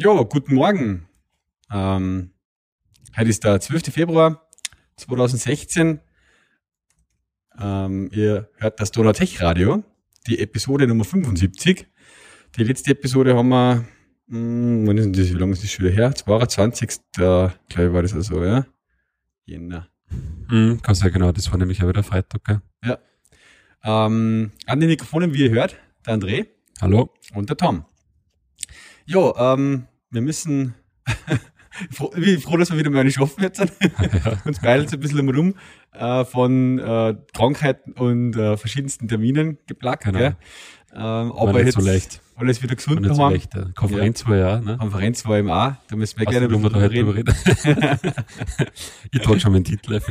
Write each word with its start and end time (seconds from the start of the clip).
Ja, 0.00 0.22
guten 0.22 0.54
Morgen. 0.54 1.08
Ähm, 1.72 2.30
heute 3.16 3.30
ist 3.30 3.42
der 3.42 3.58
12. 3.58 3.92
Februar 3.92 4.48
2016. 4.94 5.98
Ähm, 7.58 8.08
ihr 8.12 8.48
hört 8.58 8.78
das 8.78 8.92
Donau-Tech 8.92 9.42
Radio, 9.42 9.82
die 10.28 10.38
Episode 10.38 10.86
Nummer 10.86 11.02
75. 11.02 11.88
Die 12.56 12.62
letzte 12.62 12.92
Episode 12.92 13.34
haben 13.34 13.48
wir, 13.48 13.88
mh, 14.28 14.38
hm, 14.38 14.86
wann 14.86 14.98
ist 14.98 15.04
denn 15.06 15.12
das, 15.14 15.30
wie 15.30 15.36
lange 15.36 15.54
ist 15.54 15.64
das 15.64 15.72
schon 15.72 15.86
wieder 15.86 15.96
her? 15.96 16.14
22. 16.14 16.90
glaube 17.14 17.58
ich, 17.68 17.76
war 17.76 18.02
das 18.02 18.14
also, 18.14 18.44
ja? 18.44 18.66
Jänner. 19.46 19.88
Mhm, 20.48 20.80
sein, 20.92 21.12
genau, 21.12 21.32
das 21.32 21.50
war 21.50 21.58
nämlich 21.58 21.82
auch 21.82 21.88
wieder 21.88 22.04
Freitag, 22.04 22.44
gell? 22.44 22.62
Ja. 22.84 22.98
Ähm, 23.82 24.52
an 24.64 24.78
den 24.78 24.90
Mikrofonen, 24.90 25.34
wie 25.34 25.46
ihr 25.46 25.50
hört, 25.50 25.74
der 26.06 26.14
André. 26.14 26.46
Hallo. 26.80 27.12
Und 27.34 27.48
der 27.48 27.56
Tom. 27.56 27.84
Ja, 29.08 29.54
ähm, 29.54 29.86
wir 30.10 30.20
müssen, 30.20 30.74
ich 31.90 31.98
bin 31.98 32.40
froh, 32.40 32.58
dass 32.58 32.70
wir 32.70 32.78
wieder 32.78 32.90
mal 32.90 33.00
eine 33.00 33.10
schaffen 33.10 33.42
jetzt. 33.42 33.58
Uns 34.44 34.60
beide 34.60 34.86
ein 34.86 35.00
bisschen 35.00 35.30
rum 35.30 35.54
äh, 35.94 36.26
von 36.26 36.78
äh, 36.78 37.16
Krankheiten 37.32 37.92
und 37.92 38.36
äh, 38.36 38.58
verschiedensten 38.58 39.08
Terminen 39.08 39.56
geplagt. 39.66 40.04
Genau. 40.04 40.18
Gell? 40.18 40.36
Ähm, 40.92 41.32
aber 41.32 41.64
jetzt 41.64 41.76
so 41.76 41.80
leicht. 41.80 42.20
alles 42.36 42.62
wieder 42.62 42.74
gesund 42.74 43.08
war 43.08 43.14
so 43.14 43.30
leicht. 43.30 43.52
Konferenz 43.74 44.24
ja. 44.24 44.28
war 44.28 44.36
ja. 44.36 44.60
Ne? 44.60 44.76
Konferenz 44.76 45.24
war 45.24 45.38
im 45.38 45.50
A, 45.50 45.78
da 45.88 45.96
müssen 45.96 46.18
wir 46.18 46.26
Hast 46.26 46.32
gerne 46.32 46.48
drüber 46.48 46.90
reden. 46.90 47.08
reden. 47.08 47.34
ich 49.10 49.22
trage 49.22 49.40
schon 49.40 49.52
meinen 49.52 49.64
Titel. 49.64 50.02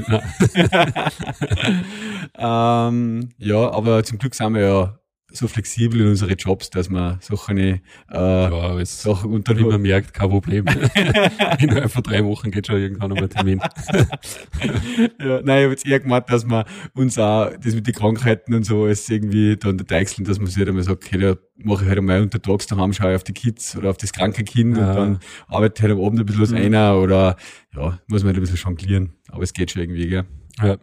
ähm, 2.36 3.30
ja, 3.38 3.72
aber 3.72 4.04
zum 4.04 4.17
Glück 4.17 4.34
sind 4.34 4.56
wir 4.56 4.61
ja 4.61 5.00
so 5.31 5.47
flexibel 5.47 6.00
in 6.02 6.08
unsere 6.08 6.33
Jobs, 6.33 6.70
dass 6.70 6.89
man 6.89 7.20
Sachen, 7.20 7.58
äh, 7.58 7.80
ja, 8.09 8.86
Sachen 8.86 9.33
unter 9.33 9.58
wie 9.58 9.64
man 9.64 9.81
merkt, 9.81 10.14
kein 10.14 10.30
Problem. 10.30 10.66
Innerhalb 11.59 11.92
von 11.92 12.03
drei 12.03 12.23
Wochen 12.23 12.50
geht 12.50 12.67
schon 12.67 12.78
irgendwann 12.78 13.11
um 13.11 13.17
einen 13.17 13.30
Termin. 13.30 13.59
ja, 15.20 15.42
nein, 15.44 15.58
ich 15.59 15.64
habe 15.64 15.70
jetzt 15.70 15.86
eher 15.86 16.00
gemeint, 16.00 16.30
dass 16.30 16.45
man 16.45 16.64
uns 16.94 17.20
auch 17.20 17.52
das 17.61 17.75
mit 17.75 17.86
den 17.88 17.94
Krankheiten 17.94 18.53
und 18.53 18.64
so 18.64 18.88
ist 18.88 19.09
irgendwie 19.09 19.58
da 19.58 19.70
unterteichseln, 19.70 20.25
dass 20.25 20.39
man 20.39 20.48
sich 20.48 20.58
halt 20.58 20.70
einmal 20.70 20.83
sagt, 20.83 21.05
okay, 21.05 21.17
da 21.17 21.36
mache 21.58 21.83
ich 21.83 21.89
halt 21.89 22.00
einmal 22.00 22.22
untertags 22.22 22.67
daheim, 22.67 22.94
schaue 22.94 23.11
ich 23.11 23.16
auf 23.17 23.23
die 23.23 23.33
Kids 23.33 23.75
oder 23.75 23.89
auf 23.89 23.98
das 23.98 24.14
kranke 24.14 24.45
Kind 24.45 24.78
ja. 24.78 24.89
und 24.89 24.95
dann 24.95 25.20
arbeite 25.48 25.73
ich 25.78 25.83
halt 25.83 25.92
am 25.92 26.05
Abend 26.05 26.20
ein 26.22 26.25
bisschen 26.25 26.42
was 26.42 26.52
mhm. 26.52 26.58
einer 26.58 26.98
oder 26.98 27.36
ja, 27.75 28.00
muss 28.08 28.23
man 28.23 28.28
halt 28.28 28.38
ein 28.38 28.42
bisschen 28.42 28.58
jonglieren. 28.58 29.14
Aber 29.30 29.44
es 29.44 29.52
geht 29.52 29.72
schon 29.72 29.81
irgendwie, 29.81 30.08
gell? 30.08 30.25
Ja. 30.61 30.78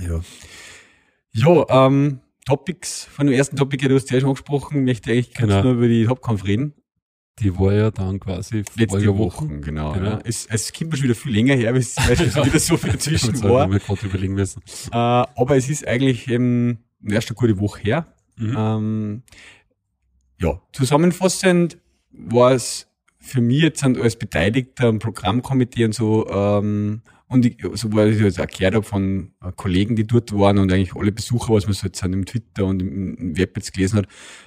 Ja. 0.00 0.20
Ja, 1.32 1.86
ähm, 1.86 2.20
Topics, 2.48 3.04
von 3.04 3.26
dem 3.26 3.36
ersten 3.36 3.56
Topic, 3.56 3.86
du 3.86 3.94
hast 3.94 4.10
ja 4.10 4.20
schon 4.20 4.30
angesprochen, 4.30 4.84
möchte 4.84 5.12
ich 5.12 5.18
eigentlich 5.18 5.34
genau. 5.34 5.62
nur 5.62 5.72
über 5.74 5.86
die 5.86 6.06
Topkampf 6.06 6.46
reden. 6.46 6.72
Die 7.40 7.56
war 7.58 7.74
ja 7.74 7.90
dann 7.90 8.18
quasi 8.18 8.64
letzte 8.74 9.06
Woche, 9.18 9.18
Wochen, 9.18 9.60
genau. 9.60 9.92
genau. 9.92 10.12
Ja. 10.12 10.20
Es, 10.24 10.46
es 10.46 10.72
kommt 10.72 10.96
schon 10.96 11.04
wieder 11.04 11.14
viel 11.14 11.32
länger 11.32 11.54
her, 11.54 11.74
weil 11.74 11.80
es 11.80 11.94
ja. 11.96 12.46
wieder 12.46 12.58
so 12.58 12.78
viel 12.78 12.92
dazwischen 12.92 13.42
war. 13.42 13.70
Wir 13.70 13.78
gerade 13.78 14.06
überlegen 14.06 14.32
müssen. 14.32 14.62
Äh, 14.90 14.96
aber 14.96 15.56
es 15.56 15.68
ist 15.68 15.86
eigentlich 15.86 16.26
ähm, 16.28 16.78
erst 17.06 17.28
eine 17.28 17.36
gute 17.36 17.60
Woche 17.60 17.82
her. 17.82 18.14
Mhm. 18.36 18.56
Ähm, 18.56 19.22
ja, 20.40 20.62
zusammenfassend 20.72 21.76
war 22.10 22.52
es 22.52 22.88
für 23.18 23.42
mich 23.42 23.60
jetzt 23.60 23.84
als 23.84 24.16
Beteiligter 24.16 24.88
am 24.88 25.00
Programmkomitee 25.00 25.84
und 25.84 25.94
so 25.94 26.26
ähm, 26.30 27.02
und 27.28 27.44
ich, 27.44 27.58
so 27.74 27.92
war 27.92 28.06
ich 28.06 28.20
jetzt 28.20 28.38
erklärt 28.38 28.74
habe 28.74 28.84
von 28.84 29.32
äh, 29.42 29.52
Kollegen, 29.54 29.96
die 29.96 30.06
dort 30.06 30.32
waren 30.32 30.58
und 30.58 30.72
eigentlich 30.72 30.96
alle 30.96 31.12
Besucher, 31.12 31.52
was 31.52 31.66
man 31.66 31.74
so 31.74 31.86
jetzt 31.86 32.02
an 32.02 32.12
dem 32.12 32.24
Twitter 32.24 32.64
und 32.64 32.80
im, 32.80 33.36
Web 33.36 33.56
jetzt 33.56 33.74
gelesen 33.74 33.98
hat, 33.98 34.06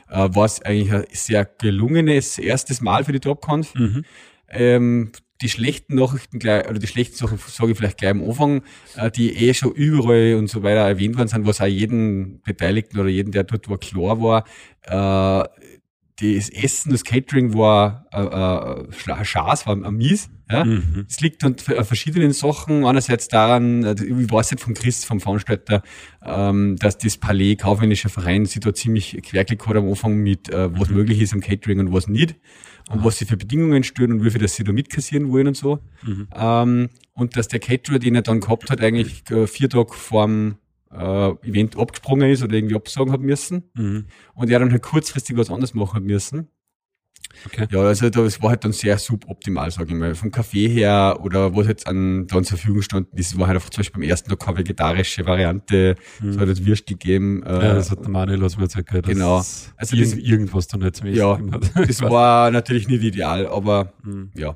äh, 0.09 0.35
war 0.35 0.45
es 0.45 0.61
eigentlich 0.61 0.91
ein 0.91 1.05
sehr 1.11 1.45
gelungenes 1.45 2.39
erstes 2.39 2.81
Mal 2.81 3.03
für 3.03 3.11
die 3.11 3.19
TopConf. 3.19 3.75
Mhm. 3.75 4.03
Ähm, 4.49 5.11
die 5.41 5.49
schlechten 5.49 5.95
Nachrichten 5.95 6.39
gleich, 6.39 6.69
oder 6.69 6.79
die 6.79 6.87
schlechten 6.87 7.15
Sachen 7.15 7.37
sage 7.37 7.71
ich 7.71 7.77
vielleicht 7.77 7.97
gleich 7.97 8.11
am 8.11 8.23
Anfang, 8.23 8.63
äh, 8.95 9.09
die 9.11 9.35
eh 9.35 9.53
schon 9.53 9.71
überall 9.71 10.35
und 10.35 10.47
so 10.47 10.63
weiter 10.63 10.81
erwähnt 10.81 11.17
worden 11.17 11.29
sind, 11.29 11.45
was 11.45 11.61
auch 11.61 11.65
jeden 11.65 12.41
Beteiligten 12.41 12.99
oder 12.99 13.09
jeden, 13.09 13.31
der 13.31 13.43
dort 13.43 13.69
war, 13.69 13.77
klar 13.77 14.21
war. 14.21 15.49
Das 16.21 16.49
Essen, 16.49 16.91
das 16.91 17.03
Catering 17.03 17.55
war 17.55 18.05
äh, 18.13 19.21
äh, 19.21 19.25
Schaß, 19.25 19.65
war 19.65 19.75
mies. 19.91 20.29
Ja? 20.51 20.65
Mhm. 20.65 21.05
Es 21.09 21.19
liegt 21.21 21.43
an 21.43 21.55
verschiedenen 21.57 22.31
Sachen. 22.31 22.85
Einerseits 22.85 23.27
daran, 23.27 23.83
äh, 23.83 23.93
ich 23.93 24.31
weiß 24.31 24.51
nicht 24.51 24.63
vom 24.63 24.73
Chris, 24.73 25.03
vom 25.03 25.19
Veranstalter, 25.19 25.81
ähm, 26.23 26.75
dass 26.77 26.97
das 26.97 27.17
Palais 27.17 27.55
kaufmännischer 27.55 28.09
Verein 28.09 28.45
sich 28.45 28.59
da 28.59 28.73
ziemlich 28.73 29.19
querklick 29.23 29.65
hat 29.65 29.75
am 29.75 29.89
Anfang 29.89 30.17
mit, 30.17 30.49
äh, 30.49 30.69
was 30.77 30.89
mhm. 30.89 30.97
möglich 30.97 31.21
ist 31.21 31.33
am 31.33 31.41
Catering 31.41 31.79
und 31.79 31.93
was 31.93 32.07
nicht. 32.07 32.35
Und 32.89 32.99
Aha. 32.99 33.05
was 33.05 33.17
sie 33.17 33.25
für 33.25 33.37
Bedingungen 33.37 33.83
stören 33.83 34.11
und 34.11 34.25
wie 34.25 34.31
viel 34.31 34.41
das 34.41 34.55
sie 34.55 34.63
da 34.63 34.71
mitkassieren 34.71 35.31
wollen 35.31 35.47
und 35.47 35.57
so. 35.57 35.79
Mhm. 36.03 36.27
Ähm, 36.35 36.89
und 37.13 37.37
dass 37.37 37.47
der 37.47 37.59
Caterer, 37.59 37.99
den 37.99 38.15
er 38.15 38.21
dann 38.21 38.41
gehabt 38.41 38.69
hat, 38.69 38.81
eigentlich 38.81 39.23
äh, 39.31 39.47
vier 39.47 39.69
Tage 39.69 39.93
vorm 39.93 40.57
äh, 40.93 41.47
Event 41.47 41.77
abgesprungen 41.77 42.29
ist 42.29 42.43
oder 42.43 42.55
irgendwie 42.55 42.75
absagen 42.75 43.11
hat 43.11 43.21
müssen. 43.21 43.69
Mhm. 43.73 44.05
Und 44.35 44.49
er 44.49 44.59
dann 44.59 44.71
halt 44.71 44.81
kurzfristig 44.81 45.37
was 45.37 45.49
anderes 45.49 45.73
machen 45.73 45.95
hat 45.95 46.03
müssen. 46.03 46.49
Okay. 47.45 47.67
Ja, 47.71 47.79
also 47.81 48.09
das 48.09 48.41
war 48.41 48.49
halt 48.51 48.63
dann 48.63 48.71
sehr 48.71 48.97
suboptimal, 48.97 49.71
sage 49.71 49.93
ich 49.93 49.95
mal. 49.95 50.15
Vom 50.15 50.31
Kaffee 50.31 50.67
her 50.67 51.19
oder 51.21 51.55
was 51.55 51.67
jetzt 51.67 51.87
an, 51.87 52.27
dann 52.27 52.43
zur 52.43 52.57
Verfügung 52.57 52.81
stand, 52.81 53.07
das 53.13 53.37
war 53.37 53.47
halt 53.47 53.57
einfach 53.57 53.69
zum 53.69 53.81
Beispiel 53.81 54.01
beim 54.01 54.09
ersten 54.09 54.29
Tag 54.29 54.39
keine 54.39 54.57
vegetarische 54.59 55.25
Variante, 55.25 55.95
mhm. 56.19 56.29
es 56.29 56.37
hat 56.37 56.47
jetzt 56.47 56.65
Würst 56.65 56.87
gegeben. 56.87 57.43
Äh, 57.43 57.53
ja, 57.53 57.73
das 57.73 57.91
hat 57.91 58.01
der 58.01 58.09
Manuel 58.09 58.43
aus 58.43 58.57
mir 58.57 58.63
erzählt, 58.63 58.87
genau. 59.03 59.37
Also 59.37 59.97
das, 59.97 60.13
irgendwas 60.13 60.67
da 60.67 60.77
nicht 60.77 60.95
zum 60.95 61.07
Essen 61.07 61.17
ja, 61.17 61.39
das 61.87 62.01
war 62.01 62.51
natürlich 62.51 62.87
nicht 62.87 63.03
ideal, 63.03 63.47
aber 63.47 63.93
mhm. 64.03 64.31
ja. 64.35 64.55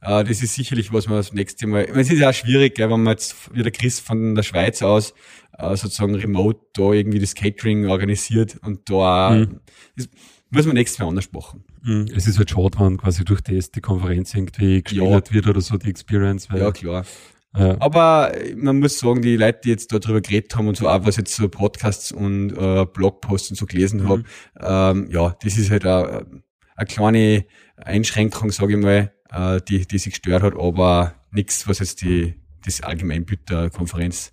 Äh, 0.00 0.24
das 0.24 0.42
ist 0.42 0.54
sicherlich 0.54 0.92
was 0.92 1.06
man 1.06 1.16
das 1.18 1.32
nächste 1.32 1.66
Mal, 1.66 1.84
es 1.84 2.10
ist 2.10 2.18
ja 2.18 2.30
auch 2.30 2.34
schwierig, 2.34 2.74
gell, 2.74 2.90
wenn 2.90 3.02
man 3.02 3.12
jetzt 3.12 3.36
wie 3.54 3.62
der 3.62 3.72
Chris 3.72 4.00
von 4.00 4.34
der 4.34 4.42
Schweiz 4.42 4.82
aus 4.82 5.14
äh, 5.58 5.76
sozusagen 5.76 6.14
remote 6.14 6.60
da 6.74 6.92
irgendwie 6.92 7.18
das 7.18 7.34
Catering 7.34 7.86
organisiert 7.86 8.56
und 8.62 8.88
da 8.90 9.30
mhm. 9.30 9.60
das 9.96 10.08
muss 10.50 10.66
man 10.66 10.74
nächstes 10.74 10.98
Mal 10.98 11.08
anders 11.08 11.30
machen. 11.32 11.64
Mhm. 11.82 12.06
Es 12.14 12.26
ist 12.26 12.38
halt 12.38 12.50
schade, 12.50 12.78
wenn 12.78 12.96
quasi 12.96 13.24
durch 13.24 13.40
das 13.40 13.70
die 13.70 13.80
Konferenz 13.80 14.34
irgendwie 14.34 14.82
gespielt 14.82 15.28
ja. 15.28 15.34
wird 15.34 15.46
oder 15.46 15.60
so 15.60 15.76
die 15.76 15.90
Experience. 15.90 16.50
Weil, 16.50 16.60
ja, 16.60 16.72
klar. 16.72 17.04
Ja. 17.56 17.76
Aber 17.80 18.32
man 18.54 18.80
muss 18.80 18.98
sagen, 18.98 19.22
die 19.22 19.36
Leute, 19.36 19.60
die 19.64 19.70
jetzt 19.70 19.92
darüber 19.92 20.20
geredet 20.20 20.54
haben 20.56 20.68
und 20.68 20.76
so, 20.76 20.88
auch 20.88 21.06
was 21.06 21.16
jetzt 21.16 21.34
so 21.34 21.48
Podcasts 21.48 22.12
und 22.12 22.52
äh, 22.52 22.84
Blogposts 22.84 23.50
und 23.50 23.56
so 23.56 23.66
gelesen 23.66 24.02
mhm. 24.02 24.08
habe, 24.08 24.24
ähm, 24.60 25.08
ja, 25.10 25.34
das 25.42 25.56
ist 25.56 25.70
halt 25.70 25.86
eine, 25.86 26.26
eine 26.76 26.86
kleine 26.86 27.46
Einschränkung, 27.76 28.50
sage 28.50 28.74
ich 28.74 28.82
mal, 28.82 29.12
äh, 29.30 29.60
die, 29.68 29.86
die 29.86 29.98
sich 29.98 30.14
gestört 30.14 30.42
hat, 30.42 30.54
aber 30.54 31.14
nichts, 31.30 31.68
was 31.68 31.78
jetzt 31.78 32.02
die 32.02 32.34
das 32.64 32.80
Allgemeinbild 32.82 33.48
der 33.48 33.70
Konferenz 33.70 34.32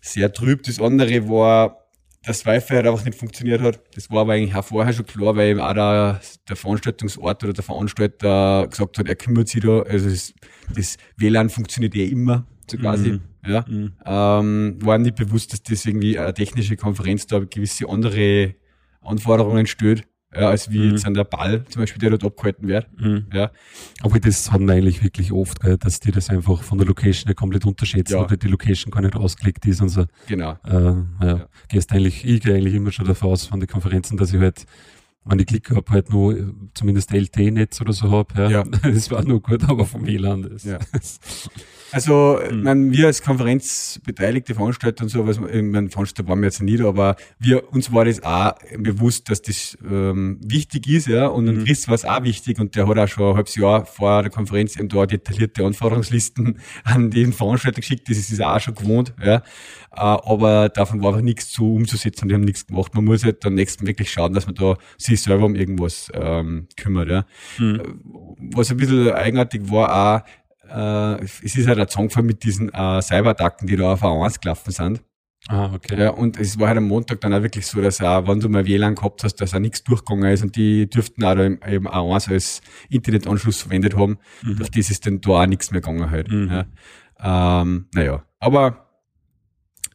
sehr 0.00 0.32
trüb. 0.32 0.62
Das 0.64 0.80
andere 0.80 1.28
war, 1.28 1.86
dass 2.24 2.46
Wi-Fi 2.46 2.74
halt 2.74 2.86
einfach 2.86 3.04
nicht 3.04 3.18
funktioniert 3.18 3.60
hat. 3.60 3.80
Das 3.94 4.10
war 4.10 4.22
aber 4.22 4.32
eigentlich 4.34 4.54
auch 4.54 4.64
vorher 4.64 4.92
schon 4.92 5.06
klar, 5.06 5.36
weil 5.36 5.50
eben 5.50 5.60
auch 5.60 5.74
der, 5.74 6.20
der 6.48 6.56
Veranstaltungsort 6.56 7.44
oder 7.44 7.52
der 7.52 7.64
Veranstalter 7.64 8.66
gesagt 8.68 8.98
hat, 8.98 9.08
er 9.08 9.16
kümmert 9.16 9.48
sich 9.48 9.62
da. 9.62 9.80
Also 9.82 10.08
das, 10.08 10.34
das 10.74 10.96
WLAN 11.16 11.50
funktioniert 11.50 11.94
eh 11.94 12.06
immer, 12.06 12.46
so 12.70 12.78
quasi. 12.78 13.12
Mhm. 13.12 13.20
Ja. 13.44 13.64
Mhm. 13.68 13.92
Ähm, 14.04 14.78
war 14.82 14.98
nicht 14.98 15.16
bewusst, 15.16 15.52
dass 15.52 15.62
das 15.62 15.84
irgendwie 15.84 16.18
eine 16.18 16.32
technische 16.32 16.76
Konferenz 16.76 17.26
da 17.26 17.40
gewisse 17.40 17.88
andere 17.88 18.54
Anforderungen 19.00 19.66
stellt 19.66 20.06
ja, 20.34 20.48
als 20.48 20.70
wie 20.70 20.78
mhm. 20.78 20.90
jetzt 20.92 21.06
an 21.06 21.14
der 21.14 21.24
Ball 21.24 21.64
zum 21.68 21.82
Beispiel, 21.82 22.00
der 22.00 22.10
dort 22.10 22.24
abgehalten 22.24 22.68
wird. 22.68 22.86
Mhm. 22.98 23.26
Ja. 23.32 23.50
Aber 24.02 24.18
das 24.18 24.50
haben 24.50 24.66
wir 24.66 24.74
eigentlich 24.74 25.02
wirklich 25.02 25.32
oft, 25.32 25.60
gell, 25.60 25.76
dass 25.76 26.00
die 26.00 26.10
das 26.10 26.30
einfach 26.30 26.62
von 26.62 26.78
der 26.78 26.86
Location 26.86 27.28
her 27.28 27.34
komplett 27.34 27.66
unterschätzen 27.66 28.14
ja. 28.14 28.24
oder 28.24 28.36
die 28.36 28.48
Location 28.48 28.90
gar 28.90 29.02
nicht 29.02 29.16
ausgelegt 29.16 29.66
ist 29.66 29.82
und 29.82 29.90
so. 29.90 30.04
Genau. 30.26 30.56
Äh, 30.64 30.72
ja. 30.72 31.04
ja. 31.20 31.46
Gehst 31.68 31.92
eigentlich, 31.92 32.24
ich 32.24 32.40
gehe 32.40 32.54
eigentlich 32.54 32.74
immer 32.74 32.92
schon 32.92 33.06
davon 33.06 33.30
aus 33.30 33.46
von 33.46 33.60
den 33.60 33.68
Konferenzen, 33.68 34.16
dass 34.16 34.32
ich 34.32 34.40
halt 34.40 34.66
wenn 35.24 35.38
ich 35.38 35.46
Glück 35.46 35.70
habe, 35.70 35.90
halt 35.92 36.10
nur 36.10 36.52
zumindest 36.74 37.12
LTE-Netz 37.12 37.80
oder 37.80 37.92
so 37.92 38.10
habe. 38.10 38.34
Ja. 38.36 38.50
ja. 38.50 38.64
Das 38.82 39.10
war 39.10 39.22
nur 39.24 39.40
gut, 39.40 39.62
aber 39.68 39.86
vom 39.86 40.06
WLAN. 40.06 40.42
Das, 40.42 40.64
ja. 40.64 40.78
Also, 41.92 42.40
mhm. 42.50 42.62
man, 42.62 42.92
wir 42.92 43.06
als 43.06 43.22
Konferenzbeteiligte 43.22 44.54
Veranstalter 44.54 45.04
und 45.04 45.10
so, 45.10 45.26
was, 45.26 45.36
ich 45.36 45.62
meine, 45.62 45.88
Veranstalter 45.88 46.28
waren 46.28 46.40
wir 46.40 46.46
jetzt 46.46 46.62
nicht, 46.62 46.82
aber 46.82 47.16
wir, 47.38 47.72
uns 47.72 47.92
war 47.92 48.04
das 48.04 48.22
auch 48.22 48.54
bewusst, 48.78 49.30
dass 49.30 49.42
das 49.42 49.78
ähm, 49.88 50.40
wichtig 50.42 50.88
ist, 50.88 51.06
ja, 51.06 51.26
und 51.26 51.44
mhm. 51.44 51.64
Chris 51.64 51.86
war 51.88 51.94
es 51.94 52.04
auch 52.04 52.22
wichtig 52.24 52.58
und 52.58 52.74
der 52.74 52.88
hat 52.88 52.98
auch 52.98 53.08
schon 53.08 53.28
ein 53.28 53.36
halbes 53.36 53.54
Jahr 53.56 53.84
vor 53.84 54.22
der 54.22 54.30
Konferenz 54.30 54.76
eben 54.76 54.88
da 54.88 55.06
detaillierte 55.06 55.64
Anforderungslisten 55.64 56.58
an 56.84 57.10
den 57.10 57.32
Veranstalter 57.32 57.80
geschickt, 57.80 58.08
das 58.08 58.18
ist 58.18 58.42
auch 58.42 58.58
schon 58.58 58.74
gewohnt, 58.74 59.14
ja, 59.22 59.36
äh, 59.36 59.40
aber 60.00 60.70
davon 60.70 61.02
war 61.02 61.10
einfach 61.10 61.22
nichts 61.22 61.50
zu 61.50 61.74
umzusetzen 61.74 62.32
die 62.32 62.34
haben 62.34 62.44
nichts 62.44 62.66
gemacht. 62.66 62.94
Man 62.94 63.04
muss 63.04 63.24
halt 63.24 63.44
dann 63.44 63.54
nächsten 63.54 63.86
wirklich 63.86 64.10
schauen, 64.10 64.32
dass 64.32 64.46
man 64.46 64.54
da 64.54 64.76
sich 64.96 65.20
selber 65.20 65.44
um 65.44 65.54
irgendwas 65.54 66.10
ähm, 66.14 66.66
kümmert, 66.76 67.10
ja. 67.10 67.26
Mhm. 67.58 68.00
Was 68.54 68.70
ein 68.70 68.78
bisschen 68.78 69.10
eigenartig 69.10 69.70
war 69.70 70.22
auch, 70.22 70.28
äh, 70.72 71.24
es 71.24 71.56
ist 71.56 71.66
halt 71.66 71.78
ein 71.78 71.88
Songfall 71.88 72.22
mit 72.22 72.42
diesen 72.44 72.72
äh, 72.72 73.02
Cyberattacken, 73.02 73.66
die 73.66 73.76
da 73.76 73.92
auf 73.92 74.02
A1 74.02 74.40
gelaufen 74.40 74.70
sind. 74.70 75.02
Ah, 75.48 75.72
okay. 75.74 76.00
Ja, 76.00 76.10
und 76.10 76.38
es 76.38 76.58
war 76.58 76.68
halt 76.68 76.78
am 76.78 76.86
Montag 76.86 77.20
dann 77.20 77.34
auch 77.34 77.42
wirklich 77.42 77.66
so, 77.66 77.80
dass 77.80 78.00
auch, 78.00 78.28
wenn 78.28 78.38
du 78.38 78.48
mal 78.48 78.64
WLAN 78.64 78.94
gehabt 78.94 79.24
hast, 79.24 79.36
dass 79.36 79.54
auch 79.54 79.58
nichts 79.58 79.82
durchgegangen 79.82 80.30
ist 80.32 80.42
und 80.42 80.54
die 80.54 80.88
dürften 80.88 81.24
auch 81.24 81.36
eben 81.36 81.88
A1 81.88 82.30
als 82.30 82.62
Internetanschluss 82.90 83.62
verwendet 83.62 83.96
haben. 83.96 84.18
Mhm. 84.42 84.56
Durch 84.56 84.70
das 84.70 84.90
ist 84.90 85.04
dann 85.04 85.20
da 85.20 85.30
auch 85.30 85.46
nichts 85.46 85.72
mehr 85.72 85.80
gegangen 85.80 86.10
halt. 86.10 86.30
Mhm. 86.30 86.48
Ja. 87.20 87.62
Ähm, 87.62 87.88
naja, 87.92 88.24
aber 88.38 88.88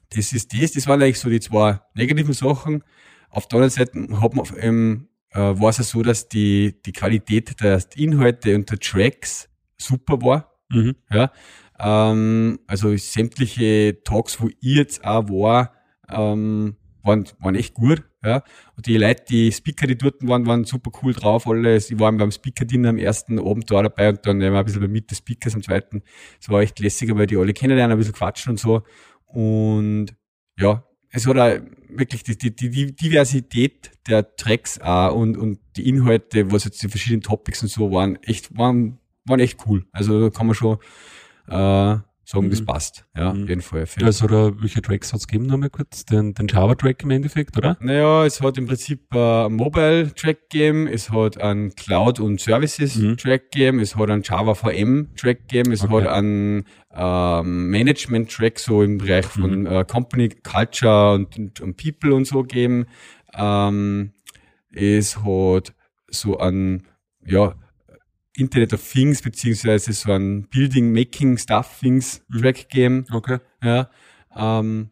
das 0.10 0.34
ist 0.34 0.54
das, 0.54 0.74
das 0.74 0.88
waren 0.88 1.02
eigentlich 1.02 1.20
so 1.20 1.30
die 1.30 1.40
zwei 1.40 1.80
negativen 1.94 2.34
Sachen. 2.34 2.84
Auf 3.30 3.48
der 3.48 3.58
anderen 3.58 3.72
Seite 3.72 4.22
hat 4.22 4.36
man, 4.36 4.46
ähm, 4.58 5.08
äh, 5.32 5.40
war 5.40 5.70
es 5.70 5.78
ja 5.78 5.84
so, 5.84 6.02
dass 6.02 6.28
die, 6.28 6.82
die 6.86 6.92
Qualität 6.92 7.62
der 7.62 7.82
Inhalte 7.96 8.56
und 8.56 8.70
der 8.70 8.80
Tracks 8.80 9.50
super 9.78 10.22
war. 10.22 10.57
Mhm. 10.70 10.96
Ja, 11.12 11.32
ähm, 11.80 12.60
also 12.68 12.96
sämtliche 12.98 14.02
Talks, 14.04 14.42
wo 14.42 14.50
ich 14.50 14.56
jetzt 14.62 15.06
auch 15.06 15.30
war, 15.30 15.74
ähm, 16.10 16.76
waren, 17.04 17.26
waren 17.40 17.56
echt 17.56 17.74
gut. 17.74 18.04
Ja. 18.24 18.44
Und 18.76 18.86
die 18.86 18.98
Leute, 18.98 19.24
die 19.30 19.52
Speaker, 19.52 19.88
die 19.88 19.98
dort 19.98 20.16
waren, 20.28 20.46
waren 20.46 20.66
super 20.66 20.92
cool 21.02 21.14
drauf. 21.14 21.48
Alle, 21.48 21.80
sie 21.80 22.00
waren 22.00 22.18
beim 22.18 22.32
Speaker-Dinner 22.32 22.90
am 22.90 22.98
ersten 22.98 23.40
Abend 23.40 23.72
da 23.72 23.82
dabei 23.82 24.10
und 24.10 24.26
dann 24.26 24.42
immer 24.42 24.60
ein 24.60 24.66
bisschen 24.66 24.92
mit 24.92 25.10
des 25.10 25.20
Speakers 25.20 25.56
am 25.56 25.64
zweiten. 25.64 26.04
Es 26.42 26.50
war 26.50 26.62
echt 26.62 26.80
lässiger, 26.80 27.18
weil 27.18 27.28
die 27.28 27.38
alle 27.38 27.54
kennenlernen, 27.54 27.94
ein 27.94 27.98
bisschen 27.98 28.14
quatschen 28.14 28.52
und 28.52 28.60
so. 28.60 28.84
Und 29.28 30.08
ja, 30.60 30.84
es 31.10 31.26
hat 31.26 31.38
auch 31.38 31.58
wirklich 31.90 32.24
die, 32.24 32.38
die, 32.38 32.70
die 32.70 32.96
Diversität 32.96 33.92
der 34.08 34.36
Tracks 34.36 34.80
auch 34.82 35.16
und, 35.16 35.38
und 35.38 35.60
die 35.78 35.88
Inhalte, 35.88 36.52
was 36.52 36.66
jetzt 36.66 36.84
die 36.84 36.90
verschiedenen 36.90 37.22
Topics 37.22 37.62
und 37.62 37.70
so 37.70 37.92
waren, 37.92 38.18
echt, 38.24 38.58
waren, 38.58 39.00
waren 39.28 39.40
echt 39.40 39.60
cool. 39.68 39.86
Also 39.92 40.20
da 40.22 40.30
kann 40.30 40.48
man 40.48 40.56
schon 40.56 40.78
äh, 41.50 41.98
sagen, 42.30 42.50
das 42.50 42.60
Mhm. 42.60 42.66
passt. 42.66 43.06
Ja, 43.16 43.34
Mhm. 43.34 43.44
auf 43.44 43.50
jeden 43.50 43.62
Fall. 43.62 43.86
Für- 43.86 44.04
Also, 44.06 44.26
oder 44.26 44.62
welche 44.62 44.82
Tracks 44.82 45.14
hat's 45.14 45.28
gegeben, 45.28 45.46
nochmal 45.46 45.70
kurz? 45.70 46.04
Den, 46.04 46.34
den 46.34 46.48
Java-Track 46.50 47.04
im 47.04 47.12
Endeffekt, 47.12 47.56
oder? 47.56 47.78
Naja, 47.80 48.26
es 48.26 48.42
hat 48.42 48.58
im 48.58 48.68
Prinzip 48.68 49.00
äh, 49.14 49.46
einen 49.46 49.56
Mobile-Track 49.56 50.50
gegeben, 50.50 50.88
es 50.88 51.10
hat 51.10 51.40
einen 51.40 51.74
Cloud- 51.76 52.20
und 52.20 52.34
Mhm. 52.34 52.38
Services-Track 52.40 53.52
gegeben, 53.52 53.80
es 53.80 53.96
hat 53.96 54.10
einen 54.10 54.24
Java 54.24 54.56
VM-Track 54.56 55.48
gegeben, 55.48 55.72
es 55.72 55.84
Okay. 55.84 56.04
hat 56.04 56.08
einen 56.12 56.66
ähm, 56.94 57.70
Management-Track 57.70 58.60
so 58.60 58.84
im 58.84 58.98
Bereich 58.98 59.26
von 59.26 59.62
Mhm. 59.62 59.66
äh, 59.68 59.86
Company 59.86 60.28
Culture 60.30 61.14
und, 61.14 61.38
und, 61.38 61.62
und 61.62 61.78
People 61.78 62.14
und 62.14 62.26
so 62.28 62.42
gegeben. 62.42 62.88
Ähm, 63.36 64.12
es 64.74 65.18
hat 65.24 65.74
so 66.10 66.40
einen, 66.40 66.88
ja, 67.26 67.56
Internet 68.38 68.74
of 68.74 68.82
Things, 68.92 69.22
beziehungsweise 69.22 69.94
so 69.94 70.12
ein 70.12 70.48
Building, 70.50 70.92
Making 70.94 71.38
Stuff 71.38 71.80
Things 71.80 72.22
Mhm. 72.30 72.42
Track 72.42 72.70
gegeben. 72.70 73.06
Okay. 73.12 73.40
Ja, 73.64 73.90
ähm, 74.36 74.92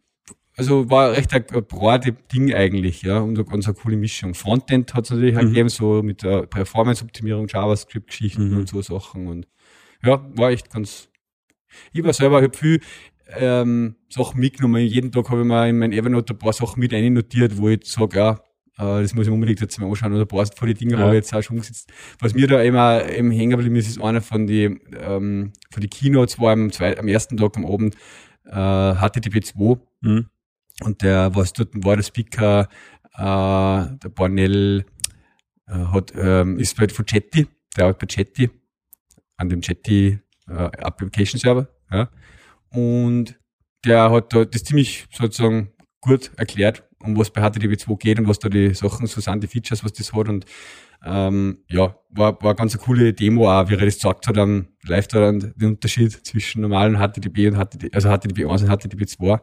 also 0.58 0.90
war 0.90 1.12
recht 1.12 1.34
ein, 1.34 1.44
ein 1.54 1.66
broade 1.66 2.14
Ding 2.34 2.54
eigentlich, 2.54 3.02
ja, 3.02 3.20
und 3.20 3.38
eine 3.38 3.46
ganz 3.46 3.66
eine 3.68 3.76
coole 3.76 3.98
Mischung. 3.98 4.34
Frontend 4.34 4.94
hat 4.94 5.06
es 5.06 5.12
natürlich 5.12 5.36
Mhm. 5.36 5.40
gegeben, 5.40 5.70
so 5.70 6.02
mit 6.02 6.24
der 6.24 6.48
Performance-Optimierung, 6.48 7.48
JavaScript-Geschichten 7.48 8.52
Mhm. 8.52 8.58
und 8.58 8.70
so 8.70 8.82
Sachen 8.82 9.28
und 9.28 9.48
ja, 10.04 10.24
war 10.36 10.52
echt 10.52 10.72
ganz, 10.72 11.10
ich 11.94 12.04
war 12.04 12.14
selber, 12.14 12.40
ich 12.40 12.46
hab 12.48 12.56
viel 12.56 12.80
ähm, 13.38 13.96
Sachen 14.08 14.40
mitgenommen. 14.40 14.86
Jeden 14.86 15.12
Tag 15.12 15.30
habe 15.30 15.42
ich 15.42 15.48
mir 15.48 15.68
in 15.68 15.80
mein 15.80 15.92
Evernote 15.92 16.34
ein 16.36 16.38
paar 16.38 16.54
Sachen 16.54 16.80
mit 16.80 16.94
einnotiert, 16.94 17.58
wo 17.58 17.70
ich 17.70 17.82
sage, 17.86 18.18
ja, 18.18 18.40
das 18.78 19.14
muss 19.14 19.28
ich 19.28 19.32
unbedingt 19.34 19.62
jetzt 19.62 19.80
mal 19.80 19.88
anschauen. 19.88 20.14
Oder 20.14 20.24
ein 20.24 20.28
paar 20.28 20.46
von 20.46 20.68
die 20.68 20.74
Dinge 20.74 20.94
Ja. 20.94 21.00
habe 21.00 21.12
ich 21.12 21.16
jetzt 21.24 21.34
auch 21.34 21.42
schon 21.42 21.56
umgesetzt. 21.58 21.92
Was 22.20 22.34
mir 22.34 22.48
da 22.48 22.62
immer 22.62 23.08
eben 23.10 23.32
hängen 23.32 23.52
geblieben 23.52 23.76
ist, 23.78 23.88
ist 23.88 24.02
einer 24.02 24.22
von 24.22 24.48
die, 24.48 24.80
ähm, 25.00 25.54
von 25.72 25.82
die 25.82 25.88
Keynotes 25.88 26.40
war 26.40 26.52
am, 26.54 26.72
zweiten, 26.72 27.00
am 27.00 27.08
ersten 27.08 27.38
Tag 27.38 27.56
am 27.58 27.66
Abend 27.66 27.96
äh, 28.46 28.52
HTTP2 28.52 29.80
Mhm. 30.02 30.26
und 30.84 31.02
der, 31.02 31.34
was 31.36 31.54
dort 31.54 31.70
war, 31.84 31.96
der 31.96 32.04
Speaker, 32.04 32.68
äh, 33.14 33.98
der 33.98 34.10
Bornell, 34.14 34.86
äh, 35.68 35.72
hat, 35.74 36.14
ähm, 36.16 36.60
ist 36.60 36.78
bei 36.78 36.88
von 36.90 37.06
Chatty, 37.06 37.48
der 37.78 37.86
arbeitet 37.86 38.00
bei 38.10 38.14
Chatty, 38.24 38.50
an 39.38 39.50
dem 39.50 39.62
Chatty 39.62 40.20
äh, 40.48 40.54
Application 40.54 41.40
Server, 41.40 41.68
ja. 41.92 42.10
Und 42.70 43.40
der 43.86 44.12
hat 44.12 44.34
da 44.34 44.46
das 44.46 44.64
ziemlich 44.64 45.06
sozusagen 45.12 45.70
gut 46.02 46.32
erklärt, 46.38 46.84
um 47.06 47.18
was 47.18 47.32
bei 47.32 47.42
HTTP2 47.42 47.98
geht 47.98 48.20
und 48.20 48.28
was 48.28 48.40
da 48.40 48.50
die 48.50 48.74
Sachen 48.74 49.08
so 49.08 49.22
sind, 49.22 49.44
die 49.44 49.48
Features, 49.48 49.84
was 49.84 49.94
das 49.94 50.14
hat 50.14 50.28
und 50.28 50.46
ähm, 51.04 51.60
ja, 51.70 51.96
war, 52.10 52.42
war 52.42 52.56
ganz 52.56 52.78
coole 52.78 53.14
Demo 53.14 53.52
auch, 53.52 53.70
wie 53.70 53.76
er 53.76 53.86
das 53.86 53.96
gesagt 53.96 54.28
hat, 54.28 54.38
am 54.38 54.68
live 54.84 55.08
da 55.08 55.20
dann 55.20 55.54
den 55.56 55.70
Unterschied 55.70 56.12
zwischen 56.26 56.62
normalen 56.62 56.98
HTTP 56.98 57.48
und 57.48 57.58
HTTP, 57.58 57.94
also 57.94 58.10
HTTP 58.10 58.50
1 58.50 58.64
und 58.64 58.70
HTTP 58.70 59.08
2. 59.08 59.40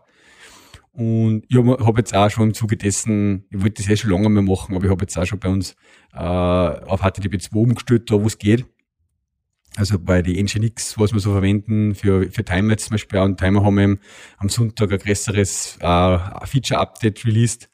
Und 0.93 1.45
ich 1.49 1.57
habe 1.57 1.79
hab 1.85 1.97
jetzt 1.97 2.15
auch 2.15 2.29
schon 2.31 2.49
im 2.49 2.55
Zuge 2.55 2.77
dessen, 2.77 3.47
ich 3.51 3.63
wollte 3.63 3.83
das 3.83 3.91
eh 3.91 3.97
schon 3.97 4.11
lange 4.11 4.29
mal 4.29 4.43
machen, 4.43 4.75
aber 4.75 4.85
ich 4.85 4.91
habe 4.91 5.03
jetzt 5.03 5.17
auch 5.17 5.25
schon 5.25 5.39
bei 5.39 5.49
uns 5.49 5.75
äh, 6.13 6.19
auf 6.19 7.01
HTTP 7.01 7.41
2 7.41 7.59
umgestellt, 7.59 8.11
da 8.11 8.21
wo 8.21 8.27
es 8.27 8.39
geht. 8.39 8.67
Also 9.77 9.99
bei 9.99 10.21
die 10.23 10.43
Nginx, 10.43 10.99
was 10.99 11.13
wir 11.15 11.21
so 11.21 11.33
verwenden 11.33 11.95
für, 11.95 12.31
für 12.31 12.45
Timer 12.45 12.77
zum 12.77 12.91
Beispiel, 12.93 13.19
auch. 13.19 13.25
und 13.25 13.39
Timer 13.39 13.65
haben 13.65 13.77
wir 13.77 13.99
am 14.37 14.49
Sonntag 14.49 14.93
ein 14.93 14.99
größeres 14.99 15.79
äh, 15.81 16.19
Feature-Update 16.47 17.25
released. 17.25 17.71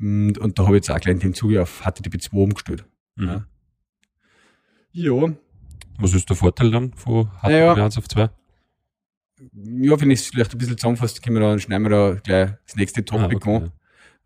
Und, 0.00 0.38
und 0.38 0.58
da 0.58 0.64
habe 0.64 0.76
ich 0.76 0.86
jetzt 0.86 0.90
auch 0.90 1.00
gleich 1.00 1.14
in 1.14 1.20
dem 1.20 1.34
Zuge 1.34 1.62
auf 1.62 1.82
HTTP 1.84 2.20
2 2.20 2.36
umgestellt. 2.36 2.84
Mhm. 3.16 3.26
Ja. 3.26 3.46
Ja, 4.92 5.34
Was 5.98 6.14
ist 6.14 6.28
der 6.30 6.36
Vorteil 6.36 6.70
dann 6.70 6.92
von 6.94 7.26
HTTP 7.26 7.48
Naja. 7.50 7.74
1 7.74 7.98
auf 7.98 8.08
2? 8.08 8.30
ja, 9.52 10.00
wenn 10.00 10.10
ich 10.10 10.20
es 10.20 10.26
vielleicht 10.28 10.52
ein 10.52 10.58
bisschen 10.58 10.78
zusammenfasse, 10.78 11.20
können 11.20 11.36
wir 11.36 11.40
da, 11.40 11.58
schneiden 11.58 11.82
wir 11.84 11.90
da 11.90 12.14
gleich 12.22 12.50
das 12.66 12.76
nächste 12.76 13.04
Topic 13.04 13.34
Ah, 13.34 13.36
okay. 13.36 13.56
an. 13.56 13.72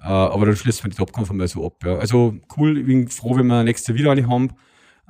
Äh, 0.01 0.05
aber 0.07 0.47
dann 0.47 0.55
schließen 0.57 0.85
wir 0.85 0.91
die 0.91 0.97
Topcon 0.97 1.37
mal 1.37 1.49
so 1.49 1.67
ab. 1.67 1.83
Ja. 1.85 1.97
Also 1.97 2.37
cool, 2.57 2.79
ich 2.79 2.87
bin 2.87 3.09
froh, 3.09 3.37
wenn 3.37 3.47
wir 3.47 3.65
nächste 3.65 3.95
wieder 3.95 4.13
eine 4.13 4.29
haben. 4.29 4.51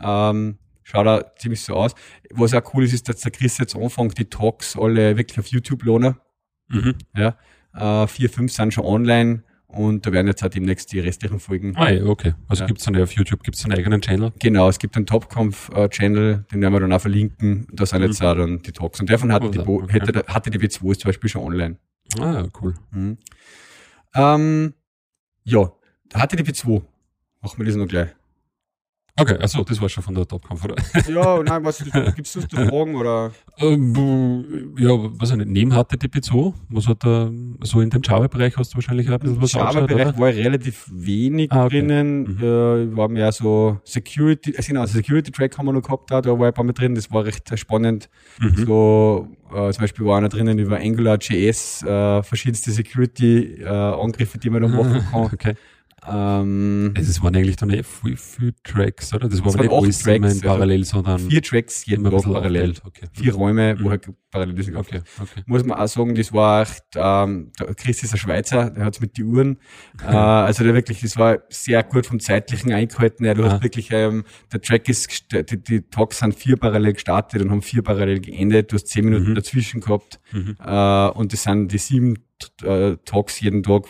Ähm, 0.01 0.59
schaut 0.89 1.07
auch 1.07 1.23
ziemlich 1.37 1.61
so 1.63 1.75
aus. 1.75 1.95
Was 2.33 2.55
auch 2.55 2.75
cool 2.75 2.85
ist, 2.85 2.93
ist, 2.95 3.09
dass 3.09 3.21
der 3.21 3.31
Chris 3.31 3.59
jetzt 3.59 3.77
anfängt, 3.77 4.19
die 4.19 4.25
Talks 4.25 4.77
alle 4.77 5.17
wirklich 5.17 5.39
auf 5.39 5.47
YouTube 5.47 5.85
lohnen. 5.85 6.17
Mhm. 6.69 6.95
Ja. 7.17 7.37
Äh, 7.75 8.07
vier, 8.09 8.31
fünf 8.31 8.53
sind 8.53 8.73
schon 8.75 8.85
online 8.85 9.43
und 9.67 10.07
da 10.07 10.13
werden 10.13 10.27
jetzt 10.27 10.43
halt 10.43 10.55
demnächst 10.55 10.91
die 10.93 11.01
restlichen 11.01 11.41
Folgen. 11.41 11.77
Ah, 11.77 11.91
ja, 11.91 12.05
okay. 12.05 12.35
Also 12.49 12.63
Ja. 12.63 12.67
gibt's 12.67 12.85
dann 12.85 12.97
auf 13.01 13.13
YouTube, 13.13 13.43
gibt's 13.43 13.65
einen 13.65 13.75
eigenen 13.75 14.01
Channel? 14.01 14.33
Genau, 14.39 14.69
es 14.69 14.79
gibt 14.79 14.97
einen 14.97 15.05
Topkampf-Channel, 15.07 16.47
den 16.51 16.61
werden 16.63 16.73
wir 16.73 16.81
dann 16.81 16.93
auch 16.93 17.01
verlinken. 17.01 17.67
Da 17.73 17.85
sind 17.87 18.03
jetzt 18.03 18.23
auch 18.23 18.35
dann 18.35 18.63
die 18.63 18.73
Talks. 18.73 18.99
Und 19.01 19.11
der 19.11 19.19
von 19.19 19.29
HTTP, 19.31 19.67
Oh, 19.69 19.83
okay. 19.83 19.93
hätte, 20.01 20.13
HTTP2 20.21 20.91
ist 20.93 21.01
zum 21.03 21.09
Beispiel 21.11 21.29
schon 21.31 21.43
online. 21.43 21.77
Ah, 22.19 22.47
cool. 22.63 22.75
Mhm. 22.91 23.19
Ähm, 24.15 24.75
ja, 25.45 25.71
HTTP2. 26.15 26.83
Machen 27.43 27.59
wir 27.59 27.67
das 27.67 27.77
noch 27.77 27.87
gleich. 27.87 28.09
Okay, 29.21 29.37
also 29.41 29.65
das 29.65 29.81
war 29.81 29.89
schon 29.89 30.03
von 30.05 30.15
der 30.15 30.27
Topkampf, 30.27 30.65
oder? 30.65 30.77
Ja, 31.09 31.43
nein, 31.43 31.65
was 31.65 31.85
gibt's 32.15 32.37
noch 32.37 32.49
Fragen 32.69 32.95
oder? 32.95 33.33
Ähm, 33.61 34.75
ja, 34.79 34.91
was 34.93 35.35
nicht, 35.35 35.49
neben 35.49 35.73
HTTP 35.73 36.23
2, 36.23 36.53
was 36.69 36.87
hat 36.87 37.03
da, 37.03 37.29
so 37.63 37.81
in 37.81 37.91
dem 37.91 38.03
Java-Bereich 38.03 38.57
hast 38.57 38.73
du 38.73 38.77
wahrscheinlich 38.77 39.09
auch 39.09 39.15
ein 39.15 39.19
bisschen 39.19 39.43
was 39.43 39.55
angeschaut, 39.57 39.91
Java-Bereich 39.91 40.19
war 40.19 40.29
relativ 40.29 40.89
wenig 40.93 41.51
Ah, 41.51 41.65
okay. 41.67 41.81
drinnen. 41.81 42.37
Mhm. 42.37 42.39
Äh, 42.45 42.97
war 42.97 43.09
mehr 43.09 43.33
so 43.33 43.81
Security, 43.83 44.55
also 44.57 44.69
genau, 44.69 44.87
Security 44.87 45.33
Track 45.33 45.59
haben 45.59 45.67
wir 45.67 45.73
noch 45.73 45.83
gehabt, 45.83 46.09
da, 46.13 46.21
da 46.21 46.39
war 46.39 46.47
ein 46.47 46.55
paar 46.55 46.65
mit 46.65 46.79
drin, 46.79 46.95
das 46.95 47.11
war 47.11 47.25
recht 47.25 47.51
äh, 47.51 47.57
spannend. 47.57 48.09
Mhm. 48.41 48.65
So, 48.65 49.29
äh, 49.53 49.73
zum 49.73 49.81
Beispiel 49.81 50.07
war 50.07 50.19
einer 50.19 50.29
drinnen 50.29 50.57
über 50.61 50.77
AngularJS, 50.79 51.83
äh, 51.83 52.23
verschiedenste 52.23 52.71
Security-Angriffe, 52.71 54.39
die 54.39 54.51
man 54.51 54.63
da 54.63 54.69
machen 54.85 55.05
kann. 55.11 55.25
Okay. 55.25 55.55
Ähm, 56.13 56.95
Es 56.97 57.23
waren 57.23 57.35
eigentlich 57.37 57.57
dann 57.57 57.71
eh 57.71 57.83
viel, 57.83 58.17
viel 58.17 58.55
Tracks, 58.65 59.13
oder? 59.15 59.29
Das 59.29 59.41
nicht 59.43 59.45
waren 59.45 59.67
acht 59.67 59.73
alles 59.73 60.07
immer 60.07 60.15
in 60.17 60.23
Tracks, 60.23 60.35
also 60.35 60.49
parallel, 60.49 60.85
sondern 60.85 61.19
vier 61.31 61.43
Tracks 61.43 61.87
jeden 61.87 62.05
Tag 62.05 62.23
parallel. 62.23 62.75
Okay. 62.85 63.07
Vier 63.13 63.35
Räume, 63.35 63.79
wo 63.79 63.85
Mhm. 63.85 63.91
halt 63.91 64.09
parallel 64.31 64.63
sind. 64.63 64.77
Okay, 64.77 65.01
okay. 65.21 65.43
muss 65.47 65.65
man 65.65 65.79
auch 65.79 65.87
sagen, 65.89 66.15
das 66.15 66.33
war 66.33 66.63
echt, 66.63 66.83
ähm, 66.97 67.51
der 67.59 67.75
Chris 67.75 68.03
ist 68.03 68.13
ein 68.13 68.19
Schweizer, 68.19 68.71
der 68.71 68.85
hat's 68.85 69.01
mit 69.01 69.17
die 69.17 69.25
Uhren, 69.25 69.59
äh, 70.03 70.07
also 70.07 70.65
der 70.65 70.75
wirklich, 70.75 71.01
das 71.01 71.17
war 71.17 71.39
sehr 71.49 71.83
gut 71.83 72.07
vom 72.07 72.21
zeitlichen 72.21 72.73
eingehalten, 72.73 73.25
ja, 73.25 73.35
du 73.35 73.45
Ah. 73.45 73.53
hast 73.53 73.63
wirklich, 73.63 73.89
ähm, 73.91 74.25
der 74.53 74.61
Track 74.61 74.89
ist, 74.89 75.09
die, 75.33 75.63
die 75.63 75.81
Talks 75.83 76.19
sind 76.19 76.35
vier 76.35 76.57
parallel 76.57 76.93
gestartet 76.95 77.41
und 77.43 77.51
haben 77.51 77.63
vier 77.63 77.83
parallel 77.83 78.21
geendet, 78.21 78.71
du 78.71 78.75
hast 78.77 78.89
zehn 78.89 79.05
Minuten 79.07 79.31
Mhm. 79.31 79.35
dazwischen 79.35 79.81
gehabt, 79.81 80.21
Mhm. 80.33 80.57
äh, 80.63 81.09
und 81.11 81.33
das 81.33 81.43
sind 81.45 81.73
die 81.73 81.79
sieben 81.79 82.17
äh, 82.63 82.97
Talks 83.05 83.41
jeden 83.41 83.63
Tag 83.63 83.85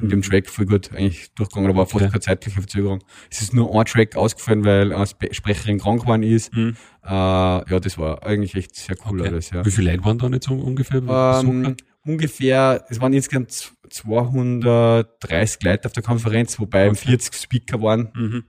in 0.00 0.08
dem 0.10 0.22
Track 0.22 0.48
voll 0.48 0.66
gut 0.66 0.90
eigentlich 0.92 1.32
durchgegangen, 1.34 1.70
da 1.70 1.76
war 1.76 1.86
fast 1.86 1.94
Mhm. 1.96 2.00
Okay. 2.06 2.12
keine 2.12 2.20
zeitliche 2.20 2.60
Verzögerung. 2.60 3.02
Es 3.30 3.40
ist 3.42 3.54
nur 3.54 3.74
ein 3.74 3.84
Track 3.86 4.16
ausgefallen, 4.16 4.64
weil 4.64 4.92
eine 4.92 5.06
Sprecherin 5.06 5.78
krank 5.78 6.02
geworden 6.02 6.22
ist, 6.22 6.54
Mhm. 6.54 6.76
äh, 7.04 7.08
ja, 7.10 7.64
das 7.80 7.96
war 7.98 8.22
eigentlich 8.24 8.54
echt 8.54 8.74
sehr 8.76 8.96
cool 9.08 9.20
Okay. 9.20 9.30
alles, 9.30 9.50
ja. 9.50 9.64
Wie 9.64 9.70
viele 9.70 9.92
Leute 9.92 10.04
waren 10.04 10.18
da 10.18 10.28
nicht 10.28 10.42
so 10.44 10.54
ungefähr? 10.54 11.02
Ähm, 11.06 11.76
ungefähr, 12.04 12.84
es 12.88 13.00
waren 13.00 13.12
insgesamt 13.12 13.72
230 13.88 15.62
Leute 15.62 15.86
auf 15.86 15.92
der 15.92 16.02
Konferenz, 16.02 16.58
wobei 16.58 16.88
Okay. 16.88 16.96
40 16.96 17.34
Speaker 17.34 17.80
waren. 17.82 18.10
Mhm. 18.14 18.44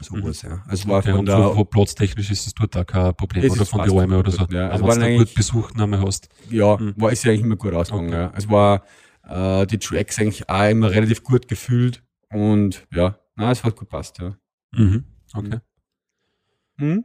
Sowas, 0.00 0.42
mhm. 0.42 0.50
ja. 0.50 0.62
Also 0.66 0.88
war 0.88 0.98
okay, 0.98 1.12
von 1.12 1.26
der, 1.26 1.36
so, 1.36 1.64
platztechnisch 1.64 2.30
ist 2.30 2.46
es 2.46 2.54
dort 2.54 2.76
auch 2.76 2.86
kein 2.86 3.14
Problem, 3.14 3.50
oder 3.50 3.66
von 3.66 3.82
den 3.82 3.90
Räumen 3.90 4.18
oder 4.18 4.30
so. 4.30 4.46
Ja, 4.50 4.68
also 4.68 4.86
wenn 4.86 5.00
du 5.00 5.18
gut 5.18 5.34
Besuchnahme 5.34 6.00
hast. 6.00 6.28
Ja, 6.50 6.76
mhm. 6.76 6.94
war 6.96 7.12
ist 7.12 7.24
ja 7.24 7.32
eigentlich 7.32 7.44
immer 7.44 7.56
gut 7.56 7.74
ausgegangen, 7.74 8.08
okay. 8.08 8.16
ja. 8.16 8.32
Es 8.36 8.48
war, 8.48 8.84
äh, 9.28 9.66
die 9.66 9.78
Tracks 9.78 10.18
eigentlich 10.18 10.48
auch 10.48 10.70
immer 10.70 10.90
relativ 10.90 11.22
gut 11.22 11.48
gefühlt 11.48 12.02
und 12.30 12.86
ja, 12.92 13.18
na, 13.36 13.50
es 13.50 13.64
hat 13.64 13.76
gut 13.76 13.88
passt, 13.88 14.18
ja. 14.18 14.36
Mhm. 14.72 15.04
Okay. 15.34 15.58
Mhm. 16.76 17.04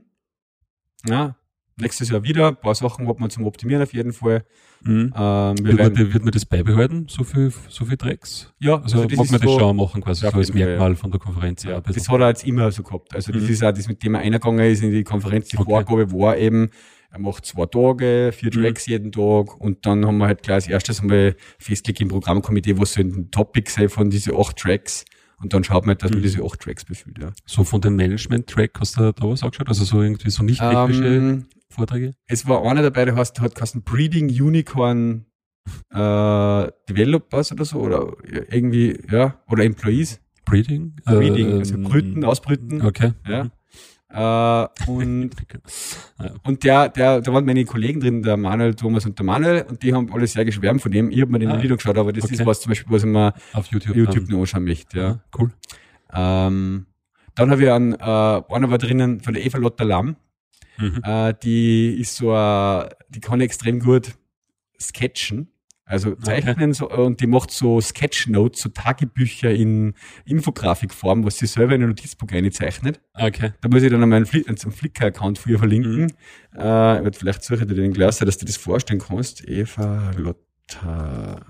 Ja, 1.07 1.35
nächstes 1.77 2.09
Jahr 2.09 2.23
wieder. 2.23 2.49
Ein 2.49 2.55
paar 2.55 2.75
Sachen 2.75 3.07
hat 3.07 3.19
man 3.19 3.29
zum 3.29 3.45
Optimieren 3.45 3.83
auf 3.83 3.93
jeden 3.93 4.13
Fall. 4.13 4.43
Mhm. 4.81 5.13
Ähm, 5.15 5.55
wird, 5.65 5.77
werden, 5.77 5.93
man, 5.93 6.13
wird 6.13 6.23
man 6.23 6.31
das 6.31 6.45
beibehalten, 6.45 7.07
so 7.09 7.23
viel, 7.23 7.53
so 7.69 7.85
viel 7.85 7.95
Drecks? 7.95 8.53
Ja, 8.59 8.81
also, 8.81 8.97
also 8.97 9.07
das 9.07 9.31
man 9.31 9.41
das 9.41 9.49
so, 9.49 9.59
schon 9.59 9.75
machen, 9.77 10.01
quasi 10.01 10.21
so 10.21 10.27
als 10.27 10.53
Merkmal 10.53 10.89
ja. 10.91 10.95
von 10.95 11.11
der 11.11 11.19
Konferenz. 11.19 11.63
Ja, 11.63 11.79
das 11.79 12.09
hat 12.09 12.19
er 12.19 12.27
jetzt 12.27 12.45
immer 12.45 12.69
so 12.71 12.83
gehabt. 12.83 13.15
Also 13.15 13.31
das 13.31 13.43
mhm. 13.43 13.49
ist 13.49 13.63
auch 13.63 13.71
das, 13.71 13.87
mit 13.87 14.03
dem 14.03 14.15
er 14.15 14.21
eingegangen 14.21 14.65
ist 14.69 14.83
in 14.83 14.91
die 14.91 15.03
Konferenz. 15.03 15.47
Die 15.49 15.57
okay. 15.57 15.69
Vorgabe 15.69 16.11
war 16.11 16.37
eben, 16.37 16.69
er 17.11 17.19
macht 17.19 17.45
zwei 17.45 17.65
Tage, 17.65 18.31
vier 18.33 18.51
mhm. 18.53 18.61
Tracks 18.61 18.87
mhm. 18.87 18.91
jeden 18.91 19.11
Tag 19.13 19.55
und 19.61 19.85
dann 19.85 20.05
haben 20.05 20.17
wir 20.17 20.27
halt 20.27 20.43
gleich 20.43 20.55
als 20.55 20.67
erstes 20.67 20.99
einmal 20.99 21.35
festgelegt 21.59 22.01
im 22.01 22.09
Programmkomitee, 22.09 22.77
was 22.77 22.93
so 22.93 23.01
ein 23.01 23.31
Topic 23.31 23.71
sei 23.71 23.87
von 23.87 24.09
diesen 24.09 24.35
acht 24.35 24.57
Tracks. 24.57 25.05
Und 25.41 25.53
dann 25.53 25.63
schaut 25.63 25.85
man 25.85 25.89
halt, 25.89 26.03
dass 26.03 26.11
man 26.11 26.19
mhm. 26.19 26.23
diese 26.23 26.43
acht 26.43 26.59
Tracks 26.59 26.85
befüllt, 26.85 27.19
ja. 27.19 27.31
So 27.45 27.63
von 27.63 27.81
dem 27.81 27.95
Management-Track 27.97 28.79
hast 28.79 28.97
du 28.97 29.11
da 29.11 29.23
was 29.27 29.43
angeschaut? 29.43 29.67
Also 29.67 29.83
so 29.83 30.01
irgendwie 30.01 30.29
so 30.29 30.43
nicht 30.43 30.59
technische 30.59 31.05
ähm, 31.05 31.45
Vorträge? 31.73 32.13
Es 32.27 32.47
war 32.47 32.63
einer 32.63 32.81
dabei, 32.81 33.05
der 33.05 33.15
heißt, 33.15 33.39
hat 33.41 33.55
geheißen 33.55 33.83
Breeding 33.83 34.29
Unicorn 34.29 35.25
äh, 35.91 36.71
Developers 36.89 37.51
oder 37.51 37.65
so, 37.65 37.79
oder 37.79 38.13
irgendwie, 38.49 38.99
ja, 39.11 39.39
oder 39.49 39.63
Employees. 39.63 40.19
Breeding? 40.45 40.95
Breeding, 41.05 41.49
äh, 41.49 41.59
also 41.59 41.77
Brüten, 41.77 42.23
Ausbrüten. 42.25 42.81
Okay. 42.85 43.13
Ja. 43.27 43.49
Äh, 44.13 44.67
und, 44.87 45.31
und 46.43 46.63
der, 46.63 46.89
der, 46.89 47.21
da 47.21 47.33
waren 47.33 47.45
meine 47.45 47.65
Kollegen 47.65 47.99
drin, 47.99 48.21
der 48.21 48.37
Manuel, 48.37 48.75
Thomas 48.75 49.05
und 49.05 49.17
der 49.17 49.25
Manuel, 49.25 49.63
und 49.63 49.81
die 49.81 49.93
haben 49.93 50.11
alle 50.13 50.27
sehr 50.27 50.45
geschwärmt 50.45 50.81
von 50.81 50.91
dem. 50.91 51.09
Ich 51.09 51.21
habe 51.21 51.31
mir 51.31 51.39
den 51.39 51.49
ah, 51.49 51.61
Video 51.61 51.75
geschaut, 51.75 51.97
aber 51.97 52.13
das 52.13 52.25
okay. 52.25 52.35
ist 52.35 52.45
was 52.45 52.61
zum 52.61 52.71
Beispiel, 52.71 52.93
was 52.93 53.03
ich 53.03 53.09
mir 53.09 53.33
auf 53.53 53.67
YouTube, 53.67 53.95
YouTube 53.95 54.29
noch 54.29 54.41
anschauen 54.41 54.65
möchte. 54.65 54.97
Ja. 54.97 55.09
Ah, 55.09 55.37
cool. 55.39 55.51
Ähm, 56.13 56.85
dann 57.35 57.49
habe 57.49 57.63
ich 57.63 57.71
einen, 57.71 57.93
äh, 57.93 57.95
einer 58.03 58.69
war 58.69 58.77
drinnen 58.77 59.21
von 59.21 59.33
der 59.33 59.43
Eva 59.43 59.57
Lotta 59.57 59.83
Lamm. 59.83 60.15
Mhm. 60.77 61.01
Äh, 61.03 61.33
die 61.43 61.99
ist 61.99 62.15
so, 62.15 62.33
äh, 62.35 62.89
die 63.09 63.19
kann 63.19 63.41
extrem 63.41 63.79
gut 63.79 64.13
sketchen. 64.79 65.49
Also 65.85 66.15
zeichnen 66.15 66.55
okay. 66.55 66.73
so, 66.73 66.89
und 66.89 67.19
die 67.19 67.27
macht 67.27 67.51
so 67.51 67.81
Sketchnotes, 67.81 68.61
so 68.61 68.69
Tagebücher 68.69 69.51
in 69.51 69.93
Infografikform, 70.25 71.25
was 71.25 71.37
sie 71.37 71.45
selber 71.45 71.75
in 71.75 71.83
ein 71.83 71.89
Notizbuch 71.89 72.29
einzeichnet. 72.31 73.01
Okay. 73.13 73.51
Da 73.59 73.69
muss 73.69 73.83
ich 73.83 73.91
dann 73.91 74.07
meinen 74.07 74.25
Fli 74.25 74.43
Flickr-Account 74.43 75.39
für 75.39 75.51
ihr 75.51 75.59
verlinken. 75.59 76.13
Mhm. 76.53 76.59
Äh, 76.59 77.11
vielleicht 77.11 77.43
suche 77.43 77.61
ich 77.61 77.67
dir 77.67 77.75
den 77.75 77.91
gleich, 77.91 78.17
dass 78.17 78.37
du 78.37 78.45
das 78.45 78.55
vorstellen 78.55 79.01
kannst. 79.01 79.47
Eva 79.47 80.11
Lotta. 80.15 81.41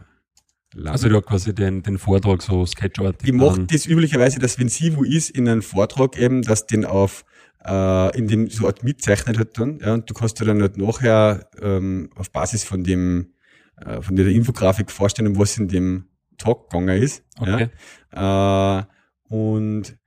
Lang. 0.76 0.92
Also 0.92 1.08
du 1.08 1.18
hast 1.18 1.28
quasi 1.28 1.54
den, 1.54 1.84
den 1.84 2.00
Vortrag 2.00 2.42
so 2.42 2.66
sketchartig. 2.66 3.28
Die 3.28 3.32
macht 3.32 3.72
das 3.72 3.86
üblicherweise, 3.86 4.40
dass 4.40 4.58
wenn 4.58 4.70
sie 4.70 4.96
wo 4.98 5.04
ist 5.04 5.30
in 5.30 5.48
einem 5.48 5.62
Vortrag 5.62 6.18
eben, 6.18 6.42
dass 6.42 6.66
den 6.66 6.84
auf 6.84 7.24
äh, 7.66 8.18
in 8.18 8.28
dem 8.28 8.50
so 8.50 8.68
Art 8.68 8.84
mitzeichnet 8.84 9.40
hat 9.40 9.58
dann, 9.58 9.80
ja, 9.80 9.94
und 9.94 10.10
du 10.10 10.14
kannst 10.14 10.40
dir 10.40 10.46
dann 10.46 10.62
halt 10.62 10.78
nachher 10.78 11.50
ähm, 11.62 12.10
auf 12.16 12.32
Basis 12.32 12.64
von 12.64 12.84
dem 12.84 13.34
äh, 13.78 14.02
von 14.02 14.16
der 14.16 14.28
Infografik 14.28 14.92
vorstellen, 14.92 15.38
was 15.38 15.58
in 15.58 15.68
dem 15.68 16.06
Talk 16.38 16.70
gegangen 16.70 17.02
ist. 17.02 17.24
Okay. 17.40 17.70
Ja. 18.14 18.80
Äh, 18.80 18.84
und 19.30 19.98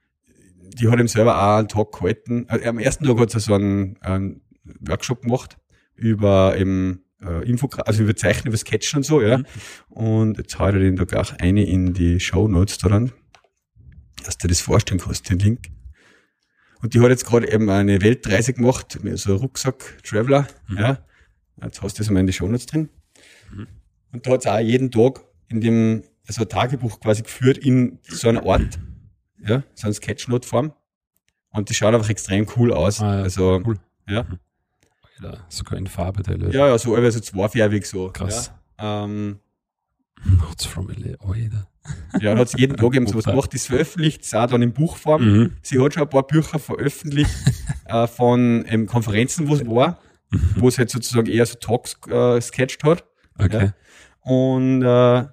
die 0.78 0.88
hat 0.88 1.00
ihm 1.00 1.08
selber 1.08 1.40
auch 1.40 1.58
einen 1.58 1.68
Talk 1.68 1.98
gehalten. 1.98 2.44
Also, 2.48 2.64
am 2.66 2.78
ersten 2.78 3.04
Tag 3.04 3.18
hat 3.18 3.30
sie 3.30 3.40
so 3.40 3.54
einen, 3.54 3.96
einen 4.00 4.42
Workshop 4.80 5.22
gemacht 5.22 5.58
über 5.94 6.56
eben 6.56 7.04
äh, 7.22 7.48
Infografik, 7.48 7.88
also 7.88 8.02
über 8.02 8.14
Zeichnen, 8.14 8.48
über 8.48 8.56
Sketchen 8.56 8.98
und 8.98 9.02
so, 9.04 9.22
ja. 9.22 9.38
Mhm. 9.38 9.46
Und 9.88 10.38
jetzt 10.38 10.58
haut 10.58 10.74
er 10.74 10.80
den 10.80 10.96
da 10.96 11.04
gleich 11.04 11.32
eine 11.40 11.64
in 11.64 11.94
die 11.94 12.20
Show 12.20 12.48
Notes 12.48 12.78
dran, 12.78 13.12
dass 14.24 14.36
du 14.38 14.48
das 14.48 14.60
vorstellen 14.60 15.00
kannst, 15.00 15.30
den 15.30 15.38
Link. 15.38 15.68
Und 16.86 16.94
die 16.94 17.00
hat 17.00 17.08
jetzt 17.08 17.26
gerade 17.26 17.50
eben 17.52 17.68
eine 17.68 18.00
Weltreise 18.00 18.52
gemacht, 18.52 19.00
mit 19.02 19.18
so 19.18 19.30
einem 19.30 19.40
Rucksack, 19.40 20.00
Traveler, 20.04 20.46
mhm. 20.68 20.78
ja. 20.78 20.98
Jetzt 21.60 21.82
hast 21.82 21.98
du 21.98 22.04
das 22.04 22.10
mal 22.10 22.20
in 22.20 22.28
die 22.28 22.32
Show 22.32 22.46
Notes 22.46 22.66
drin. 22.66 22.90
Mhm. 23.52 23.66
Und 24.12 24.24
da 24.24 24.30
hat 24.30 24.42
es 24.42 24.46
auch 24.46 24.60
jeden 24.60 24.92
Tag 24.92 25.24
in 25.48 25.60
dem, 25.60 26.04
also 26.28 26.42
ein 26.42 26.48
Tagebuch 26.48 27.00
quasi 27.00 27.24
geführt 27.24 27.58
in 27.58 27.98
so 28.04 28.28
einer 28.28 28.46
Art, 28.46 28.78
ja, 29.44 29.64
so 29.74 29.88
eine 29.88 29.94
Sketchnote-Form. 29.94 30.74
Und 31.50 31.70
die 31.70 31.74
schaut 31.74 31.92
einfach 31.92 32.08
extrem 32.08 32.46
cool 32.56 32.72
aus. 32.72 33.00
Ah, 33.00 33.16
ja, 33.16 33.22
also, 33.24 33.60
cool. 33.66 33.80
ja. 34.08 34.22
Mhm. 34.22 34.38
Alter, 35.18 35.44
sogar 35.48 35.78
in 35.78 35.88
Farbe 35.88 36.22
teilweise. 36.22 36.56
Ja, 36.56 36.68
ja, 36.68 36.78
so, 36.78 36.94
also 36.94 37.18
zweifärbig 37.18 37.84
so. 37.84 38.10
Krass. 38.12 38.52
Ja. 38.78 39.06
Ähm, 39.06 39.40
Notes 40.24 40.66
from 40.66 40.88
LA, 40.88 41.16
Alter. 41.18 41.66
Ja, 42.14 42.30
dann 42.30 42.38
hat 42.38 42.48
sie 42.48 42.58
jeden 42.58 42.76
Tag 42.76 42.94
eben 42.94 43.06
sowas 43.06 43.24
gemacht. 43.24 43.52
Das 43.52 43.66
veröffentlicht 43.66 44.24
sie 44.24 44.38
auch 44.38 44.46
dann 44.46 44.62
in 44.62 44.72
Buchform. 44.72 45.24
Mhm. 45.24 45.50
Sie 45.62 45.80
hat 45.80 45.94
schon 45.94 46.02
ein 46.02 46.08
paar 46.08 46.26
Bücher 46.26 46.58
veröffentlicht 46.58 47.30
äh, 47.86 48.06
von 48.06 48.64
ähm, 48.68 48.86
Konferenzen, 48.86 49.48
wo 49.48 49.54
es 49.54 49.66
war, 49.66 49.98
mhm. 50.30 50.40
wo 50.56 50.68
es 50.68 50.78
halt 50.78 50.90
sozusagen 50.90 51.26
eher 51.26 51.46
so 51.46 51.56
Talks 51.58 51.96
äh, 52.08 52.40
sketcht 52.40 52.84
hat. 52.84 53.04
Okay. 53.38 53.66
Ja. 53.66 53.74
Und 54.30 54.82
äh, 54.82 55.26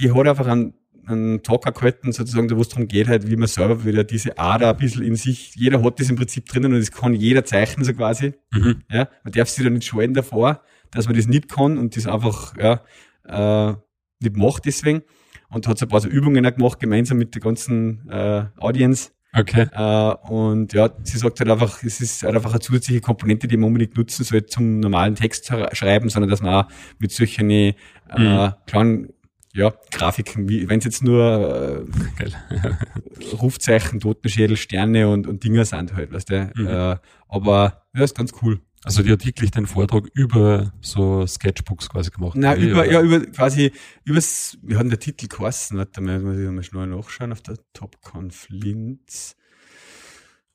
die 0.00 0.12
hat 0.12 0.28
einfach 0.28 0.46
einen, 0.46 0.74
einen 1.06 1.42
Talker 1.42 1.72
gehalten, 1.72 2.12
sozusagen, 2.12 2.50
wo 2.56 2.60
es 2.60 2.68
darum 2.68 2.88
geht, 2.88 3.08
halt, 3.08 3.30
wie 3.30 3.36
man 3.36 3.48
selber 3.48 3.84
wieder 3.84 4.04
diese 4.04 4.38
Ader 4.38 4.70
ein 4.70 4.76
bisschen 4.76 5.02
in 5.02 5.16
sich, 5.16 5.54
jeder 5.54 5.82
hat 5.82 6.00
das 6.00 6.10
im 6.10 6.16
Prinzip 6.16 6.46
drinnen 6.46 6.72
und 6.72 6.80
das 6.80 6.92
kann 6.92 7.14
jeder 7.14 7.44
zeichnen, 7.44 7.84
so 7.84 7.92
quasi. 7.92 8.34
Mhm. 8.52 8.82
Ja, 8.90 9.08
man 9.24 9.32
darf 9.32 9.48
sich 9.48 9.64
da 9.64 9.70
nicht 9.70 9.86
scheuen 9.86 10.14
davor, 10.14 10.62
dass 10.90 11.06
man 11.06 11.16
das 11.16 11.26
nicht 11.26 11.48
kann 11.48 11.78
und 11.78 11.96
das 11.96 12.06
einfach, 12.06 12.54
ja, 12.56 12.82
äh, 13.26 13.74
nicht 14.20 14.36
macht 14.36 14.66
deswegen. 14.66 15.02
Und 15.50 15.66
hat 15.66 15.78
so 15.78 15.86
ein 15.86 15.88
paar 15.88 16.00
so 16.00 16.08
Übungen 16.08 16.46
auch 16.46 16.54
gemacht, 16.54 16.78
gemeinsam 16.80 17.18
mit 17.18 17.34
der 17.34 17.42
ganzen 17.42 18.08
äh, 18.08 18.44
Audience. 18.58 19.10
Okay. 19.32 19.66
Äh, 19.72 20.14
und 20.28 20.72
ja, 20.72 20.90
sie 21.02 21.18
sagt 21.18 21.38
halt 21.40 21.50
einfach, 21.50 21.82
es 21.82 22.00
ist 22.00 22.22
halt 22.22 22.34
einfach 22.34 22.50
eine 22.50 22.60
zusätzliche 22.60 23.00
Komponente, 23.00 23.46
die 23.46 23.56
man 23.56 23.68
unbedingt 23.68 23.96
nutzen 23.96 24.24
soll 24.24 24.46
zum 24.46 24.80
normalen 24.80 25.14
Text 25.14 25.52
schreiben, 25.72 26.08
sondern 26.08 26.30
dass 26.30 26.42
man 26.42 26.64
auch 26.64 26.70
mit 26.98 27.12
solchen 27.12 27.50
äh, 27.50 27.74
mhm. 28.16 28.52
kleinen 28.66 29.08
ja, 29.52 29.72
Grafiken, 29.90 30.48
wie 30.48 30.68
wenn 30.68 30.78
es 30.78 30.84
jetzt 30.84 31.02
nur 31.02 31.86
äh, 32.20 33.34
Rufzeichen, 33.36 33.98
Totenschädel, 34.00 34.56
Sterne 34.56 35.08
und, 35.08 35.26
und 35.26 35.42
Dinger 35.42 35.64
sind 35.64 35.94
halt, 35.94 36.12
weißt 36.12 36.30
du. 36.30 36.52
Mhm. 36.54 36.66
Äh, 36.66 36.96
aber 37.28 37.82
ja, 37.94 38.04
ist 38.04 38.16
ganz 38.16 38.32
cool. 38.42 38.60
Also 38.82 39.02
die 39.02 39.12
hat 39.12 39.26
wirklich 39.26 39.50
den 39.50 39.66
Vortrag 39.66 40.06
über 40.14 40.72
so 40.80 41.26
Sketchbooks 41.26 41.90
quasi 41.90 42.10
gemacht. 42.10 42.36
Nein, 42.36 42.60
über, 42.62 42.90
ja, 42.90 43.02
über 43.02 43.20
quasi, 43.26 43.72
übers, 44.04 44.56
wir 44.62 44.78
hatten 44.78 44.88
der 44.88 44.98
Titel 44.98 45.28
geheißen, 45.28 45.76
warte 45.76 46.00
mal, 46.00 46.18
muss 46.20 46.38
ich 46.38 46.48
mal 46.48 46.62
schnell 46.62 46.86
nachschauen 46.86 47.32
auf 47.32 47.42
der 47.42 47.58
TopConf 47.74 48.48
Linz. 48.48 49.36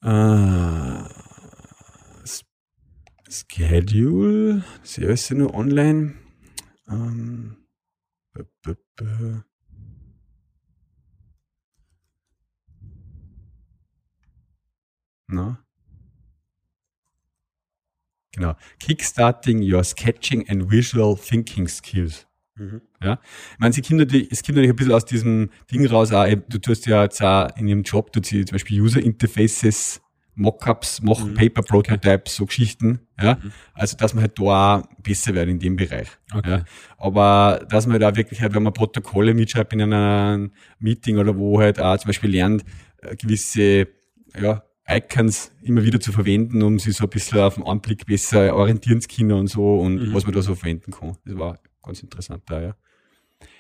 Äh, 0.01 1.03
Schedule, 3.29 4.63
das 4.81 4.97
ist 4.97 5.03
alles 5.05 5.29
nur 5.31 5.53
online. 5.53 6.15
Ähm, 6.87 7.57
b 8.33 8.43
-b 8.63 8.75
-b 8.97 9.43
Na? 15.27 15.64
Genau. 18.35 18.55
Kickstarting 18.79 19.61
your 19.61 19.83
sketching 19.83 20.47
and 20.49 20.69
visual 20.69 21.17
thinking 21.17 21.67
skills. 21.67 22.27
Mhm. 22.57 22.81
Ja. 23.03 23.19
Ich 23.53 23.59
meine, 23.59 23.73
sie 23.73 23.81
kommt 23.81 23.99
natürlich, 23.99 24.31
es 24.31 24.41
kommt 24.41 24.55
natürlich 24.55 24.71
ein 24.71 24.75
bisschen 24.75 24.93
aus 24.93 25.05
diesem 25.05 25.49
Ding 25.71 25.85
raus, 25.87 26.11
auch, 26.11 26.25
du 26.25 26.57
tust 26.57 26.85
ja 26.85 27.03
jetzt 27.03 27.21
auch 27.21 27.49
in 27.57 27.67
ihrem 27.67 27.83
Job, 27.83 28.11
du 28.13 28.21
sie 28.23 28.45
zum 28.45 28.55
Beispiel 28.55 28.81
User 28.81 29.01
Interfaces, 29.01 30.01
Mockups 30.35 31.01
machen, 31.01 31.31
mhm. 31.31 31.35
Paper 31.35 31.61
Prototypes, 31.61 32.33
okay. 32.33 32.37
so 32.37 32.45
Geschichten, 32.45 32.99
ja. 33.21 33.35
Mhm. 33.35 33.51
Also, 33.73 33.97
dass 33.97 34.13
man 34.13 34.23
halt 34.23 34.37
da 34.37 34.77
auch 34.77 34.83
besser 35.01 35.33
wird 35.33 35.47
in 35.49 35.59
dem 35.59 35.75
Bereich. 35.75 36.09
Okay. 36.33 36.49
Ja. 36.49 36.65
Aber, 36.97 37.65
dass 37.69 37.87
man 37.87 37.99
da 37.99 38.15
wirklich 38.15 38.41
halt, 38.41 38.53
wenn 38.53 38.63
man 38.63 38.73
Protokolle 38.73 39.33
mitschreibt 39.33 39.73
in 39.73 39.81
einem 39.81 40.51
Meeting 40.79 41.17
oder 41.17 41.37
wo 41.37 41.59
halt 41.59 41.79
auch 41.79 41.97
zum 41.97 42.09
Beispiel 42.09 42.31
lernt, 42.31 42.63
äh, 43.01 43.15
gewisse, 43.15 43.87
ja, 44.39 44.63
Icons 44.87 45.51
immer 45.61 45.83
wieder 45.83 45.99
zu 45.99 46.11
verwenden, 46.11 46.61
um 46.61 46.77
sich 46.77 46.95
so 46.95 47.05
ein 47.05 47.09
bisschen 47.09 47.39
auf 47.39 47.55
den 47.55 47.63
Anblick 47.63 48.05
besser 48.05 48.55
orientieren 48.55 49.01
zu 49.01 49.07
können 49.07 49.31
und 49.31 49.47
so 49.47 49.79
und 49.79 49.95
mhm. 49.95 50.13
was 50.13 50.25
man 50.25 50.33
da 50.33 50.41
so 50.41 50.55
verwenden 50.55 50.91
kann. 50.91 51.17
Das 51.25 51.37
war 51.37 51.59
ganz 51.83 52.01
interessant 52.03 52.43
da, 52.47 52.61
ja. 52.61 52.75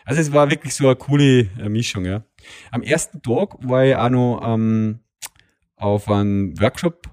Also 0.05 0.21
es 0.21 0.31
war 0.31 0.49
wirklich 0.51 0.75
so 0.75 0.85
eine 0.85 0.95
coole 0.95 1.49
äh, 1.59 1.69
Mischung, 1.69 2.05
ja. 2.05 2.23
Am 2.71 2.83
ersten 2.83 3.21
Tag 3.21 3.55
war 3.67 3.85
ich 3.85 3.95
auch 3.95 4.09
noch 4.09 4.41
ähm, 4.45 4.99
auf 5.75 6.09
einem 6.09 6.59
Workshop, 6.59 7.09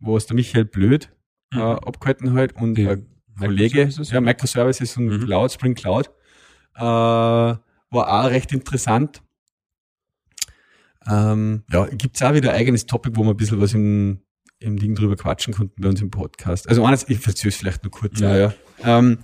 wo 0.00 0.16
es 0.16 0.26
der 0.26 0.34
Michael 0.34 0.64
Blöd 0.64 1.10
äh, 1.52 1.56
mhm. 1.56 1.62
abgehalten 1.62 2.32
hat 2.34 2.56
und 2.56 2.74
Die 2.74 2.88
ein 2.88 3.06
Kollege, 3.38 3.88
ja, 3.88 4.20
Microservices 4.20 4.96
und 4.96 5.06
mhm. 5.06 5.24
Cloud, 5.24 5.52
Spring 5.52 5.74
Cloud, 5.74 6.10
äh, 6.76 6.80
war 6.80 7.60
auch 7.90 8.30
recht 8.30 8.52
interessant. 8.52 9.22
Ähm, 11.08 11.64
ja, 11.70 11.86
gibt's 11.86 12.22
auch 12.22 12.34
wieder 12.34 12.50
ein 12.50 12.56
eigenes 12.56 12.86
Topic, 12.86 13.16
wo 13.16 13.24
wir 13.24 13.30
ein 13.30 13.36
bisschen 13.36 13.60
was 13.60 13.74
im, 13.74 14.22
im 14.58 14.78
Ding 14.78 14.94
drüber 14.94 15.16
quatschen 15.16 15.54
konnten 15.54 15.80
bei 15.80 15.88
uns 15.88 16.00
im 16.00 16.10
Podcast. 16.10 16.68
Also 16.68 16.84
eines, 16.84 17.08
ich 17.08 17.18
verzöge 17.18 17.48
es 17.48 17.56
vielleicht 17.56 17.82
nur 17.82 17.90
kurz. 17.90 18.20
Ja. 18.20 18.30
Auch, 18.30 18.36
ja. 18.36 18.98
Ähm, 18.98 19.18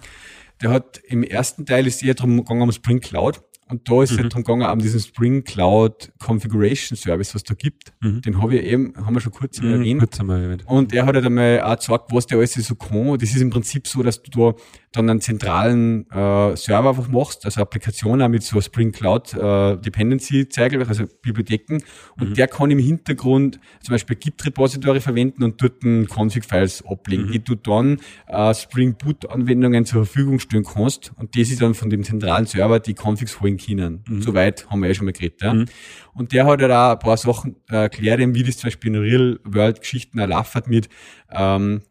der 0.60 0.70
hat 0.70 1.00
im 1.06 1.22
ersten 1.22 1.64
Teil 1.64 1.86
ist 1.86 2.02
eher 2.02 2.14
drum 2.14 2.36
gegangen 2.36 2.62
um 2.62 2.72
Spring 2.72 3.00
Cloud. 3.00 3.42
Und 3.70 3.88
da 3.88 4.02
ist 4.02 4.12
mhm. 4.12 4.18
es 4.18 4.28
darum 4.28 4.44
gegangen, 4.44 4.70
um 4.70 4.78
diesen 4.78 5.00
Spring 5.00 5.44
Cloud 5.44 6.12
Configuration 6.18 6.96
Service, 6.96 7.34
was 7.34 7.44
da 7.44 7.54
gibt. 7.54 7.92
Mhm. 8.00 8.22
Den 8.22 8.42
habe 8.42 8.56
ich 8.56 8.64
eben, 8.64 8.94
haben 8.96 9.14
wir 9.14 9.20
schon 9.20 9.32
kurz 9.32 9.60
mhm, 9.60 9.72
erwähnt. 9.72 10.00
Kurz 10.00 10.20
einmal 10.20 10.42
erwähnt. 10.42 10.64
Und 10.66 10.92
er 10.92 11.06
hat 11.06 11.14
halt 11.14 11.24
einmal 11.24 11.60
auch 11.62 11.76
gesagt, 11.76 12.12
was 12.12 12.26
der 12.26 12.38
alles 12.38 12.54
so 12.54 12.74
kann. 12.74 13.18
Das 13.18 13.30
ist 13.30 13.40
im 13.40 13.50
Prinzip 13.50 13.86
so, 13.86 14.02
dass 14.02 14.22
du 14.22 14.30
da 14.30 14.56
dann 14.92 15.08
einen 15.08 15.20
zentralen 15.20 16.10
äh, 16.10 16.56
Server 16.56 16.88
einfach 16.88 17.06
machst, 17.08 17.44
also 17.44 17.60
Applikationen 17.60 18.28
mit 18.28 18.42
so 18.42 18.60
Spring 18.60 18.90
Cloud 18.90 19.32
äh, 19.34 19.76
Dependency 19.76 20.48
Zeigel, 20.48 20.82
also 20.82 21.04
Bibliotheken. 21.22 21.78
Und 22.18 22.30
mhm. 22.30 22.34
der 22.34 22.48
kann 22.48 22.72
im 22.72 22.80
Hintergrund 22.80 23.60
zum 23.82 23.92
Beispiel 23.92 24.16
Git 24.16 24.44
Repository 24.44 25.00
verwenden 25.00 25.44
und 25.44 25.62
dort 25.62 25.80
Config 26.08 26.44
Files 26.44 26.84
ablegen, 26.84 27.26
mhm. 27.26 27.32
die 27.32 27.44
du 27.44 27.54
dann 27.54 28.00
äh, 28.26 28.52
Spring 28.52 28.96
Boot 28.96 29.30
Anwendungen 29.30 29.84
zur 29.86 30.04
Verfügung 30.04 30.40
stellen 30.40 30.64
kannst. 30.64 31.12
Und 31.16 31.36
das 31.38 31.50
ist 31.50 31.62
dann 31.62 31.74
von 31.74 31.88
dem 31.88 32.02
zentralen 32.02 32.46
Server 32.46 32.80
die 32.80 32.94
Configs 32.94 33.40
holen 33.40 33.58
können. 33.64 34.04
Mhm. 34.08 34.22
Soweit 34.22 34.68
haben 34.70 34.82
wir 34.82 34.90
eh 34.90 34.94
schon 34.94 35.06
mal 35.06 35.12
geredet. 35.12 35.40
Ja. 35.42 35.54
Mhm. 35.54 35.66
Und 36.14 36.32
der 36.32 36.46
hat 36.46 36.60
halt 36.60 36.72
auch 36.72 36.92
ein 36.92 36.98
paar 36.98 37.16
Sachen 37.16 37.56
äh, 37.70 37.76
erklärt, 37.76 38.20
wie 38.20 38.42
das 38.42 38.58
zum 38.58 38.68
Beispiel 38.68 38.94
in 38.94 39.00
Real-World-Geschichten 39.00 40.18
erlaubt 40.18 40.68
mit 40.68 40.88
ähm, 41.30 41.82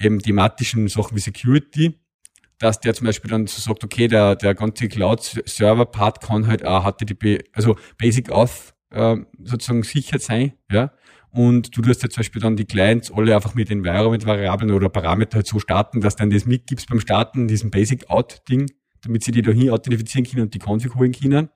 eben 0.00 0.18
thematischen 0.18 0.88
Sachen 0.88 1.16
wie 1.16 1.20
Security, 1.20 1.94
dass 2.58 2.80
der 2.80 2.94
zum 2.94 3.06
Beispiel 3.06 3.30
dann 3.30 3.46
so 3.46 3.60
sagt, 3.60 3.84
okay, 3.84 4.08
der, 4.08 4.36
der 4.36 4.54
ganze 4.54 4.88
Cloud-Server-Part 4.88 6.20
kann 6.20 6.46
halt 6.46 6.64
auch 6.64 6.84
HTTP, 6.84 7.44
also 7.52 7.76
Basic 7.98 8.30
Auth 8.30 8.74
äh, 8.90 9.16
sozusagen 9.42 9.82
sicher 9.82 10.18
sein, 10.18 10.52
ja. 10.70 10.92
Und 11.34 11.74
du 11.74 11.80
tust 11.80 12.02
ja 12.02 12.10
zum 12.10 12.20
Beispiel 12.20 12.42
dann 12.42 12.56
die 12.56 12.66
Clients 12.66 13.10
alle 13.10 13.34
einfach 13.34 13.54
mit 13.54 13.70
Environment-Variablen 13.70 14.70
oder 14.70 14.90
Parameter 14.90 15.36
halt 15.36 15.46
so 15.46 15.58
starten, 15.58 16.02
dass 16.02 16.14
dann 16.14 16.28
das 16.28 16.44
mitgibst 16.44 16.88
beim 16.90 17.00
Starten, 17.00 17.48
diesem 17.48 17.70
Basic-Out-Ding, 17.70 18.66
damit 19.04 19.24
sie 19.24 19.32
die 19.32 19.42
dahin 19.42 19.70
authentifizieren 19.70 20.24
können 20.24 20.42
und 20.42 20.54
die 20.54 20.58
Config 20.58 20.94
holen 20.94 21.12
können. 21.12 21.48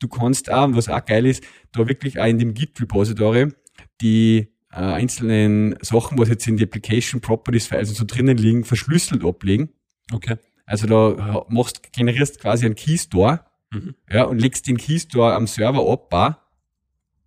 Du 0.00 0.08
kannst 0.08 0.50
auch, 0.50 0.68
was 0.72 0.88
auch 0.88 1.04
geil 1.04 1.26
ist, 1.26 1.44
da 1.72 1.88
wirklich 1.88 2.18
auch 2.18 2.26
in 2.26 2.38
dem 2.38 2.54
Git-Repository 2.54 3.52
die 4.00 4.48
äh, 4.70 4.76
einzelnen 4.76 5.76
Sachen, 5.80 6.18
was 6.18 6.28
jetzt 6.28 6.46
in 6.46 6.56
die 6.56 6.64
Application 6.64 7.20
Properties 7.20 7.66
Files 7.66 7.90
und 7.90 7.96
so 7.96 8.04
drinnen 8.04 8.36
liegen, 8.36 8.64
verschlüsselt 8.64 9.24
ablegen. 9.24 9.70
Okay. 10.12 10.36
Also 10.66 10.86
da 10.86 11.44
machst, 11.48 11.92
generierst 11.92 12.40
quasi 12.40 12.66
einen 12.66 12.74
Keystore, 12.74 13.40
mhm. 13.70 13.94
ja, 14.10 14.24
und 14.24 14.40
legst 14.40 14.66
den 14.66 14.78
Keystore 14.78 15.34
am 15.34 15.46
Server 15.46 15.90
ab, 15.90 16.40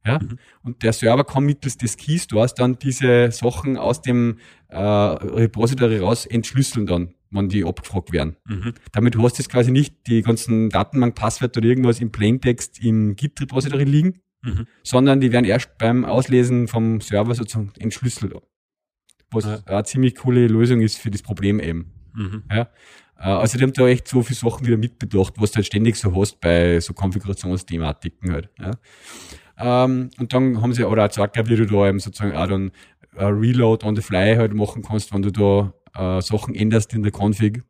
ja, 0.06 0.20
mhm. 0.20 0.40
und 0.64 0.84
der 0.84 0.94
Server 0.94 1.24
kann 1.24 1.44
mittels 1.44 1.78
des 1.78 1.98
Keystores 1.98 2.54
dann 2.54 2.80
diese 2.80 3.32
Sachen 3.32 3.78
aus 3.78 4.02
dem 4.02 4.40
äh, 4.70 4.78
Repository 4.78 6.00
raus 6.00 6.26
entschlüsseln 6.26 6.88
dann 6.88 7.14
wenn 7.32 7.50
die 7.50 7.66
abgefragt 7.66 8.12
werden. 8.12 8.38
Mhm. 8.46 8.74
Damit 8.92 9.18
hast 9.18 9.38
du 9.38 9.42
jetzt 9.42 9.52
quasi 9.52 9.72
nicht 9.72 10.08
die 10.08 10.22
ganzen 10.22 10.70
Datenbank-Passwörter 10.70 11.60
oder 11.60 11.68
irgendwas 11.68 12.00
im 12.00 12.12
Plaintext 12.12 12.84
im 12.84 13.16
Git-Repository 13.16 13.84
liegen, 13.84 14.22
mhm. 14.44 14.68
sondern 14.84 15.20
die 15.20 15.32
werden 15.32 15.46
erst 15.46 15.78
beim 15.78 16.06
Auslesen 16.06 16.68
vom 16.68 17.02
Server 17.02 17.36
sozusagen 17.36 17.72
entschlüsselt. 17.80 18.34
Was 19.32 19.46
ja. 19.46 19.60
eine 19.66 19.84
ziemlich 19.84 20.16
coole 20.16 20.48
Lösung 20.48 20.82
ist 20.82 20.98
für 20.98 21.12
das 21.12 21.22
Problem 21.22 21.60
eben. 21.60 21.92
Mhm. 22.14 22.44
Ja. 22.50 22.70
Äh, 23.20 23.24
also 23.24 23.58
die 23.58 23.64
haben 23.64 23.74
da 23.74 23.88
echt 23.88 24.08
so 24.08 24.22
viele 24.24 24.38
Sachen 24.38 24.66
wieder 24.66 24.78
mitbedacht, 24.78 25.34
was 25.38 25.52
du 25.52 25.58
halt 25.58 25.66
ständig 25.66 25.96
so 25.98 26.16
hast 26.16 26.40
bei 26.40 26.80
so 26.80 26.94
Konfigurationsthematiken 26.94 28.32
halt. 28.32 28.50
Ja. 28.60 28.72
Ähm, 29.60 30.12
und 30.20 30.34
dann 30.34 30.62
haben 30.62 30.74
sie 30.74 30.86
oder 30.86 31.06
auch 31.06 31.10
gesagt, 31.10 31.38
wie 31.50 31.56
du 31.56 31.66
da 31.66 31.90
eben 31.90 32.00
sozusagen 32.00 32.36
auch 32.36 32.48
dann 32.48 32.72
Reload 33.16 33.86
on 33.86 33.96
the 33.96 34.02
fly 34.02 34.36
halt 34.36 34.54
machen 34.54 34.84
kannst, 34.84 35.14
wenn 35.14 35.24
du 35.24 35.32
da 35.32 35.74
äh, 35.96 36.22
Sachen 36.22 36.56
änderst 36.56 36.94
in 36.94 37.04
der 37.04 37.12
Config, 37.12 37.64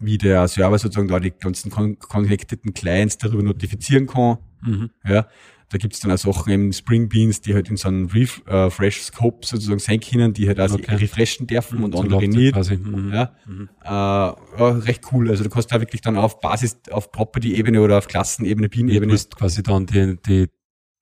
wie 0.00 0.18
der 0.18 0.48
Server 0.48 0.78
sozusagen 0.78 1.08
da 1.08 1.20
die 1.20 1.32
ganzen 1.32 1.70
con 1.70 1.98
connecteden 1.98 2.74
Clients 2.74 3.18
darüber 3.18 3.42
notifizieren 3.42 4.06
kann. 4.06 4.38
Mhm. 4.62 4.90
Ja, 5.04 5.26
da 5.70 5.78
gibt's 5.78 6.00
dann 6.00 6.10
auch 6.10 6.18
Sachen 6.18 6.52
im 6.52 6.72
Spring 6.72 7.08
Beans, 7.08 7.40
die 7.42 7.54
halt 7.54 7.70
in 7.70 7.76
so 7.76 7.88
einem 7.88 8.06
Refresh 8.06 9.02
Scope 9.02 9.46
sozusagen 9.46 9.78
sein 9.78 10.00
können, 10.00 10.32
die 10.32 10.48
halt 10.48 10.60
auch 10.60 10.72
okay. 10.72 10.96
refreshen 10.96 11.46
dürfen 11.46 11.78
mhm, 11.78 11.84
und 11.84 11.92
so 11.92 12.00
andere 12.00 12.26
nicht. 12.26 12.56
Mhm. 12.56 13.12
Ja, 13.12 13.32
mhm. 13.46 13.68
Äh, 13.84 13.88
ja, 13.88 14.36
recht 14.58 15.04
cool. 15.12 15.30
Also 15.30 15.44
du 15.44 15.50
kannst 15.50 15.70
da 15.70 15.80
wirklich 15.80 16.00
dann 16.00 16.16
auf 16.16 16.40
Basis, 16.40 16.80
auf 16.90 17.12
Property-Ebene 17.12 17.80
oder 17.80 17.98
auf 17.98 18.08
Klassenebene, 18.08 18.68
Bean-Ebene. 18.68 19.06
Du 19.06 19.12
musst 19.12 19.36
quasi 19.36 19.62
dann 19.62 19.86
die, 19.86 20.18
die 20.26 20.48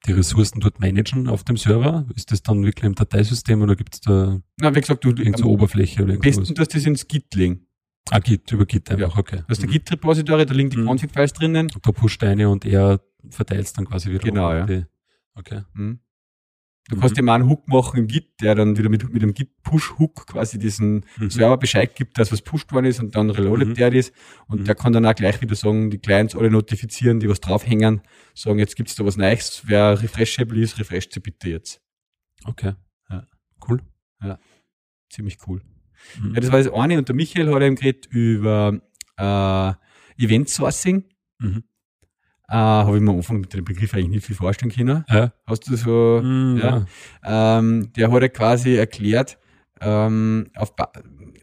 die 0.06 0.12
Ressourcen 0.12 0.60
dort 0.60 0.80
managen 0.80 1.28
auf 1.28 1.44
dem 1.44 1.56
Server? 1.56 2.06
Ist 2.14 2.30
das 2.30 2.42
dann 2.42 2.64
wirklich 2.64 2.84
im 2.84 2.94
Dateisystem 2.94 3.62
oder 3.62 3.76
gibt 3.76 3.94
es 3.94 4.00
da 4.00 4.40
Na, 4.60 4.74
wie 4.74 4.80
gesagt, 4.80 5.04
du, 5.04 5.08
irgendeine 5.08 5.38
so 5.38 5.50
Oberfläche 5.50 6.02
oder 6.02 6.12
irgendwas? 6.12 6.36
Am 6.36 6.42
besten, 6.42 6.54
dass 6.54 6.68
das 6.68 6.86
ins 6.86 7.08
Git 7.08 7.34
legen. 7.34 7.66
Ah, 8.10 8.20
Git, 8.20 8.50
über 8.52 8.64
Git 8.64 8.90
einfach, 8.90 9.14
ja. 9.14 9.18
okay. 9.18 9.36
Du 9.38 9.44
hast 9.48 9.58
mhm. 9.58 9.66
der 9.66 9.72
Git-Repository, 9.72 10.46
da 10.46 10.54
liegen 10.54 10.70
die 10.70 10.78
mhm. 10.78 10.88
Config-Files 10.88 11.32
drinnen. 11.34 11.68
Und 11.74 11.86
da 11.86 11.92
pusht 11.92 12.22
eine 12.22 12.48
und 12.48 12.64
er 12.64 13.00
verteilt 13.28 13.76
dann 13.76 13.84
quasi 13.84 14.10
wieder. 14.10 14.20
Genau, 14.20 14.52
ja. 14.52 14.66
Die, 14.66 14.84
okay. 15.34 15.62
Mhm. 15.74 16.00
Du 16.88 16.96
mhm. 16.96 17.00
kannst 17.00 17.18
dir 17.18 17.22
mal 17.22 17.34
einen 17.34 17.48
Hook 17.48 17.68
machen 17.68 17.98
im 17.98 18.06
Git, 18.06 18.40
der 18.40 18.54
dann 18.54 18.78
wieder 18.78 18.88
mit, 18.88 19.12
mit 19.12 19.20
dem 19.22 19.34
Git-Push-Hook 19.34 20.26
quasi 20.26 20.58
diesen 20.58 21.04
mhm. 21.18 21.30
Server 21.30 21.58
Bescheid 21.58 21.94
gibt, 21.94 22.18
dass 22.18 22.32
was 22.32 22.40
pusht 22.40 22.72
worden 22.72 22.86
ist 22.86 22.98
und 22.98 23.14
dann 23.14 23.28
reloadet 23.28 23.68
mhm. 23.68 23.74
der 23.74 23.90
das. 23.90 24.10
Und 24.46 24.62
mhm. 24.62 24.64
der 24.64 24.74
kann 24.74 24.94
dann 24.94 25.04
auch 25.04 25.14
gleich 25.14 25.40
wieder 25.42 25.54
sagen, 25.54 25.90
die 25.90 25.98
Clients 25.98 26.34
alle 26.34 26.50
notifizieren, 26.50 27.20
die 27.20 27.28
was 27.28 27.40
draufhängen, 27.40 28.00
sagen, 28.34 28.58
jetzt 28.58 28.74
gibt's 28.74 28.94
da 28.94 29.04
was 29.04 29.18
Neues, 29.18 29.62
wer 29.66 30.02
refreshable 30.02 30.60
ist, 30.60 30.78
refresht 30.78 31.12
sie 31.12 31.20
bitte 31.20 31.50
jetzt. 31.50 31.82
Okay. 32.44 32.72
Ja. 33.10 33.26
Cool. 33.68 33.82
Ja. 34.22 34.38
Ziemlich 35.10 35.36
cool. 35.46 35.60
Mhm. 36.20 36.34
Ja, 36.34 36.40
das 36.40 36.50
war 36.52 36.58
das 36.62 36.72
eine 36.72 36.96
und 36.96 37.08
der 37.08 37.14
Michael 37.14 37.52
hat 37.54 37.62
eben 37.62 37.76
geredet 37.76 38.06
über 38.06 38.80
äh, 39.18 40.24
Event 40.24 40.48
Sourcing. 40.48 41.04
Mhm. 41.38 41.64
Äh, 42.50 42.54
Habe 42.56 42.96
ich 42.96 43.02
mir 43.02 43.10
am 43.10 43.18
Anfang 43.18 43.40
mit 43.40 43.52
dem 43.52 43.64
Begriff 43.64 43.92
eigentlich 43.92 44.08
nicht 44.08 44.26
viel 44.26 44.36
vorstellen 44.36 44.72
können. 44.72 45.04
Ja. 45.08 45.32
Hast 45.46 45.68
du 45.68 45.76
so, 45.76 46.20
mm, 46.22 46.56
ja. 46.56 46.86
ja. 47.24 47.58
Ähm, 47.58 47.92
der 47.94 48.10
hat 48.10 48.22
ja 48.22 48.28
quasi 48.28 48.76
erklärt, 48.76 49.38
ähm, 49.80 50.50
auf, 50.56 50.74
ba 50.74 50.90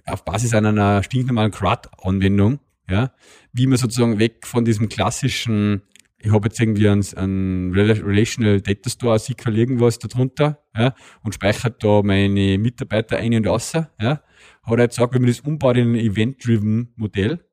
auf 0.08 0.24
Basis 0.26 0.54
einer 0.54 1.04
stinknormalen 1.04 1.52
CRUD-Anwendung, 1.52 2.60
ja, 2.90 3.12
wie 3.54 3.68
man 3.68 3.78
sozusagen 3.78 4.20
weg 4.20 4.46
von 4.46 4.66
diesem 4.66 4.88
klassischen, 4.90 5.82
ich 6.20 6.32
habe 6.32 6.48
jetzt 6.48 6.60
irgendwie 6.60 6.88
einen, 6.90 7.04
einen 7.16 7.74
Relational 7.74 8.62
Data 8.62 8.90
Store, 8.90 9.18
SQL 9.18 9.58
irgendwas 9.58 10.00
darunter, 10.00 10.60
ja, 10.76 10.94
und 11.24 11.34
speichert 11.34 11.84
da 11.84 12.02
meine 12.04 12.58
Mitarbeiter 12.58 13.18
ein 13.18 13.34
und 13.34 13.48
außer, 13.48 13.92
ja, 14.00 14.22
hat 14.64 14.80
er 14.80 14.88
gesagt, 14.88 15.14
wenn 15.14 15.22
man 15.22 15.30
das 15.30 15.40
umbaut 15.40 15.78
in 15.78 15.94
ein 15.94 15.96
Event-Driven 15.96 16.94
Modell, 16.96 17.44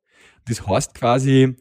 das 0.46 0.66
heißt 0.66 0.94
quasi, 0.94 1.56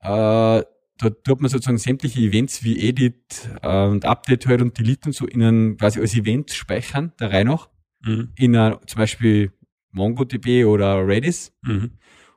äh, 0.00 0.62
da 0.98 1.10
tut 1.10 1.40
man 1.40 1.50
sozusagen 1.50 1.78
sämtliche 1.78 2.20
Events 2.20 2.62
wie 2.62 2.88
Edit 2.88 3.48
äh, 3.62 3.86
und 3.86 4.04
Update 4.04 4.46
halt 4.46 4.62
und 4.62 4.78
Delete 4.78 5.08
und 5.08 5.12
so 5.12 5.26
in 5.26 5.42
einen 5.42 5.76
quasi 5.76 6.00
als 6.00 6.14
Event 6.14 6.52
speichern, 6.52 7.12
der 7.18 7.32
Reihe 7.32 7.44
nach, 7.44 7.68
mhm. 8.04 8.32
in 8.36 8.56
einer, 8.56 8.80
zum 8.86 8.98
Beispiel 8.98 9.52
MongoDB 9.90 10.64
oder 10.64 11.06
Redis. 11.06 11.52
Mhm. 11.62 11.92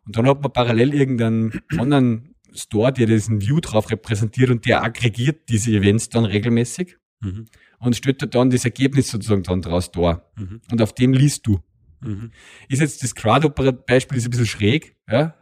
Und 0.06 0.16
dann 0.16 0.28
hat 0.28 0.42
man 0.42 0.54
parallel 0.54 0.94
irgendeinen 0.94 1.60
anderen 1.78 2.36
Store, 2.54 2.92
der 2.92 3.06
diesen 3.06 3.42
View 3.42 3.60
drauf 3.60 3.92
repräsentiert 3.92 4.50
und 4.50 4.66
der 4.66 4.84
aggregiert 4.84 5.50
diese 5.50 5.72
Events 5.72 6.10
dann 6.10 6.26
regelmäßig 6.26 6.98
mhm. 7.20 7.46
und 7.80 7.96
stellt 7.96 8.34
dann 8.34 8.50
das 8.50 8.66
Ergebnis 8.66 9.10
sozusagen 9.10 9.44
dann 9.44 9.62
draus 9.62 9.92
da. 9.92 10.24
Mhm. 10.36 10.62
Und 10.72 10.82
auf 10.82 10.94
dem 10.94 11.14
liest 11.14 11.46
du. 11.46 11.60
Mhm. 12.02 12.32
Ist 12.70 12.82
jetzt 12.82 13.04
das 13.04 13.14
CRUD-Beispiel 13.16 14.20
ein 14.20 14.30
bisschen 14.30 14.46
schräg, 14.46 14.96
ja, 15.10 15.36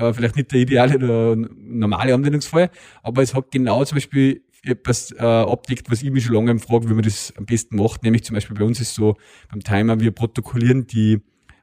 äh, 0.00 0.12
vielleicht 0.12 0.36
nicht 0.36 0.50
der 0.52 0.60
ideale 0.60 0.96
oder 0.96 1.36
normale 1.36 2.14
Anwendungsfall, 2.14 2.70
aber 3.02 3.22
es 3.22 3.34
hat 3.34 3.50
genau 3.50 3.84
zum 3.84 3.96
Beispiel 3.96 4.42
etwas 4.62 5.12
äh, 5.12 5.22
abdeckt, 5.22 5.90
was 5.90 6.02
ich 6.02 6.10
mich 6.10 6.24
schon 6.24 6.34
lange 6.34 6.58
frage, 6.58 6.88
wie 6.88 6.94
man 6.94 7.02
das 7.02 7.32
am 7.36 7.46
besten 7.46 7.76
macht. 7.76 8.02
Nämlich 8.02 8.24
zum 8.24 8.34
Beispiel 8.34 8.56
bei 8.56 8.64
uns 8.64 8.80
ist 8.80 8.94
so 8.94 9.16
beim 9.50 9.60
Timer, 9.60 10.00
wir 10.00 10.10
protokollieren 10.10 10.86
die 10.86 11.20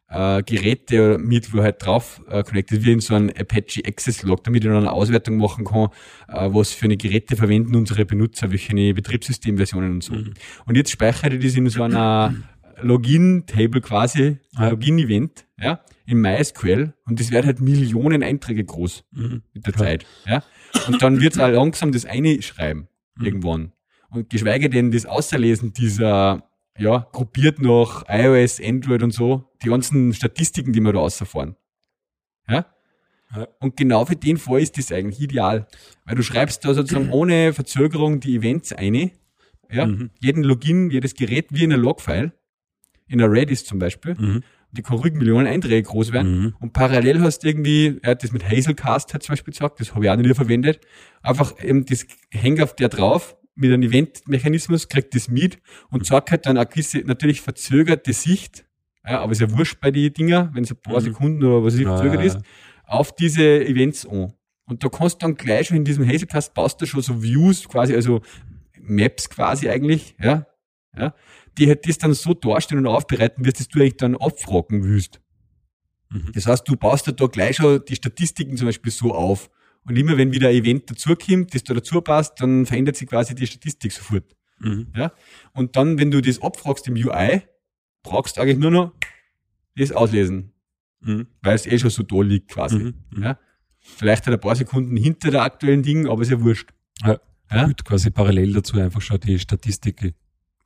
äh, 0.10 0.42
Geräte 0.44 1.18
mit, 1.18 1.54
wo 1.54 1.62
halt 1.62 1.86
drauf 1.86 2.22
äh, 2.30 2.44
connected 2.44 2.86
wird 2.86 2.94
in 2.96 3.00
so 3.00 3.14
ein 3.14 3.30
Apache 3.30 3.82
Access 3.86 4.24
Log, 4.24 4.44
damit 4.44 4.64
ich 4.64 4.70
dann 4.70 4.78
eine 4.78 4.92
Auswertung 4.92 5.38
machen 5.38 5.66
kann, 5.66 5.90
äh, 6.30 6.50
was 6.54 6.72
für 6.72 6.86
eine 6.86 6.98
Geräte 6.98 7.36
verwenden 7.36 7.76
unsere 7.76 8.06
Benutzer, 8.06 8.52
welche 8.52 8.94
Betriebssystemversionen 8.94 9.92
und 9.92 10.04
so. 10.04 10.14
Mhm. 10.14 10.34
Und 10.66 10.76
jetzt 10.76 10.92
speichere 10.92 11.36
ich 11.36 11.44
das 11.44 11.56
in 11.56 11.70
so 11.70 11.84
einer 11.84 12.34
Login-Table 12.82 13.82
quasi. 13.82 14.38
Login-Event, 14.58 15.46
ja, 15.60 15.82
in 16.08 16.22
MySQL 16.22 16.94
und 17.06 17.20
das 17.20 17.32
wird 17.32 17.46
halt 17.46 17.60
Millionen 17.60 18.24
Einträge 18.24 18.64
groß 18.64 19.04
mhm. 19.12 19.44
mit 19.54 19.68
der 19.68 19.74
Zeit. 19.74 20.06
Ja? 20.26 20.42
Und 20.88 21.02
dann 21.02 21.20
wird's 21.22 21.38
auch 21.38 21.50
langsam 21.50 21.92
das 21.92 22.06
eine 22.06 22.42
schreiben 22.42 22.88
mhm. 23.18 23.26
irgendwann. 23.26 23.74
Und 24.10 24.30
geschweige 24.30 24.70
denn 24.70 24.92
das 24.92 25.06
Außerlesen 25.06 25.74
dieser, 25.74 26.50
ja, 26.78 27.08
gruppiert 27.12 27.62
nach 27.62 28.06
iOS, 28.08 28.62
Android 28.62 29.04
und 29.04 29.12
so, 29.12 29.52
die 29.62 29.68
ganzen 29.68 30.14
Statistiken, 30.14 30.72
die 30.72 30.80
wir 30.80 30.94
da 30.94 31.00
außerfahren. 31.00 31.58
Ja? 32.48 32.66
Ja. 33.36 33.48
Und 33.60 33.76
genau 33.76 34.06
für 34.06 34.16
den 34.16 34.38
Fall 34.38 34.62
ist 34.62 34.78
das 34.78 34.94
eigentlich 34.94 35.20
ideal. 35.20 35.68
Weil 36.06 36.16
du 36.16 36.24
schreibst 36.24 36.64
da 36.64 36.74
sozusagen 36.74 37.10
ohne 37.12 37.52
Verzögerung 37.52 38.22
die 38.22 38.38
Events 38.38 38.72
ein. 38.72 39.12
Ja? 39.70 39.88
Mhm. 39.88 40.12
Jeden 40.22 40.44
Login, 40.44 40.90
jedes 40.90 41.16
Gerät 41.16 41.48
wie 41.50 41.66
in 41.66 41.74
einer 41.74 41.82
Logfile. 41.82 42.32
In 43.08 43.22
einer 43.22 43.30
Redis 43.30 43.66
zum 43.66 43.80
Beispiel. 43.80 44.16
Mhm. 44.16 44.44
Die 44.72 44.82
kann 44.82 44.98
ruhig 44.98 45.14
Millionen 45.14 45.48
Einträge 45.48 45.84
groß 45.84 46.12
werden. 46.12 46.40
Mhm. 46.40 46.56
Und 46.60 46.74
parallel 46.74 47.22
hast 47.22 47.40
du 47.40 47.48
irgendwie, 47.48 48.00
er 48.02 48.12
hat 48.12 48.24
das 48.24 48.32
mit 48.32 48.48
Hazelcast 48.48 49.14
hat 49.14 49.24
zum 49.24 49.34
Beispiel 49.34 49.54
gesagt, 49.54 49.80
das 49.80 49.96
habe 49.96 50.06
ich 50.06 50.12
auch 50.12 50.16
nie 50.16 50.34
verwendet. 50.34 50.82
Einfach 51.22 51.54
eben 51.64 51.86
das 51.86 52.06
hängt 52.32 52.62
auf 52.62 52.76
der 52.76 52.90
drauf, 52.90 53.38
mit 53.58 53.74
einem 53.74 53.84
Eventmechanismus 53.84 54.88
kriegt 54.88 55.16
das 55.16 55.30
mit 55.30 55.58
und 55.90 56.06
sagt 56.06 56.32
halt 56.32 56.46
dann 56.46 56.58
eine 56.58 56.68
gewisse, 56.68 57.00
natürlich 57.00 57.42
verzögerte 57.42 58.14
Sicht, 58.14 58.66
ja, 59.04 59.22
aber 59.22 59.32
ist 59.32 59.42
ja 59.42 59.52
wurscht 59.52 59.80
bei 59.82 59.90
den 59.90 60.14
Dinger, 60.14 60.52
wenn 60.54 60.64
es 60.64 60.72
ein 60.72 60.78
paar 60.78 61.00
mhm. 61.00 61.06
Sekunden 61.06 61.44
oder 61.44 61.64
was 61.64 61.76
ich 61.76 61.86
verzögert 61.86 62.24
ist, 62.24 62.40
auf 62.86 63.16
diese 63.16 63.66
Events 63.66 64.06
an. 64.06 64.34
Und 64.66 64.84
da 64.84 64.90
kannst 64.90 65.16
du 65.16 65.26
dann 65.26 65.36
gleich 65.36 65.68
schon 65.68 65.78
in 65.78 65.86
diesem 65.86 66.08
Hazelcast 66.08 66.54
baust 66.54 66.82
du 66.82 66.86
schon 66.86 67.02
so 67.02 67.22
Views 67.24 67.68
quasi, 67.68 67.96
also 67.96 68.22
Maps 68.80 69.30
quasi 69.30 69.70
eigentlich, 69.70 70.16
ja, 70.22 70.46
ja, 70.96 71.14
die 71.58 71.68
halt 71.68 71.88
das 71.88 71.98
dann 71.98 72.14
so 72.14 72.34
darstellen 72.34 72.86
und 72.86 72.94
aufbereiten 72.94 73.46
wirst, 73.46 73.60
dass 73.60 73.68
du 73.68 73.80
eigentlich 73.80 73.98
dann 73.98 74.16
abfragen 74.16 74.84
willst. 74.84 75.22
Mhm. 76.10 76.32
Das 76.34 76.48
heißt, 76.48 76.68
du 76.68 76.76
baust 76.76 77.08
da 77.08 77.28
gleich 77.28 77.58
schon 77.58 77.84
die 77.88 77.96
Statistiken 77.96 78.58
zum 78.58 78.68
Beispiel 78.68 78.92
so 78.92 79.14
auf. 79.14 79.50
Und 79.86 79.96
immer 79.98 80.18
wenn 80.18 80.34
wieder 80.34 80.50
ein 80.50 80.56
Event 80.56 80.90
dazukommt, 80.92 81.54
das 81.54 81.64
da 81.64 81.74
dazu 81.74 82.02
passt, 82.02 82.42
dann 82.42 82.66
verändert 82.66 82.98
sich 82.98 83.08
quasi 83.08 83.36
die 83.36 83.48
Statistik 83.48 83.92
sofort. 83.92 84.36
Mhm. 84.60 84.88
Ja? 84.96 85.14
Und 85.54 85.76
dann, 85.76 85.98
wenn 85.98 86.12
du 86.12 86.22
das 86.22 86.42
abfragst 86.42 86.88
im 86.88 86.96
UI, 86.96 87.44
brauchst 88.04 88.38
du 88.38 88.42
eigentlich 88.42 88.58
nur 88.58 88.72
noch 88.72 88.94
das 89.76 89.92
auslesen. 89.92 90.54
Mhm. 91.00 91.28
Weil 91.42 91.56
es 91.56 91.66
eh 91.66 91.80
schon 91.80 91.90
so 91.90 92.04
da 92.04 92.22
liegt 92.22 92.50
quasi. 92.50 92.78
Mhm. 92.78 92.94
mhm. 93.12 93.24
Ja? 93.24 93.40
Vielleicht 93.80 94.26
hat 94.26 94.34
ein 94.34 94.40
paar 94.40 94.56
Sekunden 94.56 94.98
hinter 94.98 95.32
der 95.32 95.44
aktuellen 95.44 95.84
Ding, 95.84 96.08
aber 96.08 96.22
ist 96.22 96.32
ja 96.32 96.42
wurscht. 96.42 96.70
Ja. 97.04 97.20
Ja? 97.50 97.68
Gut, 97.68 97.86
quasi 97.86 98.10
parallel 98.10 98.54
dazu 98.54 98.78
einfach 98.78 99.02
schon 99.02 99.20
die 99.22 99.40
Statistik 99.40 100.14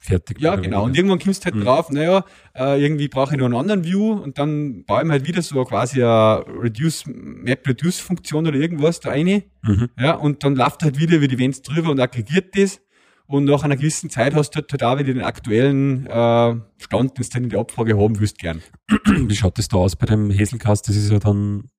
fertig. 0.02 0.42
Ja, 0.42 0.56
genau. 0.56 0.84
Und 0.84 0.98
irgendwann 0.98 1.20
kommst 1.20 1.44
du 1.44 1.46
halt 1.46 1.56
mhm. 1.56 1.64
drauf, 1.64 1.90
naja, 1.92 2.26
äh, 2.56 2.84
irgendwie 2.84 3.08
brauche 3.08 3.34
ich 3.34 3.40
noch 3.40 3.46
einen 3.46 3.56
anderen 3.56 3.86
View 3.86 4.14
und 4.14 4.38
dann 4.38 4.84
baue 4.86 5.02
ich 5.02 5.06
mir 5.06 5.14
halt 5.14 5.28
wieder 5.28 5.42
so 5.42 5.64
quasi 5.64 6.04
eine 6.04 6.44
Reduce, 6.48 7.06
Map 7.08 7.68
Reduce 7.68 8.00
Funktion 8.00 8.48
oder 8.48 8.58
irgendwas 8.58 9.00
da 9.00 9.12
rein. 9.12 9.44
Mhm. 9.62 9.90
Ja, 9.98 10.16
und 10.16 10.44
dann 10.44 10.56
läuft 10.56 10.84
halt 10.84 11.00
wieder 11.00 11.18
über 11.18 11.28
die 11.28 11.36
Events 11.36 11.62
drüber 11.62 11.92
und 11.92 12.00
aggregiert 12.00 12.58
das. 12.58 12.82
Und 13.28 13.46
nach 13.46 13.64
einer 13.64 13.78
gewissen 13.78 14.10
Zeit 14.10 14.36
hast 14.36 14.52
du 14.52 14.56
halt, 14.58 14.72
halt 14.74 14.84
auch 14.84 15.00
wieder 15.00 15.14
den 15.14 15.24
aktuellen 15.24 16.06
äh, 16.06 16.56
Stand, 16.78 17.18
den 17.18 17.24
du 17.24 17.30
dann 17.32 17.44
in 17.44 17.50
der 17.50 17.60
Abfrage 17.62 17.98
haben 17.98 18.20
willst, 18.20 18.40
gern. 18.40 18.62
Wie 19.06 19.36
schaut 19.36 19.58
das 19.58 19.70
da 19.70 19.78
aus 19.78 19.96
bei 19.96 20.06
dem 20.06 20.38
Hazelcast? 20.38 20.90
Das 20.90 20.98
ist 20.98 21.10
ja 21.10 21.20
dann, 21.20 21.70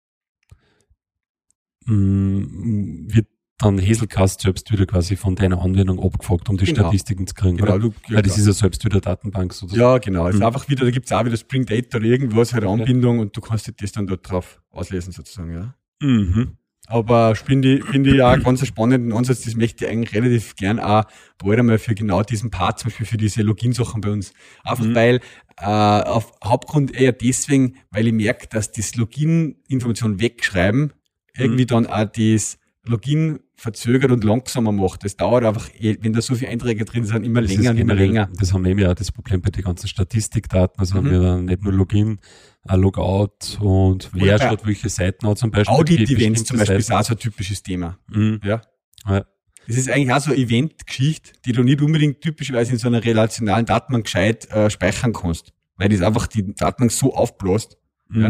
mh, 1.84 1.94
mm, 1.94 3.06
wird 3.08 3.26
dann 3.58 3.80
Hazelcast 3.80 4.40
selbst 4.40 4.72
wieder 4.72 4.86
quasi 4.86 5.16
von 5.16 5.36
deiner 5.36 5.60
Anwendung 5.62 6.02
abgefragt, 6.02 6.48
um 6.48 6.56
die 6.56 6.64
genau. 6.64 6.82
Statistiken 6.82 7.26
zu 7.26 7.34
kriegen. 7.34 7.56
Genau, 7.56 7.78
du, 7.78 7.94
ja, 8.08 8.16
Weil 8.16 8.22
das 8.22 8.36
ist 8.38 8.46
ja 8.46 8.52
selbst 8.52 8.84
wieder 8.84 9.00
Datenbank 9.00 9.52
sozusagen. 9.52 9.80
Ja, 9.80 9.98
genau. 9.98 10.26
Es 10.26 10.34
mhm. 10.34 10.40
ist 10.40 10.46
einfach 10.46 10.68
wieder, 10.68 10.84
da 10.84 10.90
gibt 10.90 11.06
es 11.06 11.12
auch 11.12 11.24
wieder 11.24 11.36
Spring 11.36 11.64
Data 11.64 11.98
oder 11.98 12.06
irgendwas, 12.06 12.52
halt 12.52 12.64
Anbindung 12.64 13.20
und 13.20 13.36
du 13.36 13.40
kannst 13.40 13.72
das 13.80 13.92
dann 13.92 14.06
dort 14.06 14.28
drauf 14.28 14.60
auslesen 14.70 15.12
sozusagen, 15.12 15.52
ja. 15.52 15.74
Mhm. 16.02 16.56
Aber 16.88 17.36
finde 17.36 17.76
ich, 17.76 17.84
finde 17.84 18.14
ich 18.14 18.22
auch 18.22 18.38
ganz 18.42 18.60
einen 18.60 18.66
spannenden 18.66 19.12
Ansatz. 19.12 19.42
Das 19.42 19.54
möchte 19.54 19.84
ich 19.84 19.90
eigentlich 19.90 20.14
relativ 20.14 20.56
gern 20.56 20.80
auch 20.80 21.04
bald 21.38 21.58
einmal 21.58 21.78
für 21.78 21.94
genau 21.94 22.22
diesen 22.22 22.50
Part, 22.50 22.80
zum 22.80 22.90
Beispiel 22.90 23.06
für 23.06 23.16
diese 23.16 23.42
Login-Sachen 23.42 24.00
bei 24.00 24.10
uns. 24.10 24.32
Einfach 24.64 24.84
mhm. 24.84 24.94
weil, 24.94 25.20
äh, 25.58 25.64
auf 25.64 26.32
Hauptgrund 26.44 26.94
eher 26.94 27.12
deswegen, 27.12 27.76
weil 27.90 28.08
ich 28.08 28.12
merke, 28.12 28.48
dass 28.48 28.72
das 28.72 28.96
Login-Information 28.96 30.20
wegschreiben 30.20 30.92
irgendwie 31.36 31.62
mhm. 31.62 31.68
dann 31.68 31.86
auch 31.86 32.04
das 32.04 32.58
Login 32.84 33.40
verzögert 33.54 34.10
und 34.10 34.24
langsamer 34.24 34.72
macht. 34.72 35.04
Das 35.04 35.16
dauert 35.16 35.44
einfach, 35.44 35.68
wenn 35.80 36.12
da 36.12 36.20
so 36.20 36.34
viele 36.34 36.50
Einträge 36.50 36.84
drin 36.84 37.04
sind, 37.04 37.24
immer 37.24 37.40
länger 37.40 37.70
und 37.70 37.78
immer 37.78 37.94
länger. 37.94 38.28
Das 38.38 38.52
haben 38.52 38.64
wir 38.64 38.76
ja 38.76 38.94
das 38.94 39.12
Problem 39.12 39.40
bei 39.40 39.50
den 39.50 39.62
ganzen 39.62 39.86
Statistikdaten. 39.86 40.80
Also 40.80 40.94
mhm. 40.94 40.98
haben 40.98 41.10
wir 41.10 41.20
dann 41.20 41.44
nicht 41.44 41.62
nur 41.62 41.72
Login, 41.72 42.18
ein 42.64 42.80
Logout 42.80 43.58
und 43.60 44.10
wer 44.12 44.38
schaut 44.38 44.66
welche 44.66 44.88
Seiten 44.88 45.26
an 45.26 45.36
zum 45.36 45.52
Beispiel. 45.52 45.74
Audit-Events 45.74 46.44
zum 46.44 46.58
Beispiel 46.58 46.80
Seiten. 46.80 46.80
ist 46.80 46.92
auch 46.92 47.04
so 47.04 47.14
ein 47.14 47.18
typisches 47.18 47.62
Thema. 47.62 47.98
Mhm. 48.08 48.40
Ja. 48.42 48.62
ja. 49.06 49.24
Das 49.68 49.76
ist 49.76 49.88
eigentlich 49.88 50.12
auch 50.12 50.20
so 50.20 50.32
eine 50.32 50.40
Event-Geschichte, 50.40 51.32
die 51.44 51.52
du 51.52 51.62
nicht 51.62 51.80
unbedingt 51.82 52.20
typischerweise 52.20 52.72
in 52.72 52.78
so 52.78 52.88
einer 52.88 53.04
relationalen 53.04 53.64
Datenbank 53.64 54.04
gescheit 54.04 54.50
äh, 54.50 54.70
speichern 54.70 55.12
kannst. 55.12 55.52
Weil 55.76 55.88
das 55.88 56.02
einfach 56.02 56.26
die 56.26 56.52
Datenbank 56.54 56.90
so 56.90 57.14
aufbläst. 57.14 57.78
Mhm. 58.08 58.22
Ja. 58.22 58.28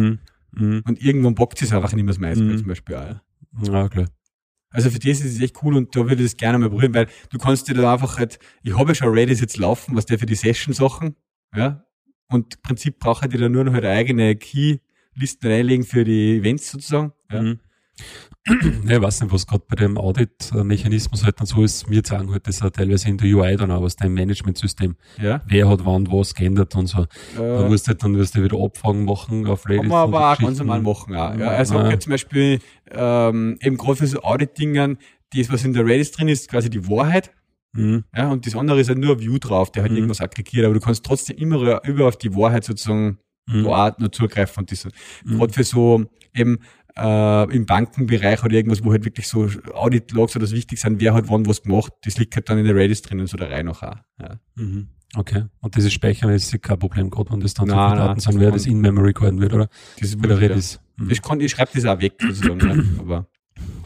Mhm. 0.60 0.82
Und 0.86 1.00
irgendwann 1.02 1.34
bockt 1.34 1.62
es 1.62 1.72
einfach 1.72 1.92
nicht 1.94 2.04
mehr 2.04 2.12
das 2.12 2.20
meiste 2.20 2.44
mhm. 2.44 2.58
zum 2.58 2.66
Beispiel 2.66 2.96
auch. 2.96 3.16
Ja, 3.62 3.72
ja 3.72 3.88
klar. 3.88 4.08
Also 4.72 4.90
für 4.90 4.98
das 4.98 5.20
ist 5.20 5.36
es 5.36 5.40
echt 5.40 5.62
cool 5.62 5.76
und 5.76 5.94
da 5.94 6.00
würde 6.00 6.22
ich 6.22 6.30
das 6.32 6.36
gerne 6.36 6.58
mal 6.58 6.70
probieren, 6.70 6.94
weil 6.94 7.06
du 7.30 7.38
kannst 7.38 7.68
dir 7.68 7.74
da 7.74 7.92
einfach 7.92 8.18
halt, 8.18 8.38
ich 8.62 8.76
habe 8.76 8.90
ja 8.90 8.94
schon 8.94 9.12
Redis 9.12 9.40
jetzt 9.40 9.58
laufen, 9.58 9.94
was 9.96 10.06
der 10.06 10.18
für 10.18 10.26
die 10.26 10.34
Session-Sachen, 10.34 11.16
ja, 11.54 11.84
und 12.28 12.54
im 12.54 12.62
Prinzip 12.62 12.98
brauche 12.98 13.26
ich 13.26 13.38
da 13.38 13.48
nur 13.48 13.64
noch 13.64 13.74
halt 13.74 13.84
eigene 13.84 14.34
Key-Listen 14.36 15.46
reinlegen 15.50 15.84
für 15.84 16.04
die 16.04 16.38
Events 16.38 16.70
sozusagen, 16.70 17.12
ja. 17.30 17.42
Mhm. 17.42 17.60
Ja, 18.46 18.96
ich 18.96 19.02
weiß 19.02 19.20
nicht, 19.20 19.32
was 19.32 19.46
gerade 19.46 19.64
bei 19.68 19.76
dem 19.76 19.96
Audit-Mechanismus 19.96 21.24
halt 21.24 21.38
dann 21.38 21.46
so 21.46 21.62
ist. 21.62 21.88
Wir 21.88 22.02
sagen 22.04 22.32
halt 22.32 22.48
das 22.48 22.60
auch 22.60 22.70
teilweise 22.70 23.08
in 23.08 23.16
der 23.16 23.28
UI 23.28 23.56
dann 23.56 23.70
auch 23.70 23.82
aus 23.82 23.94
deinem 23.94 24.14
Management-System. 24.14 24.96
Ja. 25.20 25.42
Wer 25.46 25.68
hat 25.68 25.84
wann 25.84 26.10
was 26.10 26.34
geändert 26.34 26.74
und 26.74 26.86
so. 26.88 27.02
Äh, 27.02 27.06
da 27.36 27.68
musst 27.68 27.86
du 27.86 27.90
halt 27.90 28.02
dann 28.02 28.16
wirst 28.16 28.34
du 28.34 28.42
wieder 28.42 28.58
Abfragen 28.58 29.04
machen 29.04 29.46
auf 29.46 29.66
Reddit. 29.66 29.82
Kann 29.82 29.88
man 29.90 29.98
aber 29.98 30.32
auch 30.32 30.38
ganz 30.38 30.58
normal 30.58 30.82
machen 30.82 31.14
auch. 31.14 31.36
Ja, 31.36 31.48
also 31.48 31.78
ja. 31.78 31.98
zum 32.00 32.10
Beispiel 32.10 32.58
ähm, 32.90 33.58
eben 33.60 33.76
gerade 33.76 33.96
für 33.96 34.06
so 34.08 34.20
Audit-Dingern, 34.20 34.98
das, 35.34 35.52
was 35.52 35.64
in 35.64 35.72
der 35.72 35.86
Redis 35.86 36.10
drin 36.10 36.28
ist, 36.28 36.50
quasi 36.50 36.68
die 36.68 36.88
Wahrheit. 36.88 37.30
Mhm. 37.74 38.04
Ja, 38.14 38.30
und 38.30 38.44
das 38.44 38.56
andere 38.56 38.80
ist 38.80 38.88
halt 38.88 38.98
nur 38.98 39.16
ein 39.16 39.20
View 39.20 39.38
drauf, 39.38 39.70
der 39.70 39.82
halt 39.82 39.92
mhm. 39.92 39.98
irgendwas 39.98 40.20
aggregiert, 40.20 40.64
aber 40.64 40.74
du 40.74 40.80
kannst 40.80 41.04
trotzdem 41.06 41.36
immer 41.36 41.80
über 41.86 42.08
auf 42.08 42.16
die 42.16 42.34
Wahrheit 42.34 42.64
sozusagen 42.64 43.18
mhm. 43.46 43.62
nur 43.62 44.12
zugreifen 44.12 44.62
und 44.62 44.72
das. 44.72 44.88
Mhm. 45.24 45.38
Gerade 45.38 45.52
für 45.52 45.64
so 45.64 46.04
eben 46.34 46.58
äh, 46.96 47.54
im 47.54 47.66
Bankenbereich 47.66 48.44
oder 48.44 48.54
irgendwas, 48.54 48.84
wo 48.84 48.92
halt 48.92 49.04
wirklich 49.04 49.28
so 49.28 49.48
Audit-Logs 49.72 50.36
oder 50.36 50.44
das 50.44 50.52
wichtig 50.52 50.80
sind, 50.80 51.00
wer 51.00 51.14
hat 51.14 51.28
wann 51.28 51.46
was 51.46 51.62
gemacht, 51.62 51.92
das 52.04 52.18
liegt 52.18 52.34
halt 52.36 52.48
dann 52.48 52.58
in 52.58 52.64
der 52.64 52.74
Redis 52.74 53.02
drinnen, 53.02 53.26
so 53.26 53.36
der 53.36 53.50
Reihe 53.50 53.64
noch 53.64 53.82
auch. 53.82 53.96
Ja. 54.20 54.38
Mhm. 54.54 54.88
Okay. 55.14 55.44
Und 55.60 55.76
dieses 55.76 55.92
Speichern 55.92 56.30
ist 56.30 56.60
kein 56.62 56.78
Problem, 56.78 57.10
gerade 57.10 57.30
wenn 57.30 57.40
das 57.40 57.54
dann 57.54 57.68
nein, 57.68 57.76
so 57.76 57.94
viele 57.94 58.06
Daten 58.06 58.20
sind, 58.20 58.40
wer 58.40 58.50
das 58.50 58.66
in 58.66 58.80
Memory 58.80 59.12
gehalten 59.12 59.40
wird, 59.40 59.52
oder? 59.52 59.68
Das 60.00 60.08
ist 60.08 60.20
bei 60.20 60.28
der 60.28 60.40
Redis. 60.40 60.80
Mhm. 60.96 61.10
Ich, 61.10 61.20
kann, 61.20 61.40
ich 61.40 61.50
schreibe 61.50 61.70
das 61.74 61.84
auch 61.84 62.00
weg, 62.00 62.14
sozusagen, 62.18 62.60
ja. 62.60 62.84
aber. 63.00 63.26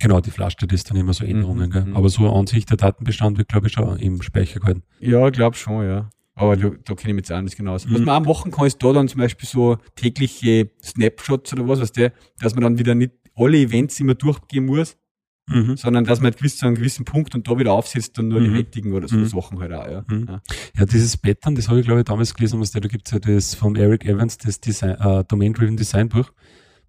Genau, 0.01 0.21
die 0.21 0.31
flascht 0.31 0.65
das 0.71 0.85
dann 0.85 0.97
immer 0.97 1.13
so 1.13 1.25
Änderungen, 1.25 1.69
mhm. 1.69 1.73
gell? 1.73 1.87
Aber 1.95 2.09
so 2.09 2.33
an 2.33 2.47
sich 2.47 2.67
der 2.67 2.77
Datenbestand 2.77 3.39
wird, 3.39 3.49
glaube 3.49 3.67
ich, 3.67 3.73
schon 3.73 3.99
im 3.99 4.23
Speicher 4.23 4.61
gehalten. 4.61 4.83
Ja, 5.01 5.27
ich 5.27 5.33
glaube 5.33 5.57
schon, 5.57 5.85
ja. 5.85 6.11
Aber 6.39 6.55
da, 6.57 6.69
da 6.69 6.95
kenne 6.95 7.11
ich 7.11 7.15
mich 7.15 7.29
jetzt 7.29 7.33
auch 7.33 7.41
nicht 7.41 7.57
genau 7.57 7.73
aus. 7.75 7.87
Mhm. 7.87 7.95
Was 7.95 8.01
man 8.03 8.23
auch 8.23 8.29
machen 8.29 8.53
kann, 8.53 8.67
ist 8.67 8.83
da 8.83 8.93
dann 8.93 9.09
zum 9.09 9.21
Beispiel 9.21 9.49
so 9.49 9.79
tägliche 9.97 10.71
Snapshots 10.83 11.55
oder 11.55 11.67
was, 11.67 11.81
was 11.81 11.93
der, 11.93 12.13
dass 12.39 12.55
man 12.55 12.63
dann 12.63 12.79
wieder 12.79 12.95
nicht 12.95 13.13
alle 13.35 13.59
Events 13.59 13.99
immer 14.01 14.15
durchgehen 14.15 14.67
muss, 14.67 14.99
mhm. 15.47 15.79
sondern 15.79 16.05
dass 16.05 16.21
man 16.21 16.33
gewiss 16.33 16.59
zu 16.59 16.67
einem 16.67 16.75
gewissen 16.75 17.07
Punkt 17.07 17.35
und 17.35 17.49
da 17.49 17.59
wieder 17.59 17.73
aufsetzt 17.73 18.19
und 18.19 18.29
nur 18.29 18.41
mhm. 18.41 18.45
die 18.45 18.59
heutigen 18.59 18.93
oder 18.93 19.09
so 19.09 19.17
mhm. 19.17 19.27
Sachen 19.27 19.61
halt 19.61 19.73
auch, 19.73 19.91
ja. 19.91 20.05
Mhm. 20.09 20.27
ja. 20.29 20.43
Ja, 20.79 20.85
dieses 20.85 21.17
Pattern, 21.17 21.55
das 21.55 21.69
habe 21.69 21.81
ich 21.81 21.87
glaube 21.87 22.01
ich 22.01 22.05
damals 22.05 22.35
gelesen, 22.35 22.61
was 22.61 22.71
da, 22.71 22.81
da 22.81 22.89
gibt 22.89 23.09
es 23.09 23.13
ja 23.13 23.19
das 23.19 23.55
von 23.55 23.75
Eric 23.75 24.05
Evans, 24.05 24.37
das 24.37 24.61
Design, 24.61 24.97
äh, 25.01 25.25
Domain-Driven 25.25 25.79
Design 25.79 26.11
Buch, 26.11 26.31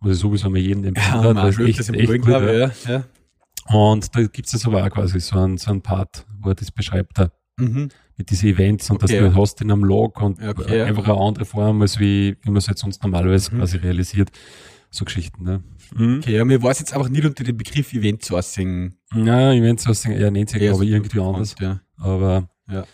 was 0.01 0.17
ich 0.17 0.19
sowieso 0.19 0.49
mal 0.49 0.59
jeden 0.59 0.83
empfehlen 0.83 1.23
ja, 1.23 1.33
das 1.33 1.57
ist 1.57 1.89
echt, 1.89 1.89
echt 1.89 2.21
gut, 2.21 2.33
habe, 2.33 2.71
ja. 2.85 2.91
ja. 2.91 3.03
Und 3.69 4.13
da 4.13 4.21
gibt 4.23 4.45
es 4.45 4.51
das 4.51 4.65
aber 4.65 4.85
auch 4.85 4.89
quasi 4.89 5.21
so 5.21 5.39
einen, 5.39 5.57
so 5.57 5.71
einen 5.71 5.81
Part, 5.81 6.25
wo 6.39 6.49
er 6.49 6.55
das 6.55 6.71
beschreibt 6.71 7.17
da. 7.17 7.31
Mhm 7.57 7.89
mit 8.17 8.31
diesen 8.31 8.49
Events 8.49 8.89
und 8.89 8.97
okay. 8.97 9.05
dass 9.05 9.11
du 9.11 9.23
halt 9.25 9.35
hast 9.35 9.61
in 9.61 9.71
einem 9.71 9.83
Log 9.83 10.21
und 10.21 10.41
okay, 10.41 10.81
einfach 10.81 11.05
eine 11.05 11.17
andere 11.17 11.45
Form, 11.45 11.81
als 11.81 11.99
wie, 11.99 12.35
wie 12.41 12.49
man 12.49 12.57
es 12.57 12.67
jetzt 12.67 12.81
sonst 12.81 13.03
normalerweise 13.03 13.53
mhm. 13.53 13.59
quasi 13.59 13.77
realisiert. 13.77 14.31
So 14.89 15.05
Geschichten, 15.05 15.43
ne? 15.43 15.63
Mhm. 15.93 16.19
Okay, 16.19 16.35
ja, 16.37 16.45
mir 16.45 16.61
weiß 16.63 16.79
jetzt 16.79 16.93
einfach 16.93 17.09
nicht 17.09 17.25
unter 17.25 17.43
dem 17.43 17.57
Begriff 17.57 17.93
Event 17.93 18.23
Sourcing. 18.23 18.95
Ja, 19.13 19.51
Event 19.53 19.81
Sourcing, 19.81 20.13
er 20.13 20.31
nennt 20.31 20.49
sich 20.49 20.69
aber 20.69 20.81
irgendwie 20.81 21.19
anders. 21.19 21.55
Ja. 21.59 21.81
Aber, 21.97 22.49
ja. 22.69 22.85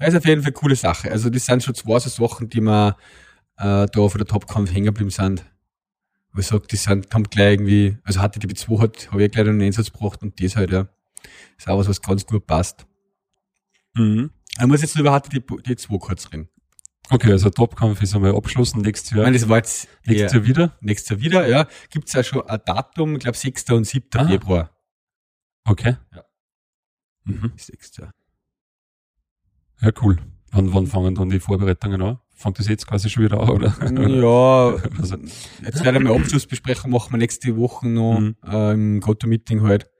Ja, 0.00 0.06
ist 0.06 0.16
auf 0.16 0.24
jeden 0.24 0.42
Fall 0.42 0.48
eine 0.48 0.54
coole 0.54 0.76
Sache. 0.76 1.12
Also, 1.12 1.30
das 1.30 1.46
sind 1.46 1.62
schon 1.62 1.74
zwei 1.74 1.98
so 2.00 2.08
Sachen, 2.08 2.48
die 2.48 2.62
wir 2.62 2.96
äh, 3.58 3.86
da 3.86 4.00
auf 4.00 4.14
der 4.14 4.26
Topkampf 4.26 4.72
hängen 4.72 4.86
geblieben 4.86 5.10
sind. 5.10 5.44
Wo 6.32 6.40
ich 6.40 6.46
sage, 6.46 6.66
die 6.68 6.76
sind, 6.76 7.14
haben 7.14 7.24
gleich 7.24 7.52
irgendwie, 7.52 7.98
also 8.02 8.20
hatte 8.20 8.40
die 8.40 8.48
B2 8.48 8.80
hat, 8.80 9.12
habe 9.12 9.24
ich 9.24 9.30
gleich 9.30 9.46
einen 9.46 9.62
Einsatz 9.62 9.92
gebracht 9.92 10.22
und 10.22 10.42
das 10.42 10.56
halt, 10.56 10.72
ja. 10.72 10.88
Ist 11.56 11.68
auch 11.68 11.78
was, 11.78 11.88
was 11.88 12.00
ganz 12.00 12.26
gut 12.26 12.46
passt. 12.46 12.86
Mhm. 13.94 14.30
Ich 14.58 14.66
muss 14.66 14.82
jetzt 14.82 14.96
nur 14.96 15.02
über 15.02 15.16
HTTP2 15.16 15.98
kurz 15.98 16.32
reden. 16.32 16.48
Okay, 17.10 17.32
also 17.32 17.50
Topkampf 17.50 18.02
ist 18.02 18.14
einmal 18.14 18.34
abgeschlossen, 18.34 18.80
nächstes 18.80 19.10
Jahr. 19.10 19.24
Nein, 19.24 19.34
das 19.34 19.48
war 19.48 19.58
jetzt 19.58 19.88
nächstes 20.06 20.32
Jahr 20.32 20.46
wieder? 20.46 20.78
Nächstes 20.80 21.10
Jahr 21.10 21.20
wieder, 21.20 21.48
ja. 21.48 21.66
Gibt 21.90 22.08
es 22.08 22.14
ja 22.14 22.22
schon 22.22 22.48
ein 22.48 22.60
Datum, 22.64 23.14
ich 23.14 23.20
glaube 23.20 23.36
6. 23.36 23.70
und 23.72 23.84
7. 23.84 24.08
Ah. 24.14 24.26
Februar. 24.26 24.70
Okay. 25.64 25.96
Ja. 26.14 26.24
Mhm. 27.24 27.52
6. 27.56 28.00
Ja, 29.80 29.90
cool. 30.02 30.18
Wann, 30.50 30.72
wann 30.72 30.86
fangen 30.86 31.14
dann 31.14 31.30
die 31.30 31.40
Vorbereitungen 31.40 32.00
an? 32.00 32.20
Fängt 32.34 32.58
das 32.58 32.68
jetzt 32.68 32.86
quasi 32.86 33.10
schon 33.10 33.24
wieder 33.24 33.40
an, 33.40 33.50
oder? 33.50 33.74
Ja, 33.80 34.76
also, 34.98 35.16
jetzt 35.62 35.84
werden 35.84 36.04
wir 36.04 36.14
Abschlussbesprechung 36.14 36.90
machen 36.90 37.12
wir 37.12 37.18
nächste 37.18 37.56
Woche 37.56 37.88
noch 37.88 38.18
mhm. 38.18 38.36
äh, 38.44 38.72
im 38.72 39.00
GoTo-Meeting 39.00 39.62
halt. 39.62 39.90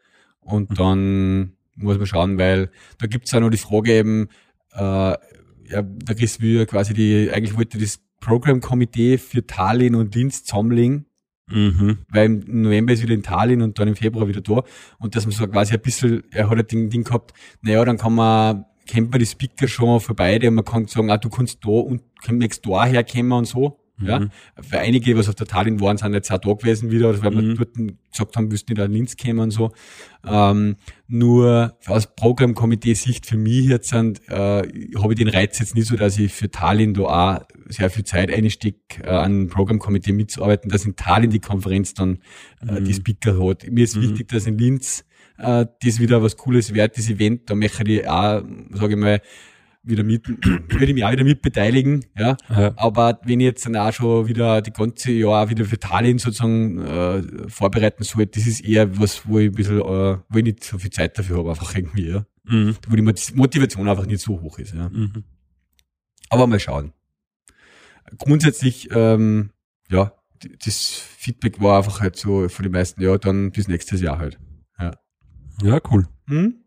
Und 0.44 0.70
mhm. 0.70 0.74
dann 0.74 1.52
muss 1.76 1.98
man 1.98 2.06
schauen, 2.06 2.38
weil 2.38 2.70
da 2.98 3.06
gibt's 3.06 3.34
auch 3.34 3.40
noch 3.40 3.50
die 3.50 3.56
Frage 3.56 3.92
eben, 3.92 4.28
äh, 4.72 4.80
ja, 4.80 5.82
da 5.82 6.14
Chris 6.14 6.40
Wühr 6.40 6.66
quasi 6.66 6.94
die, 6.94 7.30
eigentlich 7.32 7.56
wollte 7.56 7.78
das 7.78 8.00
Programmkomitee 8.20 9.18
für 9.18 9.46
Tallinn 9.46 9.94
und 9.94 10.14
Linz 10.14 10.44
zusammenlegen. 10.44 11.06
Mhm. 11.50 11.98
Weil 12.08 12.26
im 12.26 12.62
November 12.62 12.92
ist 12.92 13.02
wieder 13.02 13.14
in 13.14 13.22
Tallinn 13.22 13.60
und 13.60 13.78
dann 13.78 13.88
im 13.88 13.96
Februar 13.96 14.28
wieder 14.28 14.40
da. 14.40 14.62
Und 14.98 15.14
dass 15.14 15.26
man 15.26 15.32
so 15.32 15.46
quasi 15.46 15.74
ein 15.74 15.80
bisschen, 15.80 16.24
er 16.30 16.48
hat 16.48 16.58
ein 16.58 16.66
Ding, 16.66 16.90
Ding 16.90 17.04
gehabt, 17.04 17.34
naja, 17.60 17.84
dann 17.84 17.98
kann 17.98 18.14
man, 18.14 18.64
kennt 18.86 19.10
man 19.10 19.20
die 19.20 19.26
Speaker 19.26 19.68
schon 19.68 20.00
für 20.00 20.14
beide 20.14 20.48
und 20.48 20.54
man 20.54 20.64
kann 20.64 20.86
sagen, 20.86 21.10
ah, 21.10 21.18
du 21.18 21.28
kannst 21.28 21.64
da 21.64 21.70
und 21.70 22.02
kannst 22.22 22.66
da 22.66 22.86
herkommen 22.86 23.32
und 23.32 23.44
so. 23.46 23.78
Mhm. 23.96 24.06
Ja, 24.06 24.26
für 24.60 24.80
einige, 24.80 25.16
was 25.16 25.28
auf 25.28 25.36
der 25.36 25.46
Tallinn 25.46 25.80
waren, 25.80 25.96
sind 25.96 26.14
jetzt 26.14 26.30
auch 26.32 26.38
da 26.38 26.52
gewesen 26.52 26.90
wieder, 26.90 27.22
weil 27.22 27.30
mhm. 27.30 27.58
wir 27.58 27.66
dort 27.66 27.74
gesagt 28.10 28.36
haben, 28.36 28.48
müssten 28.48 28.72
nicht 28.72 28.82
an 28.82 28.90
Linz 28.90 29.16
kommen 29.16 29.38
und 29.38 29.50
so. 29.52 29.72
Ähm, 30.26 30.76
nur 31.06 31.78
aus 31.86 32.12
Programmkomitee-Sicht 32.16 33.26
für 33.26 33.36
mich 33.36 33.66
jetzt 33.66 33.90
sind, 33.90 34.20
äh, 34.28 34.62
habe 34.98 35.12
ich 35.12 35.18
den 35.18 35.28
Reiz 35.28 35.60
jetzt 35.60 35.76
nicht 35.76 35.86
so, 35.86 35.96
dass 35.96 36.18
ich 36.18 36.32
für 36.32 36.50
Tallinn 36.50 36.94
da 36.94 37.02
auch 37.02 37.40
sehr 37.68 37.88
viel 37.88 38.04
Zeit 38.04 38.32
einstecke, 38.32 39.04
äh, 39.04 39.10
an 39.10 39.46
Programmkomitee 39.48 40.12
mitzuarbeiten, 40.12 40.70
dass 40.70 40.84
in 40.84 40.96
Tallinn 40.96 41.30
die 41.30 41.40
Konferenz 41.40 41.94
dann 41.94 42.18
äh, 42.66 42.80
mhm. 42.80 42.84
die 42.84 42.94
Speaker 42.94 43.38
hat. 43.46 43.70
Mir 43.70 43.84
ist 43.84 43.96
mhm. 43.96 44.02
wichtig, 44.02 44.28
dass 44.28 44.46
in 44.46 44.58
Linz 44.58 45.04
äh, 45.38 45.66
das 45.82 46.00
wieder 46.00 46.20
was 46.20 46.36
Cooles 46.36 46.74
wird, 46.74 46.98
das 46.98 47.08
Event, 47.08 47.48
da 47.48 47.54
möchte 47.54 47.84
ich 47.84 48.08
auch, 48.08 48.42
sage 48.72 48.94
ich 48.94 48.98
mal, 48.98 49.20
wieder 49.84 50.02
mit, 50.02 50.26
würde 50.44 50.86
ich 50.86 50.94
mich 50.94 51.04
auch 51.04 51.12
wieder 51.12 51.24
mit 51.24 51.42
beteiligen, 51.42 52.04
ja. 52.18 52.36
ja. 52.48 52.72
Aber 52.76 53.20
wenn 53.24 53.40
ich 53.40 53.44
jetzt 53.44 53.66
dann 53.66 53.76
auch 53.76 53.92
schon 53.92 54.26
wieder 54.26 54.62
die 54.62 54.72
ganze 54.72 55.12
Jahr 55.12 55.50
wieder 55.50 55.64
für 55.64 55.78
Tallinn 55.78 56.18
sozusagen 56.18 56.80
äh, 56.80 57.48
vorbereiten 57.48 58.02
soll, 58.02 58.26
das 58.26 58.46
ist 58.46 58.64
eher 58.64 58.98
was, 58.98 59.26
wo 59.28 59.38
ich 59.38 59.50
ein 59.50 59.52
bisschen, 59.52 59.80
äh, 59.80 60.18
wo 60.28 60.38
ich 60.38 60.44
nicht 60.44 60.64
so 60.64 60.78
viel 60.78 60.90
Zeit 60.90 61.18
dafür 61.18 61.38
habe, 61.38 61.50
einfach 61.50 61.74
irgendwie, 61.74 62.08
ja. 62.08 62.26
Mhm. 62.44 62.76
Wo 62.88 62.96
die 62.96 63.02
Motivation 63.02 63.88
einfach 63.88 64.06
nicht 64.06 64.20
so 64.20 64.40
hoch 64.40 64.58
ist, 64.58 64.74
ja. 64.74 64.88
Mhm. 64.88 65.24
Aber 66.30 66.46
mal 66.46 66.60
schauen. 66.60 66.92
Grundsätzlich, 68.18 68.88
ähm, 68.92 69.50
ja, 69.90 70.12
das 70.64 71.02
Feedback 71.18 71.60
war 71.60 71.78
einfach 71.78 72.00
halt 72.00 72.16
so 72.16 72.48
von 72.48 72.62
den 72.62 72.72
meisten, 72.72 73.02
ja, 73.02 73.16
dann 73.18 73.50
bis 73.50 73.68
nächstes 73.68 74.00
Jahr 74.00 74.18
halt. 74.18 74.38
Ja, 74.78 74.92
ja 75.62 75.80
cool. 75.90 76.06
Hm? 76.26 76.64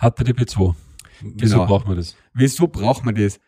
HTTP2. 0.00 0.74
Wieso 1.20 1.56
genau. 1.56 1.66
braucht 1.66 1.86
man 1.86 1.96
das? 1.96 2.16
Wieso 2.34 2.68
braucht 2.68 3.04
man 3.04 3.14
das? 3.14 3.40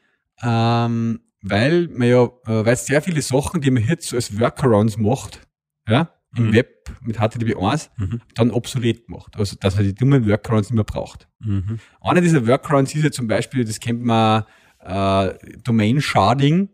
Ähm, 0.43 1.21
weil 1.43 1.89
man 1.89 2.09
ja, 2.09 2.25
äh, 2.25 2.65
weil 2.67 2.77
sehr 2.77 3.03
viele 3.03 3.23
Sachen, 3.23 3.61
die 3.61 3.71
man 3.71 3.85
jetzt 3.85 4.09
so 4.09 4.17
als 4.17 4.39
Workarounds 4.39 4.99
macht, 4.99 5.47
ja, 5.89 6.11
im 6.37 6.49
mhm. 6.49 6.53
Web 6.55 6.91
mit 7.03 7.19
HTTP1, 7.19 7.91
mhm. 7.97 8.21
dann 8.35 8.51
obsolet 8.51 9.09
macht. 9.09 9.37
Also, 9.37 9.57
dass 9.59 9.75
man 9.75 9.85
die 9.85 9.95
dummen 9.95 10.29
Workarounds 10.29 10.71
nicht 10.71 10.77
mehr 10.77 10.85
braucht. 10.85 11.29
Mhm. 11.41 11.79
Einer 12.01 12.21
dieser 12.21 12.47
Workarounds 12.47 12.95
ist 12.95 13.05
ja 13.05 13.11
zum 13.11 13.27
Beispiel, 13.27 13.65
das 13.65 13.81
kennt 13.81 14.03
man, 14.03 14.45
äh, 14.81 15.35
Domain 15.65 16.01
Sharding, 16.01 16.69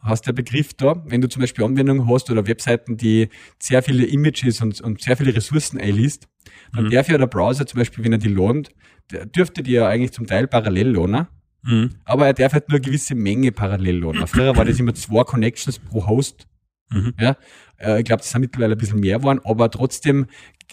hast 0.00 0.26
der 0.26 0.32
Begriff 0.32 0.74
da. 0.74 1.02
Wenn 1.06 1.20
du 1.20 1.28
zum 1.28 1.40
Beispiel 1.40 1.64
Anwendungen 1.64 2.08
hast 2.08 2.30
oder 2.30 2.46
Webseiten, 2.46 2.96
die 2.96 3.28
sehr 3.58 3.82
viele 3.82 4.06
Images 4.06 4.60
und, 4.60 4.80
und 4.80 5.00
sehr 5.00 5.16
viele 5.16 5.34
Ressourcen 5.34 5.80
einliest, 5.80 6.28
dann 6.72 6.84
mhm. 6.84 6.90
darf 6.90 7.08
ja 7.08 7.18
der 7.18 7.26
Browser 7.26 7.66
zum 7.66 7.78
Beispiel, 7.78 8.04
wenn 8.04 8.12
er 8.12 8.18
die 8.18 8.28
lohnt, 8.28 8.70
der 9.10 9.26
dürfte 9.26 9.62
die 9.62 9.72
ja 9.72 9.88
eigentlich 9.88 10.12
zum 10.12 10.26
Teil 10.26 10.46
parallel 10.46 10.88
lohnen. 10.88 11.26
Mhm. 11.62 11.90
Aber 12.04 12.26
er 12.26 12.34
darf 12.34 12.52
halt 12.52 12.68
nur 12.68 12.76
eine 12.76 12.84
gewisse 12.84 13.14
Menge 13.14 13.52
parallel 13.52 13.96
lohnen. 13.96 14.26
Früher 14.26 14.56
war 14.56 14.64
das 14.64 14.78
immer 14.78 14.94
zwei 14.94 15.24
Connections 15.24 15.78
pro 15.78 16.06
Host. 16.06 16.46
Mhm. 16.90 17.14
Ja, 17.20 17.36
äh, 17.78 17.98
ich 18.00 18.04
glaube, 18.04 18.22
das 18.22 18.30
sind 18.30 18.40
mittlerweile 18.40 18.74
ein 18.74 18.78
bisschen 18.78 19.00
mehr 19.00 19.18
geworden, 19.18 19.40
aber 19.44 19.70
trotzdem 19.70 20.26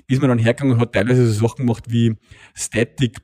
ist 0.07 0.21
man 0.21 0.29
dann 0.29 0.39
hergegangen 0.39 0.75
und 0.75 0.81
hat 0.81 0.93
teilweise 0.93 1.27
so 1.27 1.47
Sachen 1.47 1.65
gemacht 1.65 1.85
wie 1.89 2.15
static. 2.53 3.21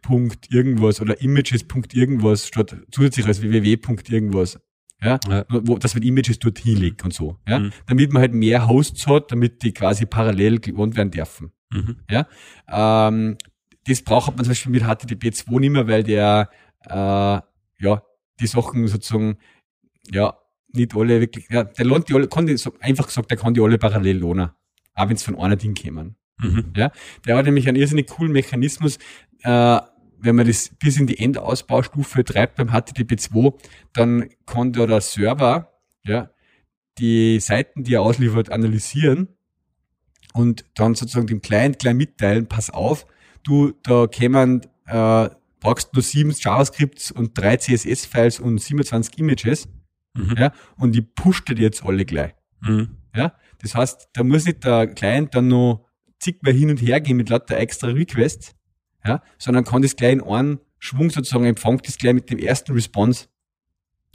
irgendwas 0.49 1.01
oder 1.01 1.21
images. 1.21 1.65
irgendwas 1.93 2.47
statt 2.47 2.75
zusätzlich 2.91 3.25
als 3.25 3.41
www. 3.41 3.77
irgendwas. 4.09 4.59
Ja, 5.03 5.19
ja. 5.27 5.45
Wo, 5.49 5.77
dass 5.77 5.93
man 5.95 6.03
Images 6.03 6.39
dort 6.39 6.59
hinlegt 6.59 7.03
und 7.03 7.13
so. 7.13 7.37
Ja, 7.47 7.59
mhm. 7.59 7.71
damit 7.87 8.13
man 8.13 8.21
halt 8.21 8.33
mehr 8.33 8.67
Hosts 8.67 9.07
hat, 9.07 9.31
damit 9.31 9.63
die 9.63 9.73
quasi 9.73 10.05
parallel 10.05 10.59
gewohnt 10.59 10.95
werden 10.95 11.11
dürfen. 11.11 11.51
Mhm. 11.71 11.97
Ja, 12.09 12.27
ähm, 12.69 13.37
das 13.85 14.01
braucht 14.01 14.35
man 14.35 14.45
zum 14.45 14.51
Beispiel 14.51 14.71
mit 14.71 14.83
HTTP 14.83 15.33
2 15.33 15.59
nicht 15.59 15.71
mehr, 15.71 15.87
weil 15.87 16.03
der, 16.03 16.49
äh, 16.85 16.93
ja, 16.93 18.03
die 18.39 18.47
Sachen 18.47 18.87
sozusagen, 18.87 19.37
ja, 20.11 20.37
nicht 20.73 20.95
alle 20.95 21.19
wirklich, 21.19 21.47
ja, 21.49 21.63
der 21.63 21.85
lohnt 21.85 22.09
die 22.09 22.15
alle, 22.15 22.27
kann 22.27 22.47
die, 22.47 22.57
einfach 22.79 23.07
gesagt, 23.07 23.29
der 23.29 23.37
kann 23.37 23.53
die 23.53 23.61
alle 23.61 23.77
parallel 23.77 24.17
lohnen. 24.17 24.49
Auch 24.95 25.09
wenn 25.09 25.15
es 25.15 25.23
von 25.23 25.37
einer 25.39 25.55
Ding 25.55 25.73
kämen. 25.73 26.15
Mhm. 26.39 26.73
Ja, 26.75 26.91
der 27.25 27.37
hat 27.37 27.45
nämlich 27.45 27.67
einen 27.67 27.77
irrsinnig 27.77 28.07
coolen 28.07 28.31
Mechanismus, 28.31 28.97
äh, 29.43 29.79
wenn 30.23 30.37
man 30.37 30.47
das 30.47 30.69
bis 30.79 30.97
in 30.97 31.05
die 31.05 31.19
Endausbaustufe 31.19 32.23
treibt 32.23 32.55
beim 32.55 32.69
HTTP 32.69 33.19
2, 33.19 33.51
dann 33.93 34.29
kann 34.45 34.71
der, 34.71 34.87
der 34.87 35.01
Server, 35.01 35.73
ja, 36.03 36.29
die 36.97 37.39
Seiten, 37.39 37.83
die 37.83 37.95
er 37.95 38.01
ausliefert, 38.01 38.51
analysieren 38.51 39.27
und 40.33 40.65
dann 40.75 40.95
sozusagen 40.95 41.27
dem 41.27 41.41
Client 41.41 41.79
gleich 41.79 41.95
mitteilen, 41.95 42.47
pass 42.47 42.69
auf, 42.69 43.05
du, 43.43 43.73
da 43.83 44.07
kämen, 44.07 44.61
äh, 44.85 45.29
brauchst 45.59 45.93
nur 45.93 46.03
sieben 46.03 46.31
JavaScripts 46.31 47.11
und 47.11 47.37
drei 47.37 47.57
CSS-Files 47.57 48.39
und 48.39 48.59
27 48.59 49.17
Images, 49.17 49.67
mhm. 50.13 50.35
ja, 50.37 50.53
und 50.77 50.93
die 50.93 51.01
pusht 51.01 51.49
dir 51.49 51.57
jetzt 51.57 51.83
alle 51.83 52.05
gleich. 52.05 52.33
Mhm. 52.61 52.97
Ja, 53.15 53.33
das 53.61 53.75
heißt, 53.75 54.09
da 54.13 54.23
muss 54.23 54.45
nicht 54.45 54.63
der 54.63 54.87
Client 54.87 55.35
dann 55.35 55.49
noch 55.49 55.85
zigmal 56.19 56.53
hin 56.53 56.69
und 56.69 56.81
her 56.81 57.01
gehen 57.01 57.17
mit 57.17 57.29
lauter 57.29 57.57
extra 57.57 57.87
Requests, 57.89 58.55
ja, 59.05 59.21
sondern 59.37 59.63
kann 59.63 59.81
das 59.81 59.95
gleich 59.95 60.13
in 60.13 60.21
einen 60.21 60.59
Schwung 60.79 61.09
sozusagen 61.09 61.45
empfangt 61.45 61.87
das 61.87 61.97
gleich 61.97 62.13
mit 62.13 62.29
dem 62.29 62.39
ersten 62.39 62.73
Response. 62.73 63.27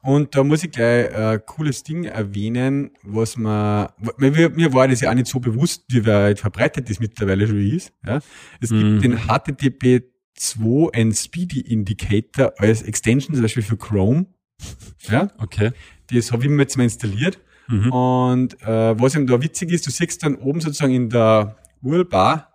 Und 0.00 0.34
da 0.34 0.44
muss 0.44 0.62
ich 0.62 0.70
gleich 0.70 1.14
ein 1.14 1.36
äh, 1.36 1.40
cooles 1.44 1.82
Ding 1.82 2.04
erwähnen, 2.04 2.92
was 3.02 3.36
man, 3.36 3.88
mir, 4.16 4.48
mir 4.48 4.72
war 4.72 4.86
das 4.86 5.00
ja 5.00 5.10
auch 5.10 5.14
nicht 5.14 5.26
so 5.26 5.40
bewusst, 5.40 5.84
wie 5.88 6.06
weit 6.06 6.38
verbreitet 6.38 6.88
das 6.88 7.00
mittlerweile 7.00 7.46
schon 7.46 7.60
ist. 7.60 7.92
Ja. 8.06 8.20
Es 8.60 8.70
gibt 8.70 8.82
mhm. 8.82 9.00
den 9.00 9.18
HTTP 9.18 10.04
2 10.40 10.90
ein 10.94 11.12
Speedy 11.12 11.60
Indicator 11.60 12.52
als 12.58 12.82
Extension, 12.82 13.34
zum 13.34 13.42
Beispiel 13.42 13.62
für 13.62 13.76
Chrome. 13.76 14.26
Ja. 15.08 15.30
Okay. 15.38 15.70
Das 16.10 16.32
habe 16.32 16.42
ich 16.42 16.50
mir 16.50 16.62
jetzt 16.62 16.76
mal 16.76 16.82
installiert. 16.82 17.38
Mhm. 17.68 17.92
Und 17.92 18.60
äh, 18.62 19.00
was 19.00 19.14
eben 19.14 19.26
da 19.26 19.40
witzig 19.40 19.70
ist, 19.70 19.86
du 19.86 19.90
siehst 19.90 20.22
dann 20.22 20.34
oben 20.34 20.60
sozusagen 20.60 20.92
in 20.92 21.08
der 21.08 21.56
URL-Bar 21.80 22.52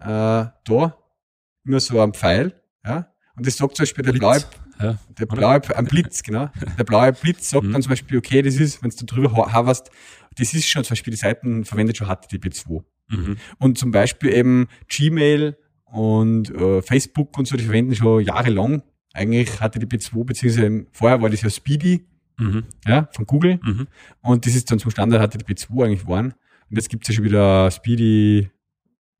äh, 0.00 0.04
da 0.04 0.98
immer 1.64 1.80
so 1.80 2.00
ein 2.00 2.12
Pfeil, 2.12 2.52
ja, 2.84 3.12
und 3.38 3.46
das 3.46 3.56
sagt 3.56 3.76
zum 3.76 3.84
Beispiel 3.84 4.04
der 4.04 4.12
blaue, 4.12 4.42
ja, 4.80 4.98
der 5.16 5.26
blaue, 5.26 5.76
ein 5.76 5.84
Blitz, 5.86 6.22
genau. 6.22 6.50
Der 6.76 6.84
blaue 6.84 7.12
Blitz 7.12 7.50
sagt 7.50 7.64
mhm. 7.64 7.72
dann 7.72 7.82
zum 7.82 7.90
Beispiel, 7.90 8.18
okay, 8.18 8.42
das 8.42 8.56
ist, 8.56 8.82
wenn 8.82 8.90
du 8.90 9.06
drüber 9.06 9.32
hoverst, 9.32 9.90
das 10.36 10.54
ist 10.54 10.68
schon 10.68 10.82
zum 10.82 10.90
Beispiel, 10.90 11.12
die 11.12 11.18
Seiten 11.18 11.64
verwendet 11.64 11.96
schon 11.96 12.08
HTTP2. 12.08 12.82
Mhm. 13.10 13.36
Und 13.58 13.78
zum 13.78 13.92
Beispiel 13.92 14.32
eben 14.32 14.66
Gmail 14.88 15.56
und 15.92 16.50
äh, 16.50 16.82
Facebook 16.82 17.36
und 17.38 17.46
so, 17.46 17.56
die 17.56 17.64
verwenden 17.64 17.94
schon 17.94 18.22
jahrelang 18.22 18.82
eigentlich 19.14 19.50
HTTP2, 19.50 20.24
beziehungsweise 20.24 20.86
vorher 20.92 21.20
war 21.20 21.30
das 21.30 21.42
ja 21.42 21.50
Speedy, 21.50 22.06
mhm. 22.38 22.64
ja, 22.86 23.08
von 23.12 23.26
Google. 23.26 23.58
Mhm. 23.62 23.86
Und 24.22 24.46
das 24.46 24.54
ist 24.54 24.70
dann 24.70 24.78
zum 24.78 24.90
Standard 24.90 25.34
HTTP2 25.34 25.84
eigentlich 25.84 26.02
geworden. 26.02 26.34
Und 26.70 26.76
jetzt 26.76 26.88
gibt's 26.88 27.08
ja 27.08 27.14
schon 27.14 27.24
wieder 27.24 27.70
Speedy, 27.70 28.50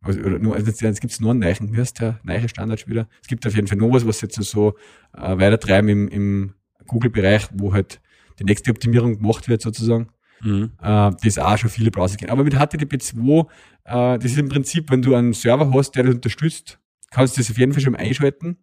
also, 0.03 0.21
oder 0.21 0.39
nur, 0.39 0.55
also 0.55 0.71
jetzt 0.71 1.01
gibt's 1.01 1.21
nur 1.21 1.31
einen 1.31 1.41
neuen, 1.41 1.75
wie 1.75 1.79
heißt 1.79 2.01
der 2.01 2.21
neue 2.23 2.49
Standard 2.49 2.81
schon 2.81 2.91
wieder? 2.91 3.09
Es 3.23 3.29
gibt 3.29 3.47
auf 3.47 3.55
jeden 3.55 3.67
Fall 3.67 3.79
noch 3.79 3.93
was, 3.93 4.07
was 4.07 4.21
jetzt 4.21 4.37
so 4.37 4.75
äh, 5.17 5.39
weitertreiben 5.39 5.89
im, 5.89 6.09
im 6.09 6.55
Google-Bereich, 6.87 7.49
wo 7.55 7.73
halt 7.73 8.01
die 8.39 8.45
nächste 8.45 8.71
Optimierung 8.71 9.17
gemacht 9.17 9.49
wird 9.49 9.63
sozusagen. 9.63 10.09
Mhm. 10.41 10.73
Äh, 10.81 11.11
das 11.23 11.39
auch 11.39 11.59
schon 11.59 11.71
viele 11.71 11.91
Browser 11.91 12.17
kennen. 12.17 12.31
Aber 12.31 12.45
mit 12.45 12.55
HTTP2, 12.55 13.47
äh, 13.85 14.19
das 14.19 14.25
ist 14.25 14.39
im 14.39 14.49
Prinzip, 14.49 14.91
wenn 14.91 15.03
du 15.03 15.15
einen 15.15 15.33
Server 15.33 15.73
hast, 15.73 15.93
der 15.93 16.05
das 16.05 16.15
unterstützt, 16.15 16.79
kannst 17.11 17.37
du 17.37 17.41
das 17.41 17.51
auf 17.51 17.59
jeden 17.59 17.73
Fall 17.73 17.83
schon 17.83 17.97
einschalten, 17.97 18.59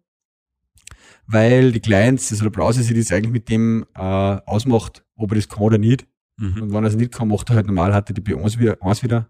weil 1.26 1.72
die 1.72 1.80
Clients, 1.80 2.30
also 2.30 2.44
der 2.44 2.50
Browser 2.50 2.82
sich 2.82 2.96
das 2.96 3.12
eigentlich 3.12 3.32
mit 3.32 3.48
dem 3.48 3.84
äh, 3.94 4.00
ausmacht, 4.00 5.04
ob 5.16 5.32
er 5.32 5.36
das 5.36 5.48
kann 5.48 5.62
oder 5.62 5.78
nicht. 5.78 6.06
Mhm. 6.36 6.62
Und 6.62 6.72
wenn 6.72 6.84
er 6.84 6.88
es 6.88 6.96
nicht 6.96 7.12
kann, 7.12 7.28
macht 7.28 7.50
er 7.50 7.56
halt 7.56 7.66
normal 7.66 7.92
HTTP1 7.92 8.58
wieder. 8.58 8.76
1 8.80 9.02
wieder. 9.02 9.28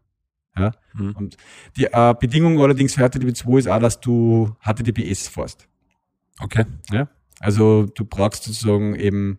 Ja. 0.57 0.73
Mhm. 0.95 1.13
Und 1.13 1.37
die 1.77 1.85
äh, 1.85 2.15
Bedingung 2.19 2.61
allerdings 2.61 2.95
für 2.95 3.05
HTTP2 3.05 3.59
ist 3.59 3.69
auch, 3.69 3.79
dass 3.79 4.01
du 4.01 4.55
HTTPS 4.65 5.29
fährst. 5.29 5.69
Okay. 6.41 6.65
Ja. 6.91 7.09
Also 7.41 7.87
du 7.87 8.05
brauchst 8.05 8.45
sozusagen 8.45 8.95
eben 8.95 9.39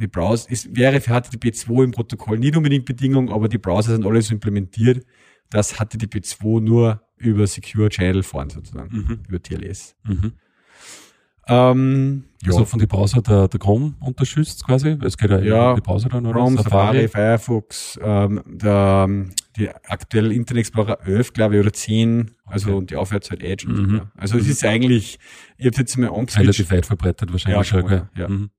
die 0.00 0.06
Browser, 0.06 0.48
es 0.50 0.74
wäre 0.74 1.00
für 1.00 1.12
HTTP2 1.12 1.84
im 1.84 1.90
Protokoll 1.90 2.38
nicht 2.38 2.56
unbedingt 2.56 2.84
Bedingung, 2.84 3.30
aber 3.30 3.48
die 3.48 3.58
Browser 3.58 3.92
sind 3.92 4.06
alle 4.06 4.22
so 4.22 4.34
implementiert, 4.34 5.04
dass 5.50 5.74
HTTP2 5.74 6.60
nur 6.60 7.02
über 7.16 7.46
Secure 7.46 7.88
Channel 7.88 8.22
fahren 8.22 8.50
sozusagen, 8.50 8.96
mhm. 8.96 9.20
über 9.28 9.42
TLS. 9.42 9.96
Mhm. 10.04 10.32
Ähm, 11.48 12.24
also 12.44 12.60
ja. 12.60 12.64
von 12.66 12.78
den 12.78 12.88
Browser 12.88 13.22
der, 13.22 13.48
der 13.48 13.58
Chrome 13.58 13.94
unterstützt 14.00 14.64
quasi? 14.64 14.98
Es 15.02 15.16
geht 15.16 15.30
ja, 15.30 15.38
ja 15.40 15.74
die 15.74 15.80
Browser 15.80 16.10
dann, 16.10 16.26
oder? 16.26 16.34
Chrome, 16.34 16.56
Safari, 16.58 16.70
Safari 16.70 17.08
Firefox, 17.08 17.98
ähm, 18.02 18.42
der, 18.46 19.08
die 19.56 19.70
aktuelle 19.70 20.34
Internet 20.34 20.60
Explorer 20.60 20.98
11, 21.06 21.32
glaube 21.32 21.56
ich, 21.56 21.60
oder 21.60 21.72
10, 21.72 22.32
also 22.44 22.68
okay. 22.68 22.78
und 22.78 22.90
die 22.90 22.96
aufwärts 22.96 23.30
halt 23.30 23.42
Edge. 23.42 23.66
Mhm. 23.66 23.90
So, 23.90 24.02
also 24.16 24.34
mhm. 24.34 24.40
es 24.42 24.48
ist 24.48 24.64
eigentlich, 24.64 25.18
ich 25.56 25.66
habe 25.66 25.76
jetzt 25.78 25.96
mal 25.96 26.10
angeschaut. 26.10 26.42
Relativ 26.42 26.70
weit 26.70 26.86
verbreitet 26.86 27.32
wahrscheinlich 27.32 27.70
ja, 27.70 27.80
schon, 27.80 28.08
ja. 28.14 28.28
Mhm. 28.28 28.50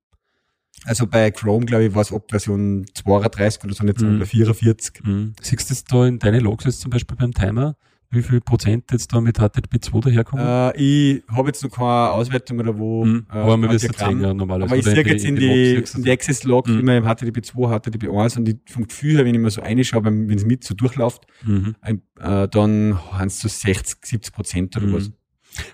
Also 0.85 1.07
bei 1.07 1.31
Chrome, 1.31 1.65
glaube 1.65 1.85
ich, 1.85 1.95
war 1.95 2.01
es 2.01 2.13
ab 2.13 2.25
Version 2.29 2.85
32 2.93 3.63
oder 3.63 3.73
so, 3.73 3.83
nicht 3.83 4.01
mhm. 4.01 4.25
44. 4.25 5.03
Mhm. 5.03 5.33
Siehst 5.41 5.69
du 5.69 5.73
das 5.73 5.83
da 5.83 6.05
in 6.05 6.19
deine 6.19 6.39
Logs 6.39 6.65
jetzt 6.65 6.81
zum 6.81 6.91
Beispiel 6.91 7.17
beim 7.17 7.33
Timer? 7.33 7.75
Wie 8.11 8.23
viel 8.23 8.41
Prozent 8.41 8.85
jetzt 8.91 9.13
da 9.13 9.21
mit 9.21 9.37
HTTP2 9.39 10.01
daherkommen? 10.01 10.43
Äh, 10.43 10.77
ich 10.77 11.23
habe 11.27 11.49
jetzt 11.49 11.63
noch 11.63 11.69
keine 11.69 12.09
Auswertung 12.11 12.59
oder 12.59 12.75
wo. 12.75 13.05
Mhm. 13.05 13.27
Äh, 13.31 13.37
aber 13.37 13.55
man 13.55 13.77
sehen, 13.77 13.93
ja, 14.19 14.33
normalerweise. 14.33 14.71
Aber 14.71 14.77
ich 14.77 14.85
sehe 14.85 15.05
jetzt 15.05 15.25
in 15.25 15.35
die, 15.35 15.75
in 15.75 15.83
die, 15.83 15.91
in 15.97 16.03
die 16.03 16.11
Access 16.11 16.43
Logs 16.43 16.71
mhm. 16.71 16.79
immer 16.79 16.97
im 16.97 17.05
HTTP2, 17.05 17.53
HTTP1 17.53 18.37
und 18.37 18.45
die, 18.45 18.59
vom 18.65 18.87
Gefühl 18.87 19.17
her, 19.17 19.25
wenn 19.25 19.35
ich 19.35 19.41
mir 19.41 19.51
so 19.51 19.61
reinschaue, 19.61 20.05
wenn 20.05 20.27
es 20.31 20.43
mit 20.43 20.63
so 20.63 20.73
durchläuft, 20.73 21.27
mhm. 21.45 21.75
äh, 21.83 22.47
dann 22.47 22.99
haben 23.11 23.27
es 23.27 23.41
so 23.41 23.47
60, 23.47 24.03
70 24.03 24.33
Prozent 24.33 24.77
oder 24.77 24.87
mhm. 24.87 24.93
was. 24.93 25.11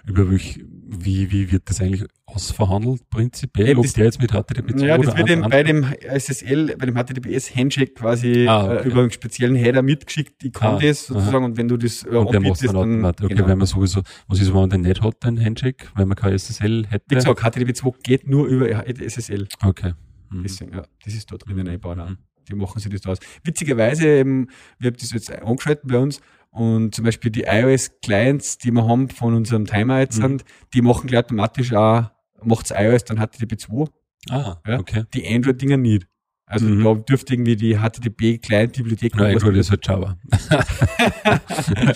Über 0.05 0.29
welch, 0.29 0.63
wie, 0.87 1.31
wie 1.31 1.51
wird 1.51 1.69
das 1.69 1.81
eigentlich 1.81 2.05
ausverhandelt 2.25 3.09
prinzipiell? 3.09 3.69
Eben, 3.69 3.79
ob 3.79 3.93
der 3.93 4.05
jetzt 4.05 4.21
mit 4.21 4.31
HTTP2 4.31 4.85
Ja, 4.85 4.97
das 4.97 5.17
wird 5.17 5.29
eben 5.29 5.49
bei 5.49 5.63
dem 5.63 5.85
SSL, 6.01 6.75
bei 6.77 6.85
dem 6.85 6.95
HTTPS 6.95 7.55
Handshake 7.55 7.93
quasi 7.93 8.47
ah, 8.47 8.65
okay. 8.65 8.75
äh, 8.75 8.87
über 8.87 9.01
einen 9.01 9.11
speziellen 9.11 9.55
Header 9.55 9.81
mitgeschickt. 9.81 10.43
Ich 10.43 10.53
kann 10.53 10.75
ah, 10.75 10.79
das 10.79 11.07
sozusagen 11.07 11.37
aha. 11.37 11.45
und 11.45 11.57
wenn 11.57 11.67
du 11.67 11.77
das 11.77 12.03
äh, 12.03 12.09
und 12.09 12.35
anbietest, 12.35 12.73
dann, 12.73 13.03
dann 13.03 13.15
Okay, 13.15 13.33
genau. 13.33 13.47
wenn 13.47 13.57
man 13.57 13.67
sowieso, 13.67 14.01
was 14.27 14.39
ist, 14.39 14.47
wenn 14.49 14.61
man 14.61 14.69
den 14.69 14.81
nicht 14.81 15.01
hat, 15.01 15.23
den 15.23 15.43
Handshake, 15.43 15.87
wenn 15.95 16.07
man 16.07 16.17
kein 16.17 16.37
SSL 16.37 16.85
hätte? 16.89 17.05
Wie 17.09 17.15
gesagt, 17.15 17.41
HTTP2 17.41 17.93
geht 18.03 18.27
nur 18.27 18.47
über 18.47 18.85
SSL. 18.87 19.47
Okay. 19.63 19.93
Mhm. 20.29 20.43
Deswegen, 20.43 20.73
ja, 20.73 20.83
das 21.03 21.13
ist 21.13 21.31
dort 21.31 21.47
drinnen 21.47 21.67
einbauen. 21.67 21.97
Mhm. 21.97 22.17
Die 22.47 22.55
machen 22.55 22.79
sich 22.79 22.91
das 22.91 23.01
da 23.01 23.11
aus. 23.11 23.19
Witzigerweise, 23.43 24.07
eben, 24.07 24.47
wir 24.79 24.91
haben 24.91 24.97
das 24.99 25.11
jetzt 25.11 25.31
angeschaltet 25.31 25.87
bei 25.87 25.97
uns, 25.97 26.21
und 26.55 26.95
zum 26.95 27.03
Beispiel 27.03 27.31
die 27.31 27.43
iOS-Clients, 27.43 28.59
die 28.59 28.71
wir 28.71 28.87
haben 28.87 29.09
von 29.09 29.33
unserem 29.33 29.65
Timer 29.65 29.99
jetzt, 29.99 30.19
mhm. 30.19 30.21
sind, 30.21 30.45
die 30.73 30.81
machen 30.81 31.07
gleich 31.07 31.25
automatisch 31.25 31.73
auch, 31.73 32.05
macht's 32.43 32.71
iOS, 32.71 33.03
dann 33.03 33.19
HTTP2. 33.19 33.89
Ah, 34.29 34.55
ja? 34.65 34.79
okay. 34.79 35.03
Die 35.13 35.27
Android-Dinger 35.27 35.75
nicht. 35.75 36.07
Also 36.45 36.67
mhm. 36.67 36.83
da 36.83 36.93
dürfte 36.93 37.33
irgendwie 37.33 37.57
die 37.57 37.77
HTTP-Client-Bibliothek... 37.77 39.15
Ja, 39.17 39.25
Android 39.25 39.57
ist 39.57 39.69
halt 39.69 39.85
Java. 39.85 40.17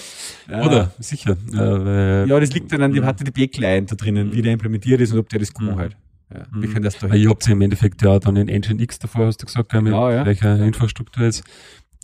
ja. 0.50 0.66
Oder? 0.66 0.92
Sicher. 1.00 1.38
Äh, 1.54 2.28
ja, 2.28 2.40
das 2.40 2.52
liegt 2.52 2.74
dann 2.74 2.82
an 2.82 2.92
dem 2.92 3.06
HTTP-Client 3.06 3.92
da 3.92 3.96
drinnen, 3.96 4.34
wie 4.34 4.42
der 4.42 4.52
implementiert 4.52 5.00
ist 5.00 5.14
und 5.14 5.20
ob 5.20 5.30
der 5.30 5.40
das 5.40 5.54
kann 5.54 5.68
mhm. 5.68 5.76
halt. 5.78 5.96
Ja, 6.34 6.46
wir 6.52 6.70
können 6.70 6.84
das 6.84 6.98
da 6.98 7.10
Weil 7.10 7.22
ihr 7.22 7.30
habt 7.30 7.48
ja 7.48 7.54
im 7.54 7.62
Endeffekt 7.62 8.02
ja 8.02 8.20
dann 8.20 8.36
in 8.36 8.50
Engine 8.50 8.84
X 8.84 9.00
davor, 9.00 9.28
hast 9.28 9.42
du 9.42 9.46
gesagt, 9.46 9.72
mit 9.74 9.86
genau, 9.86 10.12
ja. 10.12 10.26
welcher 10.26 10.60
Infrastruktur 10.64 11.24
jetzt 11.24 11.44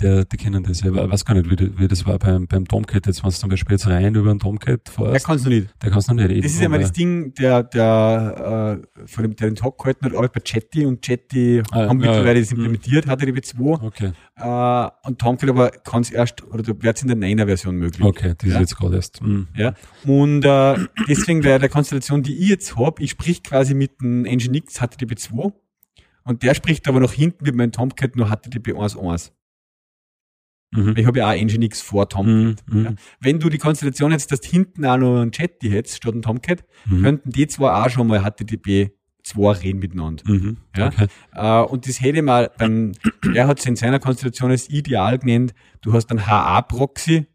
der, 0.01 0.25
die 0.25 0.35
kennen 0.35 0.63
das 0.63 0.81
ja. 0.81 0.91
Ich 0.91 1.11
weiß 1.11 1.23
gar 1.23 1.35
nicht, 1.35 1.49
wie, 1.49 1.79
wie 1.79 1.87
das 1.87 2.05
war 2.05 2.19
beim, 2.19 2.47
beim 2.47 2.67
Tomcat. 2.67 3.07
Jetzt, 3.07 3.23
wenn 3.23 3.29
du 3.29 3.35
zum 3.35 3.49
Beispiel 3.49 3.75
jetzt 3.75 3.87
rein 3.87 4.13
über 4.15 4.29
einen 4.29 4.39
Tomcat 4.39 4.89
fährst. 4.89 5.13
Der 5.13 5.19
kannst 5.21 5.45
du 5.45 5.49
nicht. 5.49 5.67
Der 5.81 5.91
kannst 5.91 6.09
du 6.09 6.13
nicht. 6.13 6.43
Das 6.43 6.51
ist 6.51 6.61
ja 6.61 6.67
mal 6.67 6.79
das 6.79 6.91
Ding, 6.91 7.33
der, 7.35 7.63
der, 7.63 8.81
äh, 8.83 9.07
von 9.07 9.23
dem, 9.23 9.35
der 9.35 9.49
den 9.49 9.55
Talk 9.55 9.77
gehalten 9.77 10.05
hat, 10.05 10.13
arbeitet 10.13 10.33
bei 10.33 10.39
Chatty 10.41 10.85
und 10.85 11.01
Chatty 11.01 11.63
ah, 11.71 11.87
haben 11.87 12.01
ja, 12.01 12.07
mittlerweile 12.11 12.39
ja. 12.39 12.41
das 12.41 12.51
mhm. 12.51 12.57
implementiert, 12.57 13.07
hat 13.07 13.21
HTTP 13.21 13.45
2. 13.45 13.63
Okay. 13.85 14.11
Äh, 14.35 15.07
und 15.07 15.19
Tomcat 15.19 15.49
aber 15.49 15.69
kann 15.69 16.01
es 16.01 16.11
erst, 16.11 16.43
oder 16.43 16.65
wird 16.67 16.97
es 16.97 17.01
in 17.01 17.07
der 17.07 17.17
9er 17.17 17.45
Version 17.45 17.75
möglich. 17.77 18.05
Okay, 18.05 18.33
das 18.37 18.49
ja? 18.49 18.55
ist 18.55 18.61
jetzt 18.61 18.77
gerade 18.77 18.95
erst. 18.97 19.21
Mhm. 19.21 19.47
Ja. 19.55 19.73
Und, 20.05 20.43
äh, 20.43 20.75
deswegen 21.07 21.43
wäre 21.43 21.59
der 21.59 21.69
Konstellation, 21.69 22.21
die 22.21 22.37
ich 22.37 22.49
jetzt 22.49 22.75
habe, 22.75 23.01
ich 23.01 23.11
sprich 23.11 23.43
quasi 23.43 23.73
mit 23.73 24.01
dem 24.01 24.23
Nginx 24.23 24.79
HTTP 24.79 25.17
2 25.17 25.53
und 26.25 26.43
der 26.43 26.53
spricht 26.53 26.87
aber 26.87 26.99
noch 26.99 27.13
hinten 27.13 27.45
mit 27.45 27.55
meinem 27.55 27.71
Tomcat 27.71 28.15
nur 28.15 28.27
HTTP 28.27 28.73
1.1. 28.73 29.31
Mhm. 30.75 30.93
Ich 30.97 31.05
habe 31.05 31.19
ja 31.19 31.29
auch 31.29 31.35
Nginx 31.35 31.81
vor 31.81 32.09
Tomcat. 32.09 32.63
Mhm. 32.67 32.83
Ja. 32.83 32.93
Wenn 33.19 33.39
du 33.39 33.49
die 33.49 33.57
Konstellation 33.57 34.11
jetzt, 34.11 34.31
dass 34.31 34.41
hinten 34.43 34.85
auch 34.85 34.97
noch 34.97 35.21
einen 35.21 35.31
Chat 35.31 35.61
die 35.61 35.71
hättest 35.71 35.97
statt 35.97 36.13
ein 36.13 36.21
Tomcat, 36.21 36.63
mhm. 36.85 37.03
könnten 37.03 37.29
die 37.31 37.47
zwar 37.47 37.85
auch 37.85 37.89
schon 37.89 38.07
mal 38.07 38.21
HTTP 38.21 38.91
2 39.23 39.51
reden 39.53 39.79
miteinander. 39.79 40.23
Mhm. 40.27 40.57
Ja? 40.75 40.87
Okay. 40.87 41.07
Uh, 41.35 41.71
und 41.71 41.87
das 41.87 41.99
hätte 42.01 42.21
mal 42.21 42.51
beim, 42.57 42.93
er 43.33 43.47
hat 43.47 43.59
es 43.59 43.65
in 43.65 43.75
seiner 43.75 43.99
Konstellation 43.99 44.51
als 44.51 44.69
ideal 44.69 45.17
genannt, 45.17 45.53
du 45.81 45.93
hast 45.93 46.11
einen 46.11 46.27
HA-Proxy, 46.27 47.25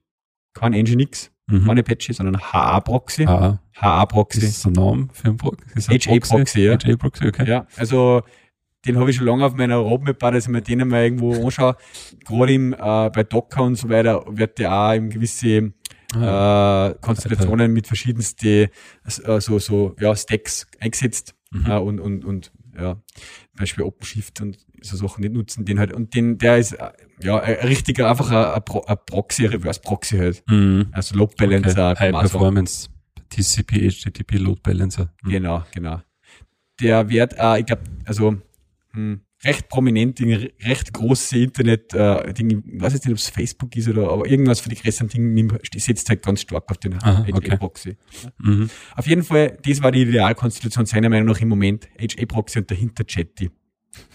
kein 0.54 0.72
Nginx, 0.72 1.32
mhm. 1.48 1.66
keine 1.66 1.80
Apache, 1.80 2.14
sondern 2.14 2.40
HA-Proxy. 2.40 3.26
HA-Proxy. 3.26 4.40
Das 4.40 4.50
ist 4.50 4.66
ein 4.66 4.72
Name 4.72 5.08
für 5.12 5.28
ein 5.28 5.36
Proxy. 5.36 5.98
HA-Proxy, 5.98 6.60
ja. 6.60 6.78
HA-Proxy, 6.78 7.26
okay. 7.26 7.48
Ja, 7.48 7.66
also 7.76 8.22
den 8.86 8.98
habe 8.98 9.10
ich 9.10 9.16
schon 9.16 9.26
lange 9.26 9.44
auf 9.44 9.54
meiner 9.54 9.76
Roadmap, 9.76 10.18
dass 10.18 10.44
ich 10.44 10.48
mir 10.48 10.62
den 10.62 10.88
mal 10.88 11.04
irgendwo 11.04 11.44
anschaue. 11.44 11.76
Gerade 12.24 12.52
im, 12.52 12.72
äh, 12.72 12.76
bei 12.78 13.24
Docker 13.24 13.62
und 13.62 13.76
so 13.76 13.88
weiter 13.88 14.24
wird 14.26 14.58
der 14.58 14.72
auch 14.72 14.94
im 14.94 15.10
gewisse 15.10 15.72
ah, 16.14 16.88
äh, 16.88 16.94
Konstellationen 17.00 17.72
mit 17.72 17.86
verschiedensten 17.86 18.68
äh, 19.04 19.40
so, 19.40 19.58
so 19.58 19.94
ja, 20.00 20.14
Stacks 20.16 20.66
eingesetzt 20.78 21.34
mhm. 21.50 21.66
äh, 21.66 21.78
und, 21.78 22.00
und, 22.00 22.24
und 22.24 22.52
ja, 22.78 22.94
zum 22.94 23.58
Beispiel 23.58 23.84
OpenShift 23.84 24.40
und 24.40 24.58
so 24.80 24.96
Sachen 24.96 25.20
nicht 25.22 25.34
nutzen, 25.34 25.64
den 25.64 25.78
halt, 25.78 25.92
und 25.92 26.14
den, 26.14 26.38
der 26.38 26.58
ist, 26.58 26.72
äh, 26.72 26.90
ja, 27.22 27.38
ein 27.38 27.66
richtiger, 27.66 28.08
einfach 28.08 28.30
ein, 28.30 28.62
ein 28.62 28.98
Proxy, 29.06 29.46
Reverse 29.46 29.80
Proxy 29.80 30.16
halt. 30.16 30.42
Mhm. 30.48 30.88
Also 30.92 31.16
Load 31.16 31.34
Balancer. 31.36 31.90
Okay. 31.90 32.12
High 32.12 32.20
Performance, 32.20 32.88
TCP, 33.28 33.90
HTTP 33.90 34.38
Load 34.38 34.60
Balancer. 34.62 35.12
Mhm. 35.22 35.30
Genau, 35.30 35.64
genau. 35.72 36.00
Der 36.80 37.08
wird, 37.10 37.34
äh, 37.38 37.60
ich 37.60 37.66
glaube, 37.66 37.82
also, 38.06 38.36
hm, 38.92 39.20
recht 39.44 39.68
prominent, 39.68 40.18
Dinge, 40.18 40.50
recht 40.62 40.92
große 40.92 41.38
Internet-Dinge, 41.38 42.54
äh, 42.54 42.80
weiß 42.80 42.92
jetzt 42.92 43.06
nicht, 43.06 43.12
ob 43.12 43.18
es 43.18 43.28
Facebook 43.28 43.74
ist 43.76 43.88
oder, 43.88 44.10
aber 44.10 44.26
irgendwas 44.26 44.60
für 44.60 44.68
die 44.68 44.76
größeren 44.76 45.08
Dinge 45.08 45.58
setzt 45.76 46.08
halt 46.08 46.22
ganz 46.22 46.42
stark 46.42 46.70
auf 46.70 46.78
den 46.78 47.00
HA-Proxy. 47.00 47.90
Okay. 47.90 48.32
Mhm. 48.38 48.70
Auf 48.96 49.06
jeden 49.06 49.22
Fall, 49.22 49.56
das 49.62 49.82
war 49.82 49.92
die 49.92 50.02
Idealkonstellation 50.02 50.86
seiner 50.86 51.08
Meinung 51.08 51.28
nach 51.28 51.40
im 51.40 51.48
Moment, 51.48 51.88
HA-Proxy 51.98 52.58
und 52.60 52.70
dahinter 52.70 53.04
Chatty. 53.04 53.50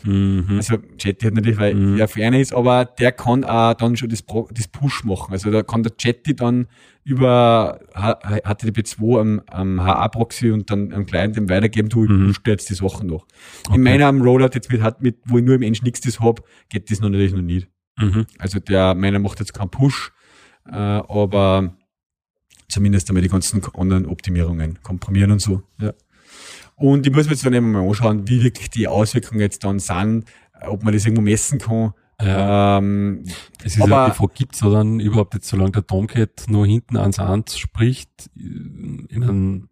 Mhm. 0.04 0.46
Also 0.58 0.78
Jetty 1.00 1.26
hat 1.26 1.34
natürlich, 1.34 1.60
weil 1.60 1.76
mhm. 1.76 2.00
er 2.00 2.08
ferner 2.08 2.40
ist, 2.40 2.54
aber 2.54 2.86
der 2.86 3.12
kann 3.12 3.44
auch 3.44 3.74
dann 3.74 3.98
schon 3.98 4.10
das, 4.10 4.24
das 4.52 4.68
Push 4.68 5.04
machen. 5.04 5.32
Also 5.32 5.52
da 5.52 5.64
kann 5.64 5.84
der 5.84 5.94
Jetty 5.98 6.36
dann 6.36 6.68
über 7.04 7.80
HTTP2 7.94 9.20
am, 9.20 9.42
am 9.48 9.82
HA-Proxy 9.82 10.52
und 10.52 10.70
dann 10.70 10.92
am 10.92 11.06
Client 11.06 11.36
dem 11.36 11.50
weitergeben, 11.50 11.90
du, 11.90 12.02
mhm. 12.02 12.28
push 12.28 12.42
jetzt 12.48 12.70
die 12.70 12.74
Sachen 12.74 13.08
noch. 13.08 13.28
Okay. 13.68 13.76
In 13.76 13.84
meinem 13.84 14.22
Rollout 14.22 14.52
jetzt 14.54 14.72
mit, 14.72 14.82
hat 14.82 15.02
mit, 15.02 15.18
wo 15.26 15.38
ich 15.38 15.44
nur 15.44 15.56
im 15.56 15.62
Engine 15.62 15.86
nichts 15.86 16.02
das 16.02 16.20
hab, 16.20 16.42
geht 16.70 16.90
das 16.90 17.00
noch 17.00 17.10
natürlich 17.10 17.34
noch 17.34 17.42
nicht. 17.42 17.68
Mhm. 17.98 18.26
Also 18.40 18.60
der, 18.60 18.96
meiner 18.96 19.20
macht 19.20 19.40
jetzt 19.40 19.54
keinen 19.54 19.70
Push, 19.70 20.12
äh, 20.68 20.76
aber 20.76 21.76
zumindest 22.68 23.10
einmal 23.10 23.22
die 23.22 23.30
ganzen 23.30 23.62
anderen 23.76 24.06
Optimierungen 24.08 24.80
komprimieren 24.82 25.32
und 25.32 25.40
so. 25.40 25.62
Ja. 25.80 25.94
Und 26.76 27.08
ich 27.08 27.14
muss 27.14 27.26
mir 27.26 27.32
jetzt 27.32 27.46
dann 27.46 27.54
eben 27.54 27.72
mal 27.72 27.88
anschauen, 27.88 28.28
wie 28.28 28.44
wirklich 28.44 28.70
die 28.70 28.88
Auswirkungen 28.88 29.40
jetzt 29.40 29.64
dann 29.64 29.80
sind, 29.80 30.26
ob 30.62 30.84
man 30.84 30.94
das 30.94 31.06
irgendwo 31.06 31.22
messen 31.22 31.60
kann. 31.60 31.94
Ja. 32.22 32.78
Ähm, 32.78 33.24
es 33.64 33.76
ist 33.76 33.82
aber, 33.82 33.92
ja 33.92 34.10
die 34.10 34.16
Frage, 34.16 34.34
gibt 34.36 34.56
es 34.56 34.62
da 34.62 34.70
dann 34.70 35.00
überhaupt 35.00 35.34
jetzt, 35.34 35.48
solange 35.48 35.72
der 35.72 35.86
Tomcat 35.86 36.46
nur 36.48 36.66
hinten 36.66 36.98
ans 36.98 37.20
Ans 37.20 37.58
spricht, 37.58 38.30
in 38.36 39.24
einem, 39.24 39.70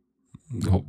ja, 0.51 0.81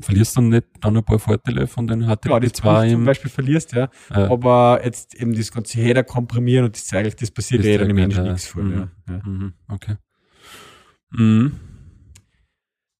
verlierst 0.00 0.36
du 0.36 0.40
dann 0.40 0.48
nicht 0.48 0.66
dann 0.80 0.96
ein 0.96 1.04
paar 1.04 1.18
Vorteile 1.18 1.66
von 1.66 1.86
den 1.86 2.04
HTTP2 2.04 2.28
ja, 2.30 2.40
das 2.40 2.84
im, 2.84 2.90
zum 2.90 3.04
Beispiel 3.04 3.30
verlierst, 3.30 3.72
ja. 3.72 3.90
Äh, 4.10 4.22
aber 4.22 4.80
jetzt 4.84 5.14
eben 5.14 5.34
das 5.34 5.52
ganze 5.52 5.80
Header 5.80 6.02
komprimieren 6.02 6.64
und 6.66 6.76
das 6.76 6.86
zeigt, 6.86 7.22
das 7.22 7.30
passiert 7.30 7.64
ja 7.64 7.78
dann 7.78 7.90
im 7.90 7.96
Menschen 7.96 8.24
nichts 8.24 8.48
vor. 8.48 8.62
Mhm. 8.62 8.90
Ja. 9.08 9.22
Mhm. 9.24 9.52
Okay. 9.68 9.96
Mhm. 11.10 11.52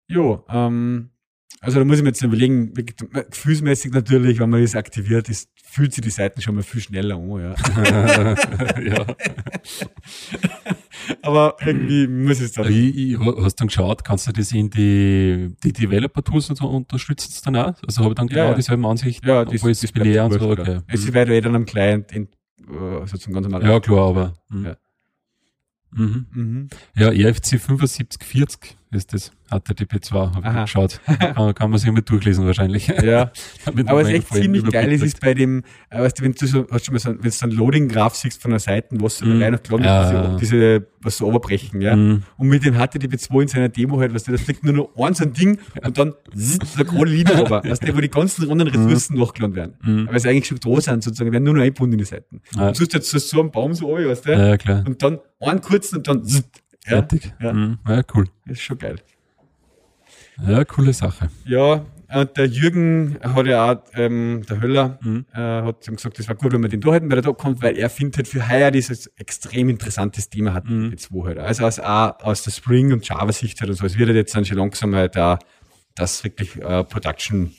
Jo, 0.09 0.45
ähm, 0.49 1.11
also 1.61 1.79
da 1.79 1.85
muss 1.85 1.99
ich 1.99 2.03
mir 2.03 2.09
jetzt 2.09 2.23
überlegen, 2.23 2.73
gefühlsmäßig 2.73 3.93
natürlich, 3.93 4.39
wenn 4.39 4.49
man 4.49 4.63
das 4.63 4.75
aktiviert, 4.75 5.29
ist, 5.29 5.51
fühlt 5.63 5.93
sich 5.93 6.03
die 6.03 6.11
Seiten 6.11 6.41
schon 6.41 6.55
mal 6.55 6.63
viel 6.63 6.81
schneller 6.81 7.17
an, 7.17 7.31
ja. 7.31 7.55
ja. 8.81 9.07
Aber 11.23 11.57
irgendwie 11.65 12.09
muss 12.09 12.41
es 12.41 12.53
dann. 12.53 12.71
Ich, 12.71 12.97
ich, 12.97 13.19
hast 13.19 13.61
du 13.61 13.63
dann 13.63 13.69
geschaut, 13.69 14.05
kannst 14.05 14.27
du 14.27 14.33
das 14.33 14.53
in 14.53 14.69
die, 14.71 15.55
die 15.63 15.73
Developer-Tools 15.73 16.51
und 16.51 16.57
so 16.57 16.67
unterstützen 16.67 17.41
dann 17.45 17.57
auch? 17.57 17.75
Also 17.87 18.03
habe 18.03 18.13
ich 18.13 18.17
dann 18.17 18.29
genau 18.29 18.49
ja, 18.49 18.55
dieselben 18.55 18.87
Ansichten, 18.87 19.29
ja, 19.29 19.45
das, 19.45 19.55
obwohl 19.55 19.73
es 19.73 19.81
das 19.81 19.93
binär 19.93 20.25
und 20.25 20.33
so, 20.33 20.51
okay. 20.51 20.81
Es 20.87 21.01
ist 21.01 21.13
weiter 21.13 21.33
eh 21.33 21.43
dann 21.43 21.57
am 21.57 21.67
Client 21.67 22.11
in, 22.13 22.23
äh, 22.23 23.07
sozusagen 23.07 23.35
ganz 23.35 23.49
normal. 23.49 23.69
Ja, 23.69 23.81
klar, 23.81 24.09
aber. 24.09 24.33
Ja. 24.51 24.77
Mhm. 25.93 26.27
Mhm. 26.33 26.69
Ja, 26.97 27.11
EFC 27.11 27.45
7540 27.45 28.79
ist 28.93 29.12
das. 29.12 29.32
HTTP2, 29.51 30.34
habe 30.34 30.49
ich 30.49 30.64
geschaut. 30.64 31.01
kann, 31.05 31.55
kann, 31.55 31.70
man 31.70 31.78
sich 31.78 31.91
mal 31.91 32.03
durchlesen 32.03 32.47
wahrscheinlich. 32.47 32.88
Ja. 33.01 33.32
Aber 33.86 34.03
es 34.03 34.09
ist 34.09 34.14
echt 34.14 34.34
ziemlich 34.34 34.64
geil, 34.70 34.93
es 34.93 35.03
ist 35.03 35.20
bei 35.20 35.32
dem, 35.32 35.62
äh, 35.88 36.01
weißt 36.01 36.18
du, 36.18 36.24
wenn 36.24 36.32
du 36.32 36.47
so, 36.47 36.66
hast 36.70 36.86
du 36.86 36.93
mal 36.93 36.99
so, 36.99 37.11
wenn 37.11 37.20
du 37.20 37.30
so 37.30 37.47
ein 37.47 37.53
Loading-Graph 37.53 38.14
siehst 38.14 38.43
von 38.43 38.51
der 38.51 38.61
Seite, 38.61 38.88
was 39.01 39.18
so 39.18 39.26
mm. 39.26 39.38
noch 39.38 39.62
geladen 39.62 39.84
ja. 39.84 40.36
diese, 40.36 40.57
diese, 40.59 40.86
was 41.03 41.16
so 41.16 41.28
überbrechen, 41.28 41.80
ja. 41.80 41.97
Mm. 41.97 42.22
Und 42.36 42.49
mit 42.49 42.64
dem 42.64 42.74
HTTP2 42.74 43.43
in 43.43 43.49
seiner 43.49 43.68
Demo 43.68 43.99
halt, 43.99 44.12
weißt 44.14 44.28
du, 44.28 44.32
da 44.32 44.38
fliegt 44.38 44.64
nur 44.64 44.74
noch 44.74 44.97
eins 44.97 45.20
ein 45.22 45.32
Ding 45.32 45.59
und 45.82 45.99
dann 45.99 46.14
so 46.34 46.59
eine 46.76 46.84
gerade 46.84 47.11
Linie 47.11 47.36
aber, 47.36 47.64
weißt 47.64 47.88
du, 47.88 47.97
wo 47.97 48.01
die 48.01 48.11
ganzen 48.11 48.51
anderen 48.51 48.72
mhm. 48.72 48.86
Ressourcen 48.86 49.16
mm. 49.16 49.20
nachgeladen 49.20 49.57
werden. 49.57 49.74
Mm. 49.82 50.09
Aber 50.09 50.16
es 50.16 50.26
eigentlich 50.26 50.47
schon 50.47 50.59
da 50.61 50.80
sind, 50.80 51.03
sozusagen, 51.03 51.32
werden 51.32 51.45
nur 51.45 51.55
noch 51.55 51.62
eingebunden 51.62 51.95
in 51.95 51.99
die 52.01 52.05
Seiten. 52.05 52.43
Ja. 52.55 52.68
Und 52.68 52.78
du 52.78 52.84
hast 52.84 52.93
jetzt 52.93 53.28
so 53.30 53.41
einen 53.41 53.51
Baum 53.51 53.72
so 53.72 53.88
weißt 53.88 54.26
du, 54.26 54.32
ja, 54.32 54.57
klar. 54.59 54.84
und 54.86 55.03
dann 55.03 55.18
einen 55.41 55.61
kurzen 55.61 55.99
und 55.99 56.09
dann 56.09 56.22
zzz, 56.81 56.91
ja. 56.91 56.97
Fertig. 56.97 57.35
Ja. 57.41 57.53
Mhm. 57.53 57.78
ja, 57.87 58.03
cool. 58.14 58.26
Ist 58.47 58.62
schon 58.62 58.78
geil. 58.78 58.97
Ja, 60.47 60.64
coole 60.64 60.93
Sache. 60.93 61.31
Ja, 61.45 61.85
und 62.12 62.37
der 62.37 62.47
Jürgen 62.47 63.18
hat 63.22 63.47
ja 63.47 63.72
auch, 63.72 63.83
ähm, 63.95 64.43
der 64.49 64.61
Höller, 64.61 64.99
mhm. 65.03 65.26
äh, 65.33 65.39
hat 65.39 65.87
ihm 65.87 65.97
gesagt, 65.97 66.18
das 66.18 66.26
war 66.28 66.35
gut, 66.35 66.53
wenn 66.53 66.62
wir 66.62 66.68
den 66.68 66.81
da 66.81 66.95
hätten, 66.95 67.11
weil 67.11 67.18
er 67.18 67.22
da 67.22 67.33
kommt, 67.33 67.62
weil 67.62 67.76
er 67.76 67.89
findet 67.89 68.26
für 68.26 68.49
heuer 68.49 68.70
dieses 68.70 69.07
extrem 69.16 69.68
interessantes 69.68 70.28
Thema 70.28 70.55
hat 70.55 70.68
mhm. 70.68 70.91
jetzt 70.91 71.12
wo 71.12 71.26
halt. 71.26 71.39
Also 71.39 71.64
aus, 71.64 71.78
auch 71.78 72.18
aus 72.20 72.43
der 72.43 72.51
Spring- 72.51 72.93
und 72.93 73.07
Java-Sicht 73.07 73.61
halt 73.61 73.70
und 73.70 73.76
so. 73.76 73.87
Es 73.87 73.97
wird 73.97 74.09
halt 74.09 74.16
jetzt 74.16 74.35
dann 74.35 74.45
schon 74.45 74.59
langsam 74.59 74.95
halt 74.95 75.14
da, 75.14 75.39
dass 75.95 76.24
wirklich 76.24 76.57
äh, 76.57 76.83
Production 76.85 77.55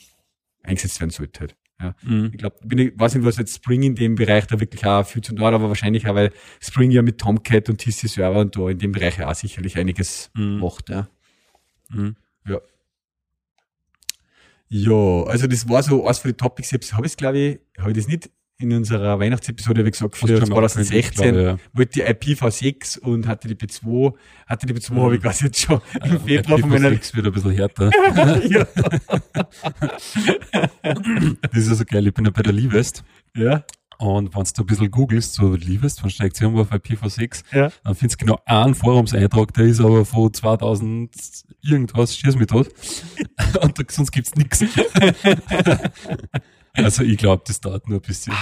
eingesetzt 0.62 1.00
werden 1.00 1.10
sollte 1.10 1.40
halt. 1.40 1.56
Ja. 1.82 1.94
Mhm. 2.02 2.30
Ich 2.32 2.38
glaube, 2.38 2.56
ich 2.70 2.98
weiß 2.98 3.14
nicht, 3.14 3.24
was 3.24 3.36
jetzt 3.36 3.56
Spring 3.56 3.82
in 3.82 3.94
dem 3.94 4.14
Bereich 4.14 4.46
da 4.46 4.60
wirklich 4.60 4.84
auch 4.86 5.04
viel 5.04 5.22
zu 5.22 5.34
tun 5.34 5.44
hat, 5.44 5.54
aber 5.54 5.68
wahrscheinlich 5.68 6.06
auch, 6.06 6.14
weil 6.14 6.30
Spring 6.60 6.90
ja 6.90 7.02
mit 7.02 7.18
Tomcat 7.18 7.68
und 7.68 7.78
TC 7.78 8.08
Server 8.08 8.40
und 8.40 8.56
da 8.56 8.68
in 8.68 8.78
dem 8.78 8.92
Bereich 8.92 9.22
auch 9.22 9.34
sicherlich 9.34 9.76
einiges 9.76 10.30
mhm. 10.34 10.58
macht. 10.58 10.88
Ja. 10.90 11.08
Mhm. 11.90 12.16
ja. 12.46 12.60
Ja, 14.74 15.24
also 15.24 15.46
das 15.46 15.68
war 15.68 15.82
so 15.82 16.06
eins 16.06 16.20
von 16.20 16.30
den 16.30 16.38
Topics. 16.38 16.72
Habe 16.72 17.04
ich 17.04 17.12
es, 17.12 17.16
glaube 17.18 17.38
ich, 17.38 17.60
habe 17.78 17.90
ich 17.90 17.96
das 17.96 18.08
nicht 18.08 18.30
in 18.62 18.72
unserer 18.72 19.18
Weihnachtsepisode, 19.18 19.84
wie 19.84 19.90
gesagt, 19.90 20.16
für 20.16 20.42
2016 20.42 21.10
glaube, 21.10 21.42
ja. 21.42 21.56
wollte 21.72 21.92
die 21.92 22.04
IPv6 22.04 23.00
und 23.00 23.26
HTTP2. 23.26 24.14
HTTP2 24.48 24.92
mhm. 24.92 25.00
habe 25.00 25.16
ich 25.16 25.22
quasi 25.22 25.44
jetzt 25.46 25.60
schon 25.60 25.80
im 26.04 26.20
Februar 26.20 26.58
von 26.58 26.70
meiner... 26.70 26.88
IPv6 26.88 27.16
wird 27.16 27.26
ein 27.26 27.32
bisschen 27.32 27.50
härter. 27.52 27.90
ja. 28.48 28.66
das 31.42 31.58
ist 31.58 31.68
also 31.68 31.84
geil. 31.84 32.06
Ich 32.06 32.14
bin 32.14 32.24
ja 32.24 32.30
bei 32.30 32.42
der 32.42 32.52
Livest. 32.52 33.04
Ja. 33.36 33.64
Und 33.98 34.34
wenn 34.34 34.42
du 34.42 34.62
ein 34.62 34.66
bisschen 34.66 34.90
googelst, 34.90 35.34
so 35.34 35.54
Liebest 35.54 36.00
von 36.00 36.10
Steigziehung 36.10 36.58
auf 36.58 36.72
IPv6, 36.72 37.44
ja. 37.52 37.70
dann 37.84 37.94
findest 37.94 38.20
du 38.20 38.26
genau 38.26 38.40
einen 38.46 38.74
Forumseintrag, 38.74 39.54
der 39.54 39.66
ist 39.66 39.80
aber 39.80 40.04
von 40.04 40.32
2000 40.32 41.14
irgendwas, 41.62 42.16
schieß 42.16 42.34
mich 42.34 42.48
tot. 42.48 42.68
Und 43.60 43.78
da, 43.78 43.84
sonst 43.88 44.10
gibt's 44.10 44.34
nichts. 44.34 44.64
also 46.74 47.02
ich 47.02 47.18
glaube, 47.18 47.42
das 47.46 47.60
dauert 47.60 47.88
nur 47.88 47.98
ein 47.98 48.02
bisschen. 48.02 48.34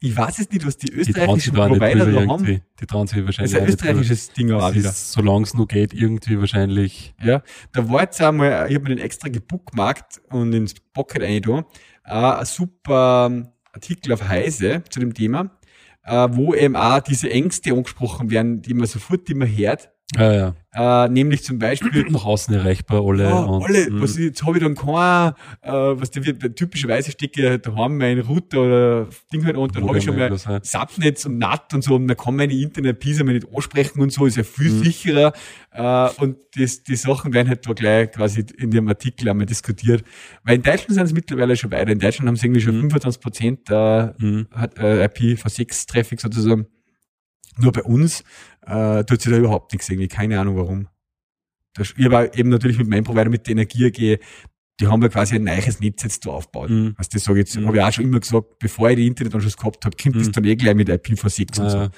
Ich 0.00 0.14
weiß 0.14 0.38
es 0.38 0.50
nicht, 0.50 0.66
was 0.66 0.76
die 0.76 0.92
österreichischen 0.92 1.54
Provider 1.54 2.04
da 2.04 2.26
haben. 2.26 2.60
Die 2.80 2.86
trauen 2.86 3.06
sich 3.06 3.24
wahrscheinlich 3.24 3.52
Das 3.52 3.62
ist 3.62 3.64
ein 3.64 3.68
österreichisches 3.68 4.32
Ding 4.32 4.52
auch 4.52 4.74
wieder. 4.74 4.92
Solange 4.92 5.44
es 5.44 5.54
nur 5.54 5.66
geht, 5.66 5.94
irgendwie 5.94 6.38
wahrscheinlich. 6.38 7.14
Ja, 7.22 7.42
da 7.72 7.88
war 7.88 8.02
jetzt 8.02 8.20
einmal, 8.20 8.68
ich 8.68 8.74
habe 8.74 8.84
mir 8.84 8.96
den 8.96 8.98
extra 8.98 9.28
gebookmarkt 9.28 10.20
und 10.28 10.52
ins 10.52 10.74
Pocket 10.92 11.22
eingetan, 11.22 11.64
ein 12.02 12.44
super 12.44 13.50
Artikel 13.72 14.12
auf 14.12 14.28
Heise 14.28 14.82
zu 14.90 15.00
dem 15.00 15.14
Thema, 15.14 15.50
äh, 16.04 16.28
wo 16.30 16.54
eben 16.54 16.76
auch 16.76 17.00
diese 17.00 17.30
Ängste 17.30 17.72
angesprochen 17.72 18.30
werden, 18.30 18.60
die 18.60 18.74
man 18.74 18.86
sofort 18.86 19.28
immer 19.30 19.46
hört, 19.46 19.90
ja, 20.16 20.32
ja. 20.32 20.54
Äh, 20.76 21.08
nämlich 21.08 21.44
zum 21.44 21.58
Beispiel 21.58 22.04
nach 22.10 22.24
außen 22.24 22.54
erreichbar 22.54 23.04
alle. 23.04 23.32
Und, 23.34 23.64
alle, 23.64 23.86
hm. 23.86 24.02
was, 24.02 24.18
jetzt 24.18 24.44
habe 24.44 24.58
ich 24.58 24.62
dann 24.62 24.74
kein, 24.74 25.32
äh, 25.62 25.70
was 25.72 26.10
der 26.10 26.24
wird, 26.26 26.56
typischerweise 26.56 27.10
stecke 27.10 27.42
ich 27.42 27.48
halt 27.48 27.66
daheim 27.66 27.96
mein 27.96 28.18
Router 28.20 28.60
oder 28.60 29.08
Ding 29.32 29.44
halt 29.44 29.56
und 29.56 29.74
dann 29.74 29.86
habe 29.86 29.98
ich 29.98 30.04
schon 30.04 30.16
mal 30.16 30.36
Subnetz 30.62 31.24
und 31.26 31.38
NAT 31.38 31.74
und 31.74 31.82
so 31.82 31.94
und 31.94 32.06
man 32.06 32.16
kann 32.16 32.36
meine 32.36 32.52
Internet-Pisa 32.52 33.24
nicht 33.24 33.46
ansprechen 33.54 34.00
und 34.00 34.12
so, 34.12 34.26
ist 34.26 34.36
ja 34.36 34.42
viel 34.42 34.70
hm. 34.70 34.84
sicherer. 34.84 35.32
Äh, 35.70 36.08
und 36.20 36.36
das, 36.56 36.82
die 36.82 36.96
Sachen 36.96 37.32
werden 37.32 37.48
halt 37.48 37.66
da 37.66 37.72
gleich 37.72 38.12
quasi 38.12 38.44
in 38.58 38.70
dem 38.70 38.88
Artikel 38.88 39.28
einmal 39.28 39.46
diskutiert. 39.46 40.04
Weil 40.44 40.56
in 40.56 40.62
Deutschland 40.62 40.94
sind 40.94 41.04
es 41.04 41.12
mittlerweile 41.12 41.56
schon 41.56 41.72
weiter. 41.72 41.90
In 41.90 41.98
Deutschland 41.98 42.28
haben 42.28 42.36
sie 42.36 42.46
irgendwie 42.46 42.60
schon 42.60 42.74
hm. 42.74 42.90
25 42.90 43.20
Prozent 43.20 43.70
äh, 43.70 44.12
hm. 44.18 44.46
äh, 44.76 45.06
IPv6-Traffic 45.06 46.20
sozusagen. 46.20 46.66
Nur 47.58 47.72
bei 47.72 47.82
uns 47.82 48.24
äh, 48.66 49.04
tut 49.04 49.20
sich 49.20 49.32
da 49.32 49.38
überhaupt 49.38 49.72
nichts 49.72 49.88
irgendwie. 49.88 50.08
Keine 50.08 50.40
Ahnung 50.40 50.56
warum. 50.56 50.88
Das, 51.74 51.94
ich 51.96 52.04
habe 52.04 52.30
eben 52.34 52.50
natürlich 52.50 52.78
mit 52.78 52.88
meinem 52.88 53.04
Provider 53.04 53.30
mit 53.30 53.46
der 53.46 53.52
Energie 53.52 53.90
gehe, 53.90 54.20
die 54.80 54.86
haben 54.88 55.02
ja 55.02 55.08
quasi 55.08 55.36
ein 55.36 55.44
neues 55.44 55.80
Netz 55.80 56.02
jetzt 56.02 56.26
da 56.26 56.30
aufgebaut. 56.30 56.70
Mhm. 56.70 56.94
Also 56.96 57.10
das 57.12 57.24
sage 57.24 57.40
ich 57.40 57.46
jetzt, 57.46 57.56
mhm. 57.56 57.66
habe 57.66 57.76
ich 57.76 57.82
auch 57.82 57.92
schon 57.92 58.04
immer 58.04 58.20
gesagt, 58.20 58.58
bevor 58.58 58.90
ich 58.90 58.96
die 58.96 59.06
Internetanschluss 59.06 59.56
gehabt 59.56 59.84
habe, 59.84 59.96
kommt 59.96 60.16
mhm. 60.16 60.20
das 60.20 60.32
dann 60.32 60.44
eh 60.44 60.56
gleich 60.56 60.74
mit 60.74 60.88
IPv6 60.88 61.60
und 61.60 61.70
so. 61.70 61.88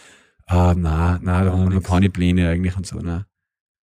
Ah, 0.47 0.75
na, 0.77 1.19
na, 1.23 1.45
da 1.45 1.51
ah, 1.51 1.53
haben 1.53 1.71
wir 1.71 1.81
noch 1.81 1.83
keine 1.83 2.11
Pläne 2.11 2.51
eigentlich 2.51 2.77
und 2.77 2.87
so, 2.87 2.99
ne. 2.99 3.27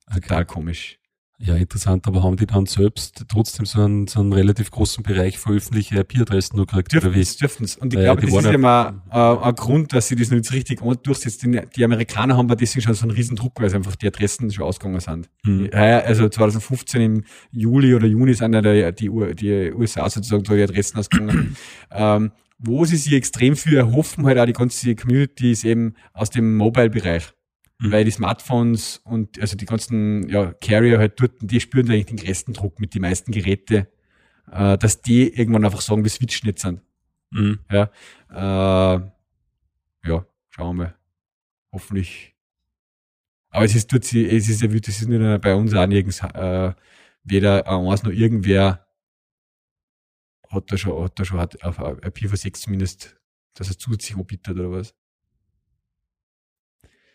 Okay. 0.09 0.20
Total 0.20 0.45
komisch. 0.45 0.99
Ja, 1.45 1.57
interessant, 1.57 2.07
aber 2.07 2.22
haben 2.22 2.36
die 2.36 2.47
dann 2.47 2.66
selbst 2.66 3.24
trotzdem 3.28 3.66
so 3.66 3.82
einen, 3.82 4.07
so 4.07 4.20
einen 4.20 4.32
relativ 4.32 4.70
großen 4.70 5.03
Bereich 5.03 5.38
für 5.40 5.51
öffentliche 5.51 5.99
IP-Adressen 5.99 6.57
nur 6.57 6.66
gekriegt? 6.66 6.93
Dürfen 6.93 7.12
es, 7.14 7.36
dürfen 7.36 7.64
es. 7.64 7.76
Und 7.76 7.93
ich 7.93 7.99
glaube, 7.99 8.22
das 8.22 8.32
ist 8.32 8.45
ja 8.45 8.59
mal 8.59 9.03
äh, 9.11 9.18
ein 9.18 9.55
Grund, 9.57 9.93
dass 9.93 10.07
sie 10.07 10.14
das 10.14 10.30
nicht 10.30 10.53
richtig 10.53 10.80
durchsetzt. 11.03 11.45
Die 11.45 11.84
Amerikaner 11.84 12.36
haben 12.36 12.47
bei 12.47 12.55
deswegen 12.55 12.82
schon 12.82 12.95
so 12.95 13.03
einen 13.03 13.11
riesen 13.11 13.34
Druck, 13.34 13.59
weil 13.59 13.66
es 13.66 13.74
einfach 13.74 13.97
die 13.97 14.07
Adressen 14.07 14.53
schon 14.53 14.64
ausgegangen 14.64 15.01
sind. 15.01 15.28
Mhm. 15.43 15.70
Also 15.72 16.28
2015 16.28 17.03
im 17.03 17.24
Juli 17.51 17.95
oder 17.97 18.07
Juni 18.07 18.34
sind 18.34 18.55
ja 18.55 18.62
die, 18.62 18.93
die, 19.09 19.34
die 19.34 19.72
USA 19.72 20.09
sozusagen 20.09 20.45
so 20.45 20.55
die 20.55 20.62
Adressen 20.62 20.99
ausgegangen. 20.99 21.57
ähm, 21.90 22.30
wo 22.64 22.84
sie 22.84 22.97
sich 22.97 23.14
extrem 23.14 23.57
viel 23.57 23.76
erhoffen, 23.76 24.24
halt 24.26 24.38
auch 24.38 24.47
die 24.47 24.53
ganze 24.53 24.95
Community 24.95 25.51
ist 25.51 25.64
eben 25.64 25.95
aus 26.12 26.30
dem 26.30 26.57
Mobile-Bereich 26.57 27.32
mhm. 27.83 27.93
weil 27.93 28.05
die 28.05 28.11
Smartphones 28.11 28.99
und 29.05 29.39
also 29.41 29.57
die 29.57 29.66
ganzen 29.66 30.28
ja, 30.28 30.53
Carrier 30.53 30.99
halt 30.99 31.20
dort, 31.20 31.33
die 31.41 31.61
spüren 31.61 31.91
eigentlich 31.91 32.07
den 32.07 32.16
größten 32.16 32.55
Druck 32.55 32.80
mit 32.80 32.95
den 32.95 33.03
meisten 33.03 33.33
Geräte, 33.33 33.89
äh, 34.51 34.78
dass 34.78 35.03
die 35.03 35.28
irgendwann 35.35 35.64
einfach 35.64 35.80
sagen, 35.80 36.05
wir 36.05 36.11
switchen 36.11 36.49
jetzt 36.49 36.64
an. 36.64 36.80
Mhm. 37.30 37.59
Ja, 37.70 37.91
äh, 38.30 39.01
ja, 40.09 40.26
schauen 40.51 40.76
wir 40.76 40.85
mal. 40.85 40.95
Hoffentlich. 41.72 42.35
Aber 43.51 43.64
es 43.64 43.74
ist 43.74 43.93
dort, 43.93 44.05
es 44.05 44.14
ist 44.14 44.62
ja, 44.62 44.68
das 44.68 45.01
ist 45.01 45.09
nicht 45.09 45.41
bei 45.43 45.55
uns 45.55 45.74
auch 45.74 45.87
nirgends, 45.87 46.22
äh, 46.22 46.72
weder 47.24 47.68
eins 47.68 48.03
noch 48.03 48.12
irgendwer 48.12 48.87
hat 50.49 50.70
er 50.70 50.78
schon, 50.78 51.03
hat 51.03 51.18
er 51.18 51.24
schon 51.24 51.41
hat 51.41 51.62
auf 51.62 51.78
IPv6 51.78 52.53
zumindest, 52.55 53.16
dass 53.55 53.68
er 53.68 53.78
zusätzlich 53.78 54.16
anbietet 54.16 54.59
oder 54.59 54.70
was. 54.70 54.95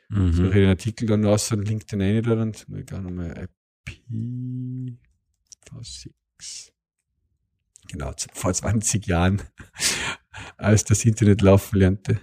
Mhm. 0.10 0.34
So 0.34 0.46
ich 0.46 0.54
den 0.54 0.70
Artikel 0.70 1.08
dann 1.08 1.26
raus 1.26 1.52
und 1.52 1.68
link 1.68 1.88
den 1.88 2.02
rein 2.02 2.24
da 2.24 2.42
und 2.42 2.66
ich 2.70 2.86
gar 2.86 3.02
nochmal 3.02 3.50
IPv6. 4.10 6.72
Genau, 7.90 8.14
vor 8.34 8.54
20 8.54 9.08
Jahren, 9.08 9.42
als 10.58 10.84
das 10.84 11.06
Internet 11.06 11.42
laufen 11.42 11.80
lernte. 11.80 12.20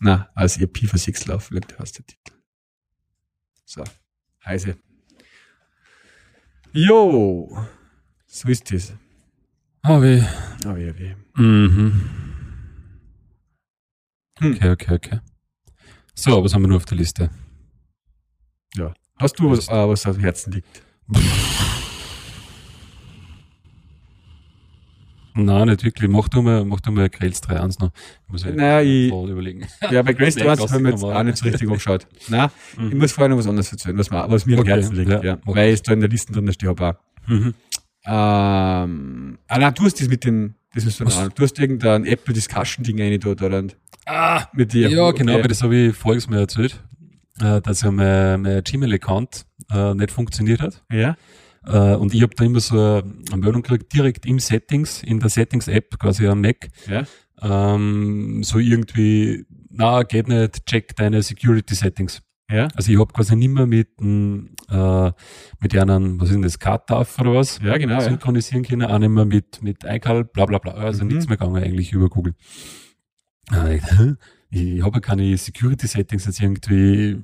Na, 0.00 0.30
als 0.34 0.58
IPv6 0.58 1.28
laufen 1.28 1.54
lernte, 1.54 1.78
heißt 1.78 1.98
der 1.98 2.06
Titel. 2.06 2.32
So, 3.64 3.84
heise. 4.44 4.76
Jo, 6.72 7.66
so 8.26 8.48
ist 8.48 8.72
das. 8.72 8.92
Ah, 9.82 10.00
weh. 10.00 10.22
Ah, 10.64 10.76
weh, 10.76 10.96
weh. 10.98 11.14
Mhm. 11.34 12.10
Hm. 14.38 14.54
Okay, 14.54 14.70
okay, 14.70 14.94
okay. 14.94 15.20
So, 16.20 16.44
was 16.44 16.52
haben 16.52 16.62
wir 16.62 16.68
nur 16.68 16.76
auf 16.76 16.84
der 16.84 16.98
Liste? 16.98 17.30
Ja. 18.76 18.92
Hast 19.16 19.38
du 19.38 19.50
was, 19.50 19.68
äh, 19.68 19.88
was 19.88 20.04
auf 20.04 20.16
dem 20.16 20.22
Herzen 20.22 20.52
liegt? 20.52 20.82
Nein, 25.34 25.68
nicht 25.68 25.82
wirklich. 25.82 26.10
Mach 26.10 26.28
du 26.28 26.42
mal, 26.42 26.62
mach 26.66 26.80
du 26.80 26.90
mal 26.90 27.08
Grails 27.08 27.42
3.1 27.42 27.80
noch. 27.80 27.92
Ich 28.26 28.32
muss 28.32 28.44
naja, 28.44 28.82
ich, 28.82 29.10
überlegen. 29.10 29.66
Ja, 29.90 30.02
bei 30.02 30.12
Grails 30.12 30.36
3.1 30.42 30.70
haben 30.70 30.84
wir 30.84 30.90
jetzt 30.90 31.02
auch 31.02 31.22
nicht 31.22 31.38
so 31.38 31.46
richtig 31.46 31.66
umgeschaut. 31.66 32.06
Nein, 32.28 32.50
mhm. 32.76 32.88
ich 32.88 32.94
muss 32.96 33.12
vorher 33.12 33.30
noch 33.30 33.38
was 33.38 33.46
anderes 33.46 33.72
erzählen, 33.72 33.96
was 33.96 34.10
mir, 34.10 34.30
was 34.30 34.44
mir 34.44 34.58
okay, 34.58 34.72
am 34.72 34.78
Herzen 34.78 34.96
liegt. 34.96 35.10
Ja, 35.10 35.22
ja. 35.22 35.38
Weil 35.46 35.72
es 35.72 35.80
da 35.80 35.94
in 35.94 36.00
der 36.00 36.10
Liste 36.10 36.34
drin 36.34 36.52
steht, 36.52 36.68
habe 36.68 36.86
auch. 36.86 36.94
Mhm. 37.28 37.54
Ähm, 38.04 39.38
ah, 39.48 39.58
nein, 39.58 39.72
du 39.74 39.84
hast 39.84 39.98
das 39.98 40.08
mit 40.08 40.24
dem, 40.24 40.54
das 40.74 40.84
ist 40.84 40.98
so 40.98 41.04
ein, 41.04 41.30
du 41.34 41.42
hast 41.42 41.58
irgendein 41.58 42.04
Apple 42.04 42.34
Discussion 42.34 42.84
Ding 42.84 43.00
rein 43.00 43.18
da, 43.18 43.34
da, 43.34 43.62
Ah, 44.06 44.48
mit 44.54 44.72
dir. 44.72 44.88
Ja, 44.88 45.10
genau, 45.12 45.38
okay. 45.38 45.48
das 45.48 45.62
habe 45.62 45.76
ich 45.76 45.96
voriges 45.96 46.28
Mal 46.28 46.40
erzählt, 46.40 46.82
äh, 47.40 47.60
dass 47.60 47.82
ja 47.82 47.90
mein, 47.90 48.42
mein 48.42 48.62
Gmail-Account 48.62 49.46
äh, 49.70 49.94
nicht 49.94 50.10
funktioniert 50.10 50.60
hat. 50.60 50.82
Ja. 50.90 51.16
Äh, 51.66 51.96
und 51.96 52.14
ich 52.14 52.22
habe 52.22 52.34
da 52.34 52.44
immer 52.44 52.60
so 52.60 52.76
eine 52.76 53.36
Meldung 53.36 53.62
gekriegt, 53.62 53.92
direkt 53.92 54.26
im 54.26 54.38
Settings, 54.38 55.02
in 55.02 55.20
der 55.20 55.28
Settings-App, 55.28 55.98
quasi 55.98 56.26
am 56.26 56.40
Mac. 56.40 56.68
Ja. 56.88 57.04
Ähm, 57.42 58.42
so 58.42 58.58
irgendwie, 58.58 59.44
na, 59.70 60.02
geht 60.02 60.28
nicht, 60.28 60.66
check 60.66 60.96
deine 60.96 61.22
Security-Settings. 61.22 62.22
Ja. 62.50 62.68
Also 62.74 62.92
ich 62.92 62.98
habe 62.98 63.12
quasi 63.12 63.36
nicht 63.36 63.48
mehr 63.50 63.66
mit, 63.66 63.88
äh, 64.00 65.12
mit 65.60 65.76
einem, 65.76 66.20
was 66.20 66.28
ist 66.28 66.34
denn 66.34 66.42
das, 66.42 66.58
CATAF 66.58 67.18
oder 67.20 67.34
was? 67.34 67.60
Ja, 67.62 67.78
genau. 67.78 68.00
Synchronisieren 68.00 68.64
können, 68.64 68.82
auch 68.82 68.98
nicht 68.98 69.08
mehr 69.08 69.24
mit, 69.24 69.62
mit 69.62 69.84
iCal, 69.84 70.24
bla 70.24 70.46
bla 70.46 70.58
bla. 70.58 70.72
Also 70.72 71.04
mhm. 71.04 71.12
nichts 71.12 71.28
mehr 71.28 71.36
gegangen 71.36 71.62
eigentlich 71.62 71.92
über 71.92 72.08
Google. 72.08 72.34
Äh, 73.52 73.80
ich 74.52 74.82
habe 74.82 74.96
ja 74.96 75.00
keine 75.00 75.36
Security-Settings 75.36 76.24
jetzt 76.24 76.40
irgendwie, 76.40 77.18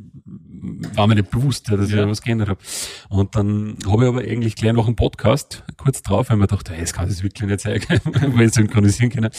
war 0.94 1.08
mir 1.08 1.16
nicht 1.16 1.30
bewusst, 1.30 1.68
dass 1.68 1.90
ja. 1.90 2.02
ich 2.02 2.08
was 2.08 2.22
geändert 2.22 2.50
habe. 2.50 2.60
Und 3.08 3.34
dann 3.34 3.76
habe 3.84 4.04
ich 4.04 4.08
aber 4.08 4.20
eigentlich 4.20 4.54
gleich 4.54 4.72
noch 4.72 4.86
einen 4.86 4.94
Podcast, 4.94 5.64
kurz 5.76 6.02
drauf, 6.02 6.30
weil 6.30 6.36
ich 6.36 6.40
mir 6.40 6.46
dachte, 6.46 6.72
hey, 6.72 6.82
das 6.82 6.92
kann 6.92 7.10
ich 7.10 7.22
wirklich 7.24 7.48
nicht 7.48 7.60
zeigen, 7.60 7.84
weil 8.36 8.46
ich 8.46 8.54
synchronisieren 8.54 9.10
kann. 9.10 9.30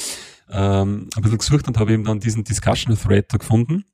Ähm, 0.50 1.10
ein 1.16 1.22
bisschen 1.22 1.38
gesucht 1.38 1.68
und 1.70 1.78
habe 1.78 1.94
eben 1.94 2.04
dann 2.04 2.20
diesen 2.20 2.44
Discussion-Thread 2.44 3.32
da 3.32 3.38
gefunden, 3.38 3.86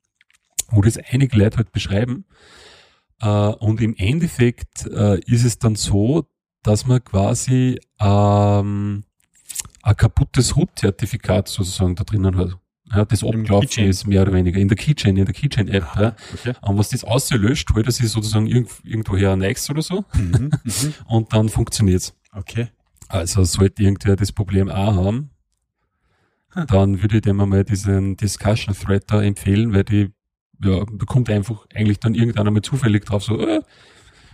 wo 0.70 0.80
das 0.82 0.96
einige 0.96 1.36
Leute 1.36 1.58
halt 1.58 1.72
beschreiben. 1.72 2.24
Äh, 3.20 3.28
und 3.28 3.80
im 3.80 3.94
Endeffekt 3.96 4.86
äh, 4.86 5.20
ist 5.26 5.44
es 5.44 5.58
dann 5.58 5.76
so, 5.76 6.26
dass 6.62 6.86
man 6.86 7.02
quasi 7.04 7.80
ähm, 8.00 9.04
ein 9.82 9.96
kaputtes 9.96 10.56
Root-Zertifikat 10.56 11.48
sozusagen 11.48 11.94
da 11.94 12.04
drinnen 12.04 12.36
hat. 12.36 12.56
Ja, 12.92 13.04
das 13.04 13.24
abgelaufen 13.24 13.84
ist, 13.84 14.06
mehr 14.06 14.22
oder 14.22 14.32
weniger. 14.32 14.60
In 14.60 14.68
der 14.68 14.76
Keychain, 14.76 15.16
in 15.16 15.24
der 15.24 15.34
Keychain-App. 15.34 15.84
Ah, 15.96 16.02
ja. 16.02 16.16
okay. 16.34 16.52
Und 16.60 16.78
was 16.78 16.90
das 16.90 17.02
auslöscht, 17.02 17.70
holt 17.74 17.86
er 17.86 17.92
sich 17.92 18.08
sozusagen 18.10 18.46
irgendwoher 18.46 19.32
ein 19.32 19.38
Next 19.38 19.70
oder 19.70 19.82
so. 19.82 20.04
Mhm, 20.14 20.50
mhm, 20.62 20.94
und 21.06 21.32
dann 21.32 21.48
funktioniert's. 21.48 22.14
Okay. 22.32 22.68
Also 23.08 23.44
sollte 23.44 23.82
irgendwer 23.82 24.16
das 24.16 24.32
Problem 24.32 24.68
auch 24.70 24.94
haben, 24.96 25.30
hm. 26.50 26.66
dann 26.66 27.02
würde 27.02 27.16
ich 27.16 27.22
dem 27.22 27.40
einmal 27.40 27.64
diesen 27.64 28.16
Discussion 28.16 28.74
Thread 28.74 29.04
da 29.06 29.22
empfehlen, 29.22 29.72
weil 29.72 29.84
die, 29.84 30.12
ja, 30.64 30.84
da 30.84 31.04
kommt 31.06 31.30
einfach 31.30 31.66
eigentlich 31.74 32.00
dann 32.00 32.14
irgendeiner 32.14 32.50
mal 32.50 32.62
zufällig 32.62 33.04
drauf, 33.04 33.24
so, 33.24 33.38
äh, 33.46 33.60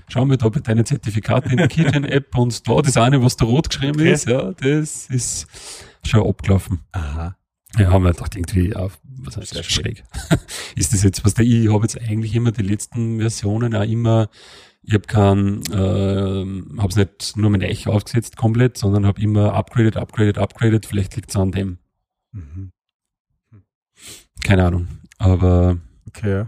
schau 0.08 0.24
mal 0.24 0.36
da 0.36 0.48
bei 0.48 0.60
deinen 0.60 0.84
Zertifikaten 0.84 1.50
in 1.50 1.56
der 1.58 1.68
Keychain-App 1.68 2.36
und 2.36 2.68
da 2.68 2.80
das 2.82 2.96
eine, 2.96 3.22
was 3.22 3.36
da 3.36 3.44
rot 3.44 3.70
geschrieben 3.70 4.00
okay. 4.00 4.12
ist, 4.12 4.28
ja, 4.28 4.52
das 4.52 5.06
ist 5.06 5.46
schon 6.04 6.26
abgelaufen. 6.26 6.80
Aha. 6.92 7.36
Ja, 7.78 7.92
haben 7.92 8.02
wir 8.02 8.12
gedacht, 8.12 8.34
irgendwie, 8.34 8.70
ja, 8.70 8.88
was 9.04 9.36
heißt 9.36 9.54
das 9.54 9.66
schräg. 9.66 10.02
ist 10.76 10.92
das 10.92 11.02
jetzt, 11.04 11.24
was 11.24 11.34
der, 11.34 11.44
ich 11.44 11.72
habe 11.72 11.82
jetzt 11.82 12.00
eigentlich 12.00 12.34
immer 12.34 12.50
die 12.50 12.62
letzten 12.62 13.20
Versionen 13.20 13.74
auch 13.74 13.84
immer, 13.84 14.28
ich 14.82 14.94
habe 14.94 15.06
kein, 15.06 15.62
äh, 15.70 16.80
habe 16.80 16.88
es 16.88 16.96
nicht 16.96 17.36
nur 17.36 17.50
mit 17.50 17.62
Echo 17.62 17.92
aufgesetzt 17.92 18.36
komplett, 18.36 18.76
sondern 18.76 19.06
habe 19.06 19.20
immer 19.20 19.54
upgraded, 19.54 19.96
upgraded, 19.96 20.38
upgraded, 20.38 20.86
vielleicht 20.86 21.14
liegt 21.16 21.30
es 21.30 21.36
an 21.36 21.52
dem. 21.52 21.78
Mhm. 22.32 22.72
Keine 24.42 24.64
Ahnung, 24.64 24.88
aber 25.18 25.78
okay, 26.06 26.46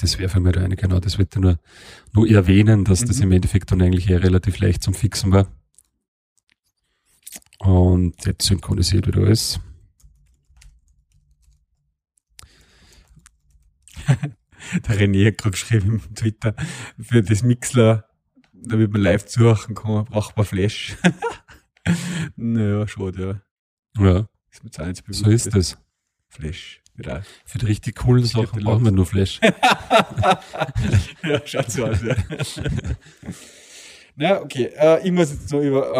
das 0.00 0.18
wäre 0.18 0.28
für 0.28 0.40
mich 0.40 0.56
eine, 0.56 0.76
genau, 0.76 0.98
das 0.98 1.18
wird 1.18 1.36
nur, 1.36 1.58
nur 2.12 2.28
erwähnen, 2.28 2.84
dass 2.84 3.02
mhm. 3.02 3.06
das 3.06 3.20
im 3.20 3.32
Endeffekt 3.32 3.70
dann 3.70 3.82
eigentlich 3.82 4.08
eher 4.08 4.22
relativ 4.22 4.58
leicht 4.58 4.82
zum 4.82 4.94
Fixen 4.94 5.32
war. 5.32 5.46
Und 7.58 8.24
jetzt 8.24 8.46
synchronisiert 8.46 9.06
wieder 9.06 9.20
alles. 9.20 9.60
der 14.08 14.98
René 14.98 15.26
hat 15.26 15.38
gerade 15.38 15.50
geschrieben 15.50 16.00
im 16.02 16.14
Twitter, 16.14 16.54
für 16.98 17.22
das 17.22 17.42
Mixler, 17.42 18.08
damit 18.52 18.92
man 18.92 19.02
live 19.02 19.26
zuhören 19.26 19.74
kann, 19.74 20.06
braucht 20.06 20.36
man 20.36 20.46
Flash. 20.46 20.96
naja, 22.36 22.88
schade, 22.88 23.42
ja. 23.96 24.02
Ja. 24.02 24.28
Ist 24.50 24.62
so 25.10 25.30
ist 25.30 25.54
das. 25.54 25.76
Flash. 26.28 26.79
Ja. 27.04 27.22
Für 27.44 27.58
die 27.58 27.66
richtig 27.66 27.96
coolen 27.96 28.24
Sachen 28.24 28.62
brauchen 28.62 28.84
wir 28.84 28.92
nur 28.92 29.06
Flash. 29.06 29.40
ja, 31.24 31.40
schaut 31.44 31.70
so 31.70 31.86
aus, 31.86 32.02
ja. 32.02 32.14
Na, 34.16 34.40
okay. 34.40 34.70
Äh, 34.76 35.06
ich 35.06 35.12
muss 35.12 35.30
jetzt 35.30 35.48
so 35.48 35.60
über 35.60 35.92
äh, 35.92 35.98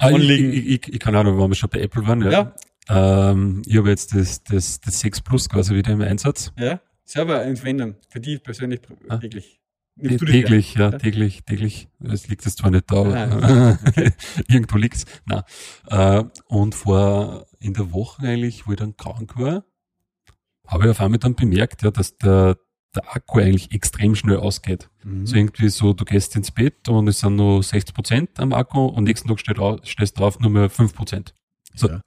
ah, 0.00 0.10
ich, 0.10 0.28
ich, 0.28 0.66
ich, 0.66 0.92
ich, 0.94 0.98
kann 1.00 1.16
auch 1.16 1.24
noch, 1.24 1.38
wenn 1.38 1.50
wir 1.50 1.54
schon 1.54 1.70
bei 1.70 1.80
Apple 1.80 2.06
waren, 2.06 2.22
ja. 2.22 2.30
ja. 2.30 2.54
Ähm, 2.88 3.62
ich 3.66 3.76
habe 3.76 3.88
jetzt 3.88 4.14
das, 4.14 4.42
das, 4.44 4.80
das 4.80 5.00
6 5.00 5.22
Plus 5.22 5.48
quasi 5.48 5.74
wieder 5.74 5.92
im 5.92 6.00
Einsatz. 6.02 6.52
Ja. 6.58 6.80
Serveranwendung 7.04 7.96
für 8.08 8.20
die 8.20 8.38
persönlich 8.38 8.80
ah. 9.08 9.16
täglich. 9.18 9.60
Täglich, 9.98 10.74
ja, 10.74 10.90
ja, 10.90 10.98
täglich, 10.98 11.44
täglich. 11.44 11.88
Es 12.00 12.28
liegt 12.28 12.44
jetzt 12.44 12.58
zwar 12.58 12.70
nicht 12.70 12.90
da, 12.90 12.96
aber 12.96 13.14
ah, 13.16 13.78
okay. 13.88 14.12
irgendwo 14.46 14.76
liegt's. 14.76 15.06
Na, 15.24 15.44
äh, 15.88 16.24
und 16.48 16.74
vor 16.74 17.46
in 17.60 17.72
der 17.72 17.92
Woche 17.92 18.26
eigentlich, 18.26 18.66
wo 18.66 18.72
ich 18.72 18.76
dann 18.76 18.96
krank 18.96 19.38
war, 19.38 19.64
habe 20.66 20.84
ich 20.84 20.90
auf 20.90 21.00
einmal 21.00 21.18
dann 21.18 21.34
bemerkt, 21.34 21.82
ja, 21.82 21.90
dass 21.90 22.16
der, 22.16 22.56
der 22.94 23.14
Akku 23.14 23.38
eigentlich 23.38 23.72
extrem 23.72 24.14
schnell 24.14 24.38
ausgeht. 24.38 24.88
Mhm. 25.04 25.26
So 25.26 25.36
irgendwie 25.36 25.68
so, 25.68 25.92
du 25.92 26.04
gehst 26.04 26.36
ins 26.36 26.50
Bett 26.50 26.88
und 26.88 27.08
es 27.08 27.20
sind 27.20 27.36
nur 27.36 27.62
60 27.62 27.94
Prozent 27.94 28.40
am 28.40 28.52
Akku 28.52 28.86
und 28.86 29.04
nächsten 29.04 29.28
Tag 29.28 29.40
steht, 29.40 29.58
steht 29.86 30.18
drauf 30.18 30.38
nur 30.40 30.50
mehr 30.50 30.70
5 30.70 30.94
Prozent. 30.94 31.34
So, 31.76 31.88
ja. 31.88 32.00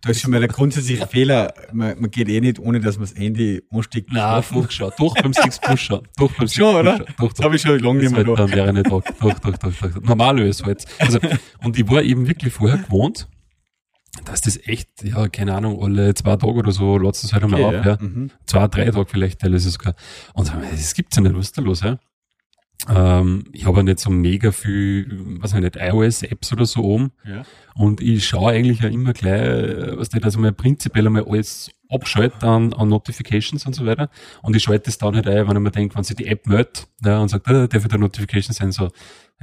Da 0.00 0.10
ist 0.10 0.22
schon 0.22 0.30
mal 0.30 0.40
der 0.40 0.48
grundsätzliche 0.48 1.06
Fehler. 1.06 1.52
Man, 1.72 2.00
man 2.00 2.10
geht 2.10 2.30
eh 2.30 2.40
nicht, 2.40 2.58
ohne 2.58 2.80
dass 2.80 2.96
man 2.96 3.06
das 3.06 3.14
Handy 3.16 3.62
ansteckt. 3.70 4.10
Nein, 4.10 4.42
doch 4.52 4.70
schon. 4.70 4.90
Doch 4.98 5.14
beim 5.14 5.34
Six 5.34 5.60
schon. 5.80 6.08
Doch 6.16 6.32
beim 6.32 6.48
Six 6.48 6.54
schon, 6.54 6.74
oder? 6.74 6.98
Doch, 6.98 7.06
doch. 7.18 7.32
Das 7.34 7.44
habe 7.44 7.56
ich 7.56 7.62
schon 7.62 7.78
lange 7.78 8.00
nicht 8.00 8.10
mehr 8.10 8.24
Dann 8.24 8.50
wäre 8.50 8.72
nicht 8.72 8.86
doch, 8.86 9.02
doch, 9.20 9.38
doch, 9.38 9.58
doch, 9.58 9.72
doch. 9.74 10.02
Normalerweise 10.02 10.64
halt. 10.64 10.86
Also, 10.98 11.18
und 11.62 11.78
ich 11.78 11.88
war 11.90 12.02
eben 12.02 12.26
wirklich 12.26 12.54
vorher 12.54 12.78
gewohnt, 12.78 13.28
dass 14.24 14.42
das 14.42 14.58
echt, 14.66 15.04
ja, 15.04 15.28
keine 15.28 15.54
Ahnung, 15.54 15.82
alle 15.82 16.14
zwei 16.14 16.36
Tage 16.36 16.52
oder 16.52 16.72
so, 16.72 16.98
lässt 16.98 17.24
es 17.24 17.32
halt 17.32 17.44
einmal 17.44 17.62
okay, 17.62 17.78
auf, 17.78 17.84
ja. 17.84 17.92
ja. 17.92 17.98
Mhm. 18.00 18.30
Zwei, 18.46 18.68
drei 18.68 18.90
Tage 18.90 19.06
vielleicht 19.06 19.40
teilweise 19.40 19.70
sogar. 19.70 19.94
Und 20.34 20.52
das 20.70 20.94
gibt's 20.94 21.16
ja 21.16 21.22
nicht, 21.22 21.34
was 21.34 21.46
ist 21.46 21.58
da 21.58 21.62
los, 21.62 21.80
ja? 21.80 21.98
Ähm, 22.88 23.44
ich 23.52 23.64
habe 23.66 23.78
ja 23.78 23.82
nicht 23.84 24.00
so 24.00 24.10
mega 24.10 24.50
viel, 24.50 25.06
was 25.40 25.54
ich 25.54 25.60
nicht, 25.60 25.76
iOS-Apps 25.76 26.52
oder 26.52 26.66
so 26.66 26.82
oben. 26.82 27.12
Ja. 27.24 27.42
Und 27.74 28.00
ich 28.00 28.26
schaue 28.26 28.52
eigentlich 28.52 28.80
ja 28.80 28.88
immer 28.88 29.12
gleich, 29.12 29.96
was 29.96 30.12
nicht, 30.12 30.24
also 30.24 30.40
mal 30.40 30.52
prinzipiell 30.52 31.06
einmal 31.06 31.24
alles 31.24 31.70
abschalte 31.88 32.46
an, 32.46 32.72
an 32.72 32.88
Notifications 32.88 33.66
und 33.66 33.74
so 33.74 33.86
weiter. 33.86 34.10
Und 34.42 34.56
ich 34.56 34.62
schalte 34.62 34.86
das 34.86 34.98
dann 34.98 35.14
halt 35.14 35.28
ein, 35.28 35.46
wenn 35.46 35.56
ich 35.56 35.62
mir 35.62 35.70
denke, 35.70 35.94
wenn 35.94 36.04
sich 36.04 36.16
die 36.16 36.26
App 36.26 36.46
meldet 36.46 36.88
ja, 37.04 37.20
und 37.20 37.28
sagt, 37.28 37.46
äh, 37.48 37.68
darf 37.68 37.84
ich 37.84 37.90
da 37.90 37.98
Notifications 37.98 38.56
sein, 38.56 38.72
so, 38.72 38.90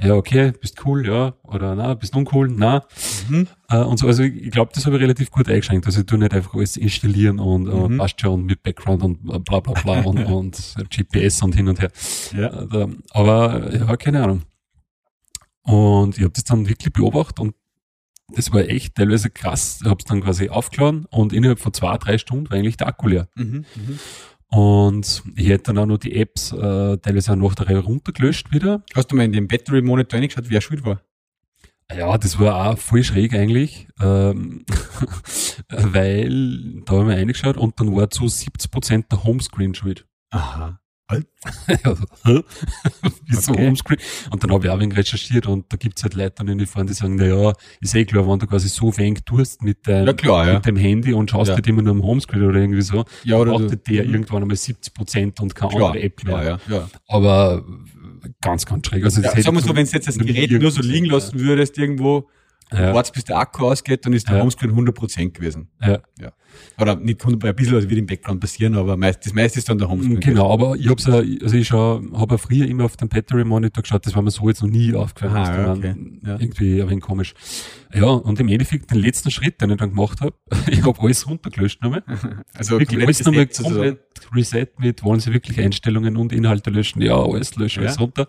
ja, 0.02 0.14
okay, 0.14 0.52
bist 0.52 0.84
cool, 0.84 1.06
ja, 1.06 1.34
oder 1.42 1.74
na, 1.74 1.94
bist 1.94 2.16
uncool, 2.16 2.48
na. 2.48 2.84
Mhm. 3.28 3.48
Äh, 3.68 3.78
und 3.78 3.98
so, 3.98 4.06
also 4.06 4.22
ich 4.22 4.50
glaube, 4.50 4.72
das 4.74 4.86
habe 4.86 4.96
ich 4.96 5.02
relativ 5.02 5.30
gut 5.30 5.48
eingeschränkt. 5.48 5.86
Also 5.86 6.00
ich 6.00 6.06
tue 6.06 6.18
nicht 6.18 6.32
einfach 6.32 6.54
alles 6.54 6.76
installieren 6.76 7.38
und 7.38 7.66
äh, 7.66 7.74
mhm. 7.74 7.94
äh, 7.94 7.98
passt 7.98 8.20
schon 8.20 8.44
mit 8.44 8.62
Background 8.62 9.02
und 9.02 9.44
bla 9.44 9.60
bla 9.60 9.72
bla 9.74 10.00
und, 10.02 10.18
und 10.26 10.74
GPS 10.90 11.42
und 11.42 11.54
hin 11.54 11.68
und 11.68 11.80
her. 11.80 11.90
Ja. 12.36 12.62
Äh, 12.62 12.88
aber 13.10 13.74
ja, 13.74 13.96
keine 13.96 14.22
Ahnung. 14.22 14.42
Und 15.62 16.16
ich 16.16 16.24
habe 16.24 16.32
das 16.32 16.44
dann 16.44 16.68
wirklich 16.68 16.92
beobachtet 16.92 17.40
und 17.40 17.54
das 18.34 18.52
war 18.52 18.60
echt 18.60 18.94
teilweise 18.94 19.30
krass. 19.30 19.80
Ich 19.82 19.88
habe 19.88 19.98
es 19.98 20.04
dann 20.04 20.22
quasi 20.22 20.48
aufgeladen 20.48 21.06
und 21.10 21.32
innerhalb 21.32 21.58
von 21.58 21.72
zwei, 21.72 21.96
drei 21.98 22.18
Stunden 22.18 22.48
war 22.50 22.56
eigentlich 22.56 22.76
der 22.76 22.86
Akku 22.86 23.08
leer. 23.08 23.28
Mhm, 23.34 23.64
mh. 23.74 23.98
Und 24.50 25.22
ich 25.36 25.48
hätte 25.48 25.64
dann 25.72 25.78
auch 25.78 25.86
noch 25.86 25.98
die 25.98 26.16
Apps 26.16 26.52
äh, 26.52 26.96
teilweise 26.98 27.32
auch 27.32 27.36
nach 27.36 27.54
der 27.54 27.68
Reihe 27.68 27.78
runtergelöscht 27.78 28.52
wieder. 28.52 28.82
Hast 28.94 29.10
du 29.10 29.16
mal 29.16 29.24
in 29.24 29.32
den 29.32 29.46
Battery 29.46 29.80
Monitor 29.80 30.18
reingeschaut, 30.18 30.50
wer 30.50 30.60
schuld 30.60 30.84
war? 30.84 31.02
Ja, 31.96 32.16
das 32.18 32.38
war 32.38 32.70
auch 32.70 32.78
voll 32.78 33.02
schräg 33.02 33.34
eigentlich, 33.34 33.88
ähm, 34.00 34.64
weil 35.68 36.82
da 36.84 36.94
haben 36.94 37.08
wir 37.08 37.16
reingeschaut 37.16 37.56
und 37.56 37.80
dann 37.80 37.94
war 37.94 38.10
zu 38.10 38.24
70% 38.24 39.08
der 39.10 39.24
Homescreen 39.24 39.74
schuld. 39.74 40.06
Aha. 40.30 40.80
Wieso 43.26 43.52
okay. 43.52 43.66
Homescreen? 43.66 43.98
Und 44.30 44.42
dann 44.42 44.52
habe 44.52 44.66
ich 44.66 44.70
auch 44.70 44.74
ein 44.74 44.80
wenig 44.80 44.98
recherchiert 44.98 45.46
und 45.46 45.72
da 45.72 45.76
gibt's 45.76 46.02
halt 46.02 46.14
Leute 46.14 46.44
dann 46.44 46.66
fahren, 46.66 46.86
die 46.86 46.92
sagen, 46.92 47.16
na 47.16 47.26
ja, 47.26 47.52
ist 47.80 47.94
eh 47.94 48.04
klar, 48.04 48.28
wenn 48.28 48.38
du 48.38 48.46
quasi 48.46 48.68
so 48.68 48.96
wenig 48.96 49.20
tust 49.24 49.62
mit, 49.62 49.78
dein, 49.86 50.06
ja, 50.06 50.12
klar, 50.12 50.46
ja. 50.46 50.54
mit 50.54 50.66
dem 50.66 50.76
Handy 50.76 51.12
und 51.12 51.30
schaust 51.30 51.48
ja. 51.48 51.54
halt 51.54 51.66
immer 51.66 51.82
nur 51.82 51.92
am 51.92 52.02
Homescreen 52.02 52.42
oder 52.44 52.60
irgendwie 52.60 52.82
so, 52.82 53.04
ja, 53.24 53.36
oder 53.36 53.52
braucht 53.52 53.88
der 53.88 54.04
mhm. 54.04 54.14
irgendwann 54.14 54.42
einmal 54.42 54.56
70 54.56 54.94
Prozent 54.94 55.40
und 55.40 55.54
keine 55.54 55.70
klar, 55.72 55.88
andere 55.88 56.02
App 56.02 56.24
mehr. 56.24 56.40
Klar, 56.40 56.60
ja, 56.68 56.76
ja. 56.76 56.90
Aber 57.08 57.64
ganz, 58.40 58.66
ganz 58.66 58.86
schräg. 58.86 59.04
Also 59.04 59.20
ja, 59.20 59.30
sagen 59.30 59.56
wir 59.56 59.62
so, 59.62 59.74
wenn 59.74 59.86
du 59.86 59.92
jetzt 59.92 60.08
das 60.08 60.18
Gerät 60.18 60.50
nur 60.50 60.70
so 60.70 60.82
liegen 60.82 61.06
lassen 61.06 61.38
würdest 61.40 61.78
irgendwo, 61.78 62.28
ja. 62.72 62.94
wartest 62.94 63.14
bis 63.14 63.24
der 63.24 63.38
Akku 63.38 63.66
ausgeht, 63.66 64.06
dann 64.06 64.12
ist 64.12 64.28
der 64.28 64.36
ja. 64.36 64.42
Homescreen 64.42 64.72
100% 64.72 65.30
gewesen. 65.30 65.70
Ja. 65.80 66.00
ja. 66.18 66.32
Oder 66.78 66.96
nicht 66.96 67.20
100%, 67.20 67.46
ein 67.46 67.56
bisschen 67.56 67.76
was 67.76 67.88
wird 67.88 67.98
im 67.98 68.06
Background 68.06 68.40
passieren, 68.40 68.74
aber 68.74 68.96
meist, 68.96 69.24
das 69.24 69.34
meiste 69.34 69.58
ist 69.58 69.68
dann 69.68 69.78
der 69.78 69.88
Homescreen. 69.88 70.20
Genau, 70.20 70.52
aber 70.52 70.76
ich 70.76 70.88
hab's 70.88 71.06
ja, 71.06 71.14
also 71.14 71.56
ich 71.56 71.70
habe 71.72 72.26
ja 72.30 72.38
früher 72.38 72.66
immer 72.66 72.84
auf 72.84 72.96
dem 72.96 73.08
Battery 73.08 73.44
Monitor 73.44 73.82
geschaut, 73.82 74.06
das 74.06 74.14
war 74.14 74.22
mir 74.22 74.30
so 74.30 74.48
jetzt 74.48 74.62
noch 74.62 74.68
nie 74.68 74.94
aufgefallen. 74.94 75.36
Ah, 75.36 75.60
ja, 75.60 75.72
okay. 75.72 75.94
ja. 76.24 76.38
Irgendwie 76.38 76.82
ein 76.82 76.90
wenig 76.90 77.02
komisch. 77.02 77.34
Ja, 77.92 78.06
und 78.06 78.38
im 78.40 78.48
Endeffekt 78.48 78.90
den 78.90 78.98
letzten 78.98 79.30
Schritt, 79.30 79.60
den 79.60 79.70
ich 79.70 79.76
dann 79.76 79.90
gemacht 79.90 80.20
habe, 80.20 80.34
ich 80.70 80.82
habe 80.84 81.00
alles 81.00 81.28
runtergelöscht 81.28 81.82
nochmal. 81.82 82.02
Also 82.54 82.78
wirklich 82.78 83.02
alles 83.02 83.24
nochmal 83.24 83.46
komplett 83.46 84.00
Reset 84.34 84.66
mit, 84.78 85.02
wollen 85.02 85.20
Sie 85.20 85.32
wirklich 85.32 85.58
Einstellungen 85.60 86.16
und 86.16 86.32
Inhalte 86.32 86.70
löschen? 86.70 87.00
Ja, 87.00 87.16
alles 87.16 87.56
löschen, 87.56 87.82
alles 87.82 87.98
runter. 87.98 88.26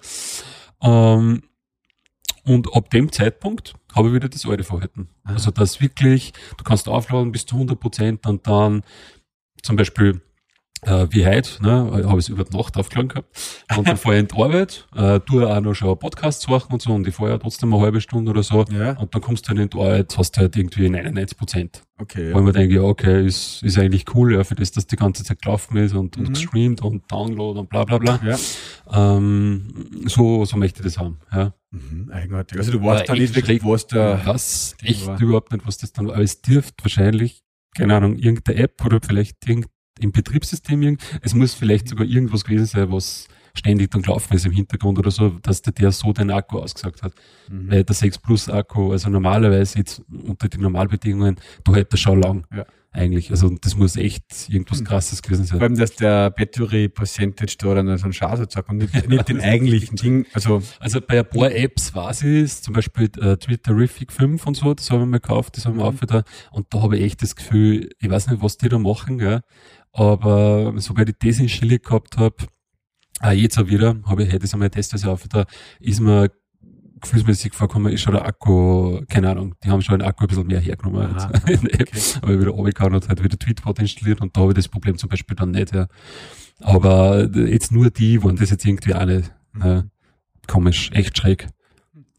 Ähm, 0.82 1.42
und 2.44 2.74
ab 2.76 2.90
dem 2.90 3.12
Zeitpunkt 3.12 3.76
habe 3.94 4.10
ich 4.10 4.14
wieder 4.14 4.30
das 4.30 4.46
alte 4.46 4.64
Verhalten. 4.64 5.10
Also 5.24 5.52
das 5.52 5.82
wirklich, 5.82 6.34
du 6.58 6.64
kannst 6.64 6.88
aufladen 6.88 7.32
bis 7.32 7.46
zu 7.46 7.56
100 7.56 7.80
Prozent 7.80 8.26
und 8.26 8.48
dann 8.48 8.84
zum 9.64 9.76
Beispiel 9.76 10.22
äh, 10.84 11.08
wie 11.12 11.26
heute, 11.26 11.62
ne, 11.62 11.92
habe 12.06 12.20
ich 12.20 12.26
es 12.26 12.30
über 12.30 12.44
die 12.44 12.58
Nacht 12.58 12.76
aufgeladen 12.76 13.10
gehabt. 13.10 13.28
Und 13.78 13.88
dann 13.88 13.98
fahre 13.98 14.16
ich 14.16 14.22
in 14.22 14.28
die 14.28 14.42
Arbeit, 14.42 14.88
äh, 14.96 15.20
tue 15.20 15.48
auch 15.48 15.62
noch 15.62 15.76
schon 15.76 15.98
Podcasts 15.98 16.48
machen 16.48 16.74
und 16.74 16.82
so 16.82 16.94
und 16.94 17.08
ich 17.08 17.14
fahre 17.14 17.32
ja 17.32 17.38
trotzdem 17.38 17.74
eine 17.74 17.84
halbe 17.84 18.02
Stunde 18.02 18.32
oder 18.32 18.42
so. 18.42 18.66
Ja. 18.72 18.98
Und 18.98 19.14
dann 19.14 19.22
kommst 19.22 19.46
du 19.46 19.50
halt 19.50 19.60
in 19.60 19.70
die 19.70 19.78
Arbeit, 19.78 20.18
hast 20.18 20.38
du 20.38 20.42
halt 20.42 20.56
irgendwie 20.56 20.90
99 20.90 21.38
Prozent. 21.38 21.84
Okay. 22.00 22.30
Ja. 22.30 22.36
Weil 22.36 22.42
man 22.42 22.54
denkt, 22.54 22.74
ja, 22.74 22.82
okay, 22.82 23.26
ist, 23.26 23.62
ist 23.62 23.78
eigentlich 23.78 24.06
cool, 24.16 24.34
ja, 24.34 24.44
für 24.44 24.56
das, 24.56 24.72
dass 24.72 24.88
die 24.88 24.96
ganze 24.96 25.24
Zeit 25.24 25.42
gelaufen 25.42 25.78
ist 25.78 25.94
und, 25.94 26.18
mhm. 26.18 26.26
und 26.26 26.34
gestreamt 26.34 26.82
und 26.82 27.12
Download 27.12 27.60
und 27.60 27.70
bla 27.70 27.84
bla 27.84 28.00
bla. 28.00 28.20
Ja. 28.26 28.38
Ähm, 29.18 30.04
so, 30.06 30.46
so 30.46 30.58
möchte 30.58 30.80
ich 30.80 30.86
das 30.86 30.98
haben, 30.98 31.20
ja. 31.32 31.54
Mhm, 31.70 32.10
eigenartig. 32.12 32.58
Also 32.58 32.72
du 32.72 32.84
weißt 32.84 33.08
da 33.08 33.14
nicht 33.14 33.36
wirklich, 33.36 33.64
was 33.64 33.88
da... 33.88 34.20
Was, 34.26 34.76
echt 34.84 35.06
war. 35.06 35.22
überhaupt 35.22 35.54
nicht, 35.54 35.66
was 35.66 35.78
das 35.78 35.94
dann 35.94 36.08
war. 36.08 36.16
Aber 36.16 36.24
es 36.24 36.42
dürfte 36.42 36.84
wahrscheinlich, 36.84 37.44
keine 37.78 37.96
Ahnung, 37.96 38.18
irgendeine 38.18 38.58
App 38.58 38.84
oder 38.84 39.00
vielleicht 39.02 39.48
irgendein 39.48 39.72
im 40.02 40.12
Betriebssystem, 40.12 40.82
irgend, 40.82 41.02
es 41.22 41.34
muss 41.34 41.54
vielleicht 41.54 41.88
sogar 41.88 42.06
irgendwas 42.06 42.44
gewesen 42.44 42.66
sein, 42.66 42.92
was 42.92 43.28
ständig 43.54 43.92
dann 43.92 44.02
gelaufen 44.02 44.34
ist 44.34 44.46
im 44.46 44.52
Hintergrund 44.52 44.98
oder 45.00 45.12
so, 45.12 45.30
dass 45.30 45.62
der, 45.62 45.74
der 45.74 45.92
so 45.92 46.14
den 46.14 46.32
Akku 46.32 46.60
ausgesagt 46.60 47.04
hat. 47.04 47.14
Mhm. 47.50 47.72
Weil 47.72 47.84
der 47.84 47.96
6 47.96 48.20
Plus 48.20 48.50
Akku, 48.50 48.92
also 48.92 49.10
normalerweise 49.10 49.80
jetzt 49.80 50.02
unter 50.10 50.48
den 50.48 50.62
Normalbedingungen, 50.62 51.38
da 51.64 51.74
hält 51.74 51.94
er 51.94 51.98
schon 51.98 52.22
lang. 52.22 52.48
Ja. 52.56 52.66
Eigentlich. 52.94 53.32
Also 53.32 53.50
das 53.62 53.78
muss 53.78 53.96
echt 53.96 54.50
irgendwas 54.50 54.82
mhm. 54.82 54.86
krasses 54.86 55.22
gewesen 55.22 55.46
sein. 55.46 55.60
Vor 55.60 55.66
allem, 55.66 55.78
dass 55.78 55.96
der 55.96 56.30
Battery 56.30 56.90
Percentage 56.90 57.56
da 57.58 57.74
dann 57.76 57.98
so 57.98 58.06
ein 58.06 58.12
Schaden 58.12 58.50
sagt 58.50 58.70
und 58.70 58.80
nicht, 58.80 59.08
nicht 59.08 59.30
den 59.30 59.40
eigentlichen 59.40 59.96
Ding. 59.96 60.26
Also, 60.34 60.62
also 60.78 61.00
bei 61.00 61.20
ein 61.20 61.26
paar 61.26 61.54
Apps 61.54 61.96
weiß 61.96 62.24
ich 62.24 62.44
es, 62.44 62.62
zum 62.62 62.74
Beispiel 62.74 63.10
äh, 63.22 63.38
Twitterific 63.38 64.12
5 64.12 64.46
und 64.46 64.56
so, 64.56 64.74
das 64.74 64.92
haben 64.92 65.00
wir 65.00 65.06
mal 65.06 65.20
gekauft, 65.22 65.56
das 65.56 65.66
haben 65.66 65.78
wir 65.78 65.90
mhm. 65.90 65.96
auch 65.96 66.02
wieder. 66.02 66.26
Und 66.52 66.74
da 66.74 66.82
habe 66.82 66.98
ich 66.98 67.04
echt 67.04 67.22
das 67.22 67.38
Gefühl, 67.38 67.92
ich 67.98 68.10
weiß 68.10 68.28
nicht, 68.28 68.44
was 68.44 68.58
die 68.58 68.68
da 68.68 68.78
machen, 68.78 69.20
gell? 69.20 69.40
Aber 69.94 70.74
sobald 70.78 71.10
ich 71.10 71.16
das 71.20 71.40
installiert 71.40 71.84
gehabt 71.84 72.18
habe, 72.18 72.36
auch 73.20 73.32
jetzt 73.32 73.58
auch 73.60 73.68
wieder, 73.68 73.98
habe 74.06 74.24
ich 74.24 74.34
heute 74.34 74.48
einmal 74.54 74.70
getestet, 74.70 74.94
also 74.94 75.12
auch 75.12 75.24
wieder, 75.24 75.46
ist 75.80 76.00
mir 76.00 76.32
gefühlsmäßig 77.02 77.54
vorkommen, 77.54 77.92
ist 77.92 78.02
schon 78.02 78.14
der 78.14 78.26
Akku, 78.26 79.02
keine 79.10 79.30
Ahnung, 79.30 79.56
die 79.64 79.70
haben 79.70 79.82
schon 79.82 80.00
den 80.00 80.08
Akku 80.08 80.24
ein 80.24 80.28
bisschen 80.28 80.48
mehr 80.48 80.60
hergenommen. 80.60 81.16
Aha, 81.16 81.32
okay. 81.44 81.86
aber 82.22 82.40
wieder 82.40 82.52
runtergehauen 82.52 82.94
und 82.94 83.10
halt 83.10 83.24
wieder 83.24 83.38
Tweetbot 83.38 83.80
installiert 83.80 84.22
und 84.22 84.36
da 84.36 84.42
habe 84.42 84.52
ich 84.52 84.56
das 84.56 84.68
Problem 84.68 84.98
zum 84.98 85.10
Beispiel 85.10 85.36
dann 85.36 85.52
nicht, 85.52 85.74
ja. 85.74 85.88
Aber 86.60 87.28
jetzt 87.36 87.72
nur 87.72 87.90
die 87.90 88.24
waren 88.24 88.36
das 88.36 88.52
jetzt 88.52 88.66
irgendwie 88.66 88.94
alle 88.94 89.24
mhm. 89.54 89.90
komisch, 90.48 90.92
echt 90.94 91.18
schräg. 91.18 91.48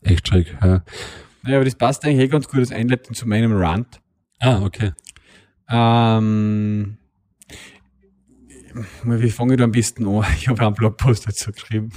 Echt 0.03 0.29
schräg, 0.29 0.57
ja. 0.61 0.83
Naja, 1.43 1.57
aber 1.57 1.65
das 1.65 1.77
passt 1.77 2.05
eigentlich 2.05 2.21
eh 2.21 2.29
ganz 2.29 2.49
gut 2.49 2.61
als 2.61 2.73
Einleitung 2.73 3.15
zu 3.15 3.27
meinem 3.27 3.53
Rant. 3.57 4.01
Ah, 4.41 4.63
okay. 4.63 4.93
Ähm, 5.69 6.99
wie 9.05 9.31
fange 9.31 9.55
ich 9.55 9.59
da 9.59 9.65
am 9.65 9.73
besten 9.73 10.07
an? 10.07 10.25
Ich 10.37 10.49
habe 10.49 10.65
einen 10.65 10.75
Blogpost 10.75 11.27
dazu 11.27 11.53
geschrieben. 11.53 11.91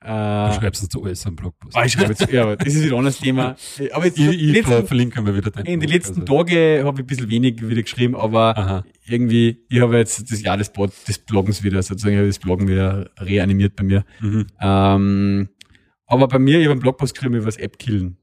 Äh, 0.00 0.06
du 0.06 0.54
schreibst 0.58 0.82
dazu 0.82 1.04
alles 1.04 1.26
einen 1.26 1.36
Blogpost. 1.36 1.76
Ah, 1.76 1.84
ich 1.84 1.92
schreibe 1.92 2.10
jetzt, 2.10 2.30
ja, 2.30 2.54
das 2.56 2.68
ist 2.68 2.82
wieder 2.84 2.94
ein 2.94 2.98
anderes 2.98 3.18
Thema. 3.18 3.56
Aber 3.92 4.04
jetzt, 4.04 4.18
ich, 4.18 4.28
ich 4.28 4.52
letzten, 4.52 4.86
verlinken 4.86 5.26
wir 5.26 5.36
wieder 5.36 5.50
den. 5.50 5.66
In 5.66 5.80
den 5.80 5.88
letzten 5.88 6.20
also. 6.20 6.38
Tagen 6.38 6.84
habe 6.84 7.00
ich 7.00 7.04
ein 7.04 7.06
bisschen 7.06 7.30
wenig 7.30 7.68
wieder 7.68 7.82
geschrieben, 7.82 8.14
aber 8.14 8.56
Aha. 8.56 8.84
irgendwie, 9.06 9.64
ich 9.68 9.80
habe 9.80 9.96
jetzt 9.96 10.30
das 10.30 10.42
Jahr 10.42 10.56
des, 10.56 10.72
des 10.72 11.18
Bloggens 11.18 11.62
wieder, 11.62 11.82
sozusagen, 11.82 12.14
ich 12.14 12.18
habe 12.18 12.28
das 12.28 12.38
Bloggen 12.38 12.68
wieder 12.68 13.10
reanimiert 13.18 13.76
bei 13.76 13.84
mir. 13.84 14.04
Mhm. 14.20 14.46
Ähm, 14.60 15.48
aber 16.06 16.28
bei 16.28 16.38
mir, 16.38 16.58
ich 16.58 16.64
habe 16.64 16.72
einen 16.72 16.80
Blogpost 16.80 17.14
geschrieben 17.14 17.36
über 17.36 17.46
das 17.46 17.56
App-Killen. 17.56 18.18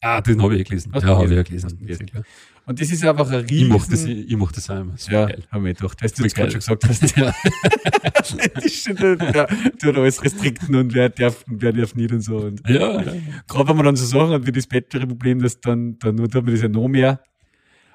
Ah, 0.00 0.20
den 0.20 0.42
habe 0.42 0.56
ich 0.56 0.68
gelesen. 0.68 0.92
Ja, 0.94 1.02
habe 1.02 1.24
ich 1.24 1.30
ja 1.32 1.42
gelesen. 1.42 1.78
gelesen. 1.78 2.10
Und 2.66 2.80
das 2.80 2.90
ist 2.90 3.04
einfach 3.04 3.30
ein 3.30 3.44
riesen... 3.44 3.66
Ich 3.66 3.68
mochte 3.68 3.90
das, 3.92 4.04
ich 4.04 4.36
mochte 4.36 4.54
das 4.56 4.70
einmal. 4.70 4.98
So 4.98 5.12
ja, 5.12 5.28
haben 5.50 5.64
wir 5.64 5.72
gedacht. 5.72 6.02
Weißt 6.02 6.18
du, 6.18 6.24
jetzt 6.24 6.34
gerade 6.34 6.50
schon 6.50 6.58
gesagt 6.60 6.88
hast. 6.88 7.16
Ja. 7.16 7.32
das 8.54 8.64
ist 8.64 8.84
schon, 8.84 8.96
ja, 8.96 9.46
du 9.46 9.88
hast 9.88 9.96
alles 9.96 10.24
restrikten 10.24 10.74
und 10.74 10.92
wer 10.92 11.08
darf, 11.10 11.44
wer 11.46 11.72
darf 11.72 11.94
nicht 11.94 12.12
und 12.12 12.22
so. 12.22 12.38
Und 12.38 12.68
ja, 12.68 13.00
ja. 13.00 13.12
Gerade 13.46 13.68
wenn 13.68 13.76
man 13.76 13.84
dann 13.86 13.96
so 13.96 14.04
Sachen 14.04 14.32
hat 14.32 14.46
wie 14.46 14.52
das 14.52 14.66
Battery-Problem, 14.66 15.40
das 15.40 15.60
dann, 15.60 15.98
dann 16.00 16.16
tut 16.16 16.34
man 16.34 16.46
das 16.46 16.62
ja 16.62 16.68
noch 16.68 16.88
mehr. 16.88 17.20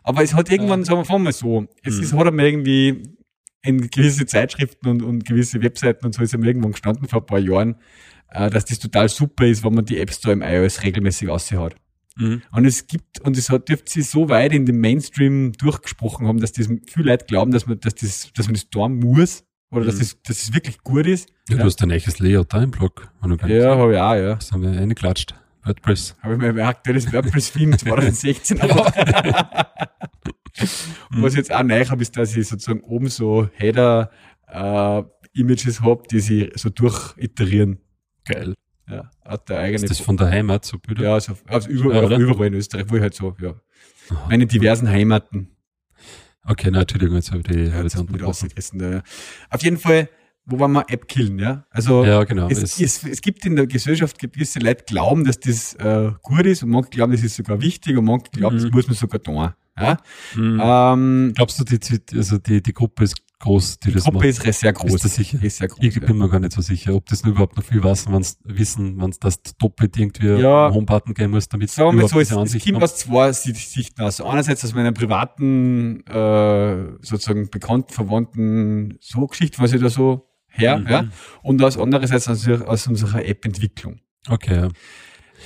Aber 0.03 0.23
es 0.23 0.33
hat 0.33 0.49
irgendwann, 0.49 0.85
sagen 0.85 1.07
wir 1.07 1.19
mal 1.19 1.33
so, 1.33 1.67
es 1.83 1.97
mhm. 1.97 2.03
ist, 2.03 2.13
hat 2.13 2.27
einmal 2.27 2.45
irgendwie 2.45 3.03
in 3.63 3.89
gewisse 3.89 4.25
Zeitschriften 4.25 4.87
und, 4.87 5.03
und 5.03 5.25
gewisse 5.25 5.61
Webseiten 5.61 6.05
und 6.05 6.15
so 6.15 6.23
ist 6.23 6.33
einmal 6.33 6.47
irgendwann 6.47 6.71
gestanden 6.71 7.07
vor 7.07 7.19
ein 7.19 7.25
paar 7.25 7.39
Jahren, 7.39 7.75
äh, 8.29 8.49
dass 8.49 8.65
das 8.65 8.79
total 8.79 9.09
super 9.09 9.45
ist, 9.45 9.63
wenn 9.63 9.73
man 9.73 9.85
die 9.85 9.99
App 9.99 10.11
Store 10.11 10.33
im 10.33 10.41
iOS 10.41 10.81
regelmäßig 10.81 11.29
aussieht. 11.29 11.75
Mhm. 12.17 12.41
Und 12.51 12.65
es 12.65 12.87
gibt, 12.87 13.21
und 13.21 13.37
es 13.37 13.49
hat, 13.49 13.69
dürfte 13.69 13.91
sie 13.91 14.01
so 14.01 14.29
weit 14.29 14.53
in 14.53 14.65
den 14.65 14.79
Mainstream 14.79 15.53
durchgesprochen 15.53 16.27
haben, 16.27 16.39
dass 16.39 16.51
das 16.51 16.67
viele 16.67 17.11
Leute 17.11 17.25
glauben, 17.25 17.51
dass 17.51 17.67
man, 17.67 17.79
dass 17.79 17.95
das, 17.95 18.31
dass 18.35 18.47
man 18.47 18.55
das 18.55 18.69
tun 18.69 18.99
muss, 18.99 19.43
oder 19.71 19.83
mhm. 19.83 19.87
dass, 19.87 19.99
das, 19.99 20.21
dass 20.23 20.43
es 20.43 20.53
wirklich 20.53 20.79
gut 20.79 21.07
ist. 21.07 21.29
Ja, 21.49 21.57
du 21.57 21.63
hast 21.63 21.81
ein 21.81 21.91
echtes 21.91 22.19
Layout 22.19 22.53
da 22.53 22.61
im 22.61 22.71
Blog. 22.71 23.09
Ja, 23.47 23.77
habe 23.77 23.93
ich 23.93 23.99
auch, 23.99 24.15
ja. 24.15 24.35
Das 24.35 24.51
haben 24.51 24.63
wir 24.63 24.71
reingeklatscht. 24.71 25.35
WordPress. 25.63 26.17
Habe 26.21 26.33
ich 26.33 26.39
mir 26.39 26.53
mein 26.53 26.65
aktuelles 26.65 27.11
WordPress-Film 27.11 27.77
2016 27.77 28.59
Was 31.11 31.35
jetzt 31.35 31.53
auch 31.53 31.61
neu 31.63 31.85
habe, 31.85 32.01
ist, 32.01 32.17
dass 32.17 32.35
ich 32.35 32.47
sozusagen 32.47 32.81
oben 32.81 33.09
so 33.09 33.47
Header-Images 33.53 35.79
äh, 35.79 35.83
habe, 35.83 36.01
die 36.09 36.19
sich 36.19 36.51
so 36.55 36.69
durchiterieren. 36.69 37.77
Geil. 38.25 38.55
Ja, 38.91 39.09
hat 39.23 39.49
der 39.49 39.59
eigene. 39.59 39.83
Ist 39.83 39.89
das 39.89 39.99
von 39.99 40.17
der 40.17 40.29
Heimat 40.29 40.65
so 40.65 40.77
Bilder? 40.77 41.03
Ja, 41.03 41.13
also, 41.13 41.33
also 41.47 41.69
überall, 41.69 42.11
ja, 42.11 42.17
überall 42.17 42.47
in 42.47 42.55
Österreich, 42.55 42.85
wo 42.89 42.95
ich 42.95 43.01
halt 43.01 43.13
so, 43.13 43.35
ja. 43.39 43.55
Aha, 44.09 44.27
Meine 44.29 44.45
diversen. 44.45 44.89
Heimaten. 44.89 45.55
Okay, 46.43 46.69
na, 46.71 46.81
Entschuldigung, 46.81 47.15
jetzt 47.15 47.31
habe 47.31 47.39
ich 47.39 47.45
die 47.45 47.65
ja, 47.65 47.83
das 47.83 47.93
ja. 47.93 49.03
Auf 49.49 49.63
jeden 49.63 49.77
Fall, 49.77 50.09
wo 50.45 50.59
waren 50.59 50.71
wir 50.71 50.85
App 50.89 51.07
killen, 51.07 51.39
ja? 51.39 51.65
Also, 51.69 52.03
ja, 52.03 52.23
genau. 52.23 52.49
Es, 52.49 52.61
es, 52.61 52.79
es, 52.79 53.03
es 53.03 53.21
gibt 53.21 53.45
in 53.45 53.55
der 53.55 53.67
Gesellschaft 53.67 54.17
gewisse 54.19 54.59
Leute 54.59 54.83
glauben, 54.85 55.23
dass 55.23 55.39
das 55.39 55.75
äh, 55.75 56.11
gut 56.21 56.45
ist 56.45 56.63
und 56.63 56.71
manche 56.71 56.89
glauben, 56.89 57.11
das 57.11 57.23
ist 57.23 57.35
sogar 57.35 57.61
wichtig 57.61 57.95
und 57.95 58.05
manche 58.05 58.31
glauben, 58.31 58.57
mhm. 58.57 58.63
das 58.63 58.71
muss 58.71 58.87
man 58.87 58.95
sogar 58.95 59.21
tun. 59.21 59.53
Ja? 59.77 59.97
Mhm. 60.35 60.59
Ähm, 60.61 61.33
Glaubst 61.35 61.59
du, 61.59 61.63
die, 61.63 61.79
also 62.17 62.39
die, 62.39 62.61
die 62.61 62.73
Gruppe 62.73 63.03
ist 63.03 63.15
groß, 63.41 63.79
die, 63.79 63.89
die 63.89 63.95
das 63.95 64.03
Gruppe 64.03 64.27
macht? 64.27 64.45
ist 64.45 64.59
sehr 64.59 64.73
groß. 64.73 64.95
Ist 64.95 65.05
das 65.05 65.15
sicher? 65.15 65.43
Ist 65.43 65.57
sehr 65.57 65.67
groß, 65.67 65.83
ich 65.83 65.99
bin 65.99 66.07
ja. 66.07 66.13
mir 66.13 66.29
gar 66.29 66.39
nicht 66.39 66.53
so 66.53 66.61
sicher, 66.61 66.95
ob 66.95 67.05
das 67.07 67.23
nur 67.23 67.33
überhaupt 67.33 67.57
noch 67.57 67.63
viel 67.63 67.83
wissen, 67.83 68.13
wenn 68.13 68.25
wissen, 68.43 69.01
wenn 69.01 69.13
das 69.19 69.41
doppelt 69.59 69.97
irgendwie 69.97 70.27
ja. 70.27 70.71
Homebutton 70.73 71.13
geben 71.13 71.31
muss, 71.31 71.49
damit 71.49 71.69
Sagen 71.69 71.97
wir 71.97 72.07
so, 72.07 72.19
es, 72.19 72.29
kommt 72.29 72.83
aus 72.83 72.95
zwei 72.97 73.31
Sichten 73.31 74.01
aus. 74.01 74.21
Einerseits 74.21 74.63
aus 74.63 74.73
meiner 74.73 74.91
privaten, 74.91 76.05
äh, 76.07 76.97
sozusagen 77.01 77.49
bekannten, 77.49 77.91
verwandten 77.91 78.97
so 79.01 79.27
Geschichte, 79.27 79.61
was 79.61 79.73
ich 79.73 79.81
da 79.81 79.89
so 79.89 80.27
her, 80.47 80.77
mhm. 80.79 80.87
ja, 80.87 81.05
und 81.43 81.61
aus 81.63 81.77
andererseits 81.77 82.27
aus, 82.27 82.47
aus 82.47 82.87
unserer 82.87 83.25
App-Entwicklung. 83.25 83.99
Okay, 84.27 84.55
ja. 84.55 84.67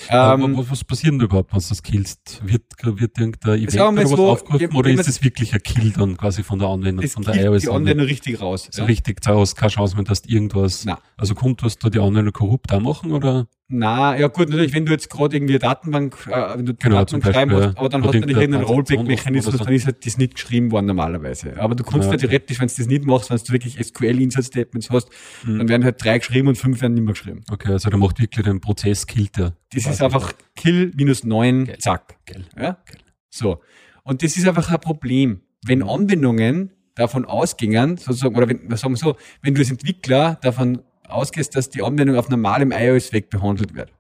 Ähm, 0.10 0.58
was, 0.58 0.72
was 0.72 0.84
passiert 0.84 1.14
denn 1.14 1.22
überhaupt, 1.22 1.54
wenn 1.54 1.60
du 1.60 1.70
das 1.70 1.84
killst? 1.84 2.42
Wird, 2.44 2.64
wird 2.82 3.18
irgendein 3.18 3.60
Event 3.60 3.76
oder 3.76 4.12
was 4.12 4.20
aufgerufen 4.20 4.76
oder 4.76 4.90
ist 4.90 5.08
es 5.08 5.24
wirklich 5.24 5.54
ein 5.54 5.62
Kill 5.64 5.92
dann 5.92 6.18
quasi 6.18 6.44
von 6.44 6.60
der 6.60 6.70
Anwendung, 6.70 7.08
von 7.08 7.24
der 7.24 7.46
iOS? 7.46 7.64
Die 7.64 7.70
Anwendung 7.70 8.06
richtig 8.06 8.42
raus. 8.42 8.70
So 8.72 8.82
ja. 8.82 8.88
richtig, 8.88 9.22
da 9.22 9.36
hast 9.38 9.56
keine 9.56 9.72
Chance 9.72 9.96
mehr, 9.96 10.06
dass 10.06 10.24
irgendwas, 10.26 10.86
Nein. 10.86 10.98
also 11.18 11.36
kommt 11.36 11.64
was 11.64 11.78
da 11.78 11.90
die 11.90 12.00
Anwendung 12.00 12.34
korrupt 12.34 12.72
auch 12.74 12.80
machen 12.80 13.12
oder? 13.12 13.48
Na, 13.68 14.16
ja 14.16 14.28
gut, 14.28 14.50
natürlich, 14.50 14.74
wenn 14.74 14.86
du 14.86 14.92
jetzt 14.92 15.10
gerade 15.10 15.36
irgendwie 15.36 15.54
eine 15.54 15.60
Datenbank, 15.60 16.16
äh, 16.28 16.58
wenn 16.58 16.68
du 16.68 16.76
genau, 16.76 16.98
Datenbank 16.98 17.34
schreiben 17.34 17.52
musst, 17.52 17.78
aber 17.78 17.90
dann 17.90 18.04
hast 18.04 18.14
du 18.14 18.20
nicht 18.20 18.30
irgendeinen 18.30 18.64
Rollback-Mechanismus, 18.64 19.58
dann 19.58 19.74
ist 19.74 19.88
halt 19.88 20.06
das 20.06 20.20
nicht 20.20 20.36
geschrieben 20.36 20.72
worden 20.72 20.86
normalerweise. 20.86 21.60
Aber 21.60 21.74
du 21.74 21.84
kannst 21.84 22.06
ja, 22.06 22.12
halt 22.12 22.22
theoretisch, 22.22 22.60
wenn 22.60 22.68
du 22.68 22.74
das 22.78 22.86
nicht 22.86 23.06
machst, 23.06 23.32
wenn 23.32 23.38
du 23.38 23.52
wirklich 23.52 23.84
SQL-Insert-Statements 23.84 24.92
hast, 24.92 25.10
mhm. 25.44 25.58
dann 25.58 25.70
werden 25.70 25.84
halt 25.84 26.04
drei 26.04 26.20
geschrieben 26.20 26.48
und 26.48 26.60
fünf 26.60 26.80
werden 26.82 26.94
nicht 26.94 27.04
mehr 27.04 27.14
geschrieben. 27.14 27.42
Okay, 27.52 27.72
also 27.72 27.90
der 27.90 27.98
macht 27.98 28.20
wirklich 28.20 28.46
den 28.46 28.62
Prozess, 28.62 29.08
killt 29.08 29.36
der. 29.38 29.54
Das 29.74 29.88
ist 29.88 30.02
einfach 30.02 30.34
Kill 30.56 30.92
minus 30.96 31.24
neun, 31.24 31.68
zack. 31.80 32.18
Geil. 32.28 32.46
Ja? 32.56 32.78
Geil. 32.86 33.02
So. 33.32 33.62
Und 34.04 34.22
das 34.22 34.38
ist 34.38 34.48
einfach 34.48 34.70
ein 34.70 34.80
Problem. 34.80 35.42
Wenn 35.66 35.82
Anwendungen 35.82 36.72
davon 36.94 37.26
ausgingen, 37.26 37.98
sozusagen, 37.98 38.36
oder 38.36 38.48
wenn, 38.48 38.76
sagen 38.78 38.94
wir 38.94 38.98
so, 38.98 39.16
wenn 39.42 39.56
du 39.56 39.62
als 39.62 39.72
Entwickler 39.72 40.38
davon 40.42 40.82
ausgehst, 41.10 41.56
dass 41.56 41.70
die 41.70 41.82
Anwendung 41.82 42.18
auf 42.18 42.30
normalem 42.30 42.72
iOS-Weg 42.72 43.30
behandelt 43.30 43.76
wird. 43.76 43.92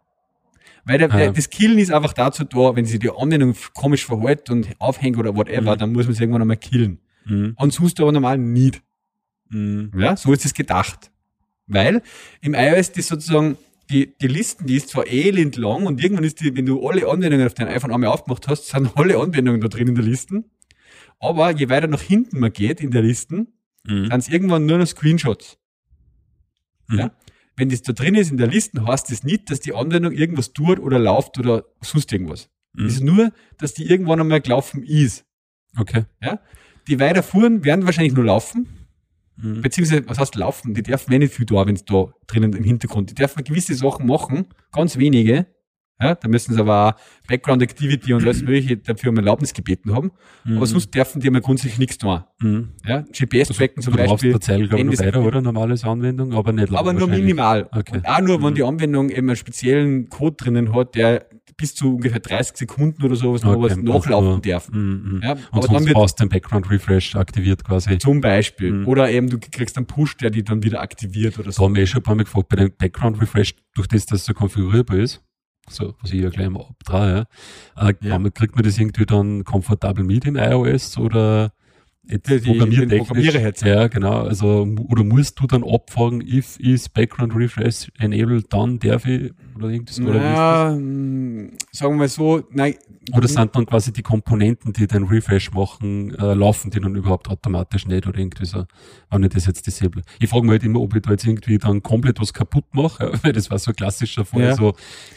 Weil 0.86 0.99
der, 0.99 1.10
ja. 1.10 1.32
das 1.32 1.49
Killen 1.49 1.80
ist 1.80 1.91
einfach 1.91 2.14
dazu 2.14 2.43
da, 2.43 2.76
wenn 2.76 2.86
sich 2.86 2.99
die 2.99 3.10
Anwendung 3.10 3.56
komisch 3.74 4.06
verhält 4.06 4.49
und 4.51 4.70
aufhängt 4.80 5.18
oder 5.18 5.36
whatever, 5.36 5.76
mhm. 5.76 5.80
dann 5.80 5.93
muss 5.93 6.06
man 6.06 6.14
es 6.14 6.20
irgendwann 6.20 6.41
einmal 6.41 6.58
killen. 6.58 6.99
Mhm. 7.26 7.56
Und 7.58 7.74
sonst 7.74 7.99
aber 7.99 8.12
normal 8.12 8.38
nicht. 8.38 8.82
Mhm. 9.49 9.91
Ja, 9.97 10.16
so 10.16 10.32
ist 10.32 10.45
es 10.45 10.53
gedacht. 10.53 11.12
Weil 11.68 12.03
im 12.41 12.53
iOS 12.53 12.91
das 12.91 13.08
sozusagen 13.08 13.58
die, 13.89 14.14
die 14.22 14.28
Listen, 14.28 14.68
die 14.68 14.76
ist 14.76 14.89
zwar 14.89 15.08
elend 15.08 15.58
lang 15.58 15.86
und 15.86 16.03
irgendwann 16.03 16.24
ist 16.24 16.39
die, 16.41 16.56
wenn 16.56 16.66
du 16.66 16.88
alle 16.88 17.08
Anwendungen 17.08 17.45
auf 17.45 17.53
dein 17.53 17.68
iPhone 17.68 17.91
einmal 17.91 18.10
aufgemacht 18.10 18.47
hast, 18.47 18.68
sind 18.68 18.91
alle 18.95 19.18
Anwendungen 19.18 19.62
da 19.62 19.68
drin 19.68 19.88
in 19.88 19.95
der 19.95 20.03
Listen. 20.03 20.45
Aber 21.20 21.51
je 21.51 21.70
weiter 21.70 21.88
nach 21.88 22.01
hinten 22.01 22.39
man 22.39 22.51
geht 22.53 22.82
in 22.82 22.91
der 22.91 23.01
Listen, 23.01 23.53
mhm. 23.86 24.10
dann 24.10 24.20
ist 24.20 24.30
irgendwann 24.30 24.66
nur 24.66 24.78
noch 24.78 24.88
Screenshots. 24.88 25.58
Mhm. 26.88 27.00
Ja? 27.00 27.12
Wenn 27.56 27.70
das 27.70 27.82
da 27.82 27.94
drin 27.94 28.16
ist 28.16 28.32
in 28.32 28.38
der 28.38 28.48
Liste, 28.48 28.86
heißt 28.86 29.12
das 29.12 29.24
nicht, 29.24 29.50
dass 29.50 29.62
die 29.62 29.74
Anwendung 29.74 30.12
irgendwas 30.12 30.54
tut 30.54 30.80
oder 30.80 31.00
läuft 31.00 31.38
oder 31.40 31.64
sonst 31.82 32.12
irgendwas. 32.12 32.50
Mhm. 32.74 32.86
Es 32.86 32.94
ist 32.96 33.04
nur, 33.04 33.32
dass 33.58 33.74
die 33.74 33.86
irgendwann 33.90 34.20
einmal 34.20 34.42
gelaufen 34.42 34.84
ist. 34.84 35.26
Okay. 35.78 36.06
Ja? 36.22 36.40
Die 36.88 37.00
weiterfuhren 37.00 37.64
werden 37.64 37.86
wahrscheinlich 37.86 38.14
nur 38.14 38.26
laufen. 38.26 38.68
Mhm. 39.38 39.62
Beziehungsweise, 39.62 40.08
was 40.08 40.20
heißt 40.20 40.36
laufen? 40.36 40.74
Die 40.74 40.84
dürfen 40.84 41.12
wenig 41.12 41.32
viel 41.32 41.46
da, 41.46 41.66
wenn 41.66 41.76
es 41.76 41.86
da 41.86 42.12
drinnen 42.28 42.54
im 42.54 42.64
Hintergrund. 42.64 43.10
Die 43.10 43.16
dürfen 43.16 43.44
gewisse 43.44 43.74
Sachen 43.76 44.06
machen, 44.06 44.48
ganz 44.72 44.98
wenige, 44.98 45.48
ja, 46.02 46.16
da 46.16 46.28
müssen 46.28 46.54
sie 46.54 46.60
aber 46.60 46.89
auch 46.89 47.28
Background 47.28 47.62
Activity 47.62 48.14
und 48.14 48.24
alles 48.24 48.41
mögliche 48.41 48.78
dafür 48.78 49.12
um 49.12 49.18
Erlaubnis 49.18 49.54
gebeten 49.54 49.96
haben. 49.96 50.12
Mhm. 50.43 50.58
Aber 50.58 50.66
sonst 50.66 50.93
dürfen 50.93 51.22
die 51.22 51.30
mal 51.30 51.41
grundsätzlich 51.41 51.80
nichts 51.80 51.98
tun. 51.98 52.24
Mhm. 52.41 52.74
Ja, 52.86 53.02
GPS-Tracken 53.02 53.78
also, 53.78 53.91
zum 53.91 53.96
Beispiel. 53.96 54.32
Der 54.32 54.41
Zeil, 54.41 54.68
glaube 54.68 54.93
ich, 54.93 55.00
weiter, 55.00 55.22
oder? 55.22 55.41
Normales 55.41 55.86
Anwendung, 55.86 56.34
aber 56.34 56.52
nicht 56.52 56.70
lang 56.70 56.80
Aber 56.80 56.93
nur 56.93 57.08
minimal. 57.08 57.70
Okay. 57.72 57.98
Und 57.98 58.08
auch 58.08 58.22
nur, 58.22 58.43
wenn 58.43 58.50
mhm. 58.52 58.56
die 58.56 58.64
Anwendung 58.64 59.10
eben 59.10 59.30
einen 59.30 59.38
speziellen 59.38 60.10
Code 60.10 60.36
drinnen 60.36 60.76
hat, 60.76 60.96
der 60.96 61.28
bis 61.58 61.74
zu 61.74 61.96
ungefähr 61.96 62.20
30 62.20 62.58
Sekunden 62.58 63.04
oder 63.04 63.16
sowas 63.16 63.43
okay. 63.43 63.54
noch 63.54 63.62
was 63.62 63.78
nachlaufen 63.78 64.41
darf. 64.41 64.70
Mm, 64.70 64.78
mm. 64.78 65.22
Ja, 65.24 65.38
und 65.52 65.70
aber 65.70 65.86
wird 65.86 65.96
aus 65.96 66.16
dem 66.16 66.28
Background 66.28 66.70
Refresh 66.70 67.16
aktiviert 67.16 67.64
quasi. 67.64 67.98
Zum 67.98 68.20
Beispiel. 68.20 68.72
Mm. 68.72 68.88
Oder 68.88 69.10
eben 69.10 69.30
du 69.30 69.39
kriegst 69.39 69.78
einen 69.78 69.86
Push, 69.86 70.18
der 70.18 70.32
die 70.32 70.43
dann 70.43 70.64
wieder 70.64 70.82
aktiviert 70.82 71.39
oder 71.39 71.52
so. 71.52 71.62
Da 71.62 71.66
haben 71.66 71.76
wir 71.76 71.84
eh 71.84 71.88
schon 71.88 72.02
ein 72.02 72.04
paar 72.04 72.16
Mal 72.16 72.24
gefragt, 72.24 72.50
bei 72.50 72.58
dem 72.58 72.72
Background 72.78 73.22
Refresh, 73.22 73.56
durch 73.74 73.88
das, 73.88 74.06
dass 74.06 74.20
es 74.20 74.26
so 74.26 74.34
konfigurierbar 74.34 74.98
ist, 74.98 75.24
so, 75.70 75.95
was 76.01 76.11
ich 76.11 76.22
ja 76.22 76.30
gleich 76.30 76.49
mal 76.49 76.61
abtrage, 76.61 77.28
ja. 77.76 77.89
Äh, 77.89 77.95
ja. 78.01 78.20
kriegt 78.30 78.55
man 78.55 78.63
das 78.63 78.78
irgendwie 78.78 79.05
dann 79.05 79.43
komfortabel 79.43 80.03
mit 80.03 80.26
im 80.26 80.36
iOS 80.36 80.97
oder 80.97 81.51
jetzt 82.07 82.30
die, 82.30 82.39
programmiertechnisch? 82.39 83.61
Ja, 83.63 83.88
genau. 83.88 84.24
Also, 84.24 84.68
oder 84.89 85.03
musst 85.03 85.39
du 85.39 85.47
dann 85.47 85.63
abfragen, 85.63 86.22
if 86.22 86.59
is 86.59 86.89
background 86.89 87.36
refresh 87.36 87.91
enabled, 87.97 88.45
dann 88.53 88.80
darf 88.80 89.05
ich, 89.05 89.32
oder 89.56 89.70
irgendwas, 89.70 89.99
oder 89.99 90.22
ja, 90.22 90.72
hm, 90.72 91.51
sagen 91.72 91.99
wir 91.99 92.08
so, 92.08 92.43
nein, 92.51 92.76
oder 93.14 93.28
sind 93.28 93.56
dann 93.56 93.66
quasi 93.66 93.93
die 93.93 94.01
Komponenten, 94.01 94.74
die 94.74 94.88
den 94.88 95.03
Refresh 95.03 95.51
machen, 95.51 96.14
äh, 96.16 96.34
laufen 96.34 96.72
die 96.72 96.80
dann 96.80 96.95
überhaupt 96.95 97.30
automatisch 97.30 97.86
nicht 97.88 98.08
oder 98.08 98.18
irgendwie 98.18 98.45
so, 98.45 98.66
wenn 99.10 99.24
ich 99.24 99.30
das 99.30 99.45
jetzt 99.45 99.68
disable. 99.68 100.01
Ich 100.20 100.30
frage 100.30 100.43
mich 100.43 100.51
halt 100.51 100.64
immer, 100.64 100.82
ob 100.82 100.95
ich 100.95 101.01
da 101.01 101.12
jetzt 101.12 101.26
irgendwie 101.26 101.58
dann 101.58 101.84
komplett 101.84 102.20
was 102.20 102.34
kaputt 102.34 102.66
mache, 102.74 103.12
weil 103.24 103.34
das 103.34 103.49
war 103.49 103.60
so 103.60 103.72
ein 103.72 103.76
klassischer 103.76 104.26
Fall, 104.26 104.41
ja. 104.41 104.56
so 104.56 104.74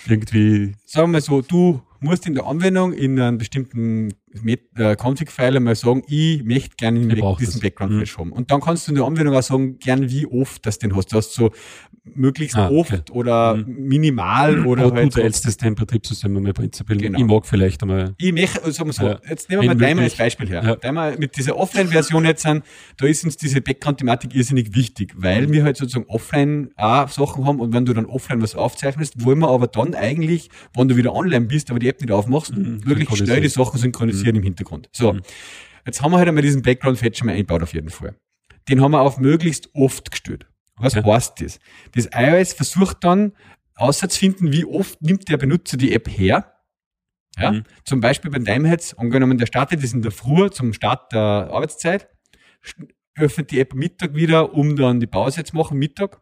irgendwie. 0.07 0.75
Sagen 0.85 1.13
wir 1.13 1.21
so, 1.21 1.41
du 1.43 1.81
musst 2.01 2.27
in 2.27 2.35
der 2.35 2.47
Anwendung 2.47 2.93
in 2.93 3.19
einem 3.19 3.39
bestimmten 3.39 4.13
äh, 4.45 4.97
Config-File 4.97 5.61
mal 5.61 5.75
sagen, 5.75 6.03
ich 6.07 6.45
möchte 6.45 6.77
gerne 6.77 7.01
diesen 7.39 7.61
Background-Flash 7.61 8.17
mhm. 8.17 8.21
haben. 8.21 8.33
Und 8.33 8.51
dann 8.51 8.61
kannst 8.61 8.87
du 8.87 8.93
in 8.93 8.97
der 8.97 9.05
Anwendung 9.05 9.35
auch 9.35 9.43
sagen, 9.43 9.79
gern 9.79 10.09
wie 10.11 10.27
oft 10.27 10.65
das 10.65 10.79
den 10.79 10.95
hast. 10.95 11.13
Du 11.13 11.17
hast 11.17 11.33
so 11.33 11.51
möglichst 12.15 12.57
ah, 12.57 12.69
okay. 12.69 12.97
oft 12.97 13.11
oder 13.11 13.57
mhm. 13.57 13.89
minimal 13.89 14.28
oder 14.65 14.85
Aber 14.85 14.97
halt. 14.97 15.17
Du 15.17 15.21
teilst 15.21 15.47
das 15.47 15.57
dein 15.57 15.75
Betriebssystem 15.75 16.37
einmal 16.37 16.53
prinzipiell. 16.53 16.99
Genau. 16.99 17.19
Ich 17.19 17.25
mag 17.25 17.47
vielleicht 17.47 17.83
einmal. 17.83 18.15
Ich 18.19 18.33
möchte, 18.33 18.63
also 18.63 18.71
sagen 18.71 18.89
wir 18.89 18.93
so, 18.93 19.07
ja. 19.07 19.21
jetzt 19.29 19.49
nehmen 19.49 19.63
wir 19.63 19.69
mal 19.69 19.77
Daimler 19.77 20.05
als 20.05 20.17
Beispiel 20.17 20.49
her. 20.49 20.63
Ja. 20.65 20.77
Daimler 20.77 21.19
mit 21.19 21.37
dieser 21.37 21.57
Offline-Version 21.57 22.25
jetzt 22.25 22.43
sind, 22.43 22.65
da 22.97 23.07
ist 23.07 23.25
uns 23.25 23.37
diese 23.37 23.61
Background-Thematik 23.61 24.35
irrsinnig 24.35 24.75
wichtig, 24.75 25.15
weil 25.17 25.51
wir 25.51 25.65
halt 25.65 25.77
sozusagen 25.77 26.07
offline 26.09 26.71
auch 26.77 27.09
Sachen 27.09 27.47
haben 27.47 27.61
und 27.61 27.73
wenn 27.73 27.85
du 27.85 27.93
dann 27.93 28.07
offline 28.07 28.43
was 28.43 28.55
aufzeichnest, 28.55 29.25
wollen 29.25 29.39
wir 29.39 29.49
aber 29.49 29.67
dann 29.67 29.95
eigentlich, 29.95 30.51
wenn 30.75 30.89
du 30.89 30.97
wieder 30.97 31.15
online 31.15 31.47
bist, 31.47 31.71
aber 31.71 31.79
die 31.79 31.89
App 31.89 32.01
nicht 32.01 32.11
aufmachst, 32.11 32.57
mhm. 32.57 32.85
wirklich 32.87 33.09
schnell 33.17 33.41
die 33.41 33.49
Sachen 33.49 33.79
synchronisieren 33.79 34.33
mhm. 34.33 34.39
im 34.39 34.43
Hintergrund. 34.45 34.89
So. 34.93 35.15
Mhm. 35.15 35.23
Jetzt 35.87 36.03
haben 36.03 36.13
wir 36.13 36.19
halt 36.19 36.29
einmal 36.29 36.43
diesen 36.43 36.63
Background-Fetch 36.63 37.25
mal 37.25 37.33
eingebaut 37.33 37.63
auf 37.63 37.73
jeden 37.73 37.89
Fall. 37.89 38.15
Den 38.69 38.83
haben 38.83 38.91
wir 38.91 39.01
auf 39.01 39.19
möglichst 39.19 39.71
oft 39.75 40.11
gestellt. 40.11 40.47
Was 40.77 40.97
okay. 40.97 41.11
heißt 41.11 41.41
das? 41.41 41.59
Das 41.95 42.09
iOS 42.15 42.53
versucht 42.53 42.99
dann 43.03 43.33
auszufinden, 43.79 44.53
wie 44.53 44.65
oft 44.65 45.01
nimmt 45.03 45.29
der 45.29 45.37
Benutzer 45.37 45.77
die 45.77 45.93
App 45.93 46.09
her. 46.09 46.55
Ja? 47.39 47.53
Mhm. 47.53 47.65
Zum 47.85 48.01
Beispiel 48.01 48.31
beim 48.31 48.45
Timeheads, 48.45 48.95
angenommen, 48.95 49.39
der 49.39 49.47
startet 49.47 49.83
das 49.83 49.93
in 49.93 50.03
der 50.03 50.11
Früh 50.11 50.51
zum 50.51 50.73
Start 50.73 51.13
der 51.13 51.21
Arbeitszeit, 51.21 52.09
öffnet 53.17 53.51
die 53.51 53.61
App 53.61 53.75
Mittag 53.75 54.15
wieder, 54.15 54.55
um 54.55 54.77
dann 54.77 55.01
die 55.01 55.07
Pause 55.07 55.45
zu 55.45 55.57
machen, 55.57 55.79
Mittag. 55.79 56.21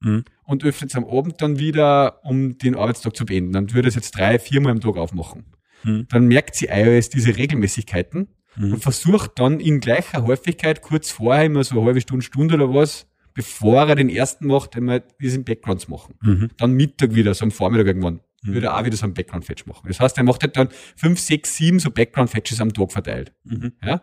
Mhm. 0.00 0.24
Und 0.44 0.64
öffnet 0.64 0.90
es 0.90 0.96
am 0.96 1.04
Abend 1.04 1.40
dann 1.40 1.58
wieder, 1.58 2.24
um 2.24 2.58
den 2.58 2.74
Arbeitstag 2.76 3.16
zu 3.16 3.24
beenden. 3.24 3.52
Dann 3.52 3.72
würde 3.72 3.88
es 3.88 3.94
jetzt 3.94 4.16
drei, 4.16 4.38
viermal 4.38 4.72
am 4.72 4.80
Tag 4.80 4.96
aufmachen. 4.96 5.46
Mhm. 5.84 6.06
Dann 6.08 6.26
merkt 6.26 6.54
sie 6.54 6.66
iOS 6.66 7.08
diese 7.08 7.36
Regelmäßigkeiten 7.36 8.28
mhm. 8.56 8.74
und 8.74 8.82
versucht 8.82 9.32
dann 9.36 9.60
in 9.60 9.80
gleicher 9.80 10.26
Häufigkeit 10.26 10.82
kurz 10.82 11.10
vorher 11.10 11.44
immer 11.44 11.64
so 11.64 11.76
eine 11.76 11.86
halbe 11.86 12.00
Stunde, 12.00 12.24
Stunde 12.24 12.54
oder 12.56 12.74
was, 12.74 13.06
bevor 13.36 13.86
er 13.86 13.94
den 13.94 14.08
ersten 14.08 14.46
macht, 14.46 14.74
einmal 14.76 15.04
diesen 15.20 15.44
Backgrounds 15.44 15.88
machen. 15.88 16.14
Mhm. 16.22 16.50
Dann 16.56 16.72
Mittag 16.72 17.14
wieder, 17.14 17.34
so 17.34 17.44
am 17.44 17.50
Vormittag 17.52 17.86
irgendwann, 17.86 18.20
mhm. 18.42 18.54
würde 18.54 18.68
er 18.68 18.78
auch 18.78 18.84
wieder 18.84 18.96
so 18.96 19.04
einen 19.04 19.14
Background-Fetch 19.14 19.66
machen. 19.66 19.86
Das 19.86 20.00
heißt, 20.00 20.16
er 20.16 20.24
macht 20.24 20.42
halt 20.42 20.56
dann 20.56 20.68
fünf, 20.96 21.20
sechs, 21.20 21.54
sieben 21.54 21.78
so 21.78 21.90
Background-Fetches 21.90 22.60
am 22.60 22.72
Tag 22.72 22.90
verteilt. 22.90 23.32
Mhm. 23.44 23.72
Ja? 23.84 24.02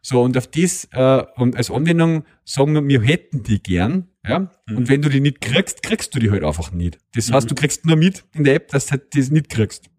So, 0.00 0.22
und 0.22 0.36
auf 0.38 0.46
das, 0.46 0.88
äh, 0.92 1.22
und 1.36 1.56
als 1.56 1.70
Anwendung 1.70 2.24
sagen 2.44 2.74
wir, 2.74 2.86
wir 2.86 3.02
hätten 3.02 3.42
die 3.42 3.62
gern, 3.62 4.08
ja. 4.26 4.50
Mhm. 4.66 4.76
Und 4.76 4.88
wenn 4.88 5.02
du 5.02 5.08
die 5.08 5.20
nicht 5.20 5.40
kriegst, 5.40 5.82
kriegst 5.82 6.14
du 6.14 6.20
die 6.20 6.30
halt 6.30 6.44
einfach 6.44 6.70
nicht. 6.70 6.98
Das 7.14 7.32
heißt, 7.32 7.46
mhm. 7.46 7.48
du 7.48 7.54
kriegst 7.56 7.84
nur 7.84 7.96
mit 7.96 8.24
in 8.34 8.44
der 8.44 8.54
App, 8.54 8.68
dass 8.68 8.86
du 8.86 8.92
halt 8.92 9.16
das 9.16 9.30
nicht 9.30 9.48
kriegst. 9.48 9.90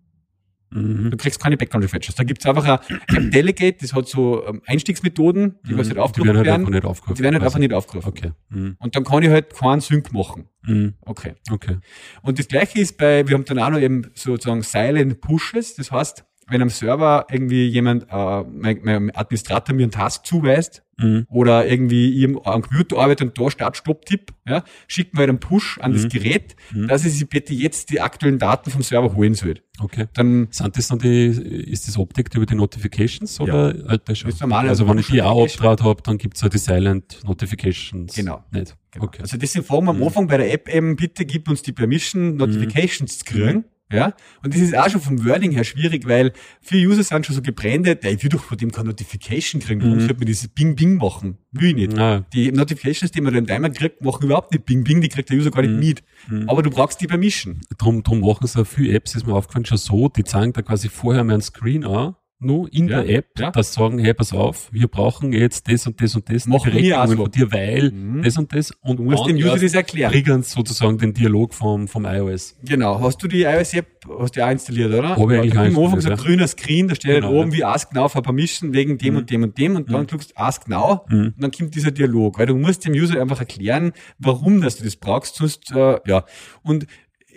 Mhm. 0.73 1.11
Du 1.11 1.17
kriegst 1.17 1.39
keine 1.39 1.57
Background 1.57 1.85
Refreshes. 1.85 2.15
Da 2.15 2.23
gibt's 2.23 2.45
einfach 2.45 2.81
ein 3.07 3.31
Delegate, 3.31 3.77
das 3.79 3.93
hat 3.93 4.07
so 4.07 4.45
ähm, 4.45 4.61
Einstiegsmethoden, 4.65 5.59
die 5.67 5.73
mhm. 5.73 5.77
was 5.77 5.87
halt 5.87 5.99
aufgerufen 5.99 6.31
die 6.31 6.35
werden. 6.35 6.51
Halt 6.51 6.61
werden. 6.61 6.73
Nicht 6.73 6.85
aufgerufen. 6.85 7.15
Die 7.15 7.23
werden 7.23 7.35
halt 7.35 7.43
einfach 7.43 7.59
nicht 7.59 7.73
aufgerufen. 7.73 8.09
Okay. 8.09 8.31
Mhm. 8.49 8.75
Und 8.79 8.95
dann 8.95 9.03
kann 9.03 9.23
ich 9.23 9.29
halt 9.29 9.53
keinen 9.53 9.81
Sync 9.81 10.11
machen. 10.13 10.49
Mhm. 10.63 10.95
Okay. 11.01 11.33
Okay. 11.51 11.77
Und 12.21 12.39
das 12.39 12.47
gleiche 12.47 12.79
ist 12.79 12.97
bei, 12.97 13.27
wir 13.27 13.35
haben 13.35 13.45
dann 13.45 13.59
auch 13.59 13.69
noch 13.69 13.79
eben 13.79 14.09
sozusagen 14.15 14.63
Silent 14.63 15.21
Pushes. 15.21 15.75
Das 15.75 15.91
heißt, 15.91 16.25
wenn 16.47 16.61
am 16.61 16.69
Server 16.69 17.25
irgendwie 17.31 17.67
jemand, 17.67 18.07
äh, 18.11 18.43
mein, 18.43 18.79
mein 18.83 19.15
Administrator 19.15 19.75
mir 19.75 19.83
einen 19.83 19.91
Task 19.91 20.25
zuweist 20.25 20.83
mhm. 20.97 21.25
oder 21.29 21.67
irgendwie 21.67 22.23
ich 22.23 22.25
am 22.45 22.61
Computer 22.61 22.97
arbeite 22.97 23.25
und 23.25 23.39
da 23.39 23.49
Start-Stopp-Tipp, 23.49 24.33
ja, 24.47 24.63
schickt 24.87 25.13
mir 25.13 25.21
halt 25.21 25.29
einen 25.29 25.39
Push 25.39 25.79
an 25.79 25.91
mhm. 25.91 25.95
das 25.95 26.09
Gerät, 26.09 26.55
mhm. 26.71 26.87
dass 26.87 27.05
ich 27.05 27.13
sich 27.13 27.27
bitte 27.27 27.53
jetzt 27.53 27.89
die 27.89 28.01
aktuellen 28.01 28.39
Daten 28.39 28.71
vom 28.71 28.81
Server 28.81 29.15
holen 29.15 29.33
soll. 29.33 29.55
Okay. 29.79 30.05
Dann 30.13 30.47
sind 30.51 30.77
das 30.77 30.87
dann 30.87 30.99
die, 30.99 31.27
ist 31.27 31.87
das 31.87 31.97
Optik 31.97 32.33
über 32.35 32.45
die 32.45 32.55
Notifications 32.55 33.39
oder 33.39 33.75
ja. 33.75 33.97
das 33.97 34.19
schon? 34.19 34.29
Das 34.29 34.39
normal, 34.39 34.69
also 34.69 34.87
wenn 34.87 34.99
ich 34.99 35.07
die 35.07 35.21
auch 35.21 35.43
abgetraut 35.43 35.81
habe, 35.81 36.01
dann 36.03 36.17
gibt's 36.17 36.41
ja 36.41 36.49
die 36.49 36.59
Silent 36.59 37.19
Notifications. 37.25 38.13
Genau. 38.13 38.43
Nicht. 38.51 38.75
Genau. 38.91 39.05
Okay. 39.05 39.21
Also 39.21 39.37
das 39.37 39.51
sind 39.51 39.65
Fragen 39.65 39.89
am 39.89 39.97
mhm. 39.97 40.03
Anfang 40.03 40.27
bei 40.27 40.37
der 40.37 40.53
App 40.53 40.73
eben, 40.73 40.95
bitte 40.95 41.25
gib 41.25 41.49
uns 41.49 41.63
die 41.63 41.71
Permission, 41.71 42.35
Notifications 42.35 43.19
zu 43.19 43.25
kriegen. 43.25 43.65
Ja, 43.93 44.13
und 44.43 44.53
das 44.53 44.61
ist 44.61 44.77
auch 44.77 44.89
schon 44.89 45.01
vom 45.01 45.25
Wording 45.25 45.51
her 45.51 45.63
schwierig, 45.63 46.07
weil 46.07 46.33
viele 46.61 46.87
User 46.87 47.03
sind 47.03 47.25
schon 47.25 47.35
so 47.35 47.41
gebrandet, 47.41 48.03
ich 48.05 48.23
will 48.23 48.29
doch 48.29 48.43
von 48.43 48.57
dem 48.57 48.71
keine 48.71 48.89
Notification 48.89 49.61
kriegen, 49.61 49.81
warum 49.81 49.95
mhm. 49.95 49.99
sollte 50.01 50.15
man 50.15 50.25
dieses 50.25 50.47
Bing 50.47 50.75
Bing 50.75 50.97
machen? 50.97 51.37
Will 51.51 51.69
ich 51.69 51.75
nicht. 51.75 51.97
Ja. 51.97 52.21
Die 52.33 52.51
Notifications, 52.51 53.11
die 53.11 53.21
man 53.21 53.33
den 53.33 53.47
Timer 53.47 53.69
kriegt, 53.69 54.01
machen 54.01 54.25
überhaupt 54.25 54.51
nicht 54.51 54.65
Bing 54.65 54.83
Bing, 54.83 55.01
die 55.01 55.09
kriegt 55.09 55.29
der 55.29 55.37
User 55.37 55.51
gar 55.51 55.61
nicht 55.61 55.71
mhm. 55.71 55.79
mit. 55.79 56.03
Mhm. 56.29 56.49
Aber 56.49 56.63
du 56.63 56.69
brauchst 56.69 56.99
die 57.01 57.07
beim 57.07 57.19
Mischen. 57.19 57.61
Drum, 57.77 58.03
drum 58.03 58.21
machen 58.21 58.47
sie 58.47 58.59
auch 58.59 58.67
viele 58.67 58.93
Apps, 58.93 59.15
ist 59.15 59.27
mir 59.27 59.33
aufgefallen, 59.33 59.65
schon 59.65 59.77
so, 59.77 60.09
die 60.09 60.23
zeigen 60.23 60.53
da 60.53 60.61
quasi 60.61 60.89
vorher 60.89 61.23
mal 61.23 61.33
einen 61.33 61.41
Screen 61.41 61.85
an 61.85 62.15
nur 62.43 62.71
in 62.73 62.87
ja, 62.87 63.01
der 63.01 63.17
App, 63.17 63.39
ja. 63.39 63.51
das 63.51 63.73
sagen, 63.73 63.99
hey, 63.99 64.13
pass 64.13 64.33
auf, 64.33 64.71
wir 64.71 64.87
brauchen 64.87 65.33
jetzt 65.33 65.69
das 65.71 65.87
und 65.87 66.01
das 66.01 66.15
und 66.15 66.29
das, 66.29 66.45
Machen 66.45 66.71
die 66.71 66.89
Berechnungen 66.89 67.17
von 67.17 67.31
dir, 67.31 67.51
weil 67.51 67.91
mhm. 67.91 68.23
das 68.23 68.37
und 68.37 68.53
das 68.53 68.71
und 68.81 68.97
du 68.97 69.03
musst 69.03 69.25
dem 69.27 69.37
User 69.37 69.57
das 69.57 69.73
erklären. 69.73 70.11
Triggern 70.11 70.43
sozusagen 70.43 70.97
den 70.97 71.13
Dialog 71.13 71.53
vom, 71.53 71.87
vom 71.87 72.05
iOS. 72.05 72.55
Genau. 72.63 72.99
Hast 72.99 73.21
du 73.23 73.27
die 73.27 73.43
iOS-App, 73.43 73.87
hast 74.19 74.35
du 74.35 74.39
ja 74.39 74.51
installiert, 74.51 74.93
oder? 74.93 75.15
Habe 75.15 75.35
ich 75.35 75.41
eigentlich 75.41 75.77
Am 75.77 75.83
Anfang 75.83 76.01
so 76.01 76.09
ein 76.09 76.17
grüner 76.17 76.47
Screen, 76.47 76.87
da 76.87 76.95
steht 76.95 77.15
genau, 77.15 77.27
halt 77.27 77.37
oben 77.37 77.51
ja. 77.51 77.57
wie 77.57 77.63
Ask 77.63 77.93
Now 77.93 78.09
for 78.09 78.21
Permission 78.21 78.73
wegen 78.73 78.97
dem 78.97 79.13
mhm. 79.13 79.19
und 79.19 79.29
dem 79.29 79.43
und 79.43 79.57
dem 79.57 79.75
und 79.75 79.91
dann 79.91 80.01
mhm. 80.01 80.07
klickst 80.07 80.37
Ask 80.37 80.67
Now 80.67 81.05
mhm. 81.09 81.33
und 81.35 81.43
dann 81.43 81.51
kommt 81.51 81.75
dieser 81.75 81.91
Dialog, 81.91 82.39
weil 82.39 82.47
du 82.47 82.55
musst 82.55 82.85
dem 82.85 82.93
User 82.93 83.19
einfach 83.21 83.39
erklären, 83.39 83.93
warum 84.19 84.61
dass 84.61 84.77
du 84.77 84.83
das 84.83 84.95
brauchst, 84.95 85.35
sonst, 85.35 85.71
äh, 85.71 85.99
ja. 86.05 86.25
Und 86.61 86.87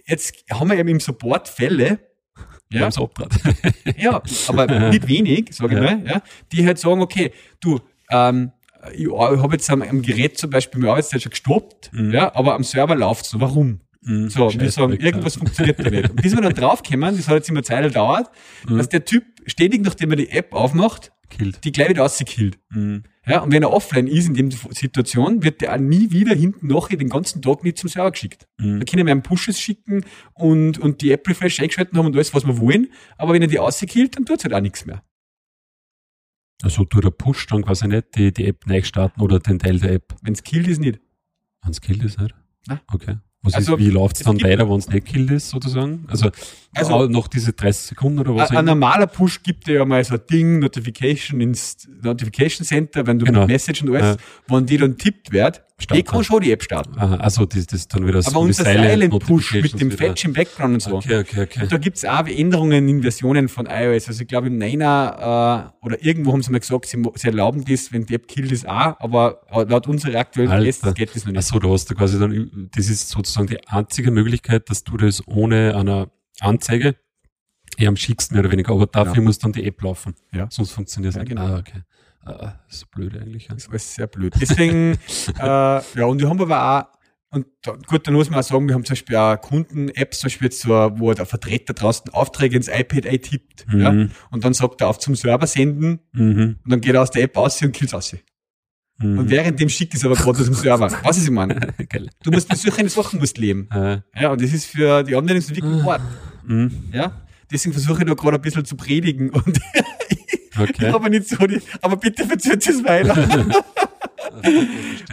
jetzt 0.06 0.44
haben 0.52 0.70
wir 0.70 0.78
eben 0.78 0.88
im 0.88 1.00
Support 1.00 1.48
Fälle, 1.48 1.98
ja. 2.70 2.88
ja, 3.96 4.22
aber 4.48 4.90
nicht 4.90 5.06
wenig, 5.08 5.54
sage 5.54 5.76
ich 5.76 5.82
ja. 5.82 5.96
mal, 5.96 6.06
ja, 6.06 6.22
die 6.52 6.66
halt 6.66 6.78
sagen, 6.78 7.00
okay, 7.00 7.32
du, 7.60 7.80
ähm, 8.10 8.52
ich 8.94 9.08
habe 9.08 9.52
jetzt 9.54 9.70
am, 9.70 9.82
am, 9.82 10.02
Gerät 10.02 10.38
zum 10.38 10.50
Beispiel 10.50 10.80
meine 10.80 10.92
Arbeitszeit 10.92 11.22
schon 11.22 11.30
gestoppt, 11.30 11.92
mhm. 11.92 12.12
ja, 12.12 12.34
aber 12.34 12.54
am 12.54 12.64
Server 12.64 12.94
läuft's 12.94 13.32
noch. 13.32 13.40
Warum? 13.40 13.80
Mhm. 14.02 14.28
So, 14.28 14.52
wir 14.52 14.70
sagen, 14.70 14.92
irgendwas 14.92 15.34
ja. 15.34 15.38
funktioniert 15.40 15.78
da 15.78 15.90
nicht. 15.90 16.10
Und 16.10 16.22
bis 16.22 16.34
wir 16.34 16.42
dann 16.42 16.54
draufkommen, 16.54 17.16
das 17.16 17.28
hat 17.28 17.36
jetzt 17.36 17.48
immer 17.48 17.62
Zeit 17.62 17.82
gedauert, 17.82 18.30
mhm. 18.68 18.78
dass 18.78 18.88
der 18.88 19.04
Typ 19.04 19.24
ständig, 19.46 19.82
nachdem 19.82 20.10
er 20.10 20.16
die 20.16 20.30
App 20.30 20.52
aufmacht, 20.52 21.12
Killt. 21.28 21.64
die 21.64 21.72
gleich 21.72 21.88
wieder 21.88 22.02
rauskillt. 22.02 22.58
Mhm. 22.70 23.04
Ja, 23.28 23.40
und 23.40 23.52
wenn 23.52 23.62
er 23.62 23.72
offline 23.72 24.06
ist 24.06 24.28
in 24.28 24.34
dem 24.34 24.50
Situation, 24.50 25.42
wird 25.42 25.60
der 25.60 25.74
auch 25.74 25.78
nie 25.78 26.12
wieder 26.12 26.34
hinten 26.34 26.68
nachher 26.68 26.96
den 26.96 27.08
ganzen 27.08 27.42
Tag 27.42 27.64
nicht 27.64 27.76
zum 27.76 27.88
Server 27.88 28.12
geschickt. 28.12 28.46
Mhm. 28.58 28.78
Da 28.78 28.84
können 28.84 29.04
wir 29.04 29.12
einen 29.12 29.22
Pushes 29.22 29.60
schicken 29.60 30.04
und, 30.34 30.78
und 30.78 31.02
die 31.02 31.10
App 31.10 31.28
Refresh 31.28 31.58
eingeschalten 31.58 31.98
haben 31.98 32.06
und 32.06 32.14
alles, 32.14 32.32
was 32.34 32.46
wir 32.46 32.58
wollen. 32.58 32.88
Aber 33.16 33.32
wenn 33.32 33.42
er 33.42 33.48
die 33.48 33.56
rauskillt, 33.56 34.16
dann 34.16 34.26
tut's 34.26 34.44
halt 34.44 34.54
auch 34.54 34.60
nichts 34.60 34.86
mehr. 34.86 35.02
Also 36.62 36.84
tut 36.84 37.04
der 37.04 37.10
Push 37.10 37.46
dann 37.48 37.64
quasi 37.64 37.88
nicht 37.88 38.14
die, 38.14 38.32
die 38.32 38.46
App 38.46 38.66
neu 38.66 38.82
starten 38.82 39.20
oder 39.20 39.40
den 39.40 39.58
Teil 39.58 39.78
der 39.78 39.92
App? 39.92 40.14
Wenn's 40.22 40.42
killt 40.42 40.68
ist 40.68 40.80
nicht. 40.80 41.00
Wenn's 41.62 41.80
killt 41.80 42.02
ist 42.04 42.20
nicht? 42.20 42.34
Ah. 42.68 42.78
Okay. 42.92 43.18
Was 43.42 43.54
also, 43.54 43.76
ist, 43.76 43.80
wie 43.80 43.90
läuft's 43.90 44.20
dann 44.20 44.42
weiter, 44.42 44.68
wenn 44.68 44.78
es 44.78 44.88
nicht 44.88 45.06
killt 45.06 45.30
ist, 45.30 45.50
sozusagen? 45.50 46.04
Also, 46.08 46.30
also 46.74 47.06
noch 47.06 47.28
diese 47.28 47.52
30 47.52 47.88
Sekunden 47.88 48.18
oder 48.18 48.34
was? 48.34 48.50
Ein, 48.50 48.58
ein 48.58 48.64
normaler 48.64 49.06
Push 49.06 49.42
gibt 49.42 49.68
dir 49.68 49.74
ja 49.76 49.84
mal 49.84 50.02
so 50.02 50.14
ein 50.14 50.20
Ding, 50.28 50.58
Notification 50.58 51.40
ins 51.40 51.88
Notification 52.02 52.66
Center, 52.66 53.06
wenn 53.06 53.18
du 53.18 53.26
genau. 53.26 53.40
mit 53.40 53.48
Message 53.48 53.82
und 53.82 53.94
alles, 53.94 54.16
ja. 54.16 54.54
wenn 54.54 54.66
die 54.66 54.78
dann 54.78 54.98
tippt 54.98 55.32
wird, 55.32 55.62
Ich 55.78 56.04
kann 56.06 56.24
schon 56.24 56.40
die 56.40 56.52
App 56.52 56.62
starten. 56.62 56.98
Aha, 56.98 57.16
also 57.16 57.44
das, 57.44 57.66
das 57.66 57.86
dann 57.86 58.06
wieder 58.06 58.22
so 58.22 58.30
Aber 58.30 58.40
unser 58.40 58.64
Silent, 58.64 59.02
Silent 59.02 59.26
Push 59.26 59.54
mit 59.54 59.78
dem 59.78 59.90
Fetch 59.90 60.24
im 60.24 60.32
Background 60.32 60.74
und 60.74 60.80
so. 60.80 60.96
Okay, 60.96 61.18
okay, 61.18 61.42
okay. 61.42 61.62
Und 61.62 61.72
da 61.72 61.76
gibt's 61.76 62.04
auch 62.04 62.26
Änderungen 62.26 62.88
in 62.88 63.02
Versionen 63.02 63.48
von 63.48 63.66
iOS. 63.66 64.08
Also 64.08 64.22
ich 64.22 64.28
glaube 64.28 64.46
im 64.46 64.58
9er 64.58 65.66
äh, 65.66 65.84
oder 65.84 66.02
irgendwo 66.02 66.32
haben 66.32 66.42
sie 66.42 66.50
mal 66.50 66.60
gesagt, 66.60 66.86
sie, 66.86 67.02
sie 67.14 67.26
erlauben 67.26 67.64
das, 67.66 67.92
wenn 67.92 68.06
die 68.06 68.14
App 68.14 68.26
killt 68.26 68.52
ist 68.52 68.66
auch, 68.66 68.98
aber 69.00 69.42
laut 69.68 69.86
unserer 69.86 70.18
aktuellen 70.18 70.64
Tests 70.64 70.94
geht 70.94 71.14
das 71.14 71.26
noch 71.26 71.32
nicht. 71.32 71.38
Achso, 71.38 71.58
du 71.58 71.70
hast 71.70 71.90
da 71.90 71.94
quasi 71.94 72.18
dann, 72.18 72.70
das 72.74 72.88
ist 72.88 73.10
sozusagen 73.10 73.48
die 73.48 73.68
einzige 73.68 74.10
Möglichkeit, 74.10 74.70
dass 74.70 74.82
du 74.82 74.96
das 74.96 75.22
ohne 75.28 75.76
einer 75.76 76.10
Anzeige 76.40 76.96
eher 77.76 77.88
am 77.88 77.96
schicksten 77.96 78.34
mehr 78.34 78.44
oder 78.44 78.52
weniger, 78.52 78.72
aber 78.72 78.86
dafür 78.86 79.16
ja. 79.16 79.22
muss 79.22 79.38
dann 79.38 79.52
die 79.52 79.64
App 79.64 79.82
laufen. 79.82 80.14
Ja. 80.32 80.48
Sonst 80.50 80.72
funktioniert 80.72 81.10
es 81.10 81.16
ja, 81.16 81.22
nicht. 81.22 81.30
Genau. 81.30 81.42
Ah, 81.42 81.58
okay. 81.58 81.82
Ah, 82.26 82.54
ist 82.68 82.80
so 82.80 82.86
blöd 82.92 83.16
eigentlich. 83.16 83.44
Ja. 83.44 83.54
Das 83.54 83.64
ist 83.64 83.70
alles 83.70 83.94
sehr 83.94 84.06
blöd. 84.08 84.34
Deswegen, 84.40 84.98
äh, 85.38 85.42
ja, 85.42 86.04
und 86.06 86.20
wir 86.20 86.28
haben 86.28 86.40
aber 86.40 86.90
auch, 86.90 86.96
und 87.30 87.46
da, 87.62 87.76
gut, 87.86 88.06
dann 88.06 88.14
muss 88.14 88.30
man 88.30 88.40
auch 88.40 88.44
sagen, 88.44 88.66
wir 88.66 88.74
haben 88.74 88.84
zum 88.84 88.94
Beispiel 88.94 89.16
auch 89.16 89.36
Kunden-Apps, 89.40 90.20
zum 90.20 90.26
Beispiel 90.26 90.50
so, 90.52 90.68
wo 90.96 91.12
der 91.12 91.26
Vertreter 91.26 91.72
draußen 91.72 92.12
Aufträge 92.12 92.56
ins 92.56 92.68
iPad 92.68 93.06
eintippt, 93.06 93.66
mhm. 93.68 93.80
ja, 93.80 94.08
und 94.30 94.44
dann 94.44 94.54
sagt 94.54 94.80
er 94.80 94.88
auf 94.88 94.98
zum 94.98 95.14
Server 95.14 95.46
senden, 95.46 96.00
mhm. 96.12 96.58
und 96.64 96.70
dann 96.72 96.80
geht 96.80 96.94
er 96.94 97.02
aus 97.02 97.10
der 97.10 97.22
App 97.22 97.36
aus 97.36 97.62
und 97.62 97.72
killt 97.72 97.94
aus. 97.94 98.14
Mhm. 98.98 99.18
Und 99.18 99.30
währenddem 99.30 99.68
schickt 99.68 99.94
es 99.94 100.04
aber 100.04 100.14
gerade 100.14 100.38
aus 100.38 100.46
dem 100.46 100.54
Server. 100.54 100.90
Was 101.04 101.18
ist 101.18 101.24
ich 101.24 101.30
meine? 101.30 101.74
du 102.22 102.30
musst 102.30 102.48
mit 102.48 102.58
solchen 102.58 102.88
Sachen 102.88 103.20
musst 103.20 103.38
leben. 103.38 103.68
Ja. 103.72 104.02
ja, 104.18 104.32
und 104.32 104.42
das 104.42 104.52
ist 104.52 104.66
für 104.66 105.02
die 105.02 105.14
Anwendungsentwicklung 105.14 105.84
hart. 105.84 106.02
Mhm. 106.44 106.84
Ja, 106.92 107.20
deswegen 107.50 107.72
versuche 107.72 108.02
ich 108.02 108.08
da 108.08 108.14
gerade 108.14 108.36
ein 108.36 108.42
bisschen 108.42 108.64
zu 108.64 108.76
predigen 108.76 109.30
und 109.30 109.60
Okay. 110.58 110.88
aber 110.88 111.08
nicht 111.08 111.28
so, 111.28 111.36
die, 111.46 111.60
aber 111.80 111.96
bitte 111.96 112.24
verzögert 112.24 112.66
es 112.66 112.84
weiter. 112.84 113.16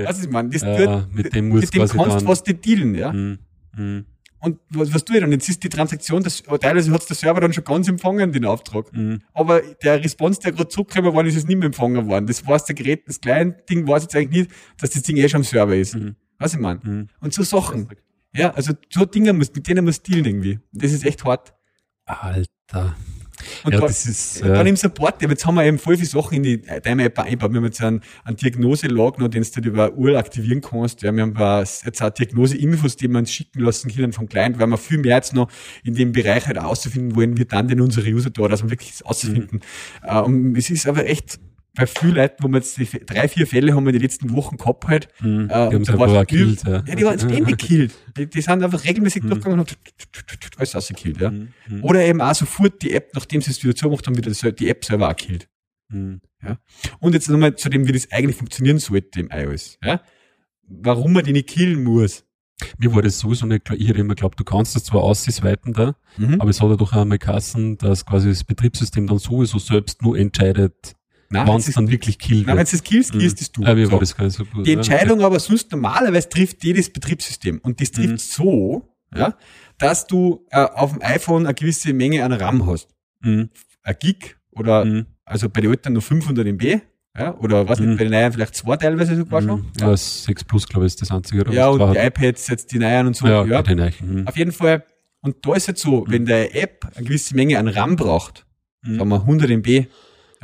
was 0.04 0.24
ich 0.24 0.30
meine, 0.30 0.50
das 0.50 0.62
ja, 0.62 1.02
tut, 1.02 1.16
mit 1.16 1.36
dem, 1.36 1.50
muss 1.50 1.62
mit 1.62 1.74
dem 1.74 1.88
kannst 1.88 2.22
du 2.22 2.28
was 2.28 2.46
nicht 2.46 2.66
dealen, 2.66 2.96
ja. 2.96 3.12
Mm, 3.12 3.39
mm. 3.76 4.06
Und 4.39 4.60
was, 4.72 4.94
was 4.94 5.06
tue 5.06 5.16
ich 5.16 5.22
dann? 5.22 5.32
Jetzt 5.32 5.48
ist 5.48 5.64
die 5.64 5.70
Transaktion, 5.70 6.22
das, 6.22 6.44
teilweise 6.60 6.91
hat 6.91 7.08
der 7.08 7.16
Server 7.16 7.39
dann 7.39 7.54
schon 7.54 7.64
ganz 7.64 7.88
empfangen, 7.88 8.34
den 8.34 8.46
Auftrag. 8.46 8.91
Mm. 8.91 9.20
Aber 9.34 9.62
der 9.62 10.04
Response, 10.04 10.41
der 10.41 10.52
gerade 10.52 10.68
zurückgekommen 10.68 11.16
war, 11.16 11.26
ist 11.26 11.38
es 11.38 11.48
nicht 11.48 11.58
mehr 11.58 11.68
empfangen 11.68 12.08
worden. 12.08 12.28
Das 12.28 12.46
weiß 12.46 12.66
der 12.66 12.76
Gerät, 12.76 13.08
das 13.08 13.22
kleine 13.22 13.54
Ding 13.70 13.88
weiß 13.88 14.04
jetzt 14.04 14.16
eigentlich 14.16 14.48
nicht, 14.48 14.52
dass 14.80 14.89
das 14.89 15.04
Ding 15.04 15.16
eh 15.16 15.30
schon 15.30 15.39
am 15.39 15.44
Server 15.46 15.76
ist. 15.76 15.96
Mhm. 15.96 16.16
Was 16.39 16.54
ich 16.54 16.60
meine? 16.60 16.82
Mhm. 16.84 17.10
Und 17.22 17.34
so 17.34 17.44
Sachen. 17.44 17.88
Ja, 18.36 18.54
also 18.54 18.74
so 18.89 19.06
Dinge 19.06 19.32
muss, 19.32 19.54
mit 19.54 19.68
denen 19.68 19.86
muss 19.86 20.02
dealen 20.02 20.26
irgendwie. 20.26 20.60
Das 20.74 20.91
ist 20.91 21.06
echt 21.06 21.24
hart. 21.24 21.54
Alter. 22.06 22.96
Und 23.64 23.74
ja, 23.74 23.80
da, 23.80 23.88
das 23.88 24.06
ist, 24.06 24.41
äh, 24.41 24.48
dann 24.48 24.68
im 24.68 24.76
Support, 24.76 25.22
jetzt 25.22 25.46
haben 25.46 25.56
wir 25.56 25.66
eben 25.66 25.80
voll 25.80 25.96
viele 25.96 26.08
Sachen 26.08 26.36
in 26.36 26.44
die 26.44 26.62
Time 26.62 27.04
App 27.04 27.20
eingebaut. 27.20 27.52
Wir 27.52 27.58
haben 27.58 27.66
jetzt 27.66 27.82
einen, 27.82 28.02
einen 28.24 28.38
Diagnose-Log 28.38 29.20
noch, 29.20 29.28
den 29.28 29.44
du 29.44 29.62
über 29.62 29.94
URL 29.94 30.18
aktivieren 30.18 30.62
kannst. 30.62 31.02
Ja, 31.02 31.14
wir 31.14 31.22
haben 31.22 31.66
jetzt 31.86 32.02
auch 32.02 32.10
Diagnose-Infos, 32.10 32.96
die 32.96 33.08
wir 33.08 33.20
uns 33.20 33.32
schicken 33.32 33.62
lassen 33.62 33.91
können 33.91 34.14
vom 34.14 34.28
Client, 34.28 34.60
weil 34.60 34.68
wir 34.68 34.78
viel 34.78 34.98
mehr 34.98 35.16
jetzt 35.16 35.34
noch 35.34 35.50
in 35.84 35.96
dem 35.96 36.12
Bereich 36.12 36.48
halt 36.48 36.58
auszufinden 36.58 37.16
wollen, 37.16 37.38
wir 37.38 37.46
dann 37.46 37.68
denn 37.68 37.82
unsere 37.82 38.10
User 38.10 38.30
da, 38.30 38.48
dass 38.48 38.64
wir 38.64 38.70
wirklich 38.70 38.94
auszufinden. 39.06 39.62
Mhm. 40.04 40.10
Uh, 40.10 40.24
und 40.24 40.56
es 40.58 40.70
ist 40.70 40.88
aber 40.88 41.06
echt, 41.06 41.39
bei 41.76 41.88
vielen 41.88 42.16
Leuten, 42.16 42.44
wo 42.44 42.48
wir 42.50 42.58
jetzt 42.58 42.78
die, 42.78 42.86
drei, 42.86 43.28
vier 43.28 43.48
Fälle 43.48 43.74
haben 43.74 43.84
wir 43.84 43.90
in 43.90 43.94
den 43.94 44.04
letzten 44.04 44.32
Wochen 44.36 44.58
gehabt 44.58 44.88
halt. 44.88 45.08
Mhm, 45.22 45.50
äh, 45.50 45.70
die 45.70 45.76
haben 45.76 45.84
da 45.84 45.98
war 45.98 46.26
gekillt, 46.26 46.64
ja. 46.66 46.84
ja. 46.86 46.96
die 46.96 47.04
waren 47.04 47.18
ständig 47.18 47.58
gekillt. 47.58 47.94
Die, 48.16 48.30
die 48.30 48.42
sind 48.42 48.64
einfach 48.64 48.84
regelmäßig 48.84 49.24
mhm. 49.24 49.30
durchgegangen 49.30 49.60
und 49.60 49.72
haben 49.72 50.58
alles 50.58 50.76
ausgekillt, 50.76 51.20
ja. 51.20 51.32
Mhm. 51.32 51.52
Oder 51.82 52.04
eben 52.06 52.22
auch 52.22 52.36
sofort 52.36 52.82
die 52.84 52.94
App, 52.94 53.12
nachdem 53.16 53.42
sie 53.42 53.52
es 53.52 53.64
wieder 53.64 53.76
zumacht 53.76 54.06
haben, 54.06 54.16
wieder 54.16 54.52
die 54.52 54.70
App 54.70 54.86
selber 54.86 55.10
auch 55.10 55.16
gekillt. 55.16 55.50
Mhm. 55.90 56.22
Ja. 56.44 56.60
Und 57.00 57.14
jetzt 57.14 57.30
nochmal 57.30 57.56
zu 57.56 57.70
dem, 57.70 57.88
wie 57.88 57.92
das 57.92 58.12
eigentlich 58.12 58.38
funktionieren 58.38 58.78
sollte 58.78 59.20
im 59.20 59.30
iOS, 59.32 59.80
ja. 59.84 60.02
Warum 60.68 61.14
man 61.14 61.26
die 61.26 61.34
nicht 61.34 61.50
killen 61.50 61.84
muss. 61.84 62.24
Mir 62.78 62.94
war 62.94 63.02
das 63.02 63.20
sowieso 63.20 63.46
nicht 63.46 63.66
klar. 63.66 63.78
Ich 63.78 63.88
hätte 63.88 64.00
immer 64.00 64.16
geglaubt, 64.16 64.40
du 64.40 64.44
kannst 64.44 64.76
das 64.76 64.86
zwar 64.86 65.02
aussweiten 65.02 65.74
da, 65.74 65.96
mhm. 66.18 66.40
aber 66.40 66.50
es 66.52 66.62
hat 66.62 66.70
ja 66.70 66.76
doch 66.76 66.94
einmal 66.94 67.18
Kassen, 67.18 67.78
dass 67.78 68.06
quasi 68.06 68.30
das 68.30 68.44
Betriebssystem 68.44 69.08
dann 69.08 69.18
sowieso 69.18 69.58
selbst 69.58 70.02
nur 70.02 70.18
entscheidet, 70.18 70.96
wenn 71.34 71.56
es 71.58 71.72
dann 71.72 71.90
wirklich 71.90 72.20
killt. 72.20 72.48
Nein, 72.48 72.58
wenn 72.58 72.64
es 72.64 72.84
killst, 72.84 73.12
killst 73.12 73.42
es 73.42 73.52
du. 73.52 73.64
Ah, 73.64 73.76
so. 73.86 74.00
das 74.00 74.16
gar 74.16 74.26
nicht 74.26 74.36
so 74.36 74.46
gut. 74.46 74.66
Die 74.66 74.74
Entscheidung 74.74 75.20
okay. 75.20 75.26
aber 75.26 75.40
sonst 75.40 75.72
normalerweise 75.72 76.30
trifft 76.30 76.64
jedes 76.64 76.92
Betriebssystem. 76.92 77.60
Und 77.60 77.82
das 77.82 77.92
trifft 77.92 78.12
mhm. 78.12 78.18
so, 78.18 78.90
ja, 79.16 79.36
dass 79.78 80.08
du 80.08 80.46
äh, 80.52 80.62
auf 80.62 80.94
dem 80.94 81.02
iPhone 81.02 81.46
eine 81.46 81.54
gewisse 81.54 81.94
Menge 81.94 82.24
an 82.24 82.34
RAM 82.34 82.66
hast. 82.66 82.90
Mhm. 83.22 83.50
Ein 83.84 83.96
Gig 84.00 84.36
oder, 84.52 84.86
mhm. 84.86 85.06
also 85.26 85.50
bei 85.50 85.62
den 85.62 85.72
Eltern 85.72 85.94
nur 85.94 86.02
500 86.02 86.46
MB. 86.48 86.82
Ja, 87.16 87.38
oder 87.38 87.70
was 87.70 87.80
mhm. 87.80 87.90
nicht, 87.90 87.98
bei 88.00 88.06
den 88.06 88.14
neuen 88.14 88.34
vielleicht 88.34 88.56
zwei 88.56 88.76
teilweise 88.76 89.16
sogar 89.16 89.42
mhm. 89.42 89.48
schon. 89.48 89.66
Ja, 89.80 89.96
6 89.96 90.46
Plus, 90.46 90.68
glaube 90.68 90.86
ich, 90.86 90.94
ist 90.94 91.02
das 91.02 91.12
einzige. 91.12 91.42
Oder 91.42 91.54
ja, 91.54 91.68
und 91.68 91.80
die 91.80 92.00
hat. 92.00 92.08
iPads, 92.08 92.48
jetzt 92.48 92.72
die 92.72 92.80
neuen 92.80 93.08
und 93.08 93.16
so. 93.16 93.28
Ja, 93.28 93.46
ja. 93.46 93.62
Die 93.62 93.76
neuen. 93.76 93.94
Mhm. 94.02 94.28
Auf 94.28 94.36
jeden 94.36 94.52
Fall. 94.52 94.84
Und 95.22 95.46
da 95.46 95.54
ist 95.54 95.68
jetzt 95.68 95.82
so, 95.82 96.06
wenn 96.08 96.26
der 96.26 96.56
App 96.56 96.86
eine 96.96 97.06
gewisse 97.06 97.36
Menge 97.36 97.60
an 97.60 97.68
RAM 97.68 97.96
braucht, 97.96 98.46
mhm. 98.82 98.98
sagen 98.98 99.10
wir 99.10 99.22
100 99.22 99.50
MB, 99.50 99.88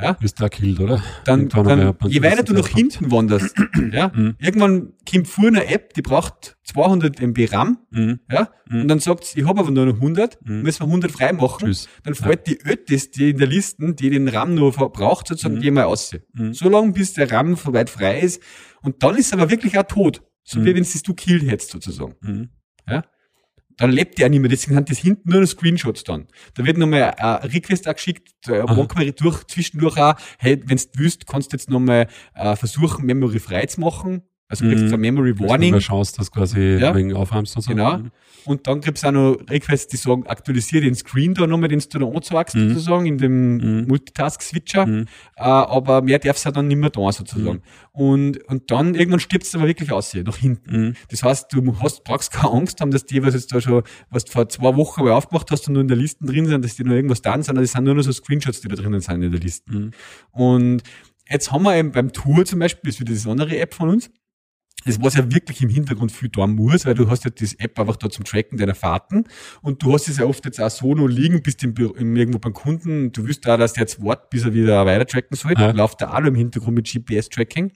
ja? 0.00 0.16
Ist 0.20 0.40
da 0.40 0.48
killt, 0.48 0.80
oder? 0.80 1.02
Dann, 1.24 1.48
dann 1.48 1.94
je 2.08 2.22
weiter 2.22 2.42
du 2.42 2.52
nach 2.52 2.68
hinten 2.68 3.10
wanderst, 3.10 3.54
ja, 3.92 4.12
mhm. 4.14 4.36
irgendwann 4.38 4.92
kommt 5.10 5.28
vor 5.28 5.46
eine 5.46 5.66
App, 5.66 5.94
die 5.94 6.02
braucht 6.02 6.56
200 6.64 7.20
MB 7.20 7.52
RAM, 7.52 7.78
mhm. 7.90 8.20
ja, 8.30 8.50
mhm. 8.68 8.82
und 8.82 8.88
dann 8.88 9.00
sagt 9.00 9.32
ich 9.36 9.44
habe 9.46 9.60
aber 9.60 9.70
nur 9.70 9.86
noch 9.86 9.94
100, 9.94 10.38
mhm. 10.44 10.62
müssen 10.62 10.80
wir 10.80 10.86
100 10.86 11.10
freimachen, 11.10 11.66
Tschüss. 11.66 11.88
dann 12.04 12.14
fällt 12.14 12.48
ja. 12.48 12.54
die 12.54 12.70
Ötis, 12.70 13.10
die 13.10 13.30
in 13.30 13.38
der 13.38 13.46
Liste, 13.46 13.94
die 13.94 14.10
den 14.10 14.28
RAM 14.28 14.54
nur 14.54 14.72
braucht, 14.72 15.28
sozusagen, 15.28 15.56
mhm. 15.56 15.60
die 15.60 15.70
mal 15.70 15.84
aus. 15.84 16.12
Mhm. 16.32 16.54
So 16.54 16.68
lange, 16.68 16.92
bis 16.92 17.14
der 17.14 17.30
RAM 17.30 17.56
weit 17.66 17.90
frei 17.90 18.20
ist, 18.20 18.42
und 18.82 19.02
dann 19.02 19.16
ist 19.16 19.26
es 19.26 19.32
aber 19.32 19.50
wirklich 19.50 19.78
auch 19.78 19.84
tot. 19.84 20.22
So 20.42 20.60
mhm. 20.60 20.64
wie 20.64 20.74
wenn 20.74 20.82
es 20.82 21.02
du 21.02 21.14
killt 21.14 21.48
hättest, 21.48 21.70
sozusagen. 21.70 22.14
Mhm. 22.20 22.48
Ja? 22.88 23.04
Dann 23.76 23.90
lebt 23.90 24.18
die 24.18 24.24
auch 24.24 24.28
nicht 24.28 24.40
mehr. 24.40 24.50
Deswegen 24.50 24.74
sind 24.74 24.90
das 24.90 24.98
hinten 24.98 25.30
nur 25.30 25.46
Screenshots 25.46 26.04
dann. 26.04 26.26
Da 26.54 26.64
wird 26.64 26.78
nochmal 26.78 27.14
ein 27.16 27.48
Request 27.50 27.88
auch 27.88 27.94
geschickt, 27.94 28.28
äh, 28.48 28.62
manchmal 28.62 29.12
durch, 29.12 29.44
zwischendurch 29.44 29.98
auch, 29.98 30.14
hey, 30.38 30.60
wenn 30.66 30.76
du 30.76 30.84
willst, 30.94 31.26
kannst 31.26 31.52
du 31.52 31.56
jetzt 31.56 31.70
nochmal 31.70 32.08
äh, 32.34 32.56
versuchen, 32.56 33.06
Memory 33.06 33.38
frei 33.38 33.66
zu 33.66 33.80
machen. 33.80 34.22
Also 34.50 34.64
du 34.64 34.72
kriegst 34.72 34.86
mhm. 34.86 34.94
ein 34.94 35.00
Memory 35.00 35.38
Warning. 35.38 35.74
Eine 35.74 35.80
Chance, 35.80 36.14
dass 36.16 36.30
quasi 36.30 36.78
ja. 36.80 36.92
wegen 36.94 37.14
aufräumst 37.14 37.54
und 37.54 37.62
so. 37.62 37.70
Genau. 37.70 38.00
Und 38.44 38.66
dann 38.66 38.80
kriegst 38.80 39.04
du 39.04 39.08
auch 39.08 39.12
noch 39.12 39.36
Requests, 39.48 39.86
die 39.86 39.96
sagen, 39.96 40.26
aktualisiere 40.26 40.82
den 40.82 40.96
Screen 40.96 41.34
da 41.34 41.46
nochmal, 41.46 41.68
den 41.68 41.78
du 41.78 41.98
da 41.98 42.06
anzeigst, 42.06 42.56
mhm. 42.56 42.70
sozusagen, 42.70 43.06
in 43.06 43.18
dem 43.18 43.56
mhm. 43.58 43.86
Multitask-Switcher. 43.86 44.86
Mhm. 44.86 45.06
Äh, 45.36 45.42
aber 45.42 46.02
mehr 46.02 46.18
darfst 46.18 46.46
du 46.46 46.50
dann 46.50 46.66
nicht 46.66 46.78
mehr 46.78 46.90
da, 46.90 47.12
sozusagen. 47.12 47.58
Mhm. 47.58 47.62
Und, 47.92 48.44
und 48.48 48.70
dann 48.72 48.96
irgendwann 48.96 49.20
stirbst 49.20 49.54
du 49.54 49.58
aber 49.58 49.68
wirklich 49.68 49.92
aus 49.92 50.10
hier, 50.10 50.24
nach 50.24 50.36
hinten. 50.36 50.88
Mhm. 50.88 50.94
Das 51.10 51.22
heißt, 51.22 51.52
du 51.52 51.80
hast, 51.80 52.02
brauchst 52.02 52.32
keine 52.32 52.52
Angst 52.52 52.80
haben, 52.80 52.90
dass 52.90 53.06
die, 53.06 53.22
was 53.22 53.34
jetzt 53.34 53.52
da 53.52 53.60
schon, 53.60 53.84
was 54.10 54.24
du 54.24 54.32
vor 54.32 54.48
zwei 54.48 54.74
Wochen 54.74 55.04
mal 55.04 55.12
aufgemacht 55.12 55.48
hast 55.52 55.68
und 55.68 55.74
nur 55.74 55.82
in 55.82 55.88
der 55.88 55.96
Liste 55.96 56.24
drin 56.24 56.46
sind, 56.46 56.64
dass 56.64 56.74
die 56.74 56.82
noch 56.82 56.94
irgendwas 56.94 57.22
dann 57.22 57.44
sind, 57.44 57.56
das 57.56 57.70
sind 57.70 57.84
nur 57.84 57.94
noch 57.94 58.02
so 58.02 58.10
Screenshots, 58.10 58.62
die 58.62 58.68
da 58.68 58.74
drinnen 58.74 59.00
sind 59.00 59.22
in 59.22 59.30
der 59.30 59.40
Liste. 59.40 59.72
Mhm. 59.72 59.90
Und 60.32 60.82
jetzt 61.28 61.52
haben 61.52 61.62
wir 61.62 61.76
eben 61.76 61.92
beim 61.92 62.12
Tour 62.12 62.44
zum 62.44 62.58
Beispiel, 62.58 62.88
das 62.88 62.96
ist 62.96 63.00
wieder 63.00 63.12
diese 63.12 63.30
andere 63.30 63.56
App 63.58 63.74
von 63.74 63.90
uns, 63.90 64.10
das 64.84 65.00
was 65.02 65.14
ja 65.14 65.30
wirklich 65.30 65.62
im 65.62 65.68
Hintergrund 65.68 66.12
viel 66.12 66.30
tun 66.30 66.54
muss, 66.54 66.86
weil 66.86 66.94
du 66.94 67.08
hast 67.10 67.24
ja 67.24 67.30
das 67.30 67.54
App 67.54 67.78
einfach 67.78 67.96
da 67.96 68.08
zum 68.08 68.24
Tracken 68.24 68.58
deiner 68.58 68.74
Fahrten 68.74 69.24
und 69.62 69.82
du 69.82 69.92
hast 69.92 70.08
es 70.08 70.18
ja 70.18 70.24
oft 70.24 70.44
jetzt 70.44 70.60
auch 70.60 70.70
so 70.70 70.94
noch 70.94 71.06
liegen, 71.06 71.42
bist 71.42 71.62
im, 71.62 71.74
im, 71.76 72.16
irgendwo 72.16 72.38
beim 72.38 72.52
Kunden, 72.52 73.12
du 73.12 73.26
wirst 73.26 73.46
da, 73.46 73.56
dass 73.56 73.74
der 73.74 73.82
jetzt 73.82 74.02
wartet, 74.02 74.30
bis 74.30 74.44
er 74.44 74.54
wieder 74.54 74.86
weiter 74.86 75.06
tracken 75.06 75.36
soll, 75.36 75.54
ja. 75.56 75.70
läuft 75.70 76.00
da 76.00 76.14
auch 76.14 76.24
im 76.24 76.34
Hintergrund 76.34 76.76
mit 76.76 76.90
GPS-Tracking 76.90 77.72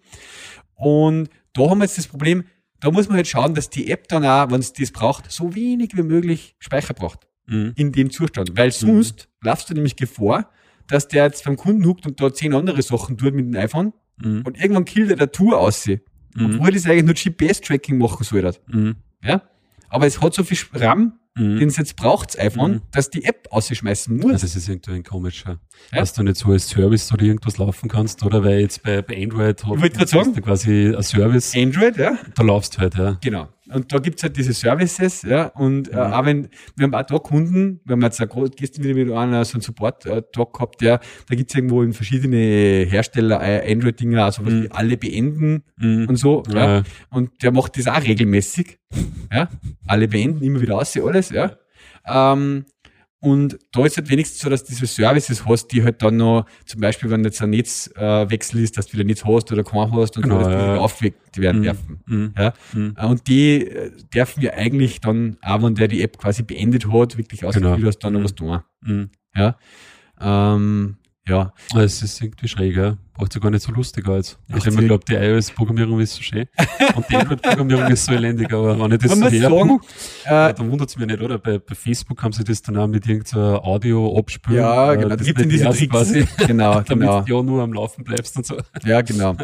und 0.75 1.29
da 1.53 1.71
haben 1.71 1.79
wir 1.79 1.85
jetzt 1.85 1.99
das 1.99 2.07
Problem, 2.07 2.45
da 2.81 2.91
muss 2.91 3.09
man 3.09 3.17
halt 3.17 3.27
schauen, 3.27 3.55
dass 3.55 3.71
die 3.71 3.91
App 3.91 4.09
dann 4.09 4.25
auch, 4.25 4.51
wenn 4.51 4.61
es 4.61 4.73
das 4.73 4.91
braucht, 4.91 5.31
so 5.31 5.55
wenig 5.55 5.97
wie 5.97 6.03
möglich 6.03 6.55
Speicher 6.59 6.93
braucht. 6.93 7.27
Mhm. 7.47 7.73
In 7.77 7.93
dem 7.93 8.11
Zustand. 8.11 8.57
Weil 8.57 8.73
sonst 8.73 9.29
mhm. 9.43 9.49
laufst 9.49 9.71
du 9.71 9.75
nämlich 9.75 9.97
Gefahr, 9.97 10.51
dass 10.89 11.09
der 11.09 11.25
jetzt 11.25 11.45
beim 11.45 11.57
Kunden 11.57 11.87
huckt 11.87 12.07
und 12.07 12.21
da 12.21 12.33
zehn 12.33 12.55
andere 12.55 12.83
Sachen 12.83 13.17
tut 13.17 13.35
mit 13.35 13.47
dem 13.47 13.57
iPhone 13.57 13.93
mhm. 14.19 14.43
und 14.45 14.61
irgendwann 14.61 14.85
killt 14.85 15.11
er 15.11 15.17
der 15.17 15.33
Tour 15.33 15.59
aus. 15.59 15.89
Mhm. 16.35 16.57
Obwohl 16.57 16.73
das 16.73 16.87
eigentlich 16.87 17.05
nur 17.05 17.15
GPS-Tracking 17.15 17.99
machen 17.99 18.25
soll. 18.25 18.53
Mhm. 18.67 18.97
Ja? 19.23 19.43
Aber 19.89 20.07
es 20.07 20.21
hat 20.21 20.35
so 20.35 20.43
viel 20.43 20.59
RAM, 20.73 21.15
mhm. 21.37 21.59
den 21.59 21.69
es 21.69 21.77
jetzt 21.77 21.97
braucht, 21.97 22.31
das 22.31 22.39
iPhone, 22.39 22.73
mhm. 22.73 22.83
dass 22.91 23.11
die 23.11 23.25
App 23.25 23.49
ausschmeißen 23.51 24.17
muss. 24.17 24.33
Also 24.33 24.47
das 24.47 24.57
ist 24.57 24.69
irgendwie 24.69 24.93
ein 24.93 25.05
komischer, 25.05 25.61
ja? 25.93 26.01
dass 26.01 26.13
du 26.15 26.23
nicht 26.23 26.37
so 26.37 26.51
als 26.51 26.69
Service 26.69 27.13
oder 27.13 27.23
irgendwas 27.23 27.59
laufen 27.59 27.89
kannst, 27.89 28.25
oder? 28.25 28.43
Weil 28.43 28.61
jetzt 28.61 28.83
bei, 28.83 29.03
bei 29.03 29.23
Android 29.23 29.63
ich 29.63 30.09
sagen, 30.09 30.35
quasi 30.43 30.95
ein 30.95 31.03
Service. 31.03 31.55
Android, 31.55 31.97
ja. 31.97 32.19
Da 32.35 32.43
laufst 32.43 32.77
du 32.77 32.81
halt, 32.81 32.97
ja. 32.97 33.19
Genau. 33.23 33.49
Und 33.73 33.93
da 33.93 33.99
gibt's 33.99 34.23
halt 34.23 34.37
diese 34.37 34.53
Services, 34.53 35.23
ja, 35.23 35.47
und 35.47 35.89
äh, 35.89 35.95
mhm. 35.95 36.13
auch 36.13 36.25
wenn, 36.27 36.49
wir 36.77 36.85
haben 36.85 36.95
auch 36.95 37.03
da 37.03 37.19
Kunden, 37.19 37.81
wir 37.85 37.95
haben 37.95 38.03
jetzt 38.03 38.21
auch 38.21 38.49
gestern 38.55 38.85
wieder 38.85 38.95
mit 38.95 39.11
einem 39.11 39.45
so 39.45 39.55
einen 39.55 39.63
Support-Talk 39.63 40.53
gehabt, 40.53 40.81
der, 40.83 41.01
da 41.29 41.35
gibt's 41.35 41.55
irgendwo 41.55 41.83
in 41.83 41.95
verschiedene 41.95 42.37
Hersteller 42.37 43.41
äh, 43.43 43.73
Android-Dinger, 43.73 44.25
also 44.25 44.45
was 44.45 44.53
mhm. 44.53 44.69
alle 44.71 44.97
beenden 44.99 45.63
mhm. 45.79 46.09
und 46.09 46.17
so, 46.17 46.43
ja. 46.53 46.77
ja. 46.77 46.83
Und 47.11 47.43
der 47.43 47.53
macht 47.53 47.79
das 47.79 47.87
auch 47.87 48.03
regelmäßig, 48.03 48.79
ja. 49.33 49.49
Alle 49.87 50.09
beenden, 50.09 50.45
immer 50.45 50.61
wieder 50.61 50.77
aus, 50.77 50.95
alles, 50.99 51.31
ja. 51.31 51.57
Ähm, 52.07 52.67
und 53.25 53.59
da 53.73 53.87
ist 53.87 53.97
halt 53.97 54.11
wenigstens 54.11 54.41
so, 54.41 54.51
dass 54.51 54.65
diese 54.65 54.85
Services 54.85 55.47
hast, 55.47 55.69
die 55.69 55.83
halt 55.83 56.03
dann 56.03 56.19
noch, 56.19 56.45
zum 56.67 56.83
Beispiel, 56.83 57.09
wenn 57.09 57.25
jetzt 57.25 57.41
ein 57.41 57.49
Netzwechsel 57.49 58.61
ist, 58.61 58.77
dass 58.77 58.87
du 58.87 58.93
wieder 58.93 59.05
Netz 59.05 59.25
hast 59.25 59.51
oder 59.51 59.65
kein 59.65 59.91
hast 59.93 60.19
und 60.19 60.25
genau, 60.25 60.43
so, 60.43 60.51
dass 60.51 60.59
die 60.59 60.67
ja. 60.67 60.77
aufgeweckt 60.77 61.39
werden 61.39 61.61
mhm. 61.61 61.65
dürfen. 61.65 62.03
Mhm. 62.05 62.35
Ja? 62.37 62.53
Mhm. 62.75 62.97
Und 63.09 63.27
die 63.27 63.67
äh, 63.67 63.93
dürfen 64.15 64.43
wir 64.43 64.59
eigentlich 64.59 65.01
dann, 65.01 65.39
auch 65.41 65.63
wenn 65.63 65.75
der 65.75 65.89
die 65.89 66.03
App 66.03 66.19
quasi 66.19 66.43
beendet 66.43 66.93
hat, 66.93 67.17
wirklich 67.17 67.47
ausgeführt 67.47 67.77
genau. 67.77 67.89
hast, 67.89 67.99
dann 68.01 68.13
noch 68.13 68.25
was 68.25 68.35
tun. 68.35 68.61
Mhm. 68.83 69.09
Ja. 69.35 69.57
Ähm, 70.21 70.99
ja. 71.29 71.53
Es 71.75 72.03
ist 72.03 72.21
irgendwie 72.21 72.49
schräg, 72.49 72.77
ja. 72.77 72.97
Braucht 73.15 73.33
sich 73.33 73.41
gar 73.41 73.51
nicht 73.51 73.63
so 73.63 73.73
lustig 73.73 74.09
als. 74.09 74.39
Ich 74.49 74.57
habe 74.57 74.69
immer 74.71 74.81
geglaubt, 74.81 75.09
die 75.09 75.15
iOS-Programmierung 75.15 76.01
ist 76.01 76.15
so 76.17 76.23
schön. 76.23 76.47
Und 76.97 77.09
die 77.09 77.17
Android-Programmierung 77.17 77.87
ist 77.93 78.07
so 78.07 78.13
elendig, 78.13 78.53
aber 78.53 78.79
wenn 78.79 78.93
ich 78.93 78.99
das 78.99 79.19
so 79.19 79.29
her, 79.29 79.51
sagen, 79.51 79.81
äh, 80.25 80.55
dann 80.55 80.71
wundert 80.71 80.89
es 80.89 80.97
mich 80.97 81.07
nicht, 81.07 81.23
oder? 81.23 81.39
Bei, 81.39 81.59
bei, 81.59 81.75
Facebook 81.75 82.23
haben 82.23 82.33
sie 82.33 82.43
das 82.43 82.61
dann 82.63 82.77
auch 82.77 82.89
mit 82.89 83.07
irgendeiner 83.07 83.65
Audio 83.65 84.19
abspülen. 84.19 84.59
Ja, 84.59 84.93
äh, 84.93 84.97
genau. 84.97 85.17
Das 85.17 85.27
gibt 85.27 85.41
in 85.41 85.49
diese 85.49 85.71
Tricks. 85.71 85.93
Quasi, 85.93 86.27
genau, 86.47 86.73
damit 86.81 86.89
genau. 86.89 87.21
du 87.21 87.37
ja 87.37 87.43
nur 87.43 87.63
am 87.63 87.73
Laufen 87.73 88.03
bleibst 88.03 88.37
und 88.37 88.47
so. 88.47 88.57
Ja, 88.85 89.01
genau. 89.01 89.37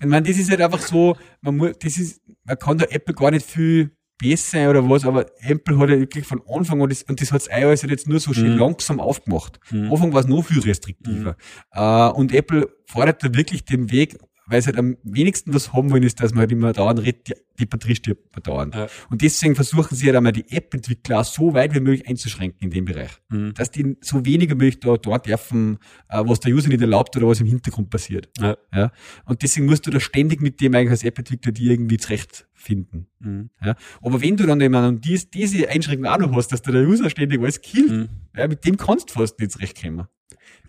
Ich 0.00 0.06
meine, 0.06 0.26
das 0.26 0.38
ist 0.38 0.50
halt 0.50 0.62
einfach 0.62 0.80
so, 0.80 1.16
man 1.42 1.56
muss, 1.56 1.72
das 1.78 1.98
ist, 1.98 2.22
man 2.44 2.58
kann 2.58 2.78
da 2.78 2.86
Apple 2.86 3.14
gar 3.14 3.30
nicht 3.30 3.46
viel 3.46 3.90
besser 4.18 4.70
oder 4.70 4.88
was, 4.88 5.04
aber 5.04 5.26
Apple 5.40 5.78
hat 5.78 5.90
ja 5.90 5.98
wirklich 5.98 6.26
von 6.26 6.42
Anfang 6.48 6.82
an, 6.82 6.88
das, 6.88 7.04
und 7.04 7.20
das 7.20 7.32
hat 7.32 7.42
das 7.42 7.48
iOS 7.56 7.82
halt 7.82 7.90
jetzt 7.90 8.08
nur 8.08 8.20
so 8.20 8.32
schön 8.32 8.52
mhm. 8.52 8.58
langsam 8.58 9.00
aufgemacht. 9.00 9.60
Mhm. 9.70 9.92
Anfang 9.92 10.12
war 10.12 10.20
es 10.20 10.26
noch 10.26 10.44
viel 10.44 10.60
restriktiver. 10.60 11.36
Mhm. 11.74 11.80
Uh, 11.80 12.12
und 12.14 12.32
Apple 12.32 12.68
fordert 12.86 13.22
da 13.22 13.32
wirklich 13.32 13.64
den 13.64 13.90
Weg, 13.90 14.18
weil 14.48 14.62
sie 14.62 14.66
halt 14.66 14.78
am 14.78 14.96
wenigsten 15.02 15.52
was 15.54 15.72
haben 15.72 15.90
wollen, 15.90 16.02
ist, 16.02 16.20
dass 16.20 16.32
man 16.32 16.40
halt 16.40 16.52
immer 16.52 16.72
dauernd 16.72 17.00
redet, 17.00 17.28
die, 17.28 17.34
die 17.60 17.66
Batterie 17.66 17.96
stirbt 17.96 18.46
dauernd. 18.46 18.74
Ja. 18.74 18.88
Und 19.10 19.22
deswegen 19.22 19.54
versuchen 19.54 19.94
sie 19.94 20.06
halt 20.06 20.16
einmal 20.16 20.32
die 20.32 20.50
App-Entwickler 20.50 21.24
so 21.24 21.54
weit 21.54 21.74
wie 21.74 21.80
möglich 21.80 22.08
einzuschränken 22.08 22.60
in 22.60 22.70
dem 22.70 22.84
Bereich. 22.84 23.10
Mhm. 23.28 23.54
Dass 23.54 23.70
die 23.70 23.96
so 24.00 24.24
wenig 24.24 24.50
wie 24.50 24.54
möglich 24.54 24.80
da 24.80 24.96
dort 24.96 25.26
dürfen, 25.26 25.78
äh, 26.08 26.22
was 26.24 26.40
der 26.40 26.52
User 26.52 26.68
nicht 26.68 26.80
erlaubt 26.80 27.16
oder 27.16 27.28
was 27.28 27.40
im 27.40 27.46
Hintergrund 27.46 27.90
passiert. 27.90 28.28
Ja. 28.38 28.56
ja. 28.74 28.90
Und 29.26 29.42
deswegen 29.42 29.66
musst 29.66 29.86
du 29.86 29.90
da 29.90 30.00
ständig 30.00 30.40
mit 30.40 30.60
dem 30.60 30.74
eigentlich 30.74 30.90
als 30.90 31.04
App-Entwickler 31.04 31.52
die 31.52 31.70
irgendwie 31.70 31.98
zurechtfinden. 31.98 33.06
Mhm. 33.20 33.50
Ja. 33.62 33.76
Aber 34.00 34.20
wenn 34.22 34.36
du 34.36 34.46
dann 34.46 34.60
eben 34.60 35.00
dies, 35.00 35.30
diese 35.30 35.68
Einschränkung 35.68 36.06
auch 36.06 36.18
noch 36.18 36.32
hast, 36.34 36.48
dass 36.48 36.62
der 36.62 36.74
User 36.74 37.10
ständig 37.10 37.40
alles 37.40 37.60
killt, 37.60 37.90
mhm. 37.90 38.08
ja, 38.36 38.48
mit 38.48 38.64
dem 38.64 38.76
kannst 38.76 39.10
du 39.10 39.14
fast 39.14 39.38
nicht 39.38 39.52
zurechtkommen. 39.52 40.06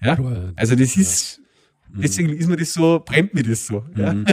Ja. 0.02 0.18
Also 0.56 0.76
das 0.76 0.98
ist. 0.98 1.42
Deswegen 1.94 2.30
ist 2.30 2.48
mir 2.48 2.56
das 2.56 2.74
so, 2.74 3.02
brennt 3.04 3.34
mir 3.34 3.44
das 3.44 3.66
so. 3.66 3.84
Ja. 3.96 4.14
Mhm. 4.14 4.26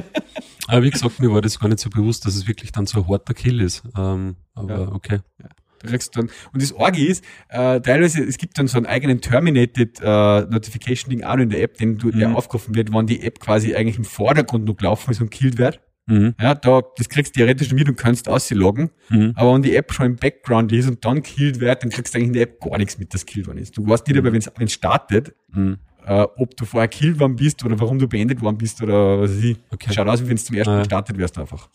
Aber 0.68 0.82
wie 0.82 0.90
gesagt, 0.90 1.20
mir 1.20 1.32
war 1.32 1.40
das 1.40 1.59
gar 1.59 1.68
nicht 1.68 1.80
so 1.80 1.90
bewusst, 1.90 2.26
dass 2.26 2.34
es 2.34 2.46
wirklich 2.46 2.72
dann 2.72 2.86
so 2.86 2.98
ein 2.98 3.09
harter 3.09 3.34
Kill 3.34 3.61
ist. 3.61 3.82
Ähm, 3.96 4.36
aber 4.54 4.80
ja. 4.80 4.92
okay. 4.92 5.20
Ja. 5.40 5.48
Du 5.82 5.88
kriegst 5.88 6.16
dann, 6.16 6.30
und 6.52 6.62
das 6.62 6.72
Orgi 6.72 7.07
ist, 7.07 7.24
äh, 7.48 7.80
teilweise, 7.80 8.24
es 8.24 8.38
gibt 8.38 8.59
dann 8.59 8.66
so 8.66 8.78
einen 8.78 8.86
eigenen 8.86 9.20
Terminated 9.20 10.00
äh, 10.02 10.40
Notification 10.42 11.11
Ding 11.11 11.22
auch 11.22 11.36
in 11.36 11.50
der 11.50 11.62
App, 11.62 11.76
den 11.76 11.98
du, 11.98 12.09
mhm. 12.09 12.18
der 12.18 12.34
aufgerufen 12.34 12.74
wird, 12.74 12.92
wann 12.92 13.07
die 13.07 13.22
App 13.22 13.40
quasi 13.40 13.74
eigentlich 13.74 13.98
im 13.98 14.04
Vordergrund 14.04 14.64
noch 14.64 14.76
gelaufen 14.76 15.11
ist 15.11 15.20
und 15.20 15.30
killed 15.30 15.59
wird. 15.59 15.80
Mhm. 16.07 16.34
Ja, 16.40 16.54
da, 16.54 16.82
das 16.96 17.09
kriegst 17.09 17.36
du 17.36 17.40
theoretisch 17.40 17.72
mit 17.72 17.88
und 17.88 17.96
kannst 17.96 18.28
ausloggen. 18.28 18.90
Mhm. 19.11 19.32
Aber 19.34 19.54
wenn 19.54 19.62
die 19.62 19.76
App 19.76 19.92
schon 19.92 20.07
im 20.07 20.16
Background 20.16 20.72
ist 20.72 20.88
und 20.88 21.04
dann 21.04 21.22
killed 21.22 21.61
wird, 21.61 21.82
dann 21.82 21.90
kriegst 21.90 22.14
du 22.14 22.18
eigentlich 22.18 22.28
in 22.28 22.32
der 22.32 22.42
App 22.44 22.61
gar 22.61 22.78
nichts 22.78 22.98
mit, 22.98 23.12
das 23.12 23.26
killed 23.26 23.46
worden 23.46 23.59
ist. 23.59 23.76
Du 23.76 23.86
weißt 23.86 24.07
nicht, 24.07 24.16
aber 24.16 24.32
wenn 24.32 24.40
es 24.40 24.72
startet, 24.72 25.34
mhm 25.52 25.78
äh, 26.07 26.26
ob 26.36 26.57
du 26.57 26.64
vorher 26.64 26.88
killed 26.88 27.18
worden 27.18 27.36
bist 27.36 27.64
oder 27.64 27.78
warum 27.80 27.98
du 27.98 28.07
beendet 28.07 28.40
worden 28.40 28.57
bist 28.57 28.80
oder 28.80 29.20
was 29.20 29.32
weiß 29.32 29.44
ich. 29.44 29.57
Okay. 29.70 29.92
Schaut 29.92 30.07
aus, 30.07 30.22
wie 30.22 30.28
wenn 30.28 30.36
du 30.36 30.42
zum 30.42 30.57
ersten 30.57 30.72
Mal 30.72 30.78
gestartet 30.78 31.18
wärst 31.18 31.38
einfach. 31.38 31.68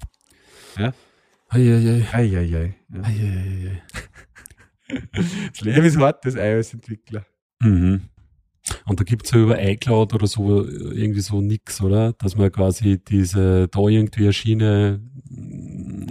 Ja? 0.77 0.93
Eieiei. 1.49 2.07
Eieiei. 2.13 2.75
Ja. 2.93 3.03
Eieiei. 3.03 3.84
das 5.51 5.61
Leben 5.61 5.86
ist 5.86 5.97
hart, 5.97 6.25
das 6.25 6.36
iOS-Entwickler. 6.36 7.25
Mhm. 7.59 8.03
Und 8.86 8.99
da 8.99 9.03
gibt's 9.03 9.32
ja 9.32 9.39
über 9.41 9.61
iCloud 9.61 10.13
oder 10.13 10.27
so 10.27 10.65
irgendwie 10.65 11.19
so 11.19 11.41
nix, 11.41 11.82
oder? 11.82 12.13
Dass 12.13 12.38
man 12.38 12.51
quasi 12.51 12.99
diese, 13.03 13.67
da 13.67 13.79
irgendwie 13.82 14.23
eine 14.23 14.34
Schiene 14.34 15.01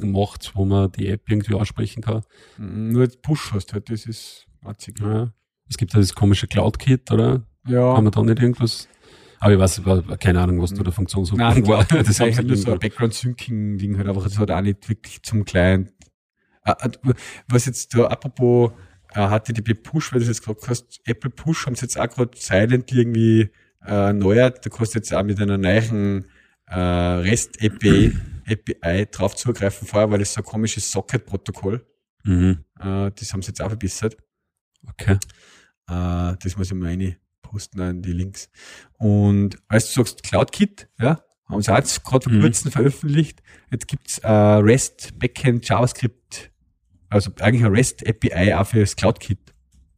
macht, 0.02 0.52
wo 0.54 0.66
man 0.66 0.92
die 0.92 1.08
App 1.08 1.22
irgendwie 1.30 1.54
aussprechen 1.54 2.02
kann. 2.02 2.22
Nur 2.58 3.08
Push 3.22 3.52
hast 3.54 3.72
halt, 3.72 3.88
das 3.88 4.04
ist 4.04 4.46
einzig. 4.62 5.00
Ja. 5.00 5.32
Es 5.70 5.78
gibt 5.78 5.94
ja 5.94 6.00
das 6.00 6.14
komische 6.14 6.48
Cloud-Kit, 6.48 7.10
oder? 7.12 7.46
Ja. 7.66 7.96
Haben 7.96 8.06
wir 8.06 8.10
da 8.10 8.22
nicht 8.22 8.40
irgendwas? 8.40 8.88
Aber 9.38 9.54
ich 9.54 9.58
weiß, 9.58 9.82
keine 10.20 10.40
Ahnung, 10.40 10.60
was 10.60 10.74
da 10.74 10.82
der 10.82 10.92
Funktion 10.92 11.24
so 11.24 11.34
Nein, 11.34 11.66
war. 11.66 11.84
Das, 11.88 12.08
ist 12.08 12.20
halt 12.20 12.58
so 12.58 12.72
ein 12.72 12.78
Background-Syncing-Ding 12.78 13.96
halt 13.96 14.08
einfach, 14.08 14.24
das 14.24 14.38
hat 14.38 14.50
auch 14.50 14.60
nicht 14.60 14.88
wirklich 14.88 15.22
zum 15.22 15.44
Client. 15.44 15.92
Ah, 16.62 16.76
ah, 16.78 16.90
was 17.48 17.64
jetzt 17.64 17.94
da, 17.94 18.06
apropos 18.06 18.72
HTTP 19.14 19.74
Push, 19.74 20.12
weil 20.12 20.20
du 20.20 20.26
jetzt 20.26 20.40
gesagt 20.40 20.68
hast, 20.68 21.00
Apple 21.04 21.30
Push 21.30 21.66
haben 21.66 21.74
sie 21.74 21.82
jetzt 21.82 21.98
auch 21.98 22.08
gerade 22.08 22.30
silent 22.36 22.92
irgendwie 22.92 23.50
äh, 23.84 24.12
neuert. 24.12 24.64
Da 24.64 24.70
kannst 24.70 24.94
du 24.94 24.98
jetzt 24.98 25.12
auch 25.12 25.22
mit 25.22 25.40
einer 25.40 25.58
neuen 25.58 26.26
äh, 26.66 26.78
REST 26.78 27.62
API, 27.62 29.06
drauf 29.10 29.36
zugreifen. 29.36 29.88
Vorher 29.88 30.10
war 30.10 30.18
das 30.18 30.34
so 30.34 30.42
ein 30.42 30.44
komisches 30.44 30.90
Socket-Protokoll. 30.92 31.84
Mhm. 32.24 32.64
Äh, 32.78 33.10
das 33.10 33.32
haben 33.32 33.42
sie 33.42 33.48
jetzt 33.48 33.62
auch 33.62 33.68
verbessert. 33.68 34.16
Okay. 34.86 35.14
Äh, 35.88 36.36
das 36.42 36.56
muss 36.56 36.70
ich 36.70 36.74
mal 36.74 36.88
rein 36.88 37.16
posten 37.42 37.80
in 37.80 38.02
die 38.02 38.12
Links. 38.12 38.48
Und 38.98 39.58
als 39.68 39.92
du 39.92 40.00
sagst 40.00 40.22
CloudKit, 40.22 40.88
ja, 41.00 41.20
haben 41.48 41.62
sie 41.62 41.72
jetzt 41.72 42.04
gerade 42.04 42.24
vor 42.24 42.32
mhm. 42.32 42.42
kurzem 42.42 42.70
veröffentlicht. 42.70 43.42
Jetzt 43.70 43.88
gibt's 43.88 44.18
äh, 44.18 44.30
REST 44.30 45.18
Backend 45.18 45.68
JavaScript, 45.68 46.50
also 47.08 47.30
eigentlich 47.40 47.64
ein 47.64 47.72
REST 47.72 48.06
API 48.08 48.54
auch 48.54 48.66
für 48.66 48.80
das 48.80 48.96
CloudKit. 48.96 49.38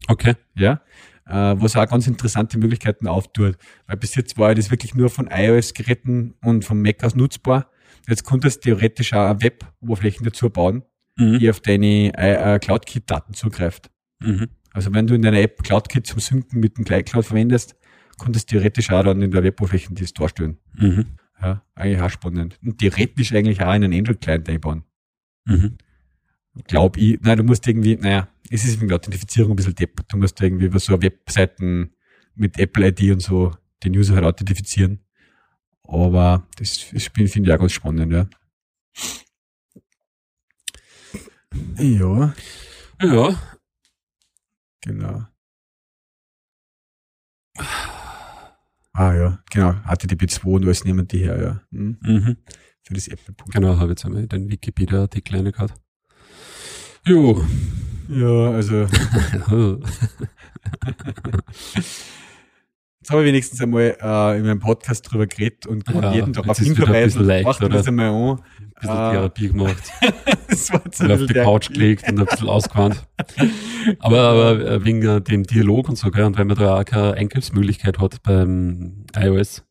Okay. 0.09 0.35
Ja. 0.55 0.81
Äh, 1.27 1.55
was 1.61 1.77
auch 1.77 1.87
ganz 1.87 2.07
interessante 2.07 2.59
Möglichkeiten 2.59 3.07
auftut. 3.07 3.57
Weil 3.87 3.97
bis 3.97 4.15
jetzt 4.15 4.39
war 4.39 4.55
das 4.55 4.71
wirklich 4.71 4.95
nur 4.95 5.11
von 5.11 5.29
iOS-Geräten 5.31 6.35
und 6.43 6.65
vom 6.65 6.83
Mac 6.83 7.05
aus 7.05 7.15
nutzbar. 7.15 7.71
Jetzt 8.09 8.25
konntest 8.25 8.65
du 8.65 8.71
theoretisch 8.71 9.13
auch 9.13 9.41
Web-Oberflächen 9.41 10.25
dazu 10.25 10.51
bauen, 10.51 10.83
mhm. 11.17 11.39
die 11.39 11.49
auf 11.51 11.61
deine 11.61 12.13
äh, 12.17 12.59
CloudKit-Daten 12.59 13.35
zugreift. 13.35 13.91
Mhm. 14.21 14.49
Also 14.73 14.93
wenn 14.95 15.07
du 15.07 15.15
in 15.15 15.23
deiner 15.23 15.41
App 15.41 15.63
CloudKit 15.63 16.07
zum 16.07 16.21
Synken 16.21 16.61
mit 16.61 16.79
dem 16.79 16.85
Gleitcloud 16.85 17.25
verwendest, 17.25 17.77
konntest 18.19 18.51
du 18.51 18.57
theoretisch 18.57 18.91
auch 18.91 19.03
dann 19.05 19.23
in 19.23 19.31
der 19.31 19.43
Weboberfläche 19.43 19.93
das 19.93 20.13
darstellen. 20.13 20.59
Mhm. 20.75 21.07
Ja, 21.41 21.63
eigentlich 21.75 22.01
auch 22.01 22.11
spannend. 22.11 22.59
Und 22.63 22.79
theoretisch 22.79 23.33
eigentlich 23.33 23.61
auch 23.61 23.75
in 23.75 23.85
einen 23.85 23.93
Android-Client 23.93 24.49
einbauen. 24.49 24.85
Mhm. 25.45 25.77
Glaub 26.67 26.97
ich. 26.97 27.19
Nein, 27.21 27.39
du 27.39 27.45
musst 27.45 27.67
irgendwie, 27.67 27.97
naja, 27.97 28.29
es 28.51 28.65
ist 28.65 28.79
wegen 28.79 28.89
der 28.89 28.97
Authentifizierung 28.97 29.53
ein 29.53 29.57
bisschen 29.57 29.75
depp. 29.75 30.07
Du 30.09 30.19
musst 30.19 30.41
irgendwie 30.41 30.67
über 30.67 30.79
so 30.79 31.01
Webseiten 31.01 31.95
mit 32.35 32.59
Apple 32.59 32.89
ID 32.89 33.13
und 33.13 33.21
so 33.21 33.53
den 33.83 33.97
User 33.97 34.15
halt 34.15 34.25
authentifizieren. 34.25 35.01
Aber 35.83 36.47
das, 36.57 36.87
das 36.93 37.07
finde 37.07 37.25
ich 37.25 37.53
auch 37.53 37.59
ganz 37.59 37.73
spannend, 37.73 38.13
ja. 38.13 38.29
Ja. 41.79 42.35
Ja. 43.03 43.39
Genau. 44.85 45.23
Ah 48.95 49.15
ja, 49.15 49.39
genau. 49.51 49.73
HTTP 49.87 50.29
2 50.29 50.51
und 50.51 50.65
alles 50.65 50.85
nehmen 50.85 51.09
die 51.09 51.19
her, 51.19 51.41
ja. 51.41 51.63
Mhm. 51.71 51.99
Mhm. 52.03 52.37
Für 52.83 52.95
das 52.95 53.09
Apple. 53.09 53.35
-Punkt. 53.35 53.53
Genau, 53.53 53.79
habe 53.79 53.93
jetzt 53.93 54.05
einmal 54.05 54.27
den 54.27 54.51
Wikipedia-Artikel 54.51 55.37
eine 55.37 55.53
gehabt. 55.53 55.75
Jo. 57.07 57.43
Ja, 58.09 58.51
also. 58.51 58.87
Jetzt 63.03 63.11
habe 63.11 63.23
ich 63.23 63.27
wenigstens 63.27 63.61
einmal 63.61 63.97
äh, 64.01 64.39
in 64.39 64.47
meinem 64.47 64.61
Podcast 64.61 65.11
drüber 65.11 65.27
geredet 65.27 65.67
und 65.67 65.85
kann 65.85 66.05
ja, 66.05 66.15
jeden 66.15 66.33
darauf 66.33 66.57
hinverweisen. 66.57 67.27
Macht 67.43 67.61
das 67.61 67.89
einmal 67.89 68.11
an. 68.11 68.39
Ein 68.39 68.81
bisschen 68.81 68.97
äh, 68.97 69.11
Therapie 69.11 69.49
gemacht. 69.49 69.83
das 70.49 70.73
war 70.73 70.85
und 70.85 71.11
auf 71.11 71.27
die 71.27 71.35
Couch 71.35 71.71
gelegt 71.71 72.09
und 72.09 72.21
ein 72.21 72.27
bisschen 72.27 72.49
ausgewandt. 72.49 73.05
Aber, 73.99 74.21
aber 74.21 74.65
äh, 74.65 74.85
wegen 74.85 75.03
äh, 75.03 75.21
dem 75.21 75.43
Dialog 75.43 75.89
und 75.89 75.99
so, 75.99 76.13
gell, 76.13 76.23
und 76.23 76.39
wenn 76.39 76.47
man 76.47 76.57
da 76.57 76.79
auch 76.79 76.85
keine 76.85 77.15
Eingriffsmöglichkeit 77.15 77.99
hat 77.99 78.23
beim 78.23 79.05
iOS. 79.17 79.65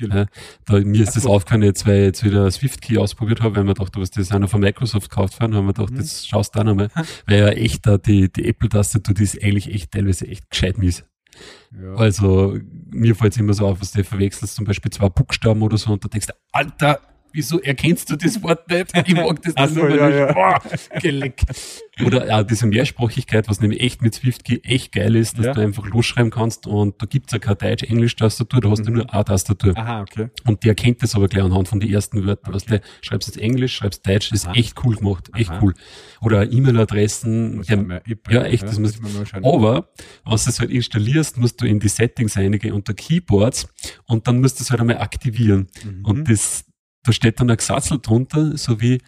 Ja, 0.00 0.24
da, 0.64 0.80
mir 0.80 1.02
ist 1.02 1.16
das 1.16 1.26
aufgefallen, 1.26 1.62
jetzt, 1.62 1.86
weil 1.86 1.98
ich 1.98 2.06
jetzt 2.06 2.24
wieder 2.24 2.50
SwiftKey 2.50 2.96
ausprobiert 2.96 3.42
habe, 3.42 3.56
weil 3.56 3.64
man 3.64 3.74
dachte, 3.74 4.00
was 4.00 4.12
das 4.12 4.32
einer 4.32 4.48
von 4.48 4.62
Microsoft 4.62 5.10
gekauft 5.10 5.40
haben, 5.40 5.54
haben 5.54 5.66
wir 5.66 5.74
gedacht, 5.74 5.92
mhm. 5.92 5.98
das 5.98 6.26
schaust 6.26 6.54
du 6.54 6.60
auch 6.60 6.64
nochmal. 6.64 6.88
weil 7.26 7.38
ja 7.38 7.48
echt 7.48 7.86
da 7.86 7.98
die, 7.98 8.32
die 8.32 8.48
Apple-Tastatur, 8.48 9.14
die 9.14 9.24
ist 9.24 9.44
eigentlich 9.44 9.70
echt 9.74 9.90
teilweise 9.90 10.26
echt 10.26 10.48
gescheit 10.48 10.78
mies. 10.78 11.04
Also 11.96 12.58
mir 12.90 13.14
fällt 13.14 13.32
es 13.32 13.38
immer 13.38 13.54
so 13.54 13.66
auf, 13.66 13.80
was 13.80 13.92
du 13.92 14.02
verwechselst, 14.02 14.56
zum 14.56 14.64
Beispiel 14.64 14.90
zwei 14.90 15.08
Buchstaben 15.08 15.62
oder 15.62 15.76
so 15.78 15.92
und 15.92 16.04
da 16.04 16.08
denkst 16.08 16.28
du, 16.28 16.32
Alter, 16.52 17.00
wieso 17.32 17.60
erkennst 17.60 18.10
du 18.10 18.16
das 18.16 18.42
Wort 18.42 18.68
nicht? 18.68 18.92
Ich 19.06 19.14
mag 19.14 19.42
das 19.42 19.54
nicht. 19.54 19.74
So, 19.74 19.86
ja, 19.88 20.08
ja. 20.08 20.32
Boah, 20.32 20.62
geleck. 21.00 21.42
Oder 22.04 22.26
ja, 22.26 22.42
diese 22.42 22.66
Mehrsprachigkeit, 22.66 23.48
was 23.48 23.60
nämlich 23.60 23.80
echt 23.80 24.02
mit 24.02 24.14
SwiftKey 24.14 24.60
echt 24.62 24.92
geil 24.92 25.16
ist, 25.16 25.38
dass 25.38 25.46
ja. 25.46 25.52
du 25.52 25.60
einfach 25.60 25.86
losschreiben 25.86 26.30
kannst 26.30 26.66
und 26.66 27.00
da 27.00 27.06
gibt's 27.06 27.32
ja 27.32 27.38
keine 27.38 27.56
Deutsch-Englisch-Tastatur, 27.56 28.60
da 28.60 28.70
hast 28.70 28.86
du 28.86 28.90
mhm. 28.90 28.98
nur 28.98 29.12
eine 29.12 29.24
Tastatur. 29.24 29.76
Aha, 29.76 30.02
okay. 30.02 30.28
Und 30.46 30.64
die 30.64 30.68
erkennt 30.68 31.02
das 31.02 31.14
aber 31.14 31.28
gleich 31.28 31.44
anhand 31.44 31.68
von 31.68 31.80
den 31.80 31.92
ersten 31.92 32.24
Wörtern. 32.24 32.54
Okay. 32.54 32.70
Weißt 32.70 32.70
du, 32.70 32.80
schreibst 33.02 33.28
jetzt 33.28 33.38
Englisch, 33.38 33.74
schreibst 33.74 34.06
Deutsch, 34.06 34.30
das 34.30 34.40
ist 34.40 34.46
Aha. 34.46 34.54
echt 34.54 34.84
cool 34.84 34.96
gemacht, 34.96 35.30
echt 35.34 35.50
Aha. 35.50 35.60
cool. 35.62 35.74
Oder 36.20 36.50
E-Mail-Adressen, 36.50 37.62
ja, 38.28 38.42
echt, 38.44 38.62
das 38.62 38.78
muss, 38.78 38.98
aber, 39.42 39.88
wenn 40.24 40.30
du 40.30 40.34
es 40.34 40.60
halt 40.60 40.70
installierst, 40.70 41.36
musst 41.38 41.60
du 41.60 41.66
in 41.66 41.80
die 41.80 41.88
Settings 41.88 42.36
einige 42.36 42.74
unter 42.74 42.94
Keyboards 42.94 43.68
und 44.06 44.26
dann 44.26 44.40
musst 44.40 44.58
du 44.58 44.64
es 44.64 44.70
halt 44.70 44.80
einmal 44.80 44.98
aktivieren. 44.98 45.68
Mhm. 45.84 46.04
Und 46.04 46.30
das, 46.30 46.64
da 47.04 47.12
steht 47.12 47.40
dann 47.40 47.50
ein 47.50 47.56
Gesatzel 47.56 47.98
drunter, 48.00 48.56
so 48.56 48.80
wie, 48.80 48.98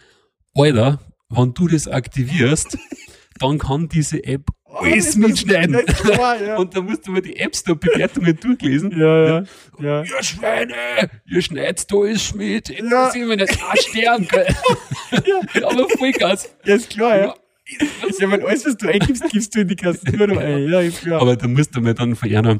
Alter, 0.55 0.99
wenn 1.29 1.53
du 1.53 1.67
das 1.67 1.87
aktivierst, 1.87 2.77
dann 3.39 3.57
kann 3.57 3.89
diese 3.89 4.23
App 4.23 4.45
oh, 4.65 4.77
alles 4.77 5.15
mitschneiden. 5.15 5.85
Klar, 5.85 6.41
ja. 6.41 6.57
Und 6.59 6.75
da 6.75 6.81
musst 6.81 7.07
du 7.07 7.11
mal 7.11 7.21
die 7.21 7.37
App 7.37 7.55
Store 7.55 7.77
Bewertungen 7.77 8.37
durchlesen. 8.39 8.91
Ja, 8.91 9.25
ja. 9.25 9.43
ja. 9.79 10.03
Ihr 10.03 10.23
Schweine, 10.23 10.75
ihr 11.25 11.41
schneidet 11.41 11.91
da 11.91 11.97
alles 11.97 12.33
mit. 12.33 12.69
Ja. 12.69 13.11
sehen 13.11 13.29
wir 13.29 13.37
nicht 13.37 13.59
ein 13.63 13.77
Stern. 13.77 14.27
ja. 15.11 15.67
Aber 15.67 15.89
Vollgas. 15.89 16.49
Ja, 16.65 16.75
ist 16.75 16.89
klar, 16.89 17.17
ja. 17.17 17.35
Ja, 18.19 18.29
weil 18.29 18.45
alles, 18.45 18.65
was 18.65 18.77
du 18.77 18.87
eingibst, 18.89 19.23
gibst 19.29 19.55
du 19.55 19.61
in 19.61 19.67
die 19.69 19.75
ein. 19.85 20.69
Ja, 20.69 20.81
ist 20.81 21.01
klar. 21.01 21.21
Aber 21.21 21.35
da 21.35 21.47
musst 21.47 21.75
du 21.75 21.81
mal 21.81 21.93
dann 21.93 22.15
von 22.15 22.29
einer 22.35 22.59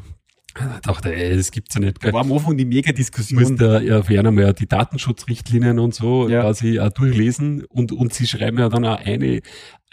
ich 0.56 0.82
dachte, 0.82 1.16
ey, 1.16 1.36
das 1.36 1.52
gibt's 1.52 1.76
ja 1.76 1.82
nicht. 1.82 2.04
War 2.04 2.22
am 2.22 2.32
Anfang 2.32 2.58
die 2.58 2.66
Mega-Diskussion. 2.66 3.42
Muss 3.42 3.56
da 3.56 3.82
ja 3.82 4.04
für 4.04 4.22
mal 4.32 4.54
die 4.54 4.68
Datenschutzrichtlinien 4.68 5.80
und 5.80 5.96
so 5.96 6.30
ja. 6.30 6.42
quasi 6.42 6.80
auch 6.80 6.90
durchlesen 6.90 7.64
und, 7.66 7.92
und 7.92 8.14
sie 8.14 8.28
schreiben 8.28 8.60
ja 8.60 8.70
dann 8.70 8.86
auch 8.86 9.00
eine, 9.00 9.42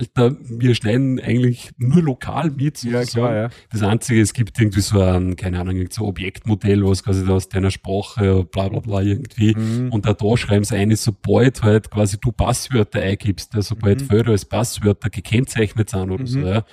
Alter, 0.01 0.37
wir 0.41 0.75
schneiden 0.75 1.21
eigentlich 1.21 1.73
nur 1.77 2.03
lokal 2.03 2.51
mit. 2.51 2.83
Ja, 2.83 3.05
klar, 3.05 3.35
ja. 3.35 3.49
Das 3.71 3.83
Einzige, 3.83 4.21
es 4.23 4.33
gibt 4.33 4.59
irgendwie 4.59 4.81
so 4.81 5.01
ein, 5.01 5.37
keine 5.37 5.61
Ahnung, 5.61 5.85
so 5.91 6.07
Objektmodell, 6.07 6.85
was 6.85 7.05
quasi 7.05 7.25
da 7.27 7.33
aus 7.33 7.51
deiner 7.51 7.71
Sprache, 7.71 8.45
bla, 8.45 8.69
bla, 8.69 8.81
bla, 8.81 9.03
irgendwie. 9.03 9.55
Mhm. 9.55 9.93
Und 9.93 10.07
da, 10.07 10.15
da 10.15 10.37
schreiben 10.39 10.65
sie 10.65 10.77
eine, 10.77 10.97
sobald 10.97 11.63
halt 11.63 11.91
quasi 11.91 12.19
du 12.19 12.33
Passwörter 12.33 13.01
eingibst, 13.01 13.53
ja, 13.55 13.61
sobald 13.61 14.01
mhm. 14.01 14.07
Felder 14.07 14.31
als 14.31 14.47
Passwörter 14.47 15.11
gekennzeichnet 15.11 15.91
sind 15.91 16.11
oder 16.11 16.23
mhm. 16.23 16.27
so, 16.27 16.41
ja. 16.41 16.65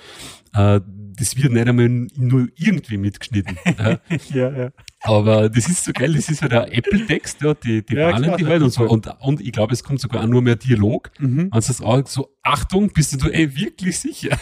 Äh, 0.54 0.80
das 1.18 1.36
wird 1.36 1.52
nicht 1.52 1.66
einmal 1.66 1.88
nur 1.88 2.48
irgendwie 2.56 2.96
mitgeschnitten. 2.96 3.58
ja. 3.78 3.98
ja, 4.32 4.56
ja. 4.56 4.70
Aber 5.00 5.48
das 5.48 5.68
ist 5.68 5.84
so 5.84 5.92
geil, 5.92 6.12
das 6.14 6.28
ist 6.28 6.42
halt 6.42 6.52
ein 6.52 6.72
Apple-Text, 6.72 7.40
ja, 7.42 7.54
die, 7.54 7.84
die 7.84 7.94
ja, 7.94 8.12
warnen 8.12 8.36
die 8.36 8.46
halt 8.46 8.62
und 8.62 8.72
so. 8.72 8.82
Und, 8.82 9.08
und 9.20 9.40
ich 9.40 9.52
glaube, 9.52 9.72
es 9.72 9.84
kommt 9.84 10.00
sogar 10.00 10.24
auch 10.24 10.26
nur 10.26 10.42
mehr 10.42 10.56
Dialog. 10.56 11.10
Mhm. 11.18 11.50
Und 11.52 11.56
es 11.56 11.80
auch 11.80 12.06
so, 12.06 12.34
Achtung, 12.42 12.92
bist 12.92 13.22
du 13.22 13.28
ey, 13.28 13.54
wirklich 13.56 13.98
sicher? 13.98 14.36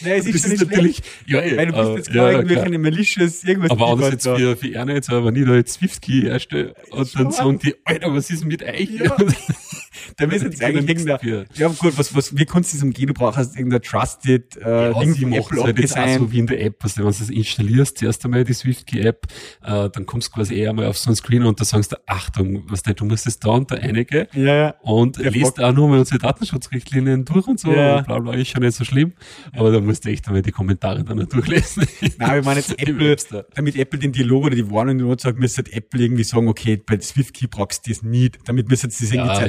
Nein, 0.00 0.20
es 0.20 0.26
ist, 0.26 0.44
das 0.44 0.52
ist 0.52 0.70
natürlich, 0.70 1.02
ja, 1.26 1.40
ey, 1.40 1.56
weil 1.56 1.66
du 1.66 1.72
bist 1.72 1.96
jetzt 1.96 2.10
klar, 2.10 2.32
ja, 2.32 2.38
irgendwelche 2.38 2.78
Malicious, 2.78 3.44
irgendwas. 3.44 3.70
Aber 3.70 3.88
anders 3.88 4.12
jetzt 4.12 4.24
für, 4.24 4.56
für 4.56 4.74
Erna 4.74 4.94
jetzt, 4.94 5.10
aber 5.10 5.30
nicht 5.30 5.46
da 5.46 5.54
jetzt 5.54 5.74
Swift-Key 5.74 6.28
erstelle 6.28 6.74
und 6.90 7.18
dann 7.18 7.30
sagen 7.30 7.58
die, 7.58 7.74
Alter, 7.84 8.14
was 8.14 8.30
ist 8.30 8.44
mit 8.44 8.62
euch? 8.62 8.90
Ja. 8.90 9.16
da 10.16 10.26
müssen 10.26 10.50
jetzt 10.50 10.62
eigentlich 10.62 10.88
irgendein, 10.88 11.46
ja 11.54 11.68
gut, 11.68 11.96
was, 11.96 12.14
was, 12.14 12.36
wie 12.36 12.44
kannst 12.44 12.72
du 12.72 12.76
das 12.76 12.84
umgehen? 12.84 13.08
Du 13.08 13.14
brauchst 13.14 13.56
irgendein 13.56 13.82
Trusted, 13.82 14.56
äh, 14.56 14.90
ja, 14.90 14.98
Ding 14.98 15.14
vom 15.14 15.32
Apple 15.32 15.62
halt 15.62 15.78
jetzt 15.78 15.98
auch 15.98 16.18
so 16.18 16.32
wie 16.32 16.38
in 16.38 16.46
der 16.46 16.60
App, 16.62 16.82
also 16.82 16.98
wenn 16.98 17.04
du 17.04 17.18
das 17.18 17.30
installierst, 17.30 17.98
zuerst 17.98 18.24
einmal 18.24 18.44
die 18.44 18.54
SwiftKey-App, 18.54 19.26
äh, 19.64 19.90
dann 19.90 20.06
kommst 20.06 20.28
du 20.28 20.32
quasi 20.32 20.54
eher 20.54 20.70
einmal 20.70 20.86
auf 20.86 20.98
so 20.98 21.08
einen 21.08 21.16
Screen 21.16 21.44
und 21.44 21.60
da 21.60 21.64
sagst 21.64 21.92
du, 21.92 21.96
Achtung, 22.06 22.64
was 22.68 22.82
du, 22.82 22.94
du 22.94 23.04
musst 23.04 23.26
das 23.26 23.38
da 23.38 23.50
und 23.50 23.70
da 23.70 23.76
einige 23.76 24.28
ja, 24.32 24.54
ja. 24.54 24.74
und 24.82 25.18
Der 25.18 25.30
liest 25.30 25.62
auch 25.62 25.72
nur 25.72 25.88
mal 25.88 25.98
unsere 25.98 26.18
Datenschutzrichtlinien 26.18 27.24
durch 27.24 27.46
und 27.46 27.60
so, 27.60 27.72
ja. 27.72 28.00
bla 28.02 28.18
bla, 28.18 28.34
ist 28.34 28.48
schon 28.48 28.62
nicht 28.62 28.76
so 28.76 28.84
schlimm, 28.84 29.12
aber 29.52 29.72
da 29.72 29.80
musst 29.80 30.04
du 30.04 30.10
echt 30.10 30.26
einmal 30.26 30.42
die 30.42 30.52
Kommentare 30.52 31.04
dann 31.04 31.26
durchlesen. 31.28 31.86
Nein, 32.18 32.40
ich 32.40 32.44
meine 32.44 32.60
jetzt 32.60 32.78
Apple, 32.78 33.16
damit 33.54 33.76
Apple 33.76 33.98
den 33.98 34.12
Dialog 34.12 34.46
oder 34.46 34.56
die 34.56 34.70
Warnung 34.70 34.96
nur 34.96 35.18
sagt, 35.18 35.38
müsste 35.38 35.62
Apple 35.72 36.02
irgendwie 36.02 36.24
sagen, 36.24 36.48
okay, 36.48 36.76
bei 36.76 36.98
SwiftKey 37.00 37.46
brauchst 37.46 37.86
du 37.86 37.90
das 37.90 38.02
nicht, 38.02 38.38
damit 38.46 38.68
müsste 38.68 38.88
das 38.88 39.00
irgendwie 39.00 39.18
ja, 39.18 39.48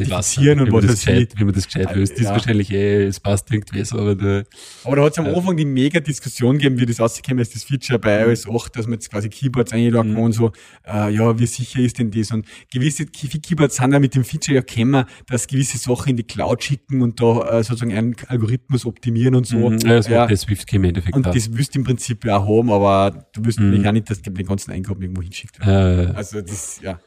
zertifizieren 0.54 0.60
und 0.62 0.74
was 0.74 0.86
das 0.86 1.06
gescheit, 1.06 1.34
wie 1.38 1.44
man 1.44 1.54
das 1.54 1.66
gescheit 1.66 1.96
löst, 1.96 2.18
ja. 2.18 2.24
ist 2.24 2.30
wahrscheinlich 2.30 2.72
eh, 2.72 3.04
es 3.06 3.20
passt 3.20 3.52
irgendwie 3.52 3.84
so, 3.84 3.98
aber 4.00 4.16
da, 4.16 4.44
Aber 4.84 4.96
da 4.96 5.04
hat 5.04 5.14
es 5.14 5.18
am 5.20 5.28
Anfang 5.28 5.58
die 5.58 5.66
mega 5.66 6.00
Diskussion 6.00 6.58
gegeben, 6.58 6.80
wie 6.80 6.86
das 6.86 7.00
rausgekommen 7.00 7.42
ist, 7.42 7.56
das 7.56 7.64
Feature 7.64 8.00
bei 8.00 8.26
iOS 8.26 8.48
8, 8.48 8.76
dass 8.76 8.86
man 8.86 8.94
jetzt 8.94 9.10
quasi 9.10 9.30
Keyboards 9.30 9.74
einladen 9.74 10.12
mhm. 10.12 10.16
kann 10.16 10.24
und 10.24 10.32
so, 10.34 10.52
äh, 10.88 11.14
ja, 11.14 11.38
wie 11.40 11.46
sicher 11.46 11.80
ist 11.80 12.00
denn 12.00 12.12
das? 12.12 12.32
Und 12.32 12.46
gewisse 12.72 13.06
Keyboards 13.06 13.78
sind 13.78 13.94
ja 13.94 14.00
mit 14.00 14.16
dem 14.16 14.24
Feature 14.24 14.56
ja 14.56 14.62
kennen, 14.62 15.06
dass 15.28 15.48
gewisse 15.48 15.78
Sachen 15.78 16.10
in 16.10 16.18
die 16.18 16.24
Cloud 16.24 16.64
schicken 16.64 17.02
und 17.02 17.20
da 17.20 17.60
äh, 17.60 17.64
sozusagen 17.64 17.94
einen 17.94 18.16
Algorithmus 18.28 18.86
optimieren 18.86 19.36
und 19.36 19.48
so. 19.48 19.70
Mhm. 19.70 19.80
Ja, 19.80 19.96
das 19.96 20.08
ja. 20.08 20.28
das 20.28 20.42
Swift 20.42 20.72
im 20.74 20.84
Endeffekt. 20.84 21.16
Und 21.16 21.28
auch. 21.28 21.34
das 21.34 21.56
wüsst 21.56 21.76
im 21.76 21.84
Prinzip 21.84 22.26
ja 22.26 22.38
auch 22.38 22.48
haben, 22.48 22.72
aber 22.72 23.28
du 23.34 23.46
wirst 23.46 23.60
mhm. 23.60 23.86
auch 23.86 23.92
nicht, 23.92 24.10
dass 24.10 24.22
den 24.22 24.34
ganzen 24.46 24.72
Eingaben 24.72 25.02
irgendwo 25.02 25.22
hinschickt 25.22 25.60
werden. 25.60 26.14
Äh. 26.14 26.14
Also 26.16 26.42
das, 26.42 26.80
ja. 26.82 27.00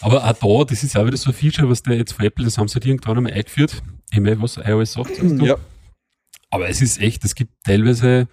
Aber 0.00 0.24
auch 0.24 0.64
da, 0.64 0.64
das 0.70 0.82
ist 0.82 0.96
auch 0.96 1.06
wieder 1.06 1.16
so 1.16 1.30
ein 1.30 1.34
Feature, 1.34 1.68
was 1.68 1.82
der 1.82 1.96
jetzt 1.96 2.12
von 2.12 2.24
Apple, 2.24 2.44
das 2.44 2.58
haben 2.58 2.68
sie 2.68 2.74
halt 2.74 2.86
irgendwann 2.86 3.16
einmal 3.18 3.32
eingeführt. 3.32 3.82
Ich 4.10 4.20
meine, 4.20 4.40
was 4.40 4.56
iOS 4.56 4.92
sagt, 4.92 5.16
sagst 5.16 5.40
du? 5.40 5.44
Ja. 5.44 5.56
Aber 6.50 6.68
es 6.68 6.80
ist 6.80 7.00
echt, 7.00 7.24
es 7.24 7.34
gibt 7.34 7.52
teilweise, 7.64 8.28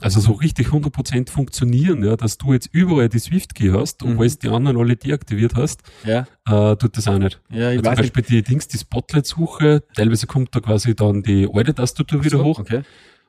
also 0.00 0.20
so 0.20 0.32
richtig 0.32 0.68
100% 0.68 1.28
funktionieren, 1.30 2.04
ja, 2.04 2.16
dass 2.16 2.38
du 2.38 2.52
jetzt 2.52 2.68
überall 2.72 3.08
die 3.08 3.18
Swift-Key 3.18 3.70
hast, 3.72 4.02
obwohl 4.02 4.28
mhm. 4.28 4.38
die 4.40 4.48
anderen 4.48 4.76
alle 4.76 4.96
deaktiviert 4.96 5.54
hast, 5.56 5.82
ja. 6.04 6.26
äh, 6.46 6.76
tut 6.76 6.96
das 6.96 7.08
auch 7.08 7.18
nicht. 7.18 7.40
Ja, 7.50 7.70
ich 7.70 7.78
also 7.78 7.90
weiß 7.90 7.96
zum 7.96 8.02
Beispiel 8.04 8.20
nicht. 8.20 8.30
die 8.30 8.42
Dings, 8.42 8.68
die 8.68 8.78
Spotlight-Suche, 8.78 9.82
teilweise 9.94 10.26
kommt 10.26 10.54
da 10.54 10.60
quasi 10.60 10.94
dann 10.94 11.22
die 11.22 11.48
alte 11.52 11.74
Tastatur 11.74 12.24
wieder 12.24 12.38
so, 12.38 12.44
hoch. 12.44 12.60
Okay. 12.60 12.82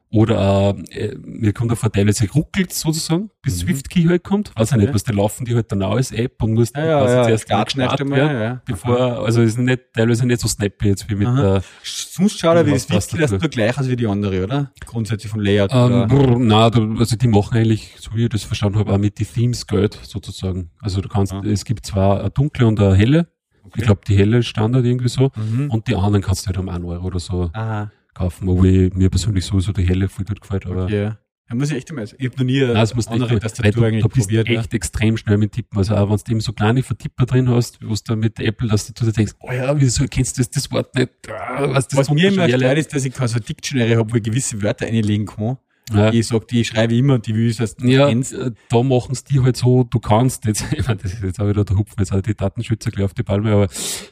Oder 0.10 0.74
äh, 0.92 1.16
mir 1.22 1.52
kommt 1.52 1.70
der 1.70 1.76
Vorteil, 1.76 2.08
es 2.08 2.24
ruckelt 2.34 2.72
sozusagen, 2.72 3.30
bis 3.42 3.56
mhm. 3.56 3.68
SwiftKey 3.68 4.06
halt 4.06 4.24
kommt. 4.24 4.54
Weiß 4.56 4.72
ich 4.72 4.78
nicht, 4.78 4.94
was 4.94 5.04
da 5.04 5.12
laufen 5.12 5.44
die 5.44 5.54
halt 5.54 5.70
dann 5.70 5.84
auch 5.84 5.96
als 5.96 6.12
App 6.12 6.42
und 6.42 6.54
musst 6.54 6.78
ja, 6.78 6.86
ja, 6.86 7.00
quasi 7.00 7.16
ja, 7.16 7.24
zuerst 7.24 7.50
ja, 7.50 7.70
starten 7.70 8.12
werden, 8.12 8.42
ja. 8.42 8.62
bevor, 8.66 9.26
also 9.26 9.42
ist 9.42 9.58
nicht, 9.58 9.82
teilweise 9.94 10.26
nicht 10.26 10.40
so 10.40 10.48
snappy 10.48 10.88
jetzt 10.88 11.10
wie 11.10 11.16
mit 11.16 11.28
Aha. 11.28 11.42
der. 11.42 11.64
Sonst 11.84 12.40
schaut 12.40 12.56
er 12.56 12.66
wie 12.66 12.72
das 12.72 12.84
SwiftKey, 12.84 13.20
das 13.20 13.32
nur 13.32 13.40
gleich 13.42 13.78
als 13.78 13.90
wie 13.90 13.98
die 13.98 14.08
andere, 14.08 14.46
oder? 14.46 14.72
Grundsätzlich 14.86 15.30
vom 15.30 15.42
Layout. 15.42 15.72
Ähm, 15.74 16.08
brr, 16.08 16.38
na, 16.40 16.70
also 16.98 17.18
die 17.18 17.28
machen 17.28 17.58
eigentlich, 17.58 17.96
so 18.00 18.12
wie 18.16 18.24
ich 18.24 18.30
das 18.30 18.44
verstanden 18.44 18.80
habe, 18.80 18.94
auch 18.94 18.98
mit 18.98 19.20
die 19.20 19.26
Themes 19.26 19.68
Geld 19.68 20.00
sozusagen. 20.04 20.72
Also 20.80 21.02
du 21.02 21.10
kannst, 21.10 21.34
ah. 21.34 21.42
es 21.46 21.66
gibt 21.66 21.86
zwar 21.86 22.22
eine 22.22 22.30
dunkle 22.30 22.66
und 22.66 22.80
eine 22.80 22.96
helle. 22.96 23.28
Okay. 23.64 23.80
Ich 23.80 23.84
glaube, 23.84 24.02
die 24.08 24.16
helle 24.16 24.38
ist 24.38 24.48
Standard 24.48 24.86
irgendwie 24.86 25.10
so. 25.10 25.32
Mhm. 25.36 25.70
Und 25.70 25.90
die 25.90 25.96
anderen 25.96 26.22
kannst 26.22 26.46
du 26.46 26.48
halt 26.48 26.58
um 26.58 26.70
1 26.70 26.86
Euro 26.86 27.06
oder 27.06 27.20
so. 27.20 27.50
Aha 27.52 27.92
kaufen, 28.18 28.50
obwohl 28.50 28.90
mir 28.94 29.10
persönlich 29.10 29.46
sowieso 29.46 29.72
die 29.72 29.84
helle 29.84 30.10
voll 30.10 30.26
gut 30.26 30.42
gefällt. 30.42 30.66
Aber 30.66 30.86
okay. 30.86 31.12
Da 31.50 31.56
muss 31.56 31.72
ich 31.72 31.78
echt 31.78 31.90
einmal, 31.92 32.04
ich 32.04 32.12
habe 32.12 32.38
noch 32.40 32.44
nie 32.44 32.60
das 32.60 32.94
musst 32.94 33.08
andere 33.08 33.36
echt, 33.36 33.42
Tastatur 33.44 33.82
weil 33.84 33.92
du, 33.94 34.00
du 34.02 34.10
bist 34.10 34.28
probiert. 34.28 34.50
echt 34.50 34.74
extrem 34.74 35.16
schnell 35.16 35.38
mit 35.38 35.54
Tippen. 35.54 35.78
Also 35.78 35.96
auch 35.96 36.10
wenn 36.10 36.18
du 36.18 36.32
eben 36.32 36.42
so 36.42 36.52
kleine 36.52 36.84
Vertipper 36.84 37.26
drin 37.26 37.48
hast, 37.48 37.80
wo 37.82 37.96
du 38.06 38.16
mit 38.18 38.38
der 38.38 38.48
Apple, 38.48 38.68
dass 38.68 38.92
du 38.92 39.06
dir 39.06 39.14
denkst, 39.14 39.32
oh 39.40 39.52
ja, 39.54 39.80
wieso 39.80 40.06
kennst 40.10 40.38
du 40.38 40.42
das, 40.42 40.50
das 40.50 40.70
Wort 40.72 40.94
nicht? 40.96 41.10
Ah, 41.30 41.68
Was, 41.70 41.88
Was 41.94 42.10
mir 42.12 42.34
immer 42.34 42.50
leid 42.50 42.78
ist, 42.80 42.94
dass 42.94 43.06
ich 43.06 43.14
keine 43.14 43.30
so 43.30 43.40
Dictionary 43.40 43.92
habe, 43.94 44.12
wo 44.12 44.18
ich 44.18 44.24
gewisse 44.24 44.62
Wörter 44.62 44.88
einlegen 44.88 45.26
kann. 45.26 45.58
Ja. 45.94 46.12
Ich 46.12 46.28
sag, 46.28 46.50
die 46.50 46.66
schreibe 46.66 46.92
ich 46.94 47.00
immer 47.00 47.18
die 47.18 47.34
will 47.34 47.48
ich 47.50 47.56
das 47.56 47.78
Ja, 47.82 48.10
kennst. 48.10 48.34
äh, 48.34 48.52
da 48.68 48.84
machen 48.84 49.14
es 49.14 49.24
die 49.24 49.40
halt 49.40 49.56
so, 49.56 49.86
du 49.86 50.00
kannst 50.02 50.44
jetzt, 50.44 50.66
ich 50.74 50.86
meine, 50.86 51.00
das 51.02 51.14
ist 51.14 51.24
jetzt 51.24 51.40
auch 51.40 51.48
wieder 51.48 51.64
der 51.64 51.78
Hupfen, 51.78 51.96
jetzt 52.00 52.12
auch 52.12 52.20
die 52.20 52.36
Datenschützer 52.36 52.92
gleich 52.92 53.06
auf 53.06 53.14
die 53.14 53.24
Palme, 53.24 53.54
aber 53.54 53.68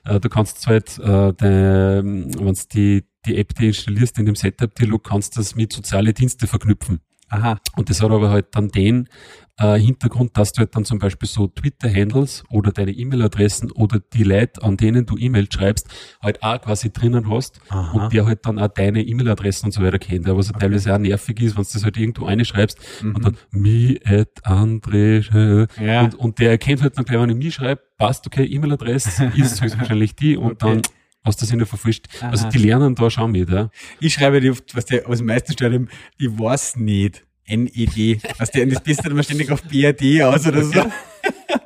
äh, 0.06 0.22
du 0.22 0.30
kannst 0.30 0.66
halt, 0.68 0.98
äh, 1.00 1.34
wenn 1.42 2.30
du 2.32 2.54
die, 2.74 3.04
die 3.26 3.38
App, 3.38 3.54
die 3.56 3.68
installierst 3.68 4.18
in 4.20 4.26
dem 4.26 4.36
Setup-Dialog, 4.36 5.04
kannst 5.04 5.38
das 5.38 5.56
mit 5.56 5.74
soziale 5.74 6.14
Dienste 6.14 6.48
verknüpfen. 6.48 7.00
Aha. 7.30 7.58
Und 7.76 7.90
das 7.90 8.04
hat 8.04 8.12
aber 8.12 8.30
halt 8.30 8.48
dann 8.52 8.70
den 8.70 9.10
äh, 9.58 9.80
Hintergrund, 9.80 10.38
dass 10.38 10.54
du 10.54 10.60
halt 10.60 10.76
dann 10.76 10.86
zum 10.86 11.00
Beispiel 11.00 11.28
so 11.28 11.48
Twitter-Handles 11.48 12.44
oder 12.52 12.72
deine 12.72 12.92
E-Mail-Adressen 12.92 13.72
oder 13.72 14.00
die 14.14 14.22
Leute, 14.24 14.62
an 14.62 14.78
denen 14.78 15.08
du 15.08 15.18
E-Mail 15.18 15.48
schreibst, 15.52 15.88
halt 16.22 16.44
auch 16.44 16.62
quasi 16.62 16.92
drinnen 16.94 17.28
hast 17.32 17.60
Aha. 17.70 17.92
und 17.94 18.14
der 18.14 18.28
halt 18.28 18.46
dann 18.46 18.60
auch 18.60 18.68
deine 18.68 19.02
E-Mail-Adressen 19.02 19.66
und 19.66 19.72
so 19.72 19.82
weiter 19.82 19.98
kennt. 19.98 20.28
Was 20.28 20.50
halt 20.52 20.60
teilweise 20.62 20.94
auch 20.94 21.00
nervig 21.00 21.40
ist, 21.42 21.58
wenn 21.58 21.64
du 21.64 21.70
das 21.74 21.84
halt 21.84 21.98
irgendwo 21.98 22.26
einschreibst 22.28 22.78
Mhm. 23.02 23.16
und 23.16 23.26
dann 23.26 23.38
me 23.52 23.98
at 24.06 24.46
Andre 24.46 25.68
Ja. 25.82 26.02
und, 26.04 26.16
und 26.16 26.38
der 26.40 26.52
erkennt 26.52 26.84
halt 26.84 26.96
dann 26.98 27.06
gleich, 27.06 27.20
wenn 27.20 27.30
ich 27.32 27.36
mich 27.38 27.56
schreibe, 27.56 27.82
passt, 27.98 28.28
okay, 28.28 28.46
E-Mail-Adresse 28.46 29.26
ist 29.36 29.62
höchstwahrscheinlich 29.64 30.16
die 30.16 30.38
und 30.38 30.62
Okay. 30.64 30.74
dann 30.74 30.82
hast 31.26 31.42
du 31.42 31.46
das 31.46 31.58
der 31.58 31.66
verfrischt. 31.66 32.06
Also 32.22 32.48
die 32.50 32.60
lernen 32.60 32.96
da 32.96 33.10
schon 33.10 33.32
mit, 33.32 33.50
ja. 33.50 33.70
Ich 34.00 34.14
schreibe 34.14 34.40
die 34.40 34.50
oft, 34.52 34.76
was 34.76 34.86
der, 34.86 35.04
was 35.08 35.22
meisten 35.22 35.54
eben, 35.74 35.90
ich 36.18 36.30
weiß 36.40 36.78
nicht. 36.78 37.26
N-E-D. 37.48 38.22
Was 38.40 38.50
der, 38.50 38.66
das 38.66 38.82
bist 38.82 39.06
dann 39.06 39.12
immer 39.12 39.22
ständig 39.22 39.52
auf 39.52 39.62
B-A-D 39.62 40.24
aus 40.24 40.48
oder 40.48 40.64
so. 40.64 40.84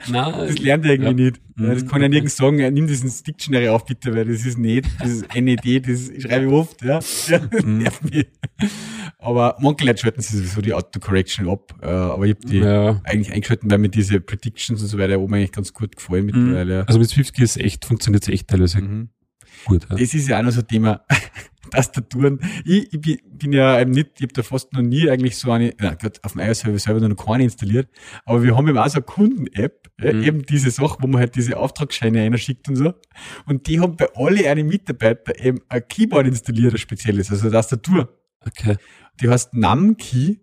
Nein, 0.10 0.34
Das 0.48 0.58
lernt 0.60 0.84
er 0.86 0.92
irgendwie 0.92 1.10
Ja. 1.10 1.14
nicht. 1.30 1.42
Ja, 1.58 1.74
Das 1.74 1.86
kann 1.88 2.02
ja 2.02 2.10
nirgends 2.10 2.36
sagen, 2.36 2.58
nimm 2.74 2.86
diesen 2.88 3.12
Dictionary 3.26 3.70
auf, 3.70 3.86
bitte, 3.86 4.14
weil 4.14 4.26
das 4.26 4.46
ist 4.46 4.58
nicht, 4.58 4.86
das 5.00 5.10
ist 5.10 5.36
NED, 5.36 5.88
das 5.88 6.12
schreibe 6.22 6.48
ich 6.48 6.52
oft, 6.52 6.82
ja. 6.82 7.00
ja 7.28 7.40
das 7.40 7.64
Mhm. 7.66 7.78
nervt 7.78 8.04
mich. 8.14 8.28
Aber 9.20 9.56
manche 9.60 9.86
Leute 9.86 10.02
schalten 10.02 10.22
sich 10.22 10.36
sowieso 10.38 10.62
die 10.62 10.74
Autocorrection 10.74 11.50
ab, 11.50 11.74
äh, 11.82 11.88
aber 11.88 12.26
ich 12.26 12.36
habe 12.36 12.48
die 12.48 12.58
ja. 12.58 13.02
eigentlich 13.04 13.32
eingeschalten, 13.34 13.70
weil 13.72 13.78
mir 13.78 13.90
diese 13.90 14.20
Predictions 14.22 14.82
und 14.82 14.88
so 14.88 14.98
weiter 14.98 15.20
oben 15.20 15.34
eigentlich 15.34 15.52
ganz 15.52 15.74
gut 15.74 15.96
gefallen 15.96 16.26
mittlerweile. 16.26 16.74
ja. 16.80 16.84
Also 16.84 17.00
mit 17.00 17.10
Swift 17.10 17.38
ist 17.40 17.58
echt, 17.58 17.86
funktioniert 17.86 18.24
es 18.24 18.30
echt 18.30 18.48
teilweise 18.50 18.82
Mhm. 18.82 19.10
Gut. 19.66 19.88
Ja. 19.90 19.96
Das 19.98 20.14
ist 20.14 20.28
ja 20.28 20.40
auch 20.40 20.44
noch 20.44 20.52
so 20.52 20.62
ein 20.62 20.68
Thema. 20.68 21.02
Tastaturen. 21.72 22.40
Ich, 22.66 22.92
ich 22.94 23.00
bin- 23.02 23.54
ja 23.54 23.80
eben 23.80 23.92
nicht, 23.92 24.12
ich 24.16 24.24
habe 24.24 24.34
da 24.34 24.42
fast 24.42 24.74
noch 24.74 24.82
nie 24.82 25.08
eigentlich 25.10 25.38
so 25.38 25.52
eine, 25.52 25.74
na 25.80 25.94
Gott, 25.94 26.20
auf 26.24 26.32
dem 26.34 26.42
iOS 26.42 26.66
habe 26.66 26.76
ich 26.76 26.82
selber 26.84 27.08
noch 27.08 27.16
keine 27.16 27.44
installiert, 27.44 27.90
aber 28.26 28.42
wir 28.42 28.56
haben 28.58 28.68
eben 28.68 28.78
auch 28.78 28.88
so 28.88 28.96
eine 28.98 29.04
Kunden-App, 29.04 29.88
Mhm. 30.02 30.24
eben 30.24 30.42
diese 30.46 30.72
Sache, 30.72 30.98
wo 31.02 31.08
man 31.08 31.20
halt 31.20 31.36
diese 31.36 31.58
Auftragsscheine 31.58 32.22
einschickt 32.22 32.70
und 32.70 32.78
so. 32.78 32.94
Und 33.46 33.68
die 33.68 33.82
haben 33.82 33.98
bei 33.98 34.08
alle 34.16 34.50
eine 34.50 34.64
Mitarbeiter 34.64 35.38
eben 35.44 35.60
ein 35.68 35.84
Keyboard 35.88 36.26
installiert, 36.26 36.74
ein 36.74 36.78
spezielles, 36.80 37.30
also 37.30 37.44
eine 37.44 37.52
Tastatur. 37.52 38.18
Okay. 38.48 38.78
Die 39.22 39.28
heißt 39.30 39.54
NumKey 39.54 40.40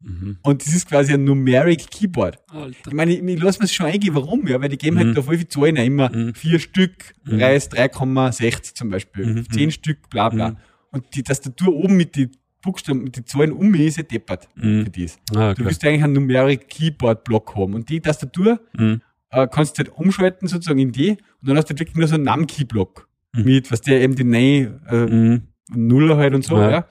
Mhm. 0.00 0.36
und 0.42 0.64
das 0.66 0.74
ist 0.74 0.88
quasi 0.88 1.14
ein 1.14 1.24
Numeric 1.24 1.90
Keyboard. 1.90 2.38
Ich 2.48 2.54
Alter. 2.54 2.94
meine, 2.94 3.14
ich, 3.14 3.22
ich 3.22 3.42
lasse 3.42 3.60
mir 3.60 3.68
schon 3.68 3.86
eingehen, 3.86 4.14
warum, 4.14 4.46
ja, 4.46 4.60
weil 4.60 4.68
die 4.68 4.76
geben 4.78 4.96
Mhm. 4.96 5.00
halt 5.00 5.16
da 5.16 5.22
voll 5.22 5.38
viel 5.38 5.48
Zahlen 5.48 5.76
immer 5.76 6.10
Mhm. 6.14 6.34
vier 6.34 6.58
Stück, 6.58 7.14
Mhm. 7.24 7.40
Reis 7.40 7.68
3,60 7.70 8.74
zum 8.74 8.90
Beispiel, 8.90 9.26
Mhm. 9.26 9.50
zehn 9.50 9.70
Stück, 9.70 10.08
bla 10.10 10.28
bla. 10.28 10.50
Mhm. 10.50 10.56
Und 10.92 11.04
die 11.14 11.22
Tastatur 11.22 11.74
oben 11.74 11.96
mit 11.96 12.14
den 12.16 12.30
Buchstaben, 12.62 13.04
mit 13.04 13.16
den 13.16 13.26
Zahlen 13.26 13.52
um 13.52 13.68
mich 13.70 13.82
ist 13.82 13.96
ja 13.96 14.02
deppert 14.02 14.48
Mhm. 14.54 14.84
für 14.84 14.90
das. 14.90 15.18
Ah, 15.34 15.54
Du 15.54 15.64
willst 15.64 15.84
eigentlich 15.84 16.02
einen 16.04 16.12
Numeric 16.14 16.68
Keyboard 16.68 17.24
Block 17.24 17.54
haben. 17.56 17.74
Und 17.74 17.88
die 17.88 18.00
Tastatur 18.00 18.60
Mhm. 18.76 19.00
äh, 19.30 19.46
kannst 19.50 19.78
du 19.78 19.84
halt 19.84 19.96
umschalten 19.96 20.46
sozusagen 20.48 20.78
in 20.78 20.92
die 20.92 21.10
und 21.10 21.48
dann 21.48 21.56
hast 21.56 21.66
du 21.66 21.70
halt 21.70 21.80
wirklich 21.80 21.96
nur 21.96 22.06
so 22.08 22.14
einen 22.14 22.24
Num-Key 22.24 22.64
Block. 22.64 23.08
Mhm. 23.34 23.44
Mit, 23.44 23.70
was 23.72 23.80
der 23.80 24.00
eben 24.00 24.14
die 24.14 24.24
neue 24.24 24.80
äh, 24.88 25.06
Mhm. 25.06 25.42
Nuller 25.74 26.16
halt 26.16 26.34
und 26.34 26.44
so, 26.44 26.56
Ja. 26.58 26.70
ja. 26.70 26.88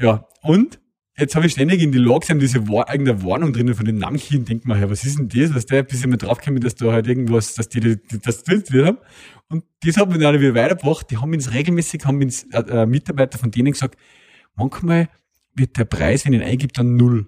Ja, 0.00 0.28
und 0.42 0.78
jetzt 1.18 1.34
habe 1.34 1.46
ich 1.46 1.52
ständig 1.52 1.82
in 1.82 1.92
die 1.92 1.98
Logs 1.98 2.30
eben 2.30 2.38
diese 2.40 2.68
War 2.68 2.90
irgendeine 2.90 3.22
Warnung 3.24 3.52
drinnen 3.52 3.74
von 3.74 3.84
den 3.84 3.98
Namki 3.98 4.36
und 4.36 4.48
denk 4.48 4.64
mal, 4.64 4.80
ja, 4.80 4.88
was 4.88 5.04
ist 5.04 5.18
denn 5.18 5.28
das? 5.28 5.54
Was 5.54 5.66
der, 5.66 5.82
bis 5.82 6.00
ich 6.00 6.06
mal 6.06 6.16
draufgekommen, 6.16 6.60
dass 6.60 6.74
da 6.74 6.92
halt 6.92 7.06
irgendwas, 7.06 7.54
dass 7.54 7.68
die, 7.68 7.80
die, 7.80 7.98
das 8.20 8.42
installiert 8.42 8.86
haben. 8.86 8.98
Und 9.48 9.64
das 9.82 9.96
hat 9.96 10.08
mir 10.08 10.18
dann 10.18 10.40
wieder 10.40 10.54
weitergebracht. 10.54 11.10
Die 11.10 11.16
haben 11.18 11.32
uns 11.32 11.52
regelmäßig, 11.52 12.04
haben 12.04 12.20
uns 12.22 12.44
äh, 12.52 12.60
äh, 12.60 12.86
Mitarbeiter 12.86 13.38
von 13.38 13.50
denen 13.50 13.72
gesagt, 13.72 13.98
manchmal 14.54 15.08
wird 15.54 15.76
der 15.76 15.84
Preis, 15.84 16.24
wenn 16.24 16.32
ich 16.34 16.40
ihn 16.40 16.46
eingibt, 16.46 16.78
dann 16.78 16.96
null. 16.96 17.26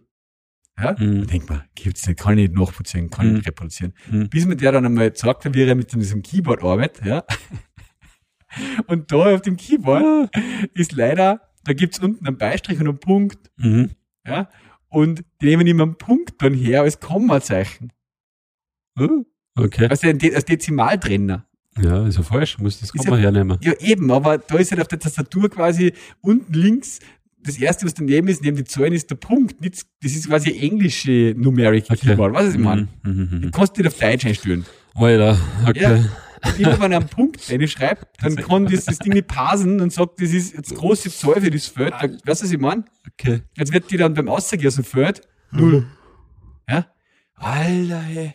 Ja? 0.78 0.94
Mhm. 0.98 1.26
Denk 1.26 1.48
mal, 1.48 1.64
gibt's 1.74 2.06
nicht, 2.06 2.18
kann 2.20 2.38
ich 2.38 2.48
nicht 2.48 2.58
nachvollziehen, 2.58 3.10
kann 3.10 3.26
ich 3.26 3.30
Mhm. 3.30 3.36
nicht 3.38 3.48
reproduzieren. 3.48 3.92
Mhm. 4.10 4.28
Bis 4.28 4.46
mir 4.46 4.56
der 4.56 4.72
dann 4.72 4.86
einmal 4.86 5.10
gesagt 5.10 5.44
hat, 5.44 5.54
wie 5.54 5.62
er 5.62 5.74
mit 5.74 5.92
diesem 5.92 6.22
Keyboard 6.22 6.62
arbeitet, 6.62 7.04
ja. 7.04 7.24
Und 8.86 9.12
da 9.12 9.34
auf 9.34 9.42
dem 9.42 9.56
Keyboard 9.56 10.30
ist 10.74 10.92
leider, 10.92 11.40
da 11.64 11.72
gibt's 11.72 11.98
unten 11.98 12.26
einen 12.26 12.38
Beistrich 12.38 12.80
und 12.80 12.88
einen 12.88 12.98
Punkt, 12.98 13.50
Mhm. 13.56 13.90
ja. 14.26 14.48
Und 14.88 15.22
die 15.40 15.46
nehmen 15.46 15.66
immer 15.66 15.84
einen 15.84 15.96
Punkt 15.96 16.42
dann 16.42 16.52
her 16.54 16.82
als 16.82 16.98
Kommazeichen. 16.98 17.92
Hm? 18.98 19.24
Okay. 19.56 19.86
Also 19.88 20.08
als 20.08 20.44
Dezimaltrenner. 20.44 21.46
Ja, 21.80 22.06
ist 22.06 22.16
ja 22.16 22.22
falsch. 22.24 22.58
Muss 22.58 22.80
das 22.80 22.92
kann 22.92 23.08
man 23.10 23.20
hernehmen. 23.20 23.58
Ja, 23.62 23.72
eben, 23.78 24.10
aber 24.10 24.38
da 24.38 24.56
ist 24.58 24.72
halt 24.72 24.80
auf 24.80 24.88
der 24.88 24.98
Tastatur 24.98 25.48
quasi 25.48 25.92
unten 26.20 26.52
links 26.52 26.98
das 27.42 27.56
erste, 27.58 27.86
was 27.86 27.94
daneben 27.94 28.28
ist, 28.28 28.42
neben 28.42 28.56
die 28.56 28.64
Zahlen, 28.64 28.92
ist 28.92 29.08
der 29.10 29.14
Punkt. 29.14 29.60
Nicht, 29.60 29.86
das 30.02 30.12
ist 30.12 30.28
quasi 30.28 30.58
englische 30.58 31.34
Numeric 31.38 31.86
Keyboard. 31.86 32.34
Was 32.34 32.48
ist 32.48 32.54
ich 32.56 32.60
meine? 32.60 32.88
Mhm. 33.02 33.42
Du 33.42 33.50
kannst 33.50 33.76
nicht 33.78 33.86
auf 33.86 33.98
Deutsch 33.98 34.26
einstellen. 34.26 34.66
Alter, 34.94 35.38
okay. 35.66 35.80
Ja. 35.80 36.04
Und 36.44 36.58
immer 36.60 36.80
wenn 36.80 36.92
er 36.92 37.00
einen 37.00 37.08
Punkt 37.08 37.50
reinschreibt, 37.50 38.22
dann 38.22 38.36
kann 38.36 38.66
das, 38.66 38.86
das 38.86 38.98
Ding 38.98 39.12
nicht 39.12 39.28
parsen 39.28 39.80
und 39.80 39.92
sagt, 39.92 40.20
das 40.22 40.30
ist 40.32 40.54
jetzt 40.54 40.74
große 40.74 41.10
Zahl 41.10 41.40
für 41.40 41.50
das 41.50 41.66
Feld. 41.66 41.92
Da, 41.92 42.02
weißt 42.08 42.40
du, 42.42 42.44
was 42.46 42.52
ich 42.52 42.58
meine? 42.58 42.84
okay. 43.12 43.42
Jetzt 43.56 43.72
wird 43.72 43.90
die 43.90 43.96
dann 43.98 44.14
beim 44.14 44.28
Auszug 44.28 44.64
aus 44.64 44.76
dem 44.76 44.84
Feld 44.84 45.20
null. 45.50 45.86
Ja? 46.68 46.86
Alter, 47.34 48.02
ey. 48.14 48.34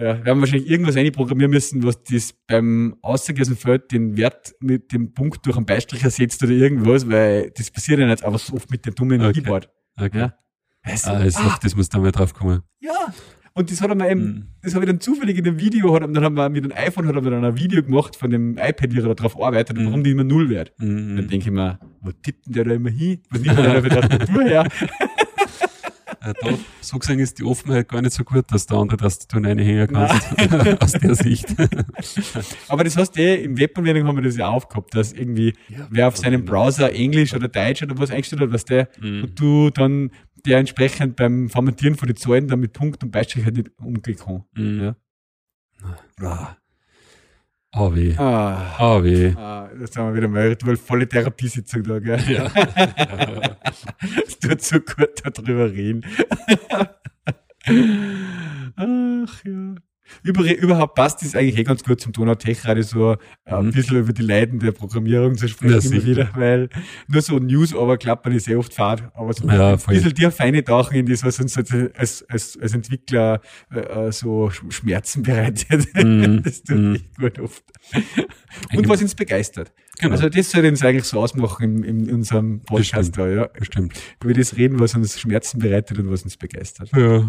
Ja, 0.00 0.24
wir 0.24 0.30
haben 0.30 0.40
wahrscheinlich 0.40 0.70
irgendwas 0.70 0.96
einprogrammieren 0.96 1.50
müssen, 1.50 1.82
was 1.82 2.02
das 2.04 2.32
beim 2.46 2.96
Auszug 3.02 3.40
aus 3.40 3.48
dem 3.48 3.56
Feld 3.56 3.90
den 3.90 4.16
Wert 4.16 4.54
mit 4.60 4.92
dem 4.92 5.12
Punkt 5.12 5.44
durch 5.44 5.56
einen 5.56 5.66
Beistrich 5.66 6.04
ersetzt 6.04 6.40
oder 6.42 6.52
irgendwas, 6.52 7.08
weil 7.10 7.50
das 7.50 7.70
passiert 7.70 7.98
ja 7.98 8.06
nicht 8.06 8.22
einfach 8.22 8.38
so 8.38 8.54
oft 8.54 8.70
mit 8.70 8.86
dem 8.86 8.94
dummen 8.94 9.20
Okay. 9.20 9.40
Keyboard. 9.42 9.68
okay. 10.00 10.18
Ja. 10.18 10.34
Also, 10.82 11.10
Ah, 11.10 11.24
jetzt 11.24 11.36
ah, 11.38 11.42
noch, 11.42 11.58
das 11.58 11.74
muss 11.74 11.88
da 11.88 11.98
mal 11.98 12.12
drauf 12.12 12.32
kommen. 12.32 12.62
ja. 12.80 13.12
Und 13.58 13.72
das 13.72 13.80
hat 13.80 13.88
er 13.90 13.96
mir 13.96 14.08
eben, 14.08 14.20
Mhm. 14.24 14.42
das 14.62 14.74
habe 14.74 14.84
ich 14.84 14.90
dann 14.90 15.00
zufällig 15.00 15.36
in 15.36 15.42
dem 15.42 15.58
Video, 15.58 15.92
hat, 15.92 16.02
dann 16.02 16.22
haben 16.24 16.36
wir 16.36 16.48
mit 16.48 16.64
dem 16.64 16.72
iPhone 16.72 17.08
hat 17.08 17.16
er 17.16 17.22
mir 17.22 17.30
dann 17.30 17.44
ein 17.44 17.58
Video 17.58 17.82
gemacht 17.82 18.14
von 18.14 18.30
dem 18.30 18.52
iPad, 18.56 18.92
wie 18.94 18.98
er 18.98 19.02
da 19.08 19.14
drauf 19.14 19.40
arbeitet, 19.42 19.76
und 19.76 19.82
Mhm. 19.82 19.88
warum 19.88 20.04
die 20.04 20.10
immer 20.12 20.22
null 20.22 20.48
wird. 20.48 20.72
Mhm. 20.78 21.16
Dann 21.16 21.28
denke 21.28 21.46
ich 21.46 21.50
mir, 21.50 21.80
wo 22.00 22.12
tippt 22.12 22.46
denn 22.46 22.52
der 22.52 22.64
da 22.66 22.74
immer 22.74 22.90
hin? 22.90 23.18
Was 23.30 23.40
nimmt 23.42 23.58
der 23.58 23.74
da 23.74 23.82
für 23.82 23.88
Tastatur 24.08 24.44
her? 24.44 24.68
Ja, 26.28 26.34
da, 26.34 26.58
so 26.82 26.98
gesehen 26.98 27.20
ist 27.20 27.38
die 27.38 27.44
Offenheit 27.44 27.88
gar 27.88 28.02
nicht 28.02 28.12
so 28.12 28.22
gut, 28.22 28.44
dass 28.52 28.66
du 28.66 28.74
da 28.74 28.80
andere 28.82 28.98
Tastaturen 28.98 29.46
reinhängen 29.46 29.88
kannst. 29.88 30.26
Aus 30.82 30.92
der 30.92 31.14
Sicht. 31.14 31.46
Aber 32.68 32.84
das 32.84 32.96
heißt 32.98 33.16
eh, 33.18 33.36
im 33.42 33.56
Webanwendung 33.58 34.06
haben 34.06 34.16
wir 34.16 34.22
das 34.24 34.36
ja 34.36 34.48
aufgehabt, 34.48 34.94
dass 34.94 35.12
irgendwie, 35.14 35.54
wer 35.90 36.08
auf 36.08 36.18
seinem 36.18 36.44
Browser 36.44 36.92
Englisch 36.92 37.32
oder 37.34 37.48
Deutsch 37.48 37.82
oder 37.82 37.96
was 37.98 38.10
eingestellt 38.10 38.42
hat, 38.42 38.52
was 38.52 38.64
der, 38.66 38.88
Mhm. 39.00 39.22
und 39.24 39.40
du 39.40 39.70
dann 39.70 40.10
der 40.44 40.58
entsprechend 40.58 41.16
beim 41.16 41.48
Formatieren 41.48 41.96
von 41.96 42.08
den 42.08 42.16
Zahlen 42.16 42.46
dann 42.46 42.60
mit 42.60 42.72
Punkt 42.74 43.02
und 43.02 43.10
Beistrich 43.10 43.44
halt 43.44 43.56
nicht 43.56 43.70
umgehen 43.80 44.16
kann. 44.16 44.44
Mhm. 44.54 44.94
Ja. 46.20 46.26
Ah. 46.26 46.56
Oh 47.74 47.94
weh. 47.94 48.14
Ah. 48.16 48.76
Oh 48.80 49.02
weh. 49.02 49.32
Ah, 49.36 49.68
das 49.80 49.96
haben 49.96 50.08
wir 50.08 50.16
wieder 50.16 50.28
mal 50.28 50.56
eine 50.62 50.76
volle 50.76 51.08
Therapiesitzung 51.08 51.82
da, 51.84 51.98
gell? 51.98 52.20
Ja. 52.28 52.50
Es 54.26 54.38
tut 54.38 54.60
so 54.62 54.80
gut, 54.80 55.22
darüber 55.24 55.70
reden. 55.72 56.04
Ach 58.76 59.44
ja. 59.44 59.74
Über, 60.22 60.42
überhaupt 60.56 60.94
passt 60.94 61.22
es 61.22 61.34
eigentlich 61.36 61.58
eh 61.58 61.64
ganz 61.64 61.84
gut 61.84 62.00
zum 62.00 62.12
Donau 62.12 62.34
Tech 62.34 62.64
Radio 62.64 62.82
so 62.82 63.12
äh, 63.12 63.16
ein 63.44 63.66
Mhm. 63.66 63.72
bisschen 63.72 63.98
über 63.98 64.14
die 64.14 64.22
Leiden 64.22 64.58
der 64.58 64.72
Programmierung 64.72 65.36
zu 65.36 65.48
sprechen 65.48 65.92
Ja, 65.92 66.04
wieder, 66.06 66.30
weil 66.34 66.70
nur 67.08 67.20
so 67.20 67.38
News 67.38 67.74
aber 67.76 67.98
klappern 67.98 68.32
ist 68.32 68.46
sehr 68.46 68.58
oft 68.58 68.72
fad, 68.72 69.02
aber 69.14 69.34
so 69.34 69.46
Ja, 69.46 69.72
ein 69.74 69.76
bisschen 69.76 70.14
dir 70.14 70.30
feine 70.30 70.64
tauchen 70.64 70.96
in 70.96 71.04
das, 71.04 71.22
was 71.24 71.38
uns 71.40 71.58
als, 71.58 71.70
als, 71.94 72.24
als, 72.26 72.72
Entwickler 72.72 73.42
äh, 73.70 73.80
äh, 73.80 74.10
so 74.12 74.46
Sch- 74.48 74.72
Schmerzen 74.72 75.22
bereitet. 75.24 75.86
Mhm. 75.94 76.42
Das 76.42 76.62
tut 76.62 76.78
Mhm. 76.78 76.94
echt 76.94 77.14
gut 77.18 77.38
oft. 77.40 77.64
Und 78.74 78.88
was 78.88 79.02
uns 79.02 79.14
begeistert. 79.14 79.74
Genau. 79.98 80.12
Also 80.12 80.28
das 80.28 80.50
soll 80.50 80.64
uns 80.66 80.82
eigentlich 80.82 81.04
so 81.04 81.20
ausmachen 81.20 81.82
in, 81.82 82.08
in 82.08 82.14
unserem 82.14 82.60
Podcast 82.60 83.14
stimmt. 83.14 83.18
da, 83.18 83.28
ja. 83.28 83.46
Bestimmt. 83.48 84.00
Über 84.22 84.34
das 84.34 84.56
reden, 84.56 84.78
was 84.80 84.94
uns 84.94 85.18
Schmerzen 85.18 85.58
bereitet 85.58 85.98
und 85.98 86.10
was 86.10 86.22
uns 86.22 86.36
begeistert. 86.36 86.90
Ja. 86.96 87.28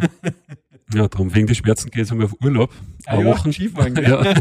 Ja, 0.93 1.07
darum, 1.07 1.33
wegen 1.35 1.45
die 1.45 1.53
Schmerzen 1.53 1.91
geht 1.91 2.05
es 2.05 2.11
einmal 2.11 2.25
auf 2.25 2.35
Urlaub. 2.41 2.73
Ah 3.05 3.19
ja, 3.19 3.25
Wochen. 3.25 3.53
Skifahren, 3.53 3.95
ja. 3.95 4.23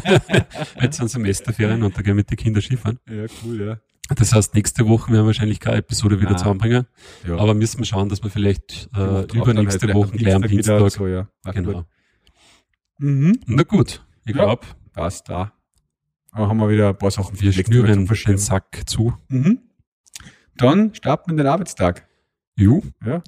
Jetzt 0.80 0.96
sind 0.96 1.10
Semesterferien 1.10 1.82
und 1.82 1.94
da 1.94 2.00
gehen 2.00 2.08
wir 2.08 2.14
mit 2.14 2.30
den 2.30 2.38
Kindern 2.38 2.62
Skifahren. 2.62 2.98
Ja, 3.06 3.26
cool, 3.44 3.60
ja. 3.60 3.80
Das 4.16 4.32
heißt, 4.32 4.54
nächste 4.54 4.88
Woche 4.88 5.12
werden 5.12 5.24
wir 5.24 5.26
wahrscheinlich 5.26 5.60
keine 5.60 5.78
Episode 5.78 6.18
wieder 6.20 6.30
Nein. 6.30 6.38
zusammenbringen. 6.38 6.86
Ja. 7.26 7.36
Aber 7.36 7.52
müssen 7.52 7.78
wir 7.78 7.84
schauen, 7.84 8.08
dass 8.08 8.22
wir 8.22 8.30
vielleicht 8.30 8.88
äh, 8.96 9.24
übernächste 9.36 9.88
halt 9.88 9.94
Woche 9.94 10.16
gleich 10.16 10.34
am 10.34 10.42
Dienstag. 10.42 10.90
So, 10.90 11.06
ja. 11.06 11.28
Genau. 11.52 11.84
Mhm. 12.98 13.38
Na 13.46 13.62
gut, 13.64 14.02
ich 14.24 14.34
ja, 14.34 14.44
glaube. 14.44 14.66
Passt 14.94 15.28
da. 15.28 15.52
Aber 16.32 16.48
haben 16.48 16.58
wir 16.58 16.68
wieder 16.68 16.90
ein 16.90 16.98
paar 16.98 17.10
Sachen 17.10 17.40
Wir 17.40 17.52
schnüren 17.52 18.06
den 18.06 18.38
Sack 18.38 18.82
zu. 18.86 19.14
Mhm. 19.28 19.60
Dann 20.56 20.94
starten 20.94 21.32
wir 21.32 21.36
den 21.36 21.46
Arbeitstag. 21.46 22.06
Jo. 22.56 22.82
Ja. 23.04 23.22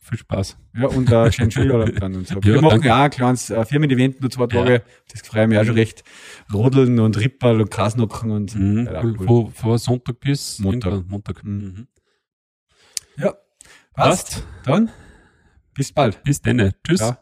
Viel 0.00 0.18
Spaß. 0.18 0.56
Ja, 0.74 0.86
und 0.86 1.10
äh, 1.10 1.30
schönen 1.32 1.50
Skiurlaub 1.50 1.94
dann 1.96 2.14
und 2.14 2.26
so. 2.26 2.36
Ja, 2.44 2.54
wir 2.54 2.62
machen 2.62 2.82
ja 2.82 3.02
ein 3.04 3.10
kleines 3.10 3.50
äh, 3.50 3.64
Firmen-Event 3.64 4.20
nur 4.20 4.30
zwei 4.30 4.46
Tage. 4.46 4.72
Ja. 4.72 4.80
Das 5.12 5.20
freue 5.22 5.42
ich 5.42 5.48
mich 5.48 5.58
auch 5.58 5.64
schon 5.64 5.74
recht. 5.74 6.04
Rodeln 6.52 6.98
und 7.00 7.18
Rippal 7.18 7.60
und 7.60 7.70
Krasnocken 7.70 8.30
und 8.30 8.54
mhm. 8.54 8.88
cool. 9.02 9.16
Wo, 9.18 9.46
vor 9.48 9.78
Sonntag 9.78 10.20
bis 10.20 10.60
Montag. 10.60 11.04
Montag. 11.08 11.44
Mhm. 11.44 11.52
mhm. 11.52 11.88
Ja. 13.16 13.34
Passt. 13.92 14.30
Passt. 14.30 14.46
Dann 14.64 14.90
bis 15.74 15.92
bald. 15.92 16.22
Bis 16.22 16.40
dann. 16.40 16.72
Tschüss. 16.86 17.00
Ja. 17.00 17.18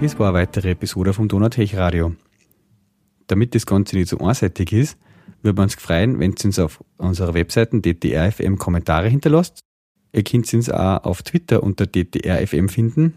Das 0.00 0.18
war 0.18 0.30
eine 0.30 0.38
weitere 0.38 0.70
Episode 0.70 1.12
vom 1.12 1.28
Donatech 1.28 1.76
Radio. 1.76 2.14
Damit 3.26 3.54
das 3.54 3.66
Ganze 3.66 3.96
nicht 3.96 4.08
so 4.08 4.16
einseitig 4.18 4.72
ist, 4.72 4.96
würden 5.42 5.58
wir 5.58 5.62
uns 5.64 5.74
freuen, 5.74 6.18
wenn 6.18 6.32
ihr 6.32 6.44
uns 6.46 6.58
auf 6.58 6.82
unserer 6.96 7.34
Webseite 7.34 7.82
DTRFM 7.82 8.56
Kommentare 8.56 9.08
hinterlasst. 9.08 9.60
Ihr 10.12 10.24
könnt 10.24 10.52
uns 10.54 10.70
auch 10.70 11.04
auf 11.04 11.22
Twitter 11.22 11.62
unter 11.62 11.86
DTRFM 11.86 12.70
finden, 12.70 13.14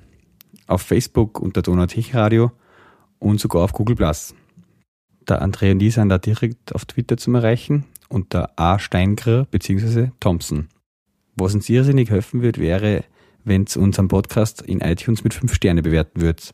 auf 0.67 0.81
Facebook 0.81 1.39
unter 1.39 1.61
Donatech 1.61 2.13
Radio 2.15 2.51
und 3.17 3.39
sogar 3.39 3.63
auf 3.63 3.71
Google 3.71 3.95
Plus. 3.95 4.35
Der 5.29 5.41
André 5.41 5.71
und 5.71 5.81
ich 5.81 5.93
sind 5.93 6.09
da 6.09 6.17
direkt 6.17 6.75
auf 6.75 6.83
Twitter 6.83 7.15
zu 7.15 7.33
erreichen 7.33 7.85
unter 8.09 8.51
A. 8.59 8.77
Steingrer 8.77 9.45
bzw. 9.45 10.09
Thompson. 10.19 10.67
Was 11.37 11.55
uns 11.55 11.69
irrsinnig 11.69 12.09
helfen 12.09 12.41
wird, 12.41 12.59
wäre, 12.59 13.05
wenn 13.45 13.65
ihr 13.73 13.81
unseren 13.81 14.09
Podcast 14.09 14.61
in 14.61 14.81
iTunes 14.81 15.23
mit 15.23 15.33
5 15.33 15.53
Sterne 15.53 15.81
bewerten 15.81 16.21
würdet. 16.21 16.53